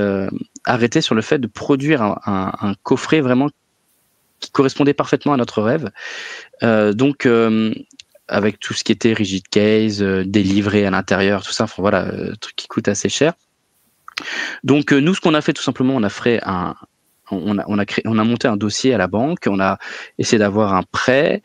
arrêté 0.65 1.01
sur 1.01 1.15
le 1.15 1.21
fait 1.21 1.39
de 1.39 1.47
produire 1.47 2.01
un, 2.01 2.17
un, 2.25 2.73
coffret 2.83 3.21
vraiment 3.21 3.49
qui 4.39 4.51
correspondait 4.51 4.93
parfaitement 4.93 5.33
à 5.33 5.37
notre 5.37 5.61
rêve. 5.61 5.91
donc 6.93 7.27
avec 8.33 8.59
tout 8.59 8.73
ce 8.73 8.83
qui 8.83 8.91
était 8.91 9.13
rigid 9.13 9.47
case, 9.47 10.01
euh, 10.01 10.23
délivré 10.25 10.85
à 10.85 10.89
l'intérieur, 10.89 11.43
tout 11.43 11.51
ça, 11.51 11.65
enfin, 11.65 11.81
voilà, 11.81 12.07
euh, 12.07 12.33
truc 12.39 12.55
qui 12.55 12.67
coûte 12.67 12.87
assez 12.87 13.09
cher. 13.09 13.33
Donc 14.63 14.91
euh, 14.91 14.99
nous, 14.99 15.13
ce 15.13 15.21
qu'on 15.21 15.35
a 15.35 15.41
fait 15.41 15.53
tout 15.53 15.61
simplement, 15.61 15.95
on 15.95 16.03
a 16.03 16.09
fait 16.09 16.39
un, 16.43 16.75
on 17.29 17.57
a, 17.57 17.85
créé, 17.85 18.03
on 18.05 18.17
a 18.17 18.23
monté 18.23 18.47
un 18.47 18.57
dossier 18.57 18.93
à 18.93 18.97
la 18.97 19.07
banque, 19.07 19.47
on 19.47 19.59
a 19.59 19.77
essayé 20.17 20.39
d'avoir 20.39 20.73
un 20.73 20.83
prêt, 20.83 21.41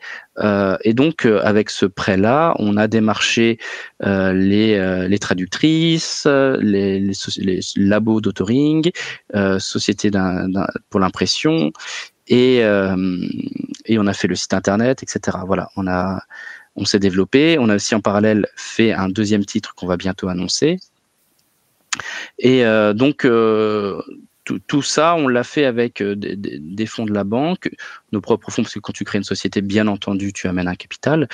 et 0.83 0.93
donc 0.93 1.25
avec 1.25 1.69
ce 1.71 1.85
prêt-là, 1.87 2.53
on 2.59 2.77
a 2.77 2.87
démarché 2.87 3.57
les, 4.01 5.07
les 5.07 5.19
traductrices, 5.19 6.27
les, 6.27 7.11
labos 7.75 8.21
d'autoring, 8.21 8.91
société 9.57 10.11
pour 10.91 10.99
l'impression, 10.99 11.71
et, 12.27 12.57
et 12.57 13.99
on 13.99 14.05
a 14.05 14.13
fait 14.13 14.27
le 14.27 14.35
site 14.35 14.53
internet, 14.53 15.01
etc. 15.01 15.37
Voilà, 15.47 15.69
on 15.75 15.87
a 15.87 16.21
on 16.79 16.85
s'est 16.85 16.99
développé. 16.99 17.57
On 17.59 17.69
a 17.69 17.75
aussi 17.75 17.93
en 17.93 18.01
parallèle 18.01 18.47
fait 18.55 18.93
un 18.93 19.09
deuxième 19.09 19.45
titre 19.45 19.75
qu'on 19.75 19.87
va 19.87 19.97
bientôt 19.97 20.29
annoncer. 20.29 20.79
Et 22.37 22.65
euh, 22.65 22.93
donc, 22.93 23.25
euh, 23.25 24.01
tout, 24.67 24.81
ça, 24.81 25.15
on 25.15 25.27
l'a 25.27 25.43
fait 25.43 25.65
avec 25.65 26.01
euh, 26.01 26.15
des, 26.15 26.85
fonds 26.87 27.05
de 27.05 27.13
la 27.13 27.23
banque, 27.23 27.69
nos 28.11 28.21
propres 28.21 28.49
fonds, 28.49 28.63
parce 28.63 28.73
que 28.73 28.79
quand 28.79 28.93
tu 28.93 29.03
crées 29.03 29.19
une 29.19 29.23
société, 29.23 29.61
bien 29.61 29.87
entendu, 29.87 30.33
tu 30.33 30.47
amènes 30.47 30.67
un 30.67 30.75
capital. 30.75 31.27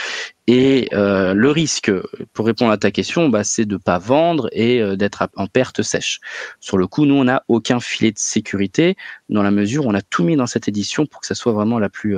Et 0.47 0.89
euh, 0.93 1.33
le 1.33 1.49
risque, 1.49 1.91
pour 2.33 2.45
répondre 2.45 2.71
à 2.71 2.77
ta 2.77 2.91
question, 2.91 3.29
bah, 3.29 3.43
c'est 3.43 3.65
de 3.65 3.77
pas 3.77 3.99
vendre 3.99 4.49
et 4.51 4.97
d'être 4.97 5.29
en 5.35 5.47
perte 5.47 5.81
sèche. 5.81 6.19
Sur 6.59 6.77
le 6.77 6.87
coup, 6.87 7.05
nous, 7.05 7.15
on 7.15 7.25
n'a 7.25 7.43
aucun 7.47 7.79
filet 7.79 8.11
de 8.11 8.19
sécurité 8.19 8.97
dans 9.29 9.43
la 9.43 9.51
mesure 9.51 9.85
où 9.85 9.89
on 9.89 9.95
a 9.95 10.01
tout 10.01 10.23
mis 10.23 10.35
dans 10.35 10.47
cette 10.47 10.67
édition 10.67 11.05
pour 11.05 11.21
que 11.21 11.27
ça 11.27 11.35
soit 11.35 11.53
vraiment 11.53 11.79
la 11.79 11.89
plus 11.89 12.17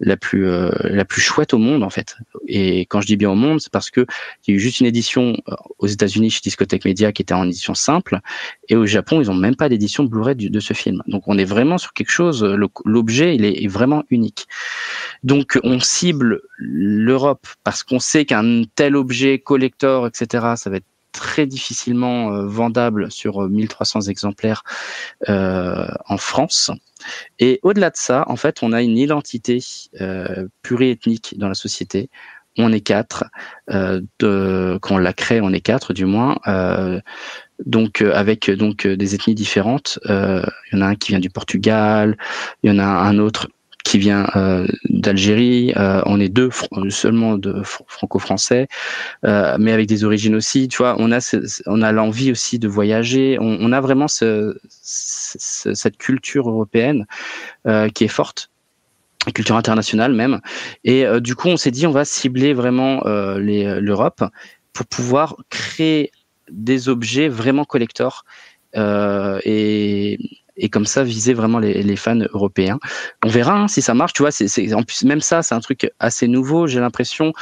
la 0.00 0.16
plus 0.16 0.46
euh, 0.46 0.70
la 0.82 1.04
plus 1.04 1.20
chouette 1.20 1.54
au 1.54 1.58
monde 1.58 1.82
en 1.82 1.90
fait. 1.90 2.16
Et 2.48 2.80
quand 2.86 3.00
je 3.00 3.06
dis 3.06 3.16
bien 3.16 3.30
au 3.30 3.34
monde, 3.34 3.60
c'est 3.60 3.70
parce 3.70 3.90
que 3.90 4.06
il 4.46 4.50
y 4.50 4.54
a 4.54 4.56
eu 4.56 4.60
juste 4.60 4.80
une 4.80 4.86
édition 4.86 5.36
euh, 5.48 5.54
aux 5.78 5.86
États-Unis 5.86 6.30
chez 6.30 6.40
Discothèque 6.42 6.84
Media 6.84 7.12
qui 7.12 7.22
était 7.22 7.34
en 7.34 7.46
édition 7.46 7.74
simple, 7.74 8.20
et 8.68 8.76
au 8.76 8.86
Japon, 8.86 9.20
ils 9.20 9.30
ont 9.30 9.34
même 9.34 9.56
pas 9.56 9.68
d'édition 9.68 10.04
Blu-ray 10.04 10.34
de 10.34 10.60
ce 10.60 10.74
film. 10.74 11.02
Donc 11.06 11.24
on 11.26 11.38
est 11.38 11.44
vraiment 11.44 11.78
sur 11.78 11.92
quelque 11.92 12.10
chose. 12.10 12.42
L'objet, 12.84 13.34
il 13.34 13.44
est 13.44 13.68
vraiment 13.68 14.04
unique. 14.10 14.46
Donc 15.22 15.58
on 15.62 15.78
cible 15.80 16.40
l'Europe 16.56 17.46
parce 17.62 17.82
qu'on 17.82 18.00
sait 18.00 18.24
qu'un 18.24 18.62
tel 18.74 18.96
objet 18.96 19.38
collector, 19.38 20.06
etc., 20.06 20.54
ça 20.56 20.70
va 20.70 20.76
être 20.76 20.86
très 21.12 21.46
difficilement 21.46 22.32
euh, 22.32 22.46
vendable 22.46 23.10
sur 23.10 23.44
euh, 23.44 23.48
1300 23.48 24.02
exemplaires 24.02 24.62
euh, 25.28 25.86
en 26.06 26.16
France. 26.16 26.70
Et 27.38 27.60
au-delà 27.62 27.90
de 27.90 27.96
ça, 27.96 28.24
en 28.28 28.36
fait, 28.36 28.62
on 28.62 28.72
a 28.72 28.82
une 28.82 28.98
identité 28.98 29.60
euh, 30.00 30.46
pluriethnique 30.62 31.34
dans 31.38 31.48
la 31.48 31.54
société. 31.54 32.10
On 32.58 32.72
est 32.72 32.80
quatre, 32.80 33.24
euh, 33.70 34.00
quand 34.20 34.96
on 34.96 34.98
la 34.98 35.12
crée, 35.12 35.40
on 35.40 35.52
est 35.52 35.60
quatre 35.60 35.92
du 35.92 36.04
moins. 36.04 36.38
Euh, 36.46 37.00
donc 37.64 38.02
euh, 38.02 38.12
avec 38.14 38.48
euh, 38.48 38.56
donc 38.56 38.86
euh, 38.86 38.96
des 38.96 39.14
ethnies 39.14 39.34
différentes. 39.34 39.98
Euh, 40.06 40.42
Il 40.70 40.76
y 40.76 40.78
en 40.78 40.84
a 40.84 40.88
un 40.88 40.94
qui 40.94 41.12
vient 41.12 41.20
du 41.20 41.30
Portugal, 41.30 42.16
il 42.62 42.70
y 42.70 42.74
en 42.74 42.78
a 42.78 42.84
un 42.84 43.18
autre 43.18 43.48
qui 43.90 43.98
vient 43.98 44.28
euh, 44.36 44.68
d'Algérie. 44.88 45.72
Euh, 45.76 46.00
on 46.06 46.20
est 46.20 46.28
deux 46.28 46.50
seulement 46.90 47.36
de 47.36 47.54
fr- 47.62 47.82
franco-français, 47.88 48.68
euh, 49.26 49.56
mais 49.58 49.72
avec 49.72 49.88
des 49.88 50.04
origines 50.04 50.36
aussi. 50.36 50.68
Tu 50.68 50.78
vois, 50.78 50.94
on 51.00 51.10
a 51.10 51.18
on 51.66 51.82
a 51.82 51.90
l'envie 51.90 52.30
aussi 52.30 52.60
de 52.60 52.68
voyager. 52.68 53.36
On, 53.40 53.72
a 53.72 53.80
vraiment 53.80 54.06
ce, 54.06 54.56
ce- 54.70 55.74
cette 55.74 55.96
culture 55.96 56.48
européenne 56.48 57.06
qui 57.94 58.04
est 58.04 58.08
forte 58.08 58.50
culture 59.34 59.56
internationale 59.56 60.12
même 60.14 60.40
et 60.82 61.04
du 61.20 61.34
coup 61.34 61.48
on 61.48 61.58
s'est 61.58 61.70
dit 61.70 61.86
on 61.86 61.90
va 61.92 62.06
cibler 62.06 62.54
vraiment 62.54 63.02
l'Europe 63.04 64.24
pour 64.72 64.86
pouvoir 64.86 65.36
créer 65.50 66.10
des 66.50 66.88
objets 66.88 67.28
vraiment 67.28 67.64
collector 67.64 68.24
et 68.74 70.18
et 70.60 70.68
comme 70.68 70.86
ça 70.86 71.02
viser 71.02 71.34
vraiment 71.34 71.58
les, 71.58 71.96
fans 71.96 72.18
européens. 72.32 72.78
On 73.24 73.28
verra 73.28 73.62
hein, 73.62 73.68
si 73.68 73.82
ça 73.82 73.94
marche. 73.94 74.12
Tu 74.12 74.22
vois, 74.22 74.30
c'est 74.30 74.46
c'est- 74.46 74.72
en 74.74 74.82
plus 74.82 75.04
même 75.04 75.20
ça, 75.20 75.42
c'est 75.42 75.54
un 75.54 75.60
truc 75.60 75.90
assez 75.98 76.28
nouveau. 76.28 76.66
J'ai 76.66 76.80
l'impression 76.80 77.32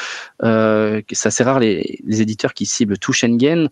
euh, 0.42 1.02
que 1.02 1.14
c'est 1.14 1.28
assez 1.28 1.44
rare 1.44 1.58
les, 1.58 2.00
éditeurs 2.08 2.54
qui 2.54 2.64
ciblent 2.64 2.98
tout 2.98 3.12
Schengen. 3.12 3.68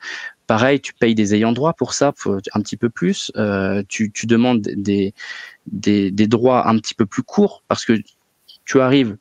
Pareil, 0.46 0.80
tu 0.80 0.92
payes 0.92 1.14
des 1.14 1.34
ayants 1.34 1.52
droit 1.52 1.72
pour 1.72 1.94
ça, 1.94 2.12
un 2.54 2.60
petit 2.60 2.76
peu 2.76 2.90
plus. 2.90 3.32
Euh, 3.36 3.82
tu, 3.88 4.12
demandes 4.24 4.60
des, 4.60 5.14
des, 5.66 6.10
des 6.10 6.26
droits 6.26 6.68
un 6.68 6.78
petit 6.78 6.94
peu 6.94 7.06
plus 7.06 7.22
courts 7.22 7.62
parce 7.68 7.84
que 7.84 7.94
tu 8.64 8.80
arrives, 8.80 9.16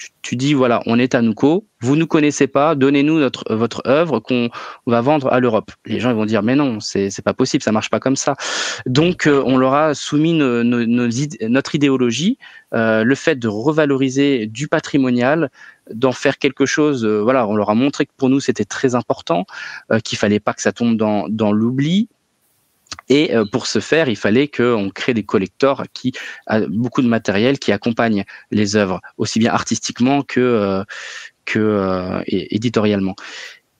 tu, 0.00 0.08
tu 0.22 0.34
dis 0.36 0.54
voilà, 0.54 0.82
on 0.86 0.98
est 0.98 1.14
à 1.14 1.20
Nuco, 1.20 1.66
vous 1.82 1.94
nous 1.94 2.06
connaissez 2.06 2.46
pas, 2.46 2.74
donnez-nous 2.74 3.18
notre 3.20 3.44
votre 3.54 3.82
œuvre 3.86 4.18
qu'on 4.18 4.48
va 4.86 5.00
vendre 5.02 5.28
à 5.30 5.38
l'Europe. 5.40 5.70
Les 5.84 6.00
gens 6.00 6.10
ils 6.10 6.16
vont 6.16 6.24
dire 6.24 6.42
mais 6.42 6.56
non, 6.56 6.80
c'est 6.80 7.10
c'est 7.10 7.22
pas 7.22 7.34
possible, 7.34 7.62
ça 7.62 7.70
marche 7.72 7.90
pas 7.90 8.00
comme 8.00 8.16
ça. 8.16 8.34
Donc 8.86 9.26
euh, 9.26 9.42
on 9.44 9.58
leur 9.58 9.74
a 9.74 9.94
soumis 9.94 10.32
nos- 10.32 10.64
nos- 10.64 10.86
nos 10.86 11.08
notre 11.48 11.74
idéologie, 11.74 12.38
euh, 12.74 13.04
le 13.04 13.14
fait 13.14 13.36
de 13.38 13.48
revaloriser 13.48 14.46
du 14.46 14.68
patrimonial, 14.68 15.50
d'en 15.92 16.12
faire 16.12 16.38
quelque 16.38 16.64
chose. 16.66 17.04
euh, 17.04 17.20
voilà, 17.22 17.46
on 17.46 17.54
leur 17.54 17.68
a 17.70 17.74
montré 17.74 18.06
que 18.06 18.12
pour 18.16 18.30
nous 18.30 18.40
c'était 18.40 18.64
très 18.64 18.94
important, 18.94 19.44
euh, 19.92 20.00
qu'il 20.00 20.16
fallait 20.18 20.40
pas 20.40 20.54
que 20.54 20.62
ça 20.62 20.72
tombe 20.72 20.96
dans 20.96 21.28
dans 21.28 21.52
l'oubli. 21.52 22.08
Et 23.08 23.34
euh, 23.34 23.44
pour 23.50 23.66
ce 23.66 23.80
faire, 23.80 24.08
il 24.08 24.16
fallait 24.16 24.48
qu'on 24.48 24.90
crée 24.90 25.14
des 25.14 25.24
collectors 25.24 25.84
qui 25.92 26.12
a 26.46 26.60
beaucoup 26.60 27.02
de 27.02 27.08
matériel 27.08 27.58
qui 27.58 27.72
accompagne 27.72 28.24
les 28.50 28.76
œuvres, 28.76 29.00
aussi 29.18 29.38
bien 29.38 29.52
artistiquement 29.52 30.22
que, 30.22 30.40
euh, 30.40 30.84
que 31.44 31.58
euh, 31.58 32.22
éditorialement. 32.26 33.16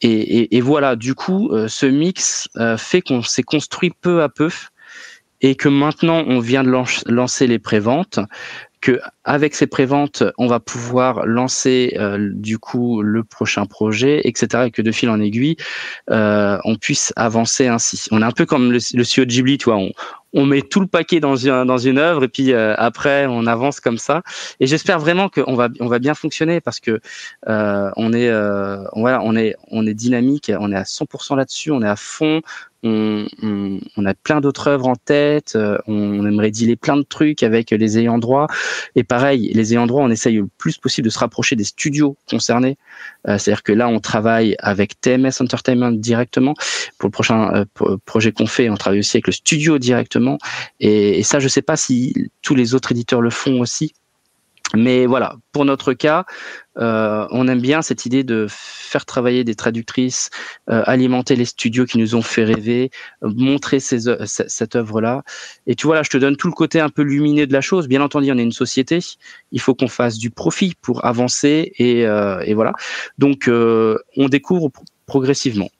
Et, 0.03 0.57
et- 0.57 0.61
voilà, 0.61 0.97
du 0.97 1.15
coup, 1.15 1.51
euh, 1.53 1.69
ce 1.69 1.87
mix 1.87 2.49
euh, 2.57 2.77
fait 2.78 3.03
qu'on 3.03 3.23
s'est 3.23 3.43
construit 3.43 3.93
peu 4.01 4.23
à 4.23 4.28
peu 4.28 4.49
et 5.43 5.55
que 5.57 5.69
maintenant 5.69 6.24
on 6.27 6.41
vient 6.41 6.65
de 6.65 6.70
lan- 6.70 6.85
lancer 7.07 7.47
les 7.47 7.59
préventes, 7.59 8.19
que 8.81 9.01
avec 9.24 9.55
ces 9.55 9.66
préventes 9.66 10.23
on 10.39 10.47
va 10.47 10.61
pouvoir 10.61 11.27
lancer 11.27 11.97
euh, 11.98 12.31
du 12.32 12.59
coup 12.59 13.02
le 13.02 13.24
prochain 13.24 13.66
projet, 13.66 14.20
etc. 14.24 14.65
Et 14.66 14.70
que 14.70 14.82
de 14.82 14.93
fil 14.93 15.11
en 15.11 15.20
aiguille 15.20 15.57
euh, 16.11 16.59
on 16.65 16.77
puisse 16.77 17.12
avancer 17.16 17.66
ainsi. 17.66 18.09
On 18.11 18.23
est 18.23 18.24
un 18.24 18.32
peu 18.32 18.47
comme 18.47 18.73
le, 18.73 18.78
le 18.94 19.05
studio 19.05 19.24
Ghibli, 19.24 19.59
tu 19.59 19.65
vois, 19.65 19.77
on, 19.77 19.93
on 20.32 20.47
met 20.47 20.62
tout 20.62 20.81
le 20.81 20.86
paquet 20.86 21.20
dans 21.20 21.36
une 21.36 21.65
dans 21.65 21.78
une 21.78 21.98
œuvre 21.98 22.24
et 22.24 22.28
puis 22.28 22.52
euh, 22.52 22.74
après 22.77 23.27
on 23.27 23.47
avance 23.47 23.81
comme 23.81 23.98
ça. 23.98 24.23
Et 24.61 24.66
j'espère 24.66 24.98
vraiment 24.98 25.28
qu'on 25.28 25.55
va 25.55 25.69
on 25.81 25.86
va 25.86 25.98
bien 25.98 26.15
fonctionner 26.15 26.61
parce 26.61 26.81
que 26.81 27.01
euh, 27.48 27.90
on 27.97 28.12
est 28.12 28.28
euh, 28.28 28.85
voilà 28.94 29.20
on 29.23 29.36
est 29.36 29.57
on 29.70 29.86
est 29.86 29.94
dynamique, 29.94 30.51
on 30.59 30.73
est 30.73 30.77
à 30.77 30.85
100% 30.85 31.36
là-dessus, 31.36 31.70
on 31.70 31.82
est 31.82 31.89
à 31.89 31.97
fond. 31.97 32.43
On, 32.82 33.27
on, 33.43 33.78
on 33.97 34.07
a 34.07 34.15
plein 34.15 34.40
d'autres 34.40 34.69
œuvres 34.69 34.89
en 34.89 34.97
tête, 34.97 35.52
euh, 35.55 35.77
on 35.86 36.27
aimerait 36.27 36.51
dealer 36.51 36.77
plein 36.77 36.97
de 36.97 37.02
trucs 37.02 37.43
avec 37.43 37.70
les 37.70 37.98
ayants 37.98 38.19
droit. 38.19 38.47
Et 38.97 39.05
pareil, 39.05 39.52
les 39.55 39.73
ayants 39.74 39.86
droit, 39.86 40.02
on 40.02 40.11
essaye 40.11 40.36
le 40.36 40.48
plus 40.59 40.78
possible 40.78 41.05
de 41.05 41.11
se 41.11 41.19
rapprocher 41.19 41.57
des 41.57 41.65
studios 41.65 42.16
concernés. 42.28 42.78
Euh, 43.28 43.36
C'est-à-dire 43.36 43.62
que 43.62 43.73
là, 43.73 43.89
on 43.89 44.01
travaille 44.01 44.57
avec 44.61 44.98
TMS 45.01 45.32
Entertainment 45.40 45.93
directement. 45.93 46.55
Pour 46.98 47.09
le 47.09 47.12
prochain 47.12 47.55
euh, 47.55 47.65
pro- 47.74 47.98
projet 47.98 48.32
qu'on 48.32 48.47
fait, 48.47 48.70
on 48.70 48.77
travaille 48.77 49.01
aussi 49.01 49.16
avec 49.19 49.27
le 49.27 49.32
studio 49.32 49.78
directement. 49.78 50.39
Et, 50.81 51.19
et 51.19 51.23
ça, 51.23 51.39
je 51.39 51.48
sais 51.48 51.62
pas 51.62 51.77
si 51.77 52.31
tous 52.43 52.55
les 52.55 52.74
autres 52.74 52.93
éditeurs 52.93 53.20
le 53.20 53.31
font 53.31 53.61
aussi. 53.61 53.93
Mais 54.74 55.06
voilà, 55.06 55.34
pour 55.51 55.64
notre 55.64 55.94
cas, 55.94 56.26
euh, 56.78 57.26
on 57.32 57.48
aime 57.48 57.60
bien 57.60 57.82
cette 57.82 58.06
idée 58.06 58.22
de 58.22 58.47
faire 58.48 59.05
travailler 59.05 59.42
des 59.42 59.56
traductrices, 59.56 60.30
euh, 60.68 60.82
alimenter 60.86 61.34
les 61.34 61.44
studios 61.44 61.86
qui 61.86 61.98
nous 61.98 62.14
ont 62.14 62.22
fait 62.22 62.44
rêver, 62.44 62.92
euh, 63.24 63.32
montrer 63.34 63.80
cette 63.80 64.76
œuvre-là. 64.76 65.24
Et 65.66 65.74
tu 65.74 65.88
vois, 65.88 65.97
là, 65.97 66.02
je 66.05 66.10
te 66.10 66.18
donne 66.18 66.36
tout 66.36 66.47
le 66.47 66.55
côté 66.55 66.78
un 66.78 66.88
peu 66.88 67.02
lumineux 67.02 67.48
de 67.48 67.52
la 67.52 67.60
chose. 67.60 67.88
Bien 67.88 68.01
entendu, 68.01 68.30
on 68.30 68.38
est 68.38 68.44
une 68.44 68.52
société, 68.52 69.01
il 69.51 69.60
faut 69.60 69.74
qu'on 69.74 69.88
fasse 69.88 70.18
du 70.18 70.30
profit 70.30 70.74
pour 70.80 71.05
avancer, 71.05 71.72
et, 71.78 72.02
et 72.02 72.55
voilà. 72.55 72.72
Donc, 73.18 73.48
on 73.48 74.28
découvre 74.28 74.68
pro- 74.68 74.84
progressivement. 75.06 75.70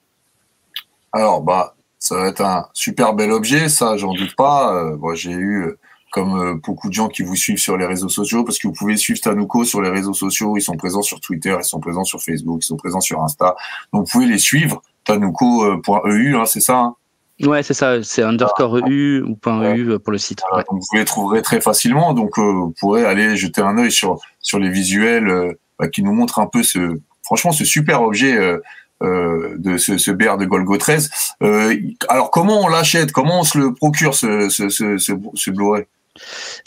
Alors, 1.13 1.41
bah, 1.41 1.75
ça 1.97 2.15
va 2.15 2.27
être 2.27 2.41
un 2.41 2.67
super 2.73 3.13
bel 3.13 3.31
objet, 3.31 3.69
ça, 3.69 3.95
j'en 3.95 4.13
doute 4.13 4.35
pas. 4.35 4.95
Moi, 4.97 5.15
j'ai 5.15 5.31
eu, 5.31 5.75
comme 6.11 6.39
euh, 6.39 6.55
beaucoup 6.55 6.89
de 6.89 6.93
gens 6.93 7.07
qui 7.07 7.23
vous 7.23 7.35
suivent 7.35 7.57
sur 7.57 7.77
les 7.77 7.85
réseaux 7.85 8.09
sociaux, 8.09 8.43
parce 8.43 8.59
que 8.59 8.67
vous 8.67 8.73
pouvez 8.73 8.97
suivre 8.97 9.19
Tanuko 9.21 9.63
sur 9.63 9.81
les 9.81 9.89
réseaux 9.89 10.13
sociaux, 10.13 10.57
ils 10.57 10.61
sont 10.61 10.75
présents 10.75 11.01
sur 11.01 11.19
Twitter, 11.19 11.55
ils 11.57 11.63
sont 11.63 11.79
présents 11.79 12.03
sur 12.03 12.21
Facebook, 12.21 12.59
ils 12.63 12.67
sont 12.67 12.77
présents 12.77 12.99
sur 13.01 13.21
Insta. 13.23 13.55
Donc, 13.93 14.05
vous 14.05 14.11
pouvez 14.11 14.25
les 14.27 14.37
suivre, 14.37 14.81
tanuko.eu, 15.05 16.35
hein, 16.35 16.45
c'est 16.45 16.59
ça 16.61 16.77
hein? 16.77 16.95
Ouais, 17.43 17.63
c'est 17.63 17.73
ça, 17.73 18.03
c'est 18.03 18.21
underscore 18.21 18.77
EU 18.87 19.23
ou 19.23 19.35
point 19.35 19.59
Ouais. 19.59 19.77
.eu 19.77 19.99
pour 19.99 20.11
le 20.11 20.17
site. 20.17 20.41
Voilà, 20.49 20.63
donc 20.69 20.79
vous 20.79 20.97
les 20.97 21.05
trouverez 21.05 21.41
très 21.41 21.59
facilement. 21.59 22.13
Donc 22.13 22.37
euh, 22.37 22.41
vous 22.41 22.73
pourrez 22.79 23.03
aller 23.05 23.35
jeter 23.35 23.61
un 23.61 23.77
œil 23.79 23.91
sur 23.91 24.19
sur 24.39 24.59
les 24.59 24.69
visuels 24.69 25.27
euh, 25.27 25.53
bah, 25.79 25.87
qui 25.87 26.03
nous 26.03 26.13
montrent 26.13 26.39
un 26.39 26.45
peu 26.45 26.61
ce 26.61 26.99
franchement 27.23 27.51
ce 27.51 27.65
super 27.65 28.03
objet 28.03 28.37
euh, 28.37 28.59
euh, 29.01 29.55
de 29.57 29.77
ce, 29.77 29.97
ce 29.97 30.11
BR 30.11 30.37
de 30.37 30.45
Golgo 30.45 30.77
13. 30.77 31.09
Euh, 31.41 31.75
alors 32.09 32.29
comment 32.29 32.61
on 32.61 32.67
l'achète? 32.67 33.11
Comment 33.11 33.39
on 33.39 33.43
se 33.43 33.57
le 33.57 33.73
procure 33.73 34.13
ce 34.13 34.49
ce 34.49 34.69
ce, 34.69 34.99
ce, 34.99 35.13
ce 35.33 35.49
Blu-ray? 35.51 35.85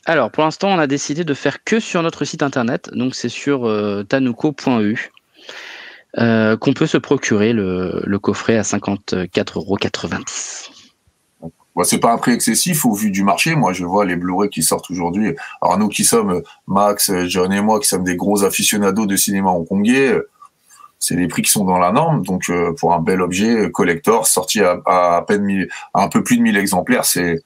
Alors, 0.06 0.30
pour 0.30 0.44
l'instant, 0.44 0.68
on 0.68 0.78
a 0.78 0.86
décidé 0.86 1.24
de 1.24 1.34
faire 1.34 1.64
que 1.64 1.80
sur 1.80 2.02
notre 2.02 2.24
site 2.24 2.42
internet, 2.42 2.90
donc 2.92 3.14
c'est 3.14 3.28
sur 3.28 3.66
euh. 3.66 4.04
Euh, 6.16 6.56
qu'on 6.56 6.74
peut 6.74 6.86
se 6.86 6.96
procurer 6.96 7.52
le, 7.52 8.18
coffret 8.18 8.56
à 8.56 8.62
54,90€. 8.62 10.70
Bon, 11.74 11.82
c'est 11.82 11.98
pas 11.98 12.12
un 12.12 12.18
prix 12.18 12.32
excessif 12.32 12.86
au 12.86 12.94
vu 12.94 13.10
du 13.10 13.24
marché. 13.24 13.56
Moi, 13.56 13.72
je 13.72 13.84
vois 13.84 14.04
les 14.04 14.14
Blu-ray 14.14 14.48
qui 14.48 14.62
sortent 14.62 14.88
aujourd'hui. 14.90 15.34
Alors 15.60 15.76
nous 15.76 15.88
qui 15.88 16.04
sommes 16.04 16.42
Max, 16.68 17.10
John 17.26 17.52
et 17.52 17.60
moi, 17.60 17.80
qui 17.80 17.88
sommes 17.88 18.04
des 18.04 18.14
gros 18.14 18.44
aficionados 18.44 19.06
de 19.06 19.16
cinéma 19.16 19.50
hongkongais, 19.50 20.16
c'est 21.00 21.16
les 21.16 21.26
prix 21.26 21.42
qui 21.42 21.50
sont 21.50 21.64
dans 21.64 21.78
la 21.78 21.90
norme. 21.90 22.24
Donc 22.24 22.48
euh, 22.48 22.72
pour 22.78 22.94
un 22.94 23.00
bel 23.00 23.20
objet 23.20 23.72
collector 23.72 24.28
sorti 24.28 24.60
à, 24.60 25.24
peine 25.26 25.66
à 25.94 26.04
un 26.04 26.08
peu 26.08 26.22
plus 26.22 26.36
de 26.36 26.42
1000 26.42 26.56
exemplaires, 26.56 27.04
c'est 27.04 27.42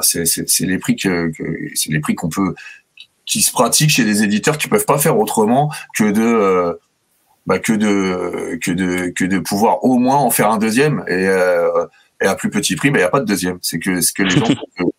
c'est 0.00 0.24
c'est 0.26 0.66
les 0.66 0.78
prix 0.78 0.96
que, 0.96 1.28
que 1.30 1.44
c'est 1.74 1.90
les 1.92 2.00
prix 2.00 2.14
qu'on 2.14 2.28
peut 2.28 2.54
qui 3.26 3.42
se 3.42 3.52
pratiquent 3.52 3.90
chez 3.90 4.04
des 4.04 4.22
éditeurs 4.22 4.58
qui 4.58 4.68
peuvent 4.68 4.86
pas 4.86 4.98
faire 4.98 5.18
autrement 5.18 5.70
que 5.94 6.10
de 6.10 6.22
euh, 6.22 6.74
bah, 7.46 7.58
que 7.58 7.72
de 7.72 8.58
que 8.62 8.72
de 8.72 9.08
que 9.08 9.24
de 9.24 9.38
pouvoir 9.38 9.84
au 9.84 9.98
moins 9.98 10.16
en 10.16 10.30
faire 10.30 10.50
un 10.50 10.58
deuxième 10.58 11.04
et 11.08 11.26
euh, 11.26 11.86
et 12.22 12.26
à 12.26 12.34
plus 12.34 12.50
petit 12.50 12.76
prix, 12.76 12.88
il 12.88 12.94
n'y 12.94 13.02
a 13.02 13.08
pas 13.08 13.20
de 13.20 13.24
deuxième. 13.24 13.58
C'est 13.62 13.78
que 13.78 14.00
ce 14.00 14.12
que 14.12 14.22
les 14.22 14.30
gens 14.30 14.46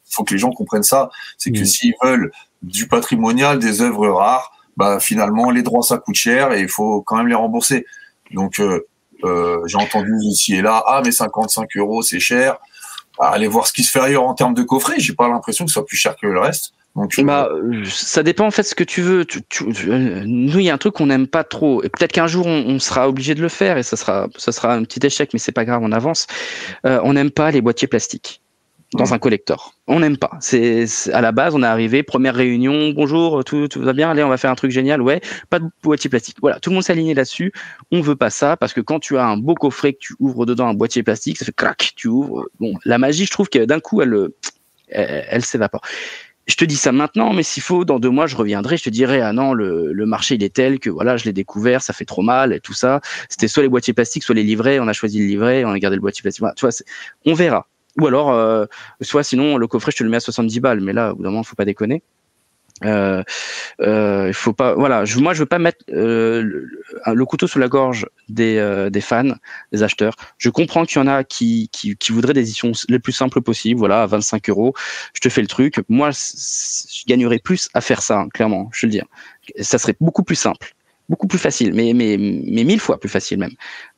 faut 0.09 0.23
que 0.23 0.33
les 0.33 0.39
gens 0.39 0.51
comprennent 0.51 0.83
ça. 0.83 1.09
C'est 1.37 1.51
que 1.51 1.63
s'ils 1.63 1.93
veulent 2.03 2.31
du 2.61 2.87
patrimonial, 2.87 3.59
des 3.59 3.81
œuvres 3.81 4.09
rares, 4.09 4.51
bah 4.77 4.99
finalement 4.99 5.51
les 5.51 5.63
droits 5.63 5.83
ça 5.83 5.97
coûte 5.97 6.15
cher 6.15 6.51
et 6.53 6.61
il 6.61 6.69
faut 6.69 7.01
quand 7.01 7.17
même 7.17 7.27
les 7.27 7.35
rembourser. 7.35 7.85
Donc 8.31 8.59
euh, 8.59 8.87
euh, 9.23 9.61
j'ai 9.67 9.77
entendu 9.77 10.11
ici 10.23 10.55
et 10.55 10.61
là, 10.61 10.83
ah 10.85 11.01
mais 11.03 11.11
55 11.11 11.69
euros 11.77 12.01
c'est 12.01 12.19
cher. 12.19 12.57
Bah, 13.19 13.29
allez 13.33 13.47
voir 13.47 13.67
ce 13.67 13.73
qui 13.73 13.83
se 13.83 13.91
fait 13.91 13.99
ailleurs 13.99 14.23
en 14.23 14.33
termes 14.33 14.53
de 14.53 14.63
coffret. 14.63 14.95
J'ai 14.97 15.13
pas 15.13 15.27
l'impression 15.27 15.65
que 15.65 15.69
ce 15.71 15.73
soit 15.73 15.85
plus 15.85 15.97
cher 15.97 16.15
que 16.15 16.27
le 16.27 16.39
reste. 16.39 16.73
Donc 16.95 17.17
Bah, 17.23 17.47
euh, 17.51 17.83
ça 17.85 18.21
dépend 18.21 18.45
en 18.47 18.51
fait 18.51 18.63
ce 18.63 18.75
que 18.75 18.83
tu 18.83 19.01
veux. 19.01 19.23
Tu- 19.23 19.41
tu- 19.47 19.63
euh, 19.89 20.23
nous, 20.25 20.59
il 20.59 20.65
y 20.65 20.69
a 20.69 20.73
un 20.73 20.77
truc 20.77 20.95
qu'on 20.95 21.05
n'aime 21.05 21.27
pas 21.27 21.45
trop. 21.45 21.81
Et 21.83 21.89
peut-être 21.89 22.11
qu'un 22.11 22.27
jour 22.27 22.47
on, 22.47 22.65
on 22.67 22.79
sera 22.79 23.07
obligé 23.07 23.33
de 23.33 23.41
le 23.41 23.47
faire 23.47 23.77
et 23.77 23.83
ça 23.83 23.95
sera, 23.95 24.27
ça 24.35 24.51
sera 24.51 24.73
un 24.73 24.83
petit 24.83 25.05
échec, 25.05 25.29
mais 25.31 25.39
c'est 25.39 25.53
pas 25.53 25.63
grave, 25.63 25.79
on 25.83 25.91
avance. 25.93 26.27
Euh, 26.85 26.99
on 27.03 27.13
n'aime 27.13 27.31
pas 27.31 27.49
les 27.51 27.61
boîtiers 27.61 27.87
plastiques 27.87 28.40
dans 28.93 29.13
un 29.13 29.19
collector. 29.19 29.73
On 29.87 29.99
n'aime 29.99 30.17
pas. 30.17 30.31
C'est 30.41 30.85
à 31.13 31.21
la 31.21 31.31
base, 31.31 31.55
on 31.55 31.63
est 31.63 31.67
arrivé, 31.67 32.03
première 32.03 32.35
réunion, 32.35 32.89
bonjour, 32.89 33.43
tout, 33.43 33.67
tout 33.67 33.81
va 33.81 33.93
bien, 33.93 34.11
allez, 34.11 34.23
on 34.23 34.29
va 34.29 34.37
faire 34.37 34.51
un 34.51 34.55
truc 34.55 34.71
génial. 34.71 35.01
Ouais, 35.01 35.21
pas 35.49 35.59
de 35.59 35.65
boîtier 35.81 36.09
plastique. 36.09 36.37
Voilà, 36.41 36.59
tout 36.59 36.69
le 36.69 36.75
monde 36.75 36.83
s'est 36.83 36.91
aligné 36.93 37.13
là-dessus. 37.13 37.53
On 37.91 38.01
veut 38.01 38.15
pas 38.15 38.29
ça 38.29 38.57
parce 38.57 38.73
que 38.73 38.81
quand 38.81 38.99
tu 38.99 39.17
as 39.17 39.25
un 39.25 39.37
beau 39.37 39.55
coffret 39.55 39.93
que 39.93 39.99
tu 39.99 40.15
ouvres 40.19 40.45
dedans 40.45 40.67
un 40.67 40.73
boîtier 40.73 41.03
plastique, 41.03 41.37
ça 41.37 41.45
fait 41.45 41.55
crac, 41.55 41.93
tu 41.95 42.07
ouvres. 42.07 42.47
Bon, 42.59 42.73
la 42.85 42.97
magie, 42.97 43.25
je 43.25 43.31
trouve 43.31 43.49
que 43.49 43.63
d'un 43.63 43.79
coup, 43.79 44.01
elle, 44.01 44.29
elle, 44.89 45.25
elle 45.29 45.45
s'évapore 45.45 45.81
je 46.47 46.55
te 46.55 46.65
dis 46.65 46.75
ça 46.75 46.91
maintenant, 46.91 47.33
mais 47.33 47.43
s'il 47.43 47.63
faut, 47.63 47.85
dans 47.85 47.99
deux 47.99 48.09
mois, 48.09 48.27
je 48.27 48.35
reviendrai, 48.35 48.75
je 48.77 48.83
te 48.83 48.89
dirai, 48.89 49.21
ah 49.21 49.31
non, 49.31 49.53
le, 49.53 49.93
le 49.93 50.05
marché, 50.05 50.35
il 50.35 50.43
est 50.43 50.53
tel 50.53 50.79
que 50.79 50.89
voilà, 50.89 51.15
je 51.15 51.25
l'ai 51.25 51.33
découvert, 51.33 51.81
ça 51.81 51.93
fait 51.93 52.05
trop 52.05 52.23
mal 52.23 52.51
et 52.51 52.59
tout 52.59 52.73
ça. 52.73 52.99
C'était 53.29 53.47
soit 53.47 53.63
les 53.63 53.69
boîtiers 53.69 53.93
plastiques, 53.93 54.23
soit 54.23 54.35
les 54.35 54.43
livrets, 54.43 54.79
on 54.79 54.87
a 54.87 54.93
choisi 54.93 55.19
le 55.19 55.25
livret, 55.25 55.63
on 55.63 55.71
a 55.71 55.79
gardé 55.79 55.95
le 55.95 56.01
boîtier 56.01 56.21
plastique. 56.23 56.41
Voilà, 56.41 56.55
tu 56.55 56.65
vois, 56.65 56.73
on 57.25 57.33
verra. 57.33 57.67
Ou 57.99 58.07
alors, 58.07 58.31
euh, 58.31 58.65
soit 59.01 59.23
sinon, 59.23 59.57
le 59.57 59.67
coffret, 59.67 59.91
je 59.91 59.97
te 59.97 60.03
le 60.03 60.09
mets 60.09 60.17
à 60.17 60.21
70 60.21 60.59
balles, 60.59 60.81
mais 60.81 60.93
là, 60.93 61.11
au 61.11 61.15
bout 61.15 61.23
d'un 61.23 61.29
moment, 61.29 61.43
faut 61.43 61.55
pas 61.55 61.65
déconner. 61.65 62.03
Euh, 62.83 63.23
euh, 63.81 64.33
faut 64.33 64.53
pas, 64.53 64.73
voilà, 64.75 65.05
je, 65.05 65.19
moi, 65.19 65.33
je 65.33 65.39
veux 65.39 65.45
pas 65.45 65.59
mettre 65.59 65.85
euh, 65.91 66.41
le, 67.05 67.25
couteau 67.25 67.47
sous 67.47 67.59
la 67.59 67.67
gorge 67.67 68.07
des, 68.29 68.57
euh, 68.57 68.89
des 68.89 69.01
fans, 69.01 69.35
des 69.71 69.83
acheteurs. 69.83 70.15
Je 70.37 70.49
comprends 70.49 70.85
qu'il 70.85 70.99
y 70.99 71.03
en 71.03 71.07
a 71.07 71.23
qui, 71.23 71.69
qui, 71.71 71.95
qui 71.95 72.11
voudraient 72.11 72.33
des 72.33 72.41
éditions 72.41 72.71
les 72.89 72.99
plus 72.99 73.13
simples 73.13 73.41
possibles, 73.41 73.79
voilà, 73.79 74.03
à 74.03 74.07
25 74.07 74.49
euros 74.49 74.73
je 75.13 75.19
te 75.19 75.29
fais 75.29 75.41
le 75.41 75.47
truc. 75.47 75.75
Moi, 75.89 76.11
je 76.11 77.05
gagnerais 77.07 77.39
plus 77.39 77.69
à 77.73 77.81
faire 77.81 78.01
ça, 78.01 78.19
hein, 78.19 78.29
clairement, 78.29 78.69
je 78.73 78.81
te 78.81 78.85
le 78.87 78.91
dis. 78.91 79.01
Ça 79.59 79.77
serait 79.77 79.95
beaucoup 79.99 80.23
plus 80.23 80.35
simple, 80.35 80.73
beaucoup 81.09 81.27
plus 81.27 81.39
facile, 81.39 81.73
mais, 81.73 81.93
mais, 81.93 82.17
mais 82.17 82.63
mille 82.63 82.79
fois 82.79 82.99
plus 82.99 83.09
facile 83.09 83.39
même. 83.39 83.51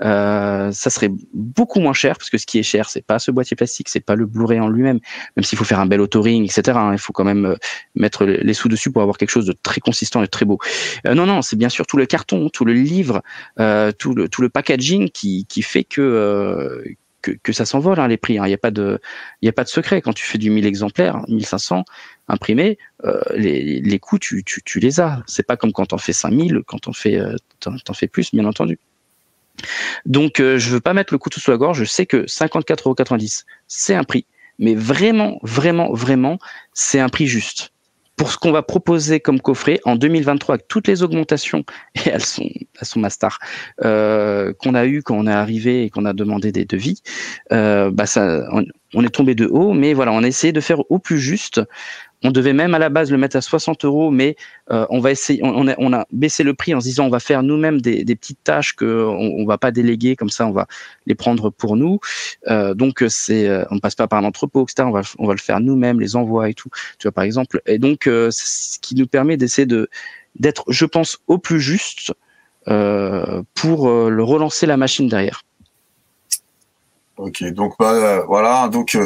Euh, 0.04 0.72
ça 0.72 0.90
serait 0.90 1.12
beaucoup 1.34 1.80
moins 1.80 1.94
cher, 1.94 2.18
parce 2.18 2.30
que 2.30 2.38
ce 2.38 2.46
qui 2.46 2.60
est 2.60 2.64
cher, 2.64 2.90
c'est 2.90 3.06
pas 3.06 3.20
ce 3.20 3.32
boîtier 3.32 3.56
plastique, 3.56 3.90
c'est 3.90 4.00
pas 4.00 4.16
le 4.16 4.26
Blu-ray 4.26 4.60
en 4.60 4.70
lui-même, 4.70 5.00
même 5.36 5.44
s'il 5.44 5.58
faut 5.58 5.64
faire 5.64 5.80
un 5.80 5.86
bel 5.86 6.02
autoring, 6.02 6.44
etc. 6.44 6.78
hein, 6.78 6.92
il 6.94 7.00
faut 7.00 7.14
quand 7.14 7.24
même 7.24 7.46
euh, 7.46 7.56
mettre 7.96 8.26
les 8.26 8.54
sous 8.54 8.70
dessus 8.70 8.92
pour 8.92 9.02
avoir 9.02 9.18
quelque 9.18 9.30
chose 9.30 9.46
de 9.46 9.54
très 9.54 9.82
consistant 9.82 10.22
et 10.22 10.26
de 10.26 10.32
très 10.32 10.46
beau. 10.46 10.60
Euh, 11.08 11.14
non, 11.14 11.26
non, 11.26 11.42
c'est 11.42 11.56
bien 11.56 11.70
sûr 11.70 11.86
tout 11.86 11.98
le 11.98 12.06
carton, 12.06 12.50
tout 12.50 12.66
le 12.66 12.74
livre, 12.74 13.22
euh, 13.60 13.92
tout, 13.92 14.14
le, 14.16 14.30
tout 14.30 14.42
le 14.42 14.50
packaging 14.50 15.10
qui, 15.10 15.46
qui 15.48 15.62
fait 15.62 15.84
que, 15.84 16.02
euh, 16.02 16.84
que, 17.24 17.32
que 17.32 17.54
ça 17.54 17.66
s'envole, 17.66 18.00
hein, 18.00 18.08
les 18.08 18.18
prix. 18.18 18.38
hein. 18.38 18.46
Il 18.46 18.50
n'y 18.50 18.54
a 18.54 18.60
pas 18.60 18.70
de 18.70 19.00
a 19.44 19.52
pas 19.52 19.64
de 19.64 19.70
secret. 19.70 20.02
Quand 20.02 20.14
tu 20.14 20.24
fais 20.24 20.38
du 20.38 20.52
1000 20.52 20.68
exemplaires, 20.68 21.24
1500 21.28 21.86
imprimés, 22.28 22.78
euh, 23.06 23.20
les, 23.36 23.82
les 23.82 24.00
coûts, 24.00 24.20
tu, 24.20 24.44
tu, 24.44 24.80
les 24.80 25.00
as. 25.00 25.24
C'est 25.26 25.48
pas 25.48 25.58
comme 25.58 25.74
quand 25.74 25.94
on 25.94 25.98
fait 25.98 26.14
5000, 26.14 26.62
quand 26.68 26.88
on 26.88 26.94
fait, 26.94 27.18
euh, 27.18 27.36
t'en 27.60 27.94
fais 27.94 28.08
plus, 28.08 28.32
bien 28.32 28.46
entendu. 28.46 28.78
Donc, 30.06 30.40
euh, 30.40 30.58
je 30.58 30.70
veux 30.70 30.80
pas 30.82 30.94
mettre 30.94 31.14
le 31.14 31.18
couteau 31.18 31.40
sous 31.40 31.52
la 31.52 31.58
gorge. 31.58 31.80
Je 31.80 31.86
sais 31.86 32.06
que 32.06 32.26
54,90€, 32.26 33.44
c'est 33.68 33.96
un 33.96 34.04
prix. 34.04 34.26
Mais 34.60 34.76
vraiment, 34.76 35.40
vraiment, 35.42 35.92
vraiment, 35.94 36.38
c'est 36.74 37.00
un 37.00 37.10
prix 37.10 37.28
juste. 37.28 37.73
Pour 38.16 38.32
ce 38.32 38.38
qu'on 38.38 38.52
va 38.52 38.62
proposer 38.62 39.20
comme 39.20 39.42
coffret 39.42 39.80
en 39.86 39.96
2023 39.96 40.56
avec 40.56 40.68
toutes 40.68 40.88
les 40.88 41.02
augmentations, 41.04 41.64
et 41.96 42.10
elles 42.10 42.24
sont, 42.24 42.50
elles 42.80 42.88
sont 42.88 43.02
euh, 43.84 44.54
qu'on 44.60 44.76
a 44.76 44.86
eu 44.86 45.02
quand 45.02 45.16
on 45.16 45.28
est 45.28 45.32
arrivé 45.32 45.84
et 45.84 45.90
qu'on 45.90 46.06
a 46.06 46.14
demandé 46.14 46.52
des 46.52 46.66
devis, 46.66 47.02
euh, 47.52 47.92
bah 47.92 48.06
on, 48.52 48.64
on 48.94 49.04
est 49.04 49.10
tombé 49.10 49.36
de 49.36 49.48
haut, 49.48 49.74
mais 49.74 49.94
voilà, 49.94 50.12
on 50.12 50.24
a 50.24 50.28
essayé 50.28 50.54
de 50.54 50.62
faire 50.62 50.80
au 50.92 51.00
plus 51.00 51.20
juste. 51.20 51.62
On 52.24 52.32
devait 52.32 52.54
même 52.54 52.74
à 52.74 52.80
la 52.80 52.90
base 52.90 53.12
le 53.12 53.18
mettre 53.18 53.36
à 53.36 53.42
60 53.42 53.84
euros, 53.84 54.10
mais 54.10 54.36
euh, 54.72 54.86
on 54.90 55.00
va 55.00 55.12
essayer. 55.12 55.42
On, 55.44 55.94
a, 55.94 56.06
baissé 56.12 56.44
le 56.44 56.54
prix 56.54 56.74
en 56.74 56.80
se 56.80 56.86
disant 56.86 57.06
on 57.06 57.10
va 57.10 57.20
faire 57.20 57.44
nous-mêmes 57.44 57.82
des, 57.82 58.04
petites 58.16 58.44
tâches 58.44 58.76
que 58.76 59.06
on, 59.06 59.46
va 59.46 59.58
pas 59.58 59.72
déléguer 59.72 60.16
comme 60.16 60.30
ça, 60.30 60.48
on 60.48 60.52
va 60.52 60.68
les 61.06 61.16
prendre 61.16 61.50
pour 61.50 61.76
nous. 61.76 62.00
Euh, 62.48 62.74
donc 62.74 63.04
c'est, 63.10 63.48
euh, 63.48 63.66
on 63.72 63.76
ne 63.76 63.80
passe 63.80 63.96
pas 63.96 64.08
par 64.08 64.20
un 64.20 64.24
entrepôt, 64.24 64.64
etc. 64.64 64.88
On 64.88 64.92
va, 64.92 65.02
on 65.20 65.28
va 65.28 65.34
le 65.34 65.40
faire 65.40 65.60
nous-mêmes, 65.60 66.00
les 66.00 66.16
envois 66.16 66.50
et 66.50 66.54
tout. 66.54 66.70
Tu 66.98 67.08
vois 67.08 67.12
par 67.12 67.26
exemple. 67.26 67.62
Et 67.66 67.78
donc 67.78 68.04
ce 68.06 68.80
qui 68.80 68.96
nous 68.96 69.08
permet 69.08 69.36
d'essayer 69.36 69.66
de 69.66 69.90
d'être, 70.40 70.64
je 70.70 70.86
pense, 70.86 71.20
au 71.28 71.38
plus 71.38 71.60
juste 71.60 72.14
pour 72.66 73.82
relancer 73.82 74.66
la 74.66 74.78
machine 74.78 75.10
derrière. 75.10 75.44
Ok, 77.18 77.44
donc 77.52 77.76
bah, 77.78 78.24
voilà, 78.28 78.70
donc 78.70 78.98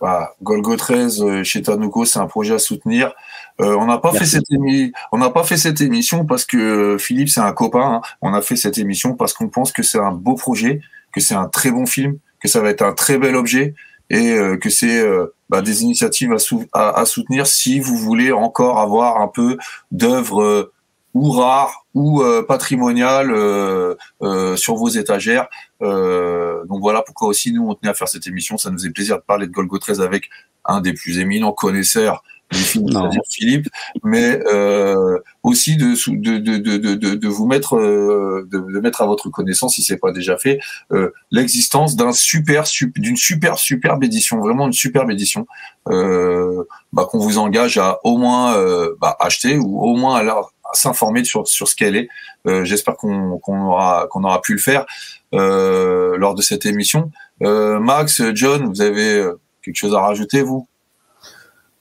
bah, 0.00 0.34
Golgo 0.42 0.76
13 0.76 1.22
euh, 1.22 1.44
chez 1.44 1.62
Tanuko, 1.62 2.04
c'est 2.04 2.18
un 2.18 2.26
projet 2.26 2.54
à 2.54 2.58
soutenir. 2.58 3.12
Euh, 3.60 3.76
on 3.78 3.86
n'a 3.86 3.98
pas 3.98 4.12
fait 4.12 4.26
cette 4.26 4.50
émi- 4.50 4.92
on 5.12 5.18
n'a 5.18 5.30
pas 5.30 5.44
fait 5.44 5.56
cette 5.56 5.80
émission 5.80 6.24
parce 6.26 6.44
que 6.44 6.56
euh, 6.56 6.98
Philippe 6.98 7.28
c'est 7.28 7.40
un 7.40 7.52
copain. 7.52 7.94
hein. 7.96 8.00
On 8.20 8.34
a 8.34 8.42
fait 8.42 8.56
cette 8.56 8.78
émission 8.78 9.14
parce 9.14 9.32
qu'on 9.32 9.48
pense 9.48 9.70
que 9.72 9.82
c'est 9.82 10.00
un 10.00 10.12
beau 10.12 10.34
projet, 10.34 10.80
que 11.12 11.20
c'est 11.20 11.34
un 11.36 11.46
très 11.48 11.70
bon 11.70 11.86
film, 11.86 12.18
que 12.40 12.48
ça 12.48 12.60
va 12.60 12.70
être 12.70 12.82
un 12.82 12.92
très 12.92 13.16
bel 13.18 13.36
objet 13.36 13.74
et 14.10 14.32
euh, 14.32 14.56
que 14.58 14.68
c'est 14.70 14.98
euh, 15.00 15.34
bah, 15.48 15.62
des 15.62 15.82
initiatives 15.84 16.32
à, 16.32 16.38
sou- 16.38 16.66
à, 16.72 16.98
à 17.00 17.06
soutenir 17.06 17.46
si 17.46 17.78
vous 17.80 17.96
voulez 17.96 18.32
encore 18.32 18.78
avoir 18.80 19.20
un 19.20 19.28
peu 19.28 19.56
d'œuvres 19.92 20.42
euh, 20.42 20.72
ou 21.14 21.30
rares 21.30 21.86
ou 21.94 22.22
euh, 22.22 22.42
patrimoniales 22.42 23.30
euh, 23.30 23.94
euh, 24.22 24.56
sur 24.56 24.74
vos 24.74 24.88
étagères. 24.88 25.46
Euh, 25.82 26.64
donc 26.66 26.80
voilà 26.80 27.02
pourquoi 27.02 27.28
aussi 27.28 27.52
nous 27.52 27.66
on 27.68 27.74
tenait 27.74 27.90
à 27.90 27.94
faire 27.94 28.08
cette 28.08 28.26
émission. 28.26 28.58
Ça 28.58 28.70
nous 28.70 28.78
faisait 28.78 28.90
plaisir 28.90 29.16
de 29.16 29.22
parler 29.22 29.46
de 29.46 29.52
Golgo 29.52 29.78
13 29.78 30.00
avec 30.00 30.28
un 30.64 30.80
des 30.80 30.92
plus 30.92 31.18
éminents 31.18 31.52
connaisseurs 31.52 32.22
du 32.50 32.58
film, 32.58 32.88
c'est-à-dire 32.90 33.22
Philippe, 33.30 33.68
mais 34.04 34.38
euh, 34.52 35.18
aussi 35.42 35.76
de, 35.76 35.94
de, 36.10 36.38
de, 36.38 36.76
de, 36.76 37.14
de, 37.14 37.28
vous 37.28 37.46
mettre 37.46 37.76
euh, 37.76 38.46
de, 38.52 38.58
de 38.58 38.80
mettre 38.80 39.00
à 39.02 39.06
votre 39.06 39.30
connaissance 39.30 39.74
si 39.74 39.82
c'est 39.82 39.96
pas 39.96 40.12
déjà 40.12 40.36
fait 40.36 40.60
euh, 40.92 41.10
l'existence 41.30 41.96
d'un 41.96 42.12
super 42.12 42.66
sup- 42.66 42.98
d'une 43.00 43.16
super 43.16 43.58
superbe 43.58 44.04
édition, 44.04 44.40
vraiment 44.40 44.66
une 44.66 44.72
superbe 44.74 45.10
édition 45.10 45.46
euh, 45.88 46.64
bah, 46.92 47.06
qu'on 47.10 47.18
vous 47.18 47.38
engage 47.38 47.78
à 47.78 47.98
au 48.04 48.18
moins 48.18 48.54
euh, 48.56 48.94
bah, 49.00 49.16
acheter 49.20 49.56
ou 49.56 49.80
au 49.80 49.96
moins 49.96 50.16
à 50.16 50.22
s'informer 50.76 51.24
sur 51.24 51.46
sur 51.46 51.68
ce 51.68 51.74
qu'elle 51.76 51.96
est. 51.96 52.08
Euh, 52.46 52.64
J'espère 52.64 52.96
qu'on 52.96 53.38
qu'on 53.38 53.60
aura 53.66 54.06
qu'on 54.10 54.24
aura 54.24 54.40
pu 54.40 54.52
le 54.52 54.58
faire 54.58 54.86
euh, 55.34 56.16
lors 56.16 56.34
de 56.34 56.42
cette 56.42 56.66
émission. 56.66 57.10
Euh, 57.42 57.78
Max, 57.80 58.22
John, 58.34 58.66
vous 58.66 58.80
avez 58.80 59.24
quelque 59.62 59.76
chose 59.76 59.94
à 59.94 60.00
rajouter 60.00 60.42
vous? 60.42 60.66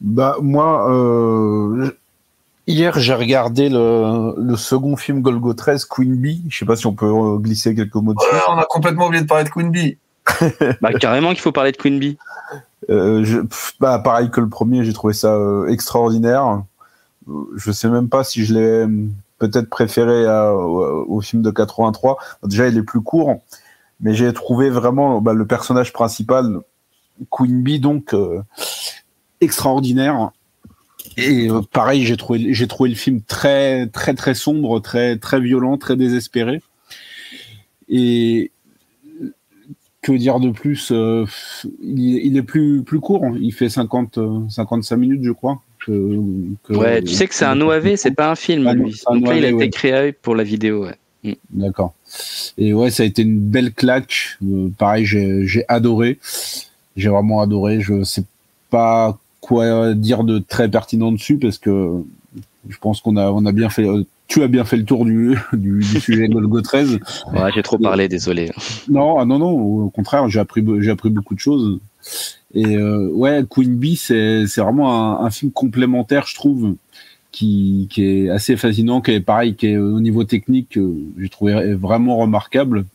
Bah 0.02 0.38
moi, 0.42 0.92
euh, 0.92 1.92
hier 2.68 3.00
j'ai 3.00 3.14
regardé 3.14 3.70
le, 3.70 4.34
le 4.38 4.56
second 4.58 4.96
film 4.98 5.22
Golgo 5.22 5.54
13, 5.54 5.86
Queen 5.86 6.16
Bee. 6.16 6.44
Je 6.50 6.58
sais 6.58 6.66
pas 6.66 6.76
si 6.76 6.88
on 6.88 6.94
peut 6.94 7.38
glisser 7.40 7.74
quelques 7.76 7.96
mots 7.96 8.14
dessus. 8.14 8.34
Ouais, 8.34 8.42
On 8.50 8.58
a 8.58 8.66
complètement 8.66 9.08
oublié 9.08 9.24
de 9.24 9.28
parler 9.28 9.46
de 9.46 9.50
Queen 9.50 9.72
Bee. 9.72 9.98
Bah, 10.82 10.94
carrément 10.94 11.30
qu'il 11.30 11.42
faut 11.42 11.52
parler 11.52 11.72
de 11.72 11.78
Queen 11.78 12.00
Bee. 12.00 12.18
Euh, 12.90 13.24
je, 13.24 13.40
pff, 13.40 13.74
bah, 13.80 14.00
pareil 14.00 14.30
que 14.30 14.42
le 14.42 14.50
premier, 14.50 14.84
j'ai 14.84 14.94
trouvé 14.94 15.14
ça 15.14 15.34
euh, 15.34 15.68
extraordinaire. 15.68 16.64
Je 17.56 17.72
sais 17.72 17.90
même 17.90 18.10
pas 18.10 18.24
si 18.24 18.46
je 18.46 18.54
l'ai 18.54 18.88
peut-être 19.40 19.70
préféré 19.70 20.26
au, 20.28 21.22
film 21.22 21.42
de 21.42 21.52
83. 21.52 22.18
Déjà, 22.44 22.68
il 22.68 22.78
est 22.78 22.84
plus 22.84 23.02
court, 23.02 23.42
mais 24.00 24.14
j'ai 24.14 24.32
trouvé 24.34 24.70
vraiment 24.70 25.22
bah, 25.22 25.34
le 25.34 25.46
personnage 25.46 25.94
principal, 25.94 26.60
Queen 27.30 27.62
Bee, 27.62 27.80
donc 27.80 28.14
euh, 28.14 28.42
extraordinaire. 29.42 30.32
Et 31.18 31.50
euh, 31.50 31.62
pareil, 31.62 32.06
j'ai 32.06 32.18
trouvé, 32.18 32.40
le 32.40 32.96
film 32.96 33.22
très, 33.22 33.88
très, 33.88 34.14
très 34.14 34.34
sombre, 34.34 34.80
très, 34.80 35.18
très 35.18 35.40
violent, 35.40 35.78
très 35.78 35.96
désespéré. 35.96 36.62
Et 37.90 38.52
que 40.02 40.12
dire 40.12 40.40
de 40.40 40.50
plus 40.50 40.92
euh, 40.92 41.26
il, 41.82 42.18
il 42.18 42.38
est 42.38 42.44
plus, 42.44 42.84
plus 42.84 43.00
court, 43.00 43.26
il 43.40 43.54
fait 43.54 43.70
50, 43.70 44.18
euh, 44.18 44.50
55 44.50 44.98
minutes, 44.98 45.24
je 45.24 45.32
crois. 45.32 45.62
Que, 45.86 46.20
que- 46.64 46.74
Ouais, 46.74 47.02
tu 47.02 47.14
sais 47.14 47.28
que 47.28 47.36
c'est 47.36 47.46
un 47.46 47.60
OAV, 47.60 47.96
c'est 47.98 48.12
pas 48.12 48.32
un 48.32 48.36
film, 48.36 48.68
Ah 48.68 48.74
lui. 48.74 48.96
un 49.08 49.16
Donc 49.16 49.28
là, 49.28 49.36
il 49.38 49.44
a 49.46 49.50
été 49.50 49.56
ouais. 49.58 49.70
créé 49.70 50.12
pour 50.14 50.36
la 50.36 50.44
vidéo. 50.44 50.86
Ouais. 50.86 51.38
D'accord. 51.52 51.94
Et 52.58 52.74
ouais, 52.74 52.90
ça 52.90 53.04
a 53.04 53.06
été 53.06 53.22
une 53.22 53.40
belle 53.40 53.74
claque. 53.74 54.38
Euh, 54.46 54.70
pareil, 54.78 55.06
j'ai 55.06 55.66
adoré. 55.68 56.20
J'ai 56.96 57.10
vraiment 57.10 57.42
adoré. 57.42 57.82
Je 57.82 58.04
sais 58.04 58.24
pas 58.70 59.18
quoi 59.42 59.94
dire 59.94 60.24
de 60.24 60.40
très 60.40 60.70
pertinent 60.70 61.12
dessus 61.12 61.38
parce 61.38 61.58
que 61.58 61.90
je 62.70 62.78
pense 62.78 63.02
qu'on 63.02 63.18
a, 63.18 63.30
on 63.32 63.46
a 63.46 63.52
bien 63.52 63.70
fait. 63.70 63.86
euh, 63.88 64.04
Tu 64.28 64.42
as 64.44 64.48
bien 64.48 64.64
fait 64.64 64.78
le 64.78 64.86
tour 64.86 65.06
du, 65.06 65.36
du, 65.54 65.80
du 65.80 66.00
sujet 66.00 66.28
Golgo 66.28 66.62
13. 66.62 66.94
Ouais, 67.34 67.52
j'ai 67.56 67.64
trop 67.64 67.78
parlé, 67.78 68.08
désolé. 68.08 68.52
Non, 68.90 69.18
ah 69.20 69.26
non, 69.26 69.40
non. 69.40 69.52
Au 69.52 69.90
contraire, 69.90 70.28
j'ai 70.30 70.40
appris, 70.40 70.64
j'ai 70.80 70.92
appris 70.92 71.10
beaucoup 71.10 71.36
de 71.36 71.40
choses. 71.40 71.80
Et 72.54 72.78
euh, 72.78 73.10
ouais, 73.10 73.44
Queen 73.50 73.76
Bee, 73.76 73.96
c'est 73.96 74.46
c'est 74.48 74.62
vraiment 74.62 75.20
un, 75.22 75.26
un 75.26 75.30
film 75.32 75.52
complémentaire, 75.52 76.28
je 76.28 76.36
trouve, 76.36 76.76
qui, 77.32 77.88
qui 77.90 78.04
est 78.06 78.30
assez 78.30 78.58
fascinant, 78.58 79.02
qui 79.02 79.12
est 79.12 79.20
pareil, 79.22 79.56
qui 79.56 79.68
est 79.68 79.78
au 79.78 80.00
niveau 80.00 80.24
technique, 80.24 80.78
euh, 80.78 80.96
j'ai 81.20 81.30
trouvé 81.30 81.74
vraiment 81.74 82.18
remarquable. 82.18 82.86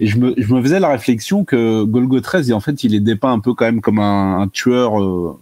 Et 0.00 0.06
je 0.06 0.18
me, 0.18 0.34
je 0.36 0.54
me 0.54 0.62
faisais 0.62 0.80
la 0.80 0.88
réflexion 0.88 1.44
que 1.44 1.82
Golgo 1.82 2.20
13, 2.20 2.52
en 2.52 2.60
fait, 2.60 2.84
il 2.84 2.94
est 2.94 3.00
dépeint 3.00 3.32
un 3.32 3.40
peu 3.40 3.54
quand 3.54 3.64
même 3.64 3.80
comme 3.80 3.98
un, 3.98 4.40
un 4.40 4.48
tueur 4.48 5.02
euh, 5.02 5.38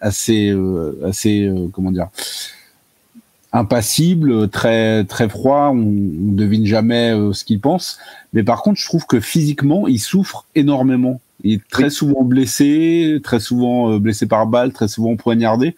assez, 0.00 0.50
euh, 0.50 0.98
assez, 1.06 1.46
euh, 1.46 1.68
comment 1.72 1.92
dire, 1.92 2.08
impassible, 3.52 4.48
très, 4.48 5.04
très 5.04 5.28
froid. 5.28 5.70
On, 5.74 5.78
on 5.78 6.32
devine 6.32 6.66
jamais 6.66 7.12
euh, 7.12 7.32
ce 7.32 7.44
qu'il 7.44 7.60
pense. 7.60 7.98
Mais 8.32 8.42
par 8.42 8.62
contre, 8.62 8.80
je 8.80 8.86
trouve 8.86 9.06
que 9.06 9.20
physiquement, 9.20 9.86
il 9.86 9.98
souffre 9.98 10.46
énormément. 10.54 11.20
Il 11.44 11.54
est 11.54 11.68
très 11.68 11.90
souvent 11.90 12.22
blessé, 12.22 13.20
très 13.22 13.40
souvent 13.40 13.92
euh, 13.92 13.98
blessé 13.98 14.26
par 14.26 14.46
balle, 14.46 14.72
très 14.72 14.88
souvent 14.88 15.16
poignardé. 15.16 15.74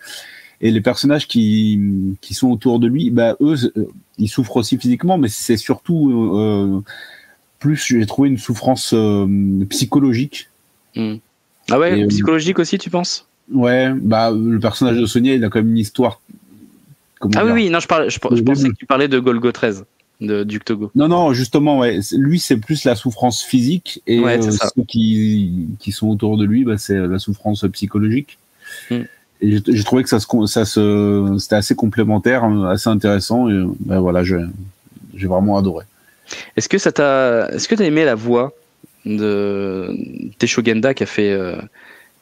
Et 0.61 0.71
les 0.71 0.81
personnages 0.81 1.29
qui, 1.29 2.17
qui 2.23 2.33
sont 2.33 2.51
autour 2.51 2.79
de 2.79 2.87
lui, 2.87 3.11
bah, 3.11 3.37
eux, 3.41 3.55
euh, 3.77 3.87
ils 4.19 4.29
souffrent 4.29 4.57
aussi 4.57 4.79
physiquement, 4.79 5.19
mais 5.19 5.29
c'est 5.29 5.57
surtout 5.57 6.39
euh, 6.39 6.81
plus, 7.59 7.77
j'ai 7.77 8.07
trouvé 8.07 8.31
une 8.31 8.39
souffrance 8.39 8.93
euh, 8.95 9.27
psychologique. 9.69 10.49
Hmm. 10.97 11.17
Ah 11.71 11.79
ouais, 11.79 12.01
Et, 12.01 12.07
psychologique 12.07 12.59
aussi, 12.59 12.79
tu 12.79 12.89
penses? 12.89 13.27
Ouais, 13.53 13.93
bah 13.95 14.31
le 14.31 14.59
personnage 14.59 14.97
de 14.97 15.05
Sonia, 15.05 15.35
il 15.35 15.45
a 15.45 15.51
quand 15.51 15.59
même 15.59 15.71
une 15.71 15.79
histoire. 15.79 16.21
Ah 17.35 17.45
oui, 17.45 17.53
oui, 17.53 17.71
non, 17.71 17.81
je, 17.81 17.87
parlais, 17.87 18.09
je, 18.09 18.19
je 18.19 18.43
pensais 18.43 18.69
que 18.69 18.75
tu 18.75 18.87
parlais 18.87 19.09
de 19.09 19.19
Golgo 19.19 19.53
13, 19.53 19.85
de 20.21 20.45
Togo. 20.59 20.91
Non, 20.95 21.09
non, 21.09 21.33
justement, 21.33 21.79
ouais. 21.81 22.01
Lui, 22.13 22.39
c'est 22.39 22.57
plus 22.57 22.85
la 22.85 22.95
souffrance 22.95 23.43
physique 23.43 24.03
et 24.07 24.21
Ouais, 24.21 24.39
euh, 24.39 24.51
ceux 24.51 24.85
qui, 24.87 25.69
qui 25.81 25.93
sont 25.93 26.09
autour 26.09 26.37
de 26.39 26.45
lui, 26.45 26.65
bah, 26.65 26.79
c'est 26.79 26.99
la 26.99 27.19
souffrance 27.19 27.65
psychologique. 27.73 28.39
Et 29.41 29.61
j'ai- 29.67 29.85
trouvé 29.85 30.03
que 30.03 30.09
ça 30.09 30.21
se, 30.21 30.27
ça 30.47 30.65
se, 30.65 31.37
c'était 31.39 31.57
assez 31.57 31.75
complémentaire, 31.75 32.45
hein, 32.45 32.65
assez 32.71 32.89
intéressant. 32.89 33.49
Et 33.51 33.53
euh, 33.53 33.67
bah, 33.81 33.99
voilà, 34.01 34.23
j'ai, 34.23 34.39
j'ai 35.15 35.27
vraiment 35.27 35.59
adoré. 35.59 35.85
Est-ce 36.57 36.69
que 36.69 36.79
ça 36.79 36.93
t'a, 36.93 37.49
est-ce 37.53 37.69
que 37.69 37.75
t'as 37.75 37.85
aimé 37.85 38.05
la 38.05 38.15
voix 38.15 38.53
de 39.05 39.95
Tesho 40.39 40.65
Genda 40.65 40.95
qui 40.95 41.03
a 41.03 41.07
fait, 41.07 41.31
euh, 41.33 41.57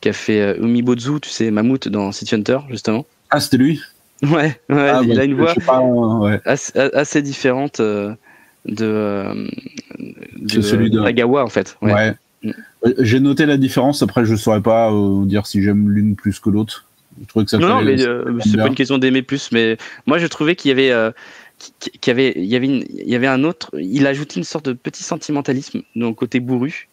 qui 0.01 0.09
a 0.09 0.13
fait 0.13 0.41
euh, 0.41 0.57
Umibozu, 0.57 1.21
tu 1.21 1.31
sais, 1.31 1.51
Mammouth 1.53 1.87
dans 1.89 2.11
City 2.11 2.35
Hunter, 2.35 2.59
justement? 2.71 3.07
Ah, 3.31 3.39
c'était 3.39 3.59
lui? 3.59 3.81
Ouais, 4.23 4.31
ouais, 4.69 4.89
Ah, 4.91 5.01
il 5.05 5.19
a 5.19 5.25
une 5.25 5.35
voix 5.35 5.53
sais 5.55 5.61
pas, 5.61 5.81
ouais. 5.81 6.41
assez, 6.45 6.79
assez 6.79 7.23
différente 7.23 7.81
euh, 7.81 8.15
de, 8.67 8.85
euh, 8.87 9.49
de, 10.39 10.61
celui 10.61 10.91
de- 10.91 11.03
Tagawa, 11.03 11.45
en 11.45 11.49
fait. 11.49 11.77
Ouais. 11.83 12.13
Mm. 12.45 12.51
Euh, 12.87 12.95
J'ai 13.01 13.21
noté 13.21 13.47
la 13.47 13.57
différence. 13.57 14.03
Après, 14.03 14.25
je 14.25 14.35
saurais 14.37 14.61
pas 14.63 14.93
euh, 14.93 15.25
dire 15.25 15.47
si 15.47 15.63
j'aime 15.63 15.91
l'une 15.91 16.15
plus 16.17 16.39
que 16.41 16.51
l'autre. 16.51 16.87
Je 17.21 17.27
trouvais 17.27 17.45
que 17.45 17.51
ça 17.51 17.59
Non, 17.59 17.69
non, 17.69 17.79
fait- 17.81 17.85
mais 17.85 18.03
euh, 18.07 18.39
c'est 18.41 18.57
pas 18.57 18.69
une 18.69 18.75
question 18.75 18.99
d'aimer 18.99 19.23
plus, 19.23 19.51
mais 19.53 19.77
moi 20.07 20.19
je 20.19 20.27
trouvais 20.27 20.57
qu'il 20.57 20.71
y 20.71 20.73
avait, 20.73 20.91
euh, 20.93 21.11
qu'il 21.79 21.93
y 22.07 22.11
avait, 22.11 22.33
il 22.37 22.45
y 22.47 22.57
avait, 22.57 22.67
une- 22.67 22.85
il 22.89 23.09
y 23.09 23.15
avait 23.15 23.27
un 23.27 23.45
autre. 23.45 23.71
Il 23.79 24.07
a 24.07 24.11
ajouté 24.11 24.39
une 24.39 24.45
sorte 24.45 24.67
de 24.67 24.73
petit 24.73 25.03
sentimentalisme 25.03 25.83
le 25.95 26.13
côté 26.13 26.41
bourru, 26.41 26.89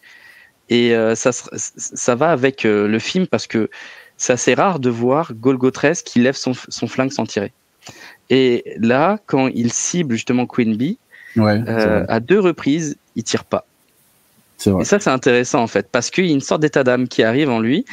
et 0.68 0.92
ça, 1.14 1.30
ça 1.32 2.14
va 2.14 2.30
avec 2.32 2.64
le 2.64 2.98
film 2.98 3.26
parce 3.26 3.46
que 3.46 3.70
c'est 4.20 4.34
assez 4.34 4.52
rare 4.52 4.80
de 4.80 4.90
voir 4.90 5.32
Golgo 5.34 5.70
13 5.70 6.02
qui 6.02 6.20
lève 6.20 6.36
son, 6.36 6.52
son 6.68 6.86
flingue 6.86 7.10
sans 7.10 7.24
tirer. 7.24 7.52
Et 8.28 8.62
là, 8.78 9.18
quand 9.26 9.48
il 9.48 9.72
cible 9.72 10.14
justement 10.14 10.46
Queen 10.46 10.76
Bee, 10.76 10.98
Ouais, 11.36 11.60
euh, 11.68 12.04
à 12.08 12.18
deux 12.20 12.38
reprises, 12.40 12.96
il 13.16 13.22
tire 13.22 13.44
pas. 13.44 13.64
Vrai. 14.66 14.82
Et 14.82 14.84
ça, 14.84 14.98
c'est 15.00 15.08
intéressant 15.10 15.62
en 15.62 15.66
fait, 15.68 15.86
parce 15.90 16.10
qu'il 16.10 16.26
y 16.26 16.30
a 16.30 16.34
une 16.34 16.40
sorte 16.42 16.60
d'état 16.60 16.84
d'âme 16.84 17.08
qui 17.08 17.22
arrive 17.22 17.48
en 17.48 17.60
lui. 17.60 17.86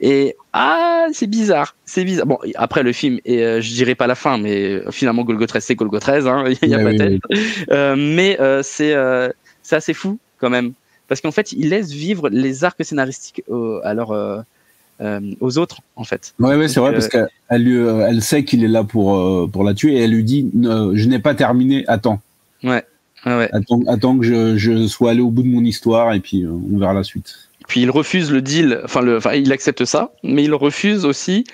Et 0.00 0.36
ah, 0.52 1.06
c'est 1.14 1.26
bizarre, 1.28 1.74
c'est 1.86 2.04
bizarre. 2.04 2.26
Bon, 2.26 2.38
après 2.56 2.82
le 2.82 2.92
film, 2.92 3.18
et 3.24 3.42
euh, 3.42 3.60
je 3.62 3.72
dirais 3.72 3.94
pas 3.94 4.06
la 4.06 4.16
fin, 4.16 4.36
mais 4.38 4.72
euh, 4.72 4.90
finalement 4.90 5.22
Golgo 5.22 5.46
13, 5.46 5.64
c'est 5.64 5.76
Golgo 5.76 5.98
13, 5.98 6.26
hein, 6.26 6.44
il 6.62 6.68
y 6.68 6.74
a 6.74 6.78
pas 6.78 6.84
oui, 6.90 6.96
tête. 6.98 7.20
oui. 7.30 7.38
Euh, 7.70 7.94
mais 7.96 8.36
c'est 8.62 8.94
assez 9.74 9.94
fou 9.94 10.18
quand 10.38 10.50
même, 10.50 10.72
parce 11.08 11.20
qu'en 11.22 11.30
fait, 11.32 11.52
il 11.52 11.70
laisse 11.70 11.90
vivre 11.90 12.28
les 12.28 12.64
arcs 12.64 12.84
scénaristiques 12.84 13.44
au- 13.48 13.80
euh, 15.00 15.20
euh, 15.20 15.20
aux 15.40 15.58
autres 15.58 15.78
en 15.96 16.04
fait. 16.04 16.34
Ouais, 16.38 16.56
ouais, 16.56 16.68
c'est 16.68 16.80
vrai, 16.80 16.92
parce 16.92 17.08
qu'elle 17.08 17.28
elle 17.48 17.62
lui, 17.64 17.76
euh, 17.76 18.06
elle 18.08 18.22
sait 18.22 18.44
qu'il 18.44 18.62
est 18.64 18.68
là 18.68 18.84
pour, 18.84 19.16
euh, 19.16 19.48
pour 19.50 19.64
la 19.64 19.74
tuer 19.74 19.94
et 19.94 20.00
elle 20.04 20.10
lui 20.12 20.24
dit 20.24 20.50
Je 20.54 21.08
n'ai 21.08 21.18
pas 21.18 21.34
terminé, 21.34 21.84
attends. 21.88 22.20
Ouais. 22.62 22.84
Attends, 23.24 23.80
attends 23.86 24.18
que 24.18 24.24
je, 24.24 24.56
je 24.56 24.86
sois 24.86 25.10
allé 25.10 25.20
au 25.20 25.30
bout 25.30 25.42
de 25.42 25.48
mon 25.48 25.62
histoire 25.64 26.12
et 26.14 26.20
puis 26.20 26.44
euh, 26.44 26.50
on 26.50 26.78
verra 26.78 26.94
la 26.94 27.04
suite. 27.04 27.34
Puis 27.68 27.82
il 27.82 27.90
refuse 27.90 28.30
le 28.30 28.40
deal, 28.42 28.80
enfin, 28.84 29.02
le, 29.02 29.16
enfin 29.18 29.32
il 29.34 29.52
accepte 29.52 29.84
ça, 29.84 30.10
mais 30.22 30.42
il 30.44 30.54
refuse 30.54 31.04
aussi 31.04 31.44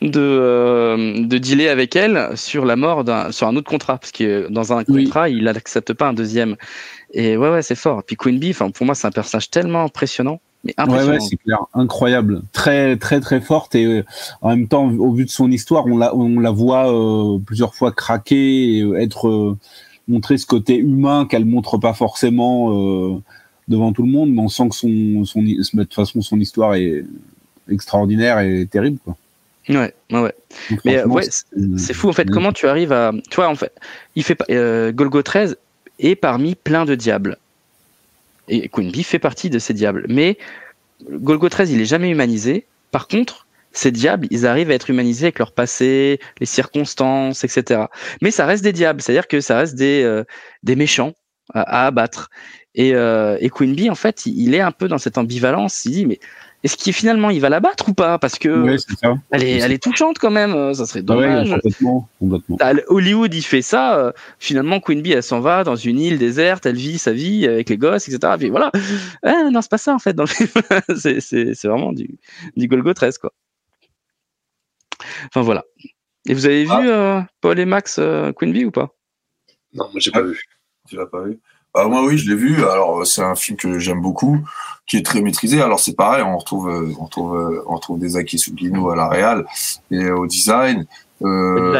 de, 0.00 0.20
euh, 0.20 1.24
de 1.26 1.38
dealer 1.38 1.68
avec 1.68 1.96
elle 1.96 2.28
sur 2.36 2.64
la 2.64 2.76
mort 2.76 3.02
d'un, 3.04 3.32
sur 3.32 3.48
un 3.48 3.56
autre 3.56 3.68
contrat, 3.68 3.98
parce 3.98 4.12
que 4.12 4.46
dans 4.48 4.72
un 4.72 4.84
Oui. 4.88 5.04
contrat, 5.04 5.28
il 5.28 5.42
n'accepte 5.42 5.92
pas 5.92 6.08
un 6.08 6.14
deuxième. 6.14 6.54
Et 7.12 7.36
ouais, 7.36 7.50
ouais, 7.50 7.62
c'est 7.62 7.74
fort. 7.74 8.04
Puis 8.04 8.14
Queen 8.16 8.38
Bee, 8.38 8.54
pour 8.54 8.86
moi, 8.86 8.94
c'est 8.94 9.06
un 9.08 9.10
personnage 9.10 9.50
tellement 9.50 9.82
impressionnant, 9.84 10.40
mais 10.64 10.74
Ouais, 10.86 11.20
c'est 11.20 11.36
clair. 11.36 11.60
Incroyable. 11.74 12.42
Très, 12.52 12.96
très, 12.96 13.20
très 13.20 13.40
forte. 13.40 13.74
Et 13.74 13.84
euh, 13.86 14.04
en 14.42 14.50
même 14.50 14.68
temps, 14.68 14.86
au 14.90 15.12
vu 15.12 15.24
de 15.24 15.30
son 15.30 15.50
histoire, 15.50 15.86
on 15.86 15.96
la, 15.98 16.14
on 16.14 16.40
la 16.40 16.50
voit 16.50 16.92
euh, 16.92 17.38
plusieurs 17.38 17.74
fois 17.74 17.92
craquer 17.92 18.78
et 18.78 18.82
euh, 18.82 18.94
être. 19.00 19.28
euh, 19.28 19.56
montrer 20.10 20.38
ce 20.38 20.46
côté 20.46 20.78
humain 20.78 21.26
qu'elle 21.28 21.44
montre 21.44 21.76
pas 21.76 21.92
forcément 21.92 23.20
devant 23.68 23.92
tout 23.92 24.02
le 24.02 24.10
monde, 24.10 24.30
mais 24.32 24.40
on 24.40 24.48
sent 24.48 24.70
que 24.70 24.74
son, 24.74 25.26
son, 25.26 25.42
de 25.42 25.82
toute 25.82 25.92
façon, 25.92 26.22
son 26.22 26.40
histoire 26.40 26.76
est 26.76 27.04
extraordinaire 27.70 28.38
et 28.40 28.66
terrible. 28.66 28.96
Quoi. 29.04 29.16
ouais, 29.68 29.92
ouais. 30.12 30.32
Donc, 30.70 30.80
Mais 30.86 31.04
ouais, 31.04 31.24
c'est- 31.76 31.92
fou 31.92 32.08
en 32.08 32.12
fait. 32.14 32.24
Mm. 32.24 32.30
Comment 32.30 32.52
tu 32.54 32.66
arrives 32.66 32.92
à, 32.92 33.12
tu 33.30 33.36
vois 33.36 33.48
en 33.48 33.54
fait, 33.54 33.72
il 34.16 34.22
fait 34.22 34.38
euh, 34.48 34.92
Golgo 34.92 35.20
13 35.20 35.58
est 35.98 36.14
parmi 36.14 36.54
plein 36.54 36.86
de 36.86 36.94
diables 36.94 37.36
et 38.48 38.68
Queen 38.68 38.90
Bee 38.90 39.02
fait 39.02 39.18
partie 39.18 39.50
de 39.50 39.58
ces 39.58 39.74
diables. 39.74 40.06
Mais 40.08 40.38
Golgo 41.10 41.48
13 41.48 41.70
il 41.70 41.80
est 41.80 41.86
jamais 41.86 42.10
humanisé. 42.10 42.66
Par 42.90 43.08
contre, 43.08 43.46
ces 43.72 43.90
diables, 43.90 44.26
ils 44.30 44.46
arrivent 44.46 44.70
à 44.70 44.74
être 44.74 44.90
humanisés 44.90 45.26
avec 45.26 45.38
leur 45.38 45.52
passé, 45.52 46.20
les 46.40 46.46
circonstances, 46.46 47.44
etc. 47.44 47.82
Mais 48.22 48.30
ça 48.30 48.46
reste 48.46 48.64
des 48.64 48.72
diables, 48.72 49.02
c'est-à-dire 49.02 49.28
que 49.28 49.40
ça 49.40 49.58
reste 49.58 49.74
des 49.74 50.02
euh, 50.02 50.24
des 50.62 50.76
méchants 50.76 51.12
à, 51.54 51.86
abattre. 51.86 52.30
Et, 52.74 52.94
euh, 52.94 53.36
et 53.40 53.90
en 53.90 53.94
fait, 53.94 54.26
il, 54.26 54.40
il 54.40 54.54
est 54.54 54.60
un 54.60 54.72
peu 54.72 54.88
dans 54.88 54.98
cette 54.98 55.18
ambivalence. 55.18 55.84
Il 55.84 55.92
dit 55.92 56.06
mais 56.06 56.20
est-ce 56.64 56.76
qu'il 56.76 56.92
finalement 56.92 57.30
il 57.30 57.40
va 57.40 57.48
l'abattre 57.48 57.88
ou 57.88 57.94
pas? 57.94 58.18
Parce 58.18 58.38
que 58.38 58.48
Ouais, 58.48 58.78
c'est 58.78 58.96
ça. 58.98 59.14
elle 59.30 59.44
est, 59.44 59.58
elle 59.58 59.72
est 59.72 59.82
touchante 59.82 60.18
quand 60.18 60.30
même. 60.30 60.74
Ça 60.74 60.86
serait 60.86 61.02
Ah 61.08 61.16
ouais, 61.16 61.26
dommage. 61.26 61.50
complètement, 61.50 62.08
complètement. 62.18 62.56
T'as 62.56 62.72
le- 62.72 62.84
Hollywood, 62.88 63.32
il 63.32 63.42
fait 63.42 63.62
ça. 63.62 63.98
euh, 63.98 64.12
finalement, 64.38 64.80
Queen 64.80 65.00
Bee, 65.02 65.12
elle 65.12 65.22
s'en 65.22 65.40
va 65.40 65.62
dans 65.64 65.76
une 65.76 66.00
île 66.00 66.18
déserte, 66.18 66.66
elle 66.66 66.76
vit 66.76 66.98
sa 66.98 67.12
vie 67.12 67.46
avec 67.46 67.68
les 67.68 67.76
gosses, 67.78 68.08
etc. 68.08 68.34
Puis 68.38 68.50
voilà. 68.50 68.72
Ah, 69.22 69.48
non, 69.50 69.62
c'est 69.62 69.70
pas 69.70 69.78
ça 69.78 69.94
en 69.94 69.98
fait 69.98 70.12
dans 70.14 70.24
le 70.24 70.28
film. 70.28 70.48
c'est, 70.96 71.66
vraiment 71.68 71.92
du, 71.92 72.18
du 72.56 72.66
Golgo 72.68 72.92
13, 72.92 73.18
quoi. 73.18 73.32
Enfin 75.26 75.42
voilà. 75.42 75.64
Et 76.28 76.34
vous 76.34 76.46
avez 76.46 76.66
Ah. 76.68 76.80
vu 76.80 76.88
euh, 76.90 77.20
Paul 77.40 77.58
et 77.58 77.64
Max 77.64 77.96
euh, 77.98 78.32
Queen 78.32 78.52
Bee 78.52 78.64
ou 78.64 78.70
pas? 78.70 78.94
Non, 79.74 79.84
moi 79.92 80.00
j'ai 80.00 80.10
pas 80.10 80.22
vu. 80.22 80.40
Tu 80.88 80.96
l'as 80.96 81.06
pas 81.06 81.22
vu? 81.22 81.38
Bah, 81.74 81.86
Moi, 81.86 82.04
oui, 82.04 82.18
je 82.18 82.28
l'ai 82.30 82.36
vu. 82.36 82.56
Alors, 82.64 83.00
euh, 83.00 83.04
c'est 83.04 83.22
un 83.22 83.34
film 83.34 83.56
que 83.56 83.78
j'aime 83.78 84.00
beaucoup, 84.00 84.38
qui 84.86 84.96
est 84.96 85.04
très 85.04 85.20
maîtrisé. 85.20 85.60
Alors, 85.60 85.80
c'est 85.80 85.94
pareil, 85.94 86.22
on 86.22 86.36
retrouve, 86.38 86.68
euh, 86.68 86.92
on 86.98 87.04
retrouve, 87.04 87.36
euh, 87.36 87.62
on 87.66 87.74
retrouve 87.76 87.98
des 87.98 88.16
Aki 88.16 88.38
Sugino 88.38 88.90
à 88.90 88.96
la 88.96 89.08
réal 89.08 89.44
et 89.90 90.10
au 90.10 90.26
design. 90.26 90.86
Euh, 91.22 91.72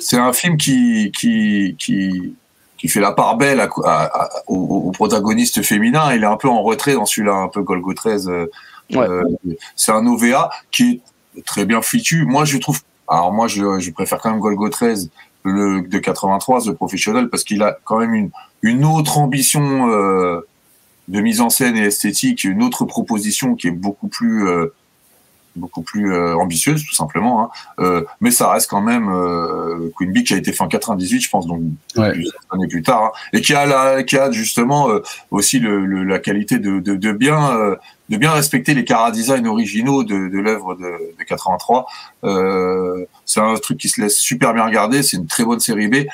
c'est 0.00 0.16
un 0.18 0.32
film 0.32 0.56
qui, 0.56 1.12
qui, 1.16 1.76
qui, 1.78 2.34
qui 2.78 2.88
fait 2.88 3.00
la 3.00 3.12
part 3.12 3.36
belle 3.36 3.60
à, 3.60 3.68
à- 3.84 4.24
à- 4.24 4.28
au, 4.48 4.56
au 4.88 4.90
protagoniste 4.90 5.62
féminin. 5.62 6.12
Il 6.14 6.22
est 6.22 6.26
un 6.26 6.36
peu 6.36 6.48
en 6.48 6.62
retrait 6.62 6.94
dans 6.94 7.06
celui-là, 7.06 7.34
un 7.34 7.48
peu 7.48 7.62
Golgo 7.62 7.92
13. 7.94 8.28
euh, 8.28 8.46
Ouais. 8.92 9.08
euh, 9.08 9.22
c'est 9.76 9.92
un 9.92 10.04
OVA 10.06 10.50
qui 10.70 11.00
est 11.38 11.44
très 11.46 11.64
bien 11.64 11.80
fichu. 11.80 12.26
Moi, 12.26 12.44
je 12.44 12.58
trouve. 12.58 12.80
Alors, 13.08 13.32
moi, 13.32 13.46
je, 13.46 13.78
je 13.78 13.90
préfère 13.90 14.20
quand 14.20 14.30
même 14.30 14.40
Golgo 14.40 14.68
13 14.68 15.08
le 15.44 15.82
de 15.82 15.98
83, 15.98 16.62
The 16.62 16.72
Professional, 16.72 17.28
parce 17.28 17.44
qu'il 17.44 17.62
a 17.62 17.78
quand 17.84 17.98
même 17.98 18.14
une, 18.14 18.30
une 18.62 18.84
autre 18.84 19.18
ambition 19.18 19.90
euh, 19.90 20.46
de 21.08 21.20
mise 21.20 21.40
en 21.40 21.50
scène 21.50 21.76
et 21.76 21.82
esthétique, 21.82 22.44
une 22.44 22.62
autre 22.62 22.84
proposition 22.84 23.54
qui 23.54 23.68
est 23.68 23.72
beaucoup 23.72 24.08
plus 24.08 24.46
euh, 24.48 24.72
beaucoup 25.56 25.82
plus 25.82 26.12
euh, 26.12 26.34
ambitieuse 26.36 26.84
tout 26.84 26.94
simplement. 26.94 27.44
Hein. 27.44 27.50
Euh, 27.80 28.04
mais 28.20 28.30
ça 28.30 28.50
reste 28.50 28.68
quand 28.70 28.80
même 28.80 29.08
euh, 29.10 29.90
Queen 29.96 30.12
Bee 30.12 30.24
qui 30.24 30.34
a 30.34 30.36
été 30.38 30.52
fait 30.52 30.62
en 30.62 30.68
98, 30.68 31.20
je 31.20 31.28
pense, 31.30 31.46
donc 31.46 31.60
Ouais. 31.96 32.12
plusieurs 32.12 32.34
années 32.50 32.68
plus 32.68 32.82
tard, 32.82 33.04
hein, 33.04 33.10
et 33.32 33.40
qui 33.40 33.54
a 33.54 33.66
la, 33.66 34.02
qui 34.02 34.16
a 34.16 34.30
justement 34.30 34.88
aussi 35.30 35.58
le, 35.58 35.84
le- 35.84 36.04
la 36.04 36.18
qualité 36.18 36.58
de, 36.58 36.80
de, 36.80 36.94
de 36.96 37.12
bien 37.12 37.76
de 38.08 38.16
bien 38.16 38.32
respecter 38.32 38.74
les 38.74 38.84
cara 38.84 39.10
design 39.10 39.46
originaux 39.46 40.04
de, 40.04 40.28
de 40.28 40.38
l'œuvre 40.38 40.74
de, 40.74 40.82
de 41.18 41.24
83. 41.24 41.86
Euh, 42.24 43.04
c'est 43.24 43.40
un 43.40 43.54
truc 43.54 43.78
qui 43.78 43.88
se 43.88 44.00
laisse 44.00 44.16
super 44.18 44.52
bien 44.54 44.64
regarder. 44.66 45.02
C'est 45.02 45.16
une 45.16 45.26
très 45.26 45.44
bonne 45.44 45.60
série 45.60 45.88
B. 45.88 46.06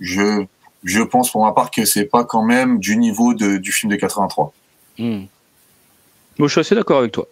Je 0.00 0.44
je 0.84 1.00
pense 1.00 1.30
pour 1.30 1.44
ma 1.44 1.52
part 1.52 1.70
que 1.70 1.84
c'est 1.84 2.04
pas 2.06 2.24
quand 2.24 2.42
même 2.42 2.78
du 2.80 2.96
niveau 2.96 3.34
de, 3.34 3.56
du 3.58 3.70
film 3.70 3.90
de 3.92 3.96
83. 3.96 4.52
Hmm. 4.98 5.22
Bon, 6.38 6.46
je 6.48 6.52
suis 6.52 6.60
assez 6.60 6.74
d'accord 6.74 6.98
avec 6.98 7.12
toi. 7.12 7.26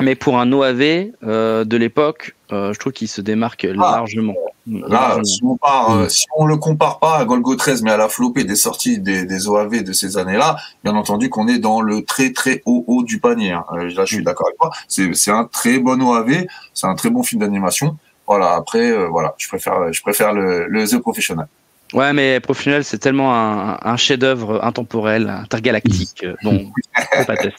Mais 0.00 0.14
pour 0.14 0.38
un 0.38 0.50
OAV 0.52 1.10
euh, 1.24 1.64
de 1.64 1.76
l'époque, 1.76 2.36
euh, 2.52 2.72
je 2.72 2.78
trouve 2.78 2.92
qu'il 2.92 3.08
se 3.08 3.20
démarque 3.20 3.64
largement. 3.64 4.34
Là, 4.66 4.86
Largement. 4.88 5.24
si 5.24 5.40
on, 5.44 5.56
part, 5.56 5.96
euh, 5.96 6.08
si 6.08 6.26
on 6.36 6.44
le 6.46 6.56
compare 6.56 6.98
pas 6.98 7.16
à 7.16 7.24
Golgo 7.24 7.56
13, 7.56 7.82
mais 7.82 7.90
à 7.90 7.96
la 7.96 8.08
flopée 8.08 8.44
des 8.44 8.54
sorties 8.54 8.98
des, 9.00 9.24
des 9.24 9.48
OAV 9.48 9.82
de 9.82 9.92
ces 9.92 10.18
années-là, 10.18 10.56
bien 10.84 10.94
entendu 10.94 11.30
qu'on 11.30 11.48
est 11.48 11.58
dans 11.58 11.80
le 11.80 12.04
très 12.04 12.32
très 12.32 12.62
haut 12.66 12.84
haut 12.86 13.02
du 13.02 13.18
panier. 13.18 13.52
hein. 13.52 13.64
Là, 13.72 14.04
je 14.04 14.14
suis 14.16 14.22
d'accord 14.22 14.48
avec 14.48 14.58
toi. 14.58 14.70
C'est 14.86 15.30
un 15.30 15.44
très 15.44 15.78
bon 15.78 16.00
OAV, 16.02 16.44
c'est 16.74 16.86
un 16.86 16.94
très 16.94 17.08
bon 17.10 17.22
film 17.22 17.40
d'animation. 17.40 17.96
Voilà. 18.26 18.54
Après, 18.54 18.92
voilà, 19.08 19.34
je 19.38 19.48
préfère 19.48 19.90
je 19.92 20.02
préfère 20.02 20.32
le, 20.34 20.66
le 20.68 20.86
The 20.86 20.98
Professional. 21.00 21.46
Ouais, 21.94 22.12
mais 22.12 22.38
Professionnel, 22.40 22.84
c'est 22.84 22.98
tellement 22.98 23.34
un, 23.34 23.78
un 23.82 23.96
chef-d'œuvre 23.96 24.62
intemporel, 24.62 25.30
intergalactique. 25.30 26.22
euh, 26.24 26.34
Bon, 26.44 26.70
pas 27.26 27.36
test. 27.38 27.56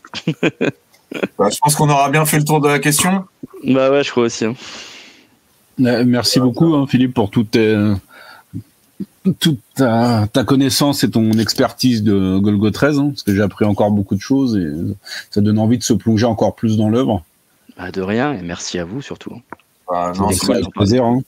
Bah, 1.38 1.50
je 1.52 1.58
pense 1.60 1.76
qu'on 1.76 1.90
aura 1.90 2.10
bien 2.10 2.26
fait 2.26 2.38
le 2.38 2.44
tour 2.46 2.62
de 2.62 2.68
la 2.68 2.80
question. 2.80 3.26
Bah 3.66 3.90
ouais, 3.92 4.04
je 4.04 4.12
crois 4.12 4.24
aussi. 4.24 4.46
hein. 4.46 4.54
Euh, 5.82 6.04
Merci 6.06 6.40
beaucoup, 6.40 6.76
hein, 6.76 6.86
Philippe, 6.88 7.14
pour 7.14 7.30
toute, 7.30 7.58
toute 9.40 9.60
ta, 9.76 10.28
ta 10.32 10.44
connaissance 10.44 11.04
et 11.04 11.10
ton 11.10 11.32
expertise 11.34 12.04
de 12.04 12.38
Golgo 12.40 12.70
13, 12.72 13.00
hein, 13.00 13.10
parce 13.10 13.24
que 13.24 13.34
j'ai 13.36 13.42
appris 13.42 13.66
encore 13.66 13.92
beaucoup 13.92 14.16
de 14.16 14.22
choses 14.22 14.58
et 14.58 14.68
ça 15.32 15.42
donne 15.42 15.60
envie 15.60 15.78
de 15.78 15.84
se 15.84 15.94
plonger 15.94 16.26
encore 16.26 16.56
plus 16.56 16.78
dans 16.78 16.90
l'œuvre. 16.90 17.24
Bah, 17.78 17.92
de 17.92 18.02
rien, 18.02 18.34
et 18.34 18.42
merci 18.42 18.80
à 18.80 18.86
vous 18.86 19.02
surtout. 19.02 19.42
Bah, 19.90 20.12
non, 20.18 20.30
C'est 20.32 20.52
avec 20.52 20.70
plaisir. 20.74 21.04
hein. 21.06 21.22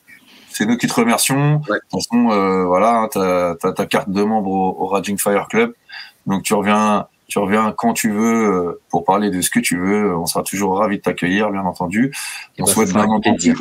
c'est 0.51 0.65
nous 0.65 0.77
qui 0.77 0.87
te 0.87 0.93
remercions. 0.93 1.61
Ouais. 1.69 1.77
De 1.77 1.81
toute 1.91 2.03
façon, 2.03 2.29
euh, 2.31 2.65
voilà, 2.65 3.07
tu 3.11 3.19
as, 3.19 3.55
ta 3.73 3.85
carte 3.85 4.09
de 4.09 4.21
membre 4.23 4.49
au, 4.49 4.83
au 4.83 4.87
Raging 4.87 5.17
Fire 5.17 5.47
Club. 5.49 5.73
Donc 6.27 6.43
tu 6.43 6.53
reviens, 6.53 7.07
tu 7.31 7.39
reviens 7.39 7.73
quand 7.75 7.93
tu 7.93 8.11
veux 8.11 8.53
euh, 8.53 8.81
pour 8.89 9.05
parler 9.05 9.29
de 9.29 9.39
ce 9.41 9.49
que 9.49 9.61
tu 9.61 9.77
veux. 9.79 10.15
On 10.17 10.25
sera 10.25 10.43
toujours 10.43 10.77
ravis 10.77 10.97
de 10.97 11.01
t'accueillir, 11.01 11.49
bien 11.49 11.63
entendu. 11.63 12.11
Et 12.57 12.61
On 12.61 12.65
bah, 12.65 12.71
souhaite 12.71 12.93
bien 12.93 13.05
entendu, 13.05 13.55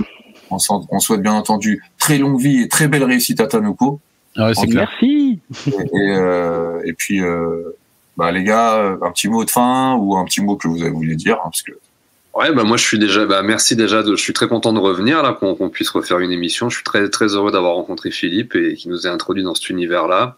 on, 0.51 0.59
souhaite 0.59 1.23
bien 1.23 1.35
entendu 1.35 1.81
très 1.97 2.19
longue 2.19 2.41
vie 2.41 2.63
et 2.63 2.69
très 2.69 2.89
belle 2.89 3.05
réussite 3.05 3.41
à 3.41 3.47
Tanuko. 3.47 4.01
Ouais, 4.37 4.53
clair. 4.55 4.89
Merci. 4.89 5.39
Et, 5.67 5.71
et, 5.71 6.11
euh, 6.17 6.83
et 6.85 6.93
puis, 6.95 7.23
euh, 7.23 7.77
bah, 8.17 8.33
les 8.33 8.43
gars, 8.43 8.99
un 9.01 9.13
petit 9.13 9.29
mot 9.29 9.45
de 9.45 9.51
fin 9.51 9.95
ou 9.95 10.17
un 10.17 10.25
petit 10.25 10.43
mot 10.43 10.57
que 10.57 10.67
vous 10.67 10.83
avez 10.83 10.91
voulu 10.91 11.15
dire, 11.15 11.37
hein, 11.37 11.45
parce 11.51 11.63
que 11.63 11.73
Ouais, 12.33 12.53
bah 12.53 12.63
moi 12.63 12.77
je 12.77 12.85
suis 12.85 12.99
déjà, 12.99 13.27
bah 13.27 13.43
merci 13.43 13.75
déjà, 13.75 14.05
de, 14.05 14.15
je 14.15 14.23
suis 14.23 14.33
très 14.33 14.47
content 14.47 14.73
de 14.73 14.79
revenir 14.79 15.21
là, 15.21 15.33
qu'on 15.33 15.57
qu'on 15.57 15.69
puisse 15.69 15.91
refaire 15.91 16.21
une 16.21 16.31
émission. 16.31 16.69
Je 16.69 16.77
suis 16.77 16.85
très 16.85 17.09
très 17.11 17.35
heureux 17.35 17.51
d'avoir 17.51 17.75
rencontré 17.75 18.13
Philippe 18.13 18.55
et 18.55 18.75
qui 18.75 18.89
nous 18.89 19.05
ait 19.05 19.11
introduit 19.11 19.43
dans 19.43 19.55
cet 19.55 19.69
univers-là. 19.69 20.37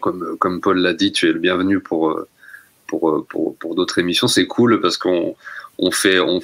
Comme 0.00 0.36
comme 0.38 0.60
Paul 0.60 0.78
l'a 0.80 0.92
dit, 0.92 1.12
tu 1.12 1.26
es 1.26 1.32
le 1.32 1.38
bienvenu 1.38 1.80
pour 1.80 2.10
euh, 2.10 2.28
pour 2.86 3.10
euh, 3.10 3.26
pour, 3.28 3.56
pour 3.56 3.74
d'autres 3.74 3.98
émissions. 3.98 4.28
C'est 4.28 4.46
cool 4.46 4.80
parce 4.80 4.96
qu'on 4.96 5.34
on 5.78 5.90
fait, 5.90 6.20
on, 6.20 6.40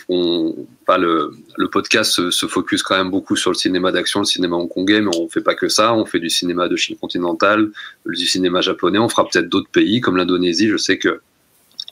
pas 0.87 0.99
le 0.99 1.33
le 1.57 1.71
podcast 1.71 2.13
se, 2.13 2.31
se 2.31 2.47
focus 2.47 2.83
quand 2.83 2.97
même 2.97 3.11
beaucoup 3.11 3.37
sur 3.37 3.51
le 3.51 3.57
cinéma 3.57 3.93
d'action, 3.93 4.21
le 4.21 4.27
cinéma 4.27 4.57
hongkongais, 4.57 5.01
mais 5.01 5.17
on 5.17 5.29
fait 5.29 5.41
pas 5.41 5.55
que 5.55 5.69
ça. 5.69 5.95
On 5.95 6.05
fait 6.05 6.19
du 6.19 6.31
cinéma 6.31 6.69
de 6.69 6.77
Chine 6.77 6.97
continentale, 6.97 7.71
du 8.07 8.27
cinéma 8.27 8.61
japonais. 8.61 8.99
On 8.99 9.09
fera 9.09 9.29
peut-être 9.29 9.49
d'autres 9.49 9.71
pays 9.71 10.01
comme 10.01 10.17
l'Indonésie. 10.17 10.69
Je 10.69 10.77
sais 10.77 10.99
que 10.99 11.21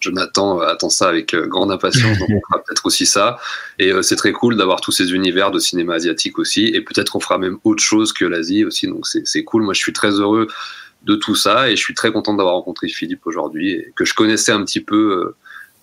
Jonathan 0.00 0.60
attend 0.60 0.90
ça 0.90 1.08
avec 1.08 1.34
euh, 1.34 1.46
grande 1.46 1.70
impatience, 1.70 2.18
donc 2.18 2.28
on 2.30 2.40
fera 2.40 2.62
peut-être 2.64 2.86
aussi 2.86 3.06
ça. 3.06 3.38
Et 3.78 3.92
euh, 3.92 4.02
c'est 4.02 4.16
très 4.16 4.32
cool 4.32 4.56
d'avoir 4.56 4.80
tous 4.80 4.92
ces 4.92 5.12
univers 5.12 5.50
de 5.50 5.58
cinéma 5.58 5.94
asiatique 5.94 6.38
aussi. 6.38 6.66
Et 6.66 6.80
peut-être 6.80 7.16
on 7.16 7.20
fera 7.20 7.38
même 7.38 7.58
autre 7.64 7.82
chose 7.82 8.12
que 8.12 8.24
l'Asie 8.24 8.64
aussi. 8.64 8.86
Donc 8.86 9.06
c'est 9.06 9.44
cool. 9.44 9.62
Moi, 9.62 9.74
je 9.74 9.80
suis 9.80 9.92
très 9.92 10.10
heureux 10.10 10.48
de 11.04 11.14
tout 11.14 11.34
ça 11.34 11.70
et 11.70 11.76
je 11.76 11.80
suis 11.82 11.94
très 11.94 12.10
content 12.12 12.34
d'avoir 12.34 12.54
rencontré 12.54 12.88
Philippe 12.88 13.26
aujourd'hui 13.26 13.70
et 13.72 13.92
que 13.96 14.04
je 14.04 14.14
connaissais 14.14 14.52
un 14.52 14.64
petit 14.64 14.80
peu 14.80 14.96
euh, 15.26 15.36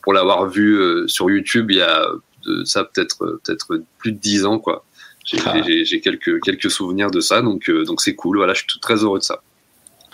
pour 0.03 0.13
l'avoir 0.13 0.47
vu 0.49 0.77
euh, 0.77 1.07
sur 1.07 1.29
YouTube 1.29 1.71
il 1.71 1.77
y 1.77 1.81
a 1.81 2.05
de 2.45 2.63
ça 2.63 2.83
peut-être 2.83 3.23
euh, 3.23 3.41
peut-être 3.43 3.81
plus 3.97 4.11
de 4.11 4.17
dix 4.19 4.45
ans 4.45 4.59
quoi. 4.59 4.85
J'ai 5.25 5.39
Ah. 5.45 5.59
j'ai- 5.65 5.85
j'ai 5.85 5.99
quelques 6.01 6.41
quelques 6.43 6.69
souvenirs 6.69 7.09
de 7.11 7.19
ça 7.21 7.41
donc 7.41 7.69
euh, 7.69 7.83
donc 7.85 8.01
c'est 8.01 8.13
cool. 8.13 8.37
Voilà, 8.37 8.53
je 8.53 8.63
suis 8.67 8.79
très 8.79 8.95
heureux 9.03 9.17
de 9.19 9.23
ça. 9.23 9.41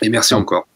Et 0.01 0.09
merci 0.09 0.33
Ah. 0.33 0.37
encore. 0.37 0.67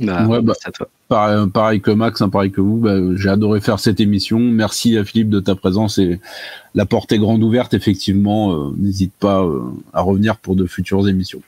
Bah, 0.00 0.26
Ouais, 0.26 0.38
bah. 0.40 0.52
merci 0.54 0.62
à 0.68 0.72
toi. 0.72 0.88
Pareil, 1.08 1.46
pareil 1.50 1.80
que 1.80 1.90
Max, 1.90 2.20
hein, 2.20 2.28
pareil 2.30 2.50
que 2.50 2.60
vous, 2.60 2.78
bah, 2.78 2.96
j'ai 3.16 3.28
adoré 3.28 3.60
faire 3.60 3.78
cette 3.78 4.00
émission. 4.00 4.38
Merci 4.40 4.96
à 4.98 5.04
Philippe 5.04 5.28
de 5.30 5.40
ta 5.40 5.54
présence 5.54 5.98
et 5.98 6.20
la 6.74 6.84
porte 6.86 7.12
est 7.12 7.18
grande 7.18 7.42
ouverte. 7.42 7.74
Effectivement, 7.74 8.52
euh, 8.54 8.72
n'hésite 8.76 9.12
pas 9.18 9.42
euh, 9.44 9.60
à 9.92 10.00
revenir 10.02 10.36
pour 10.38 10.56
de 10.56 10.66
futures 10.66 11.06
émissions. 11.08 11.42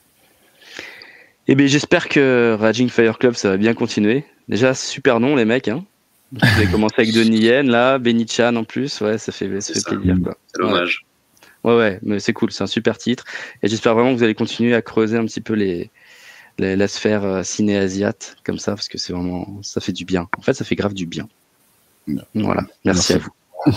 Eh 1.49 1.55
bien, 1.55 1.67
j'espère 1.67 2.09
que 2.09 2.57
Raging 2.59 2.89
Fire 2.89 3.19
Club, 3.19 3.35
ça 3.35 3.51
va 3.51 3.57
bien 3.57 3.75
continuer. 3.75 4.25
Déjà, 4.49 4.75
super 4.75 5.21
nom, 5.21 5.37
les 5.37 5.45
mecs. 5.45 5.69
Hein. 5.69 5.85
Vous 6.33 6.41
avez 6.57 6.67
commencé 6.67 6.95
avec 6.99 7.13
Denis 7.13 7.39
Yen, 7.39 7.69
là, 7.71 7.99
Benny 7.99 8.27
Chan 8.27 8.57
en 8.57 8.65
plus. 8.65 9.01
Ouais, 9.01 9.19
ça 9.19 9.31
fait, 9.31 9.61
ça 9.61 9.75
fait 9.75 9.81
ça. 9.81 9.91
plaisir. 9.91 10.17
Quoi. 10.23 10.37
C'est 10.53 10.63
dommage. 10.63 11.05
Ouais, 11.63 11.77
ouais, 11.77 11.99
mais 12.03 12.19
c'est 12.21 12.33
cool, 12.33 12.51
c'est 12.51 12.63
un 12.63 12.67
super 12.67 12.99
titre. 12.99 13.25
Et 13.63 13.69
j'espère 13.69 13.95
vraiment 13.95 14.13
que 14.13 14.19
vous 14.19 14.23
allez 14.25 14.35
continuer 14.35 14.75
à 14.75 14.83
creuser 14.83 15.17
un 15.17 15.25
petit 15.25 15.41
peu 15.41 15.55
les, 15.55 15.91
les- 16.59 16.77
la 16.77 16.89
sphère 16.89 17.25
euh, 17.25 17.43
ciné-asiate, 17.43 18.37
comme 18.45 18.59
ça, 18.59 18.73
parce 18.75 18.89
que 18.89 18.99
c'est 18.99 19.13
vraiment, 19.15 19.61
ça 19.63 19.81
fait 19.81 19.93
du 19.93 20.05
bien. 20.05 20.29
En 20.39 20.43
fait, 20.43 20.53
ça 20.55 20.65
fait 20.65 20.75
grave 20.77 20.93
du 20.95 21.07
bien. 21.07 21.27
Voilà, 22.35 22.67
merci, 22.85 23.13
Merci. 23.13 23.13
à 23.15 23.19
vous. 23.19 23.31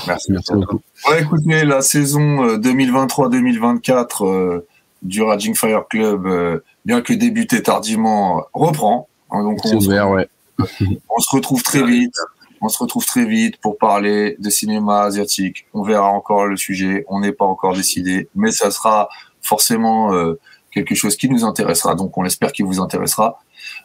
merci. 0.08 0.32
Merci 0.34 0.52
beaucoup. 0.54 0.82
Ouais, 1.10 1.22
écoutez, 1.22 1.64
la 1.64 1.82
saison 1.82 2.44
euh, 2.44 2.58
2023-2024 2.58 4.26
euh, 4.26 4.68
du 5.02 5.22
Raging 5.22 5.56
Fire 5.56 5.88
Club, 5.90 6.26
euh, 6.26 6.64
bien 6.86 7.02
que 7.02 7.14
débutée 7.14 7.62
tardivement, 7.62 8.44
reprend. 8.54 9.08
Hein, 9.32 9.44
donc 9.44 9.60
C'est 9.64 9.76
on 9.76 9.80
se, 9.80 9.88
ouvert, 9.88 10.10
ouais. 10.10 10.28
on 10.60 11.20
se 11.20 11.36
retrouve 11.36 11.64
très 11.64 11.84
vite. 11.84 12.16
On 12.60 12.70
se 12.70 12.80
retrouve 12.80 13.06
très 13.06 13.26
vite 13.26 13.58
pour 13.58 13.78
parler 13.78 14.36
de 14.40 14.50
cinéma 14.50 15.04
asiatique. 15.04 15.68
On 15.74 15.84
verra 15.84 16.10
encore 16.10 16.48
le 16.48 16.58
sujet. 16.58 17.06
On 17.08 17.20
n'est 17.20 17.32
pas 17.32 17.46
encore 17.46 17.76
décidé, 17.76 18.30
mais 18.34 18.52
ça 18.52 18.72
sera 18.72 19.10
forcément 19.42 20.14
euh, 20.14 20.40
quelque 20.72 20.96
chose 20.96 21.16
qui 21.16 21.30
nous 21.30 21.44
intéressera. 21.44 21.96
Donc 21.96 22.18
on 22.18 22.26
espère 22.26 22.52
qu'il 22.52 22.66
vous 22.66 22.80
intéressera. 22.80 23.40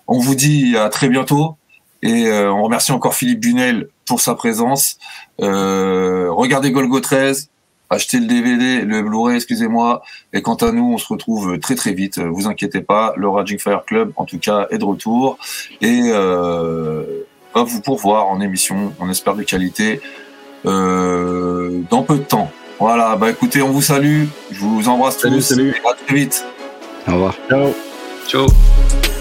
On 0.07 0.19
vous 0.19 0.35
dit 0.35 0.77
à 0.77 0.89
très 0.89 1.09
bientôt 1.09 1.57
et 2.03 2.27
euh, 2.27 2.53
on 2.53 2.63
remercie 2.63 2.93
encore 2.93 3.15
Philippe 3.15 3.41
Bunel 3.41 3.89
pour 4.07 4.21
sa 4.21 4.35
présence. 4.35 4.99
Euh, 5.41 6.31
regardez 6.31 6.73
Golgo 6.73 7.01
13, 7.01 7.51
achetez 7.93 8.19
le 8.19 8.27
DVD, 8.27 8.83
le 8.83 9.03
Blu-ray, 9.03 9.37
excusez-moi. 9.37 10.03
Et 10.33 10.43
quant 10.43 10.55
à 10.57 10.73
nous, 10.73 10.93
on 10.95 10.99
se 10.99 11.07
retrouve 11.09 11.59
très 11.59 11.75
très 11.75 11.93
vite. 11.93 12.19
Vous 12.19 12.47
inquiétez 12.47 12.81
pas, 12.81 13.13
le 13.17 13.29
Raging 13.29 13.59
Fire 13.59 13.85
Club, 13.85 14.13
en 14.17 14.25
tout 14.25 14.39
cas, 14.39 14.67
est 14.71 14.79
de 14.79 14.85
retour 14.85 15.39
et 15.81 16.01
euh, 16.07 17.25
va 17.55 17.63
vous 17.63 17.81
pourvoir 17.81 18.29
en 18.29 18.41
émission. 18.41 18.93
On 18.99 19.09
espère 19.11 19.35
de 19.35 19.43
qualité 19.43 20.01
euh, 20.67 21.81
dans 21.91 22.03
peu 22.03 22.17
de 22.17 22.25
temps. 22.25 22.51
Voilà, 22.79 23.15
bah 23.17 23.31
écoutez, 23.31 23.63
on 23.63 23.71
vous 23.71 23.83
salue, 23.83 24.25
je 24.51 24.59
vous 24.59 24.89
embrasse 24.89 25.19
Salut, 25.19 25.37
tous. 25.37 25.43
salut. 25.43 25.75
À 25.89 25.95
très 25.95 26.15
vite. 26.17 26.45
Au 27.07 27.13
revoir. 27.13 27.35
Ciao. 27.49 27.73
Ciao. 28.27 29.12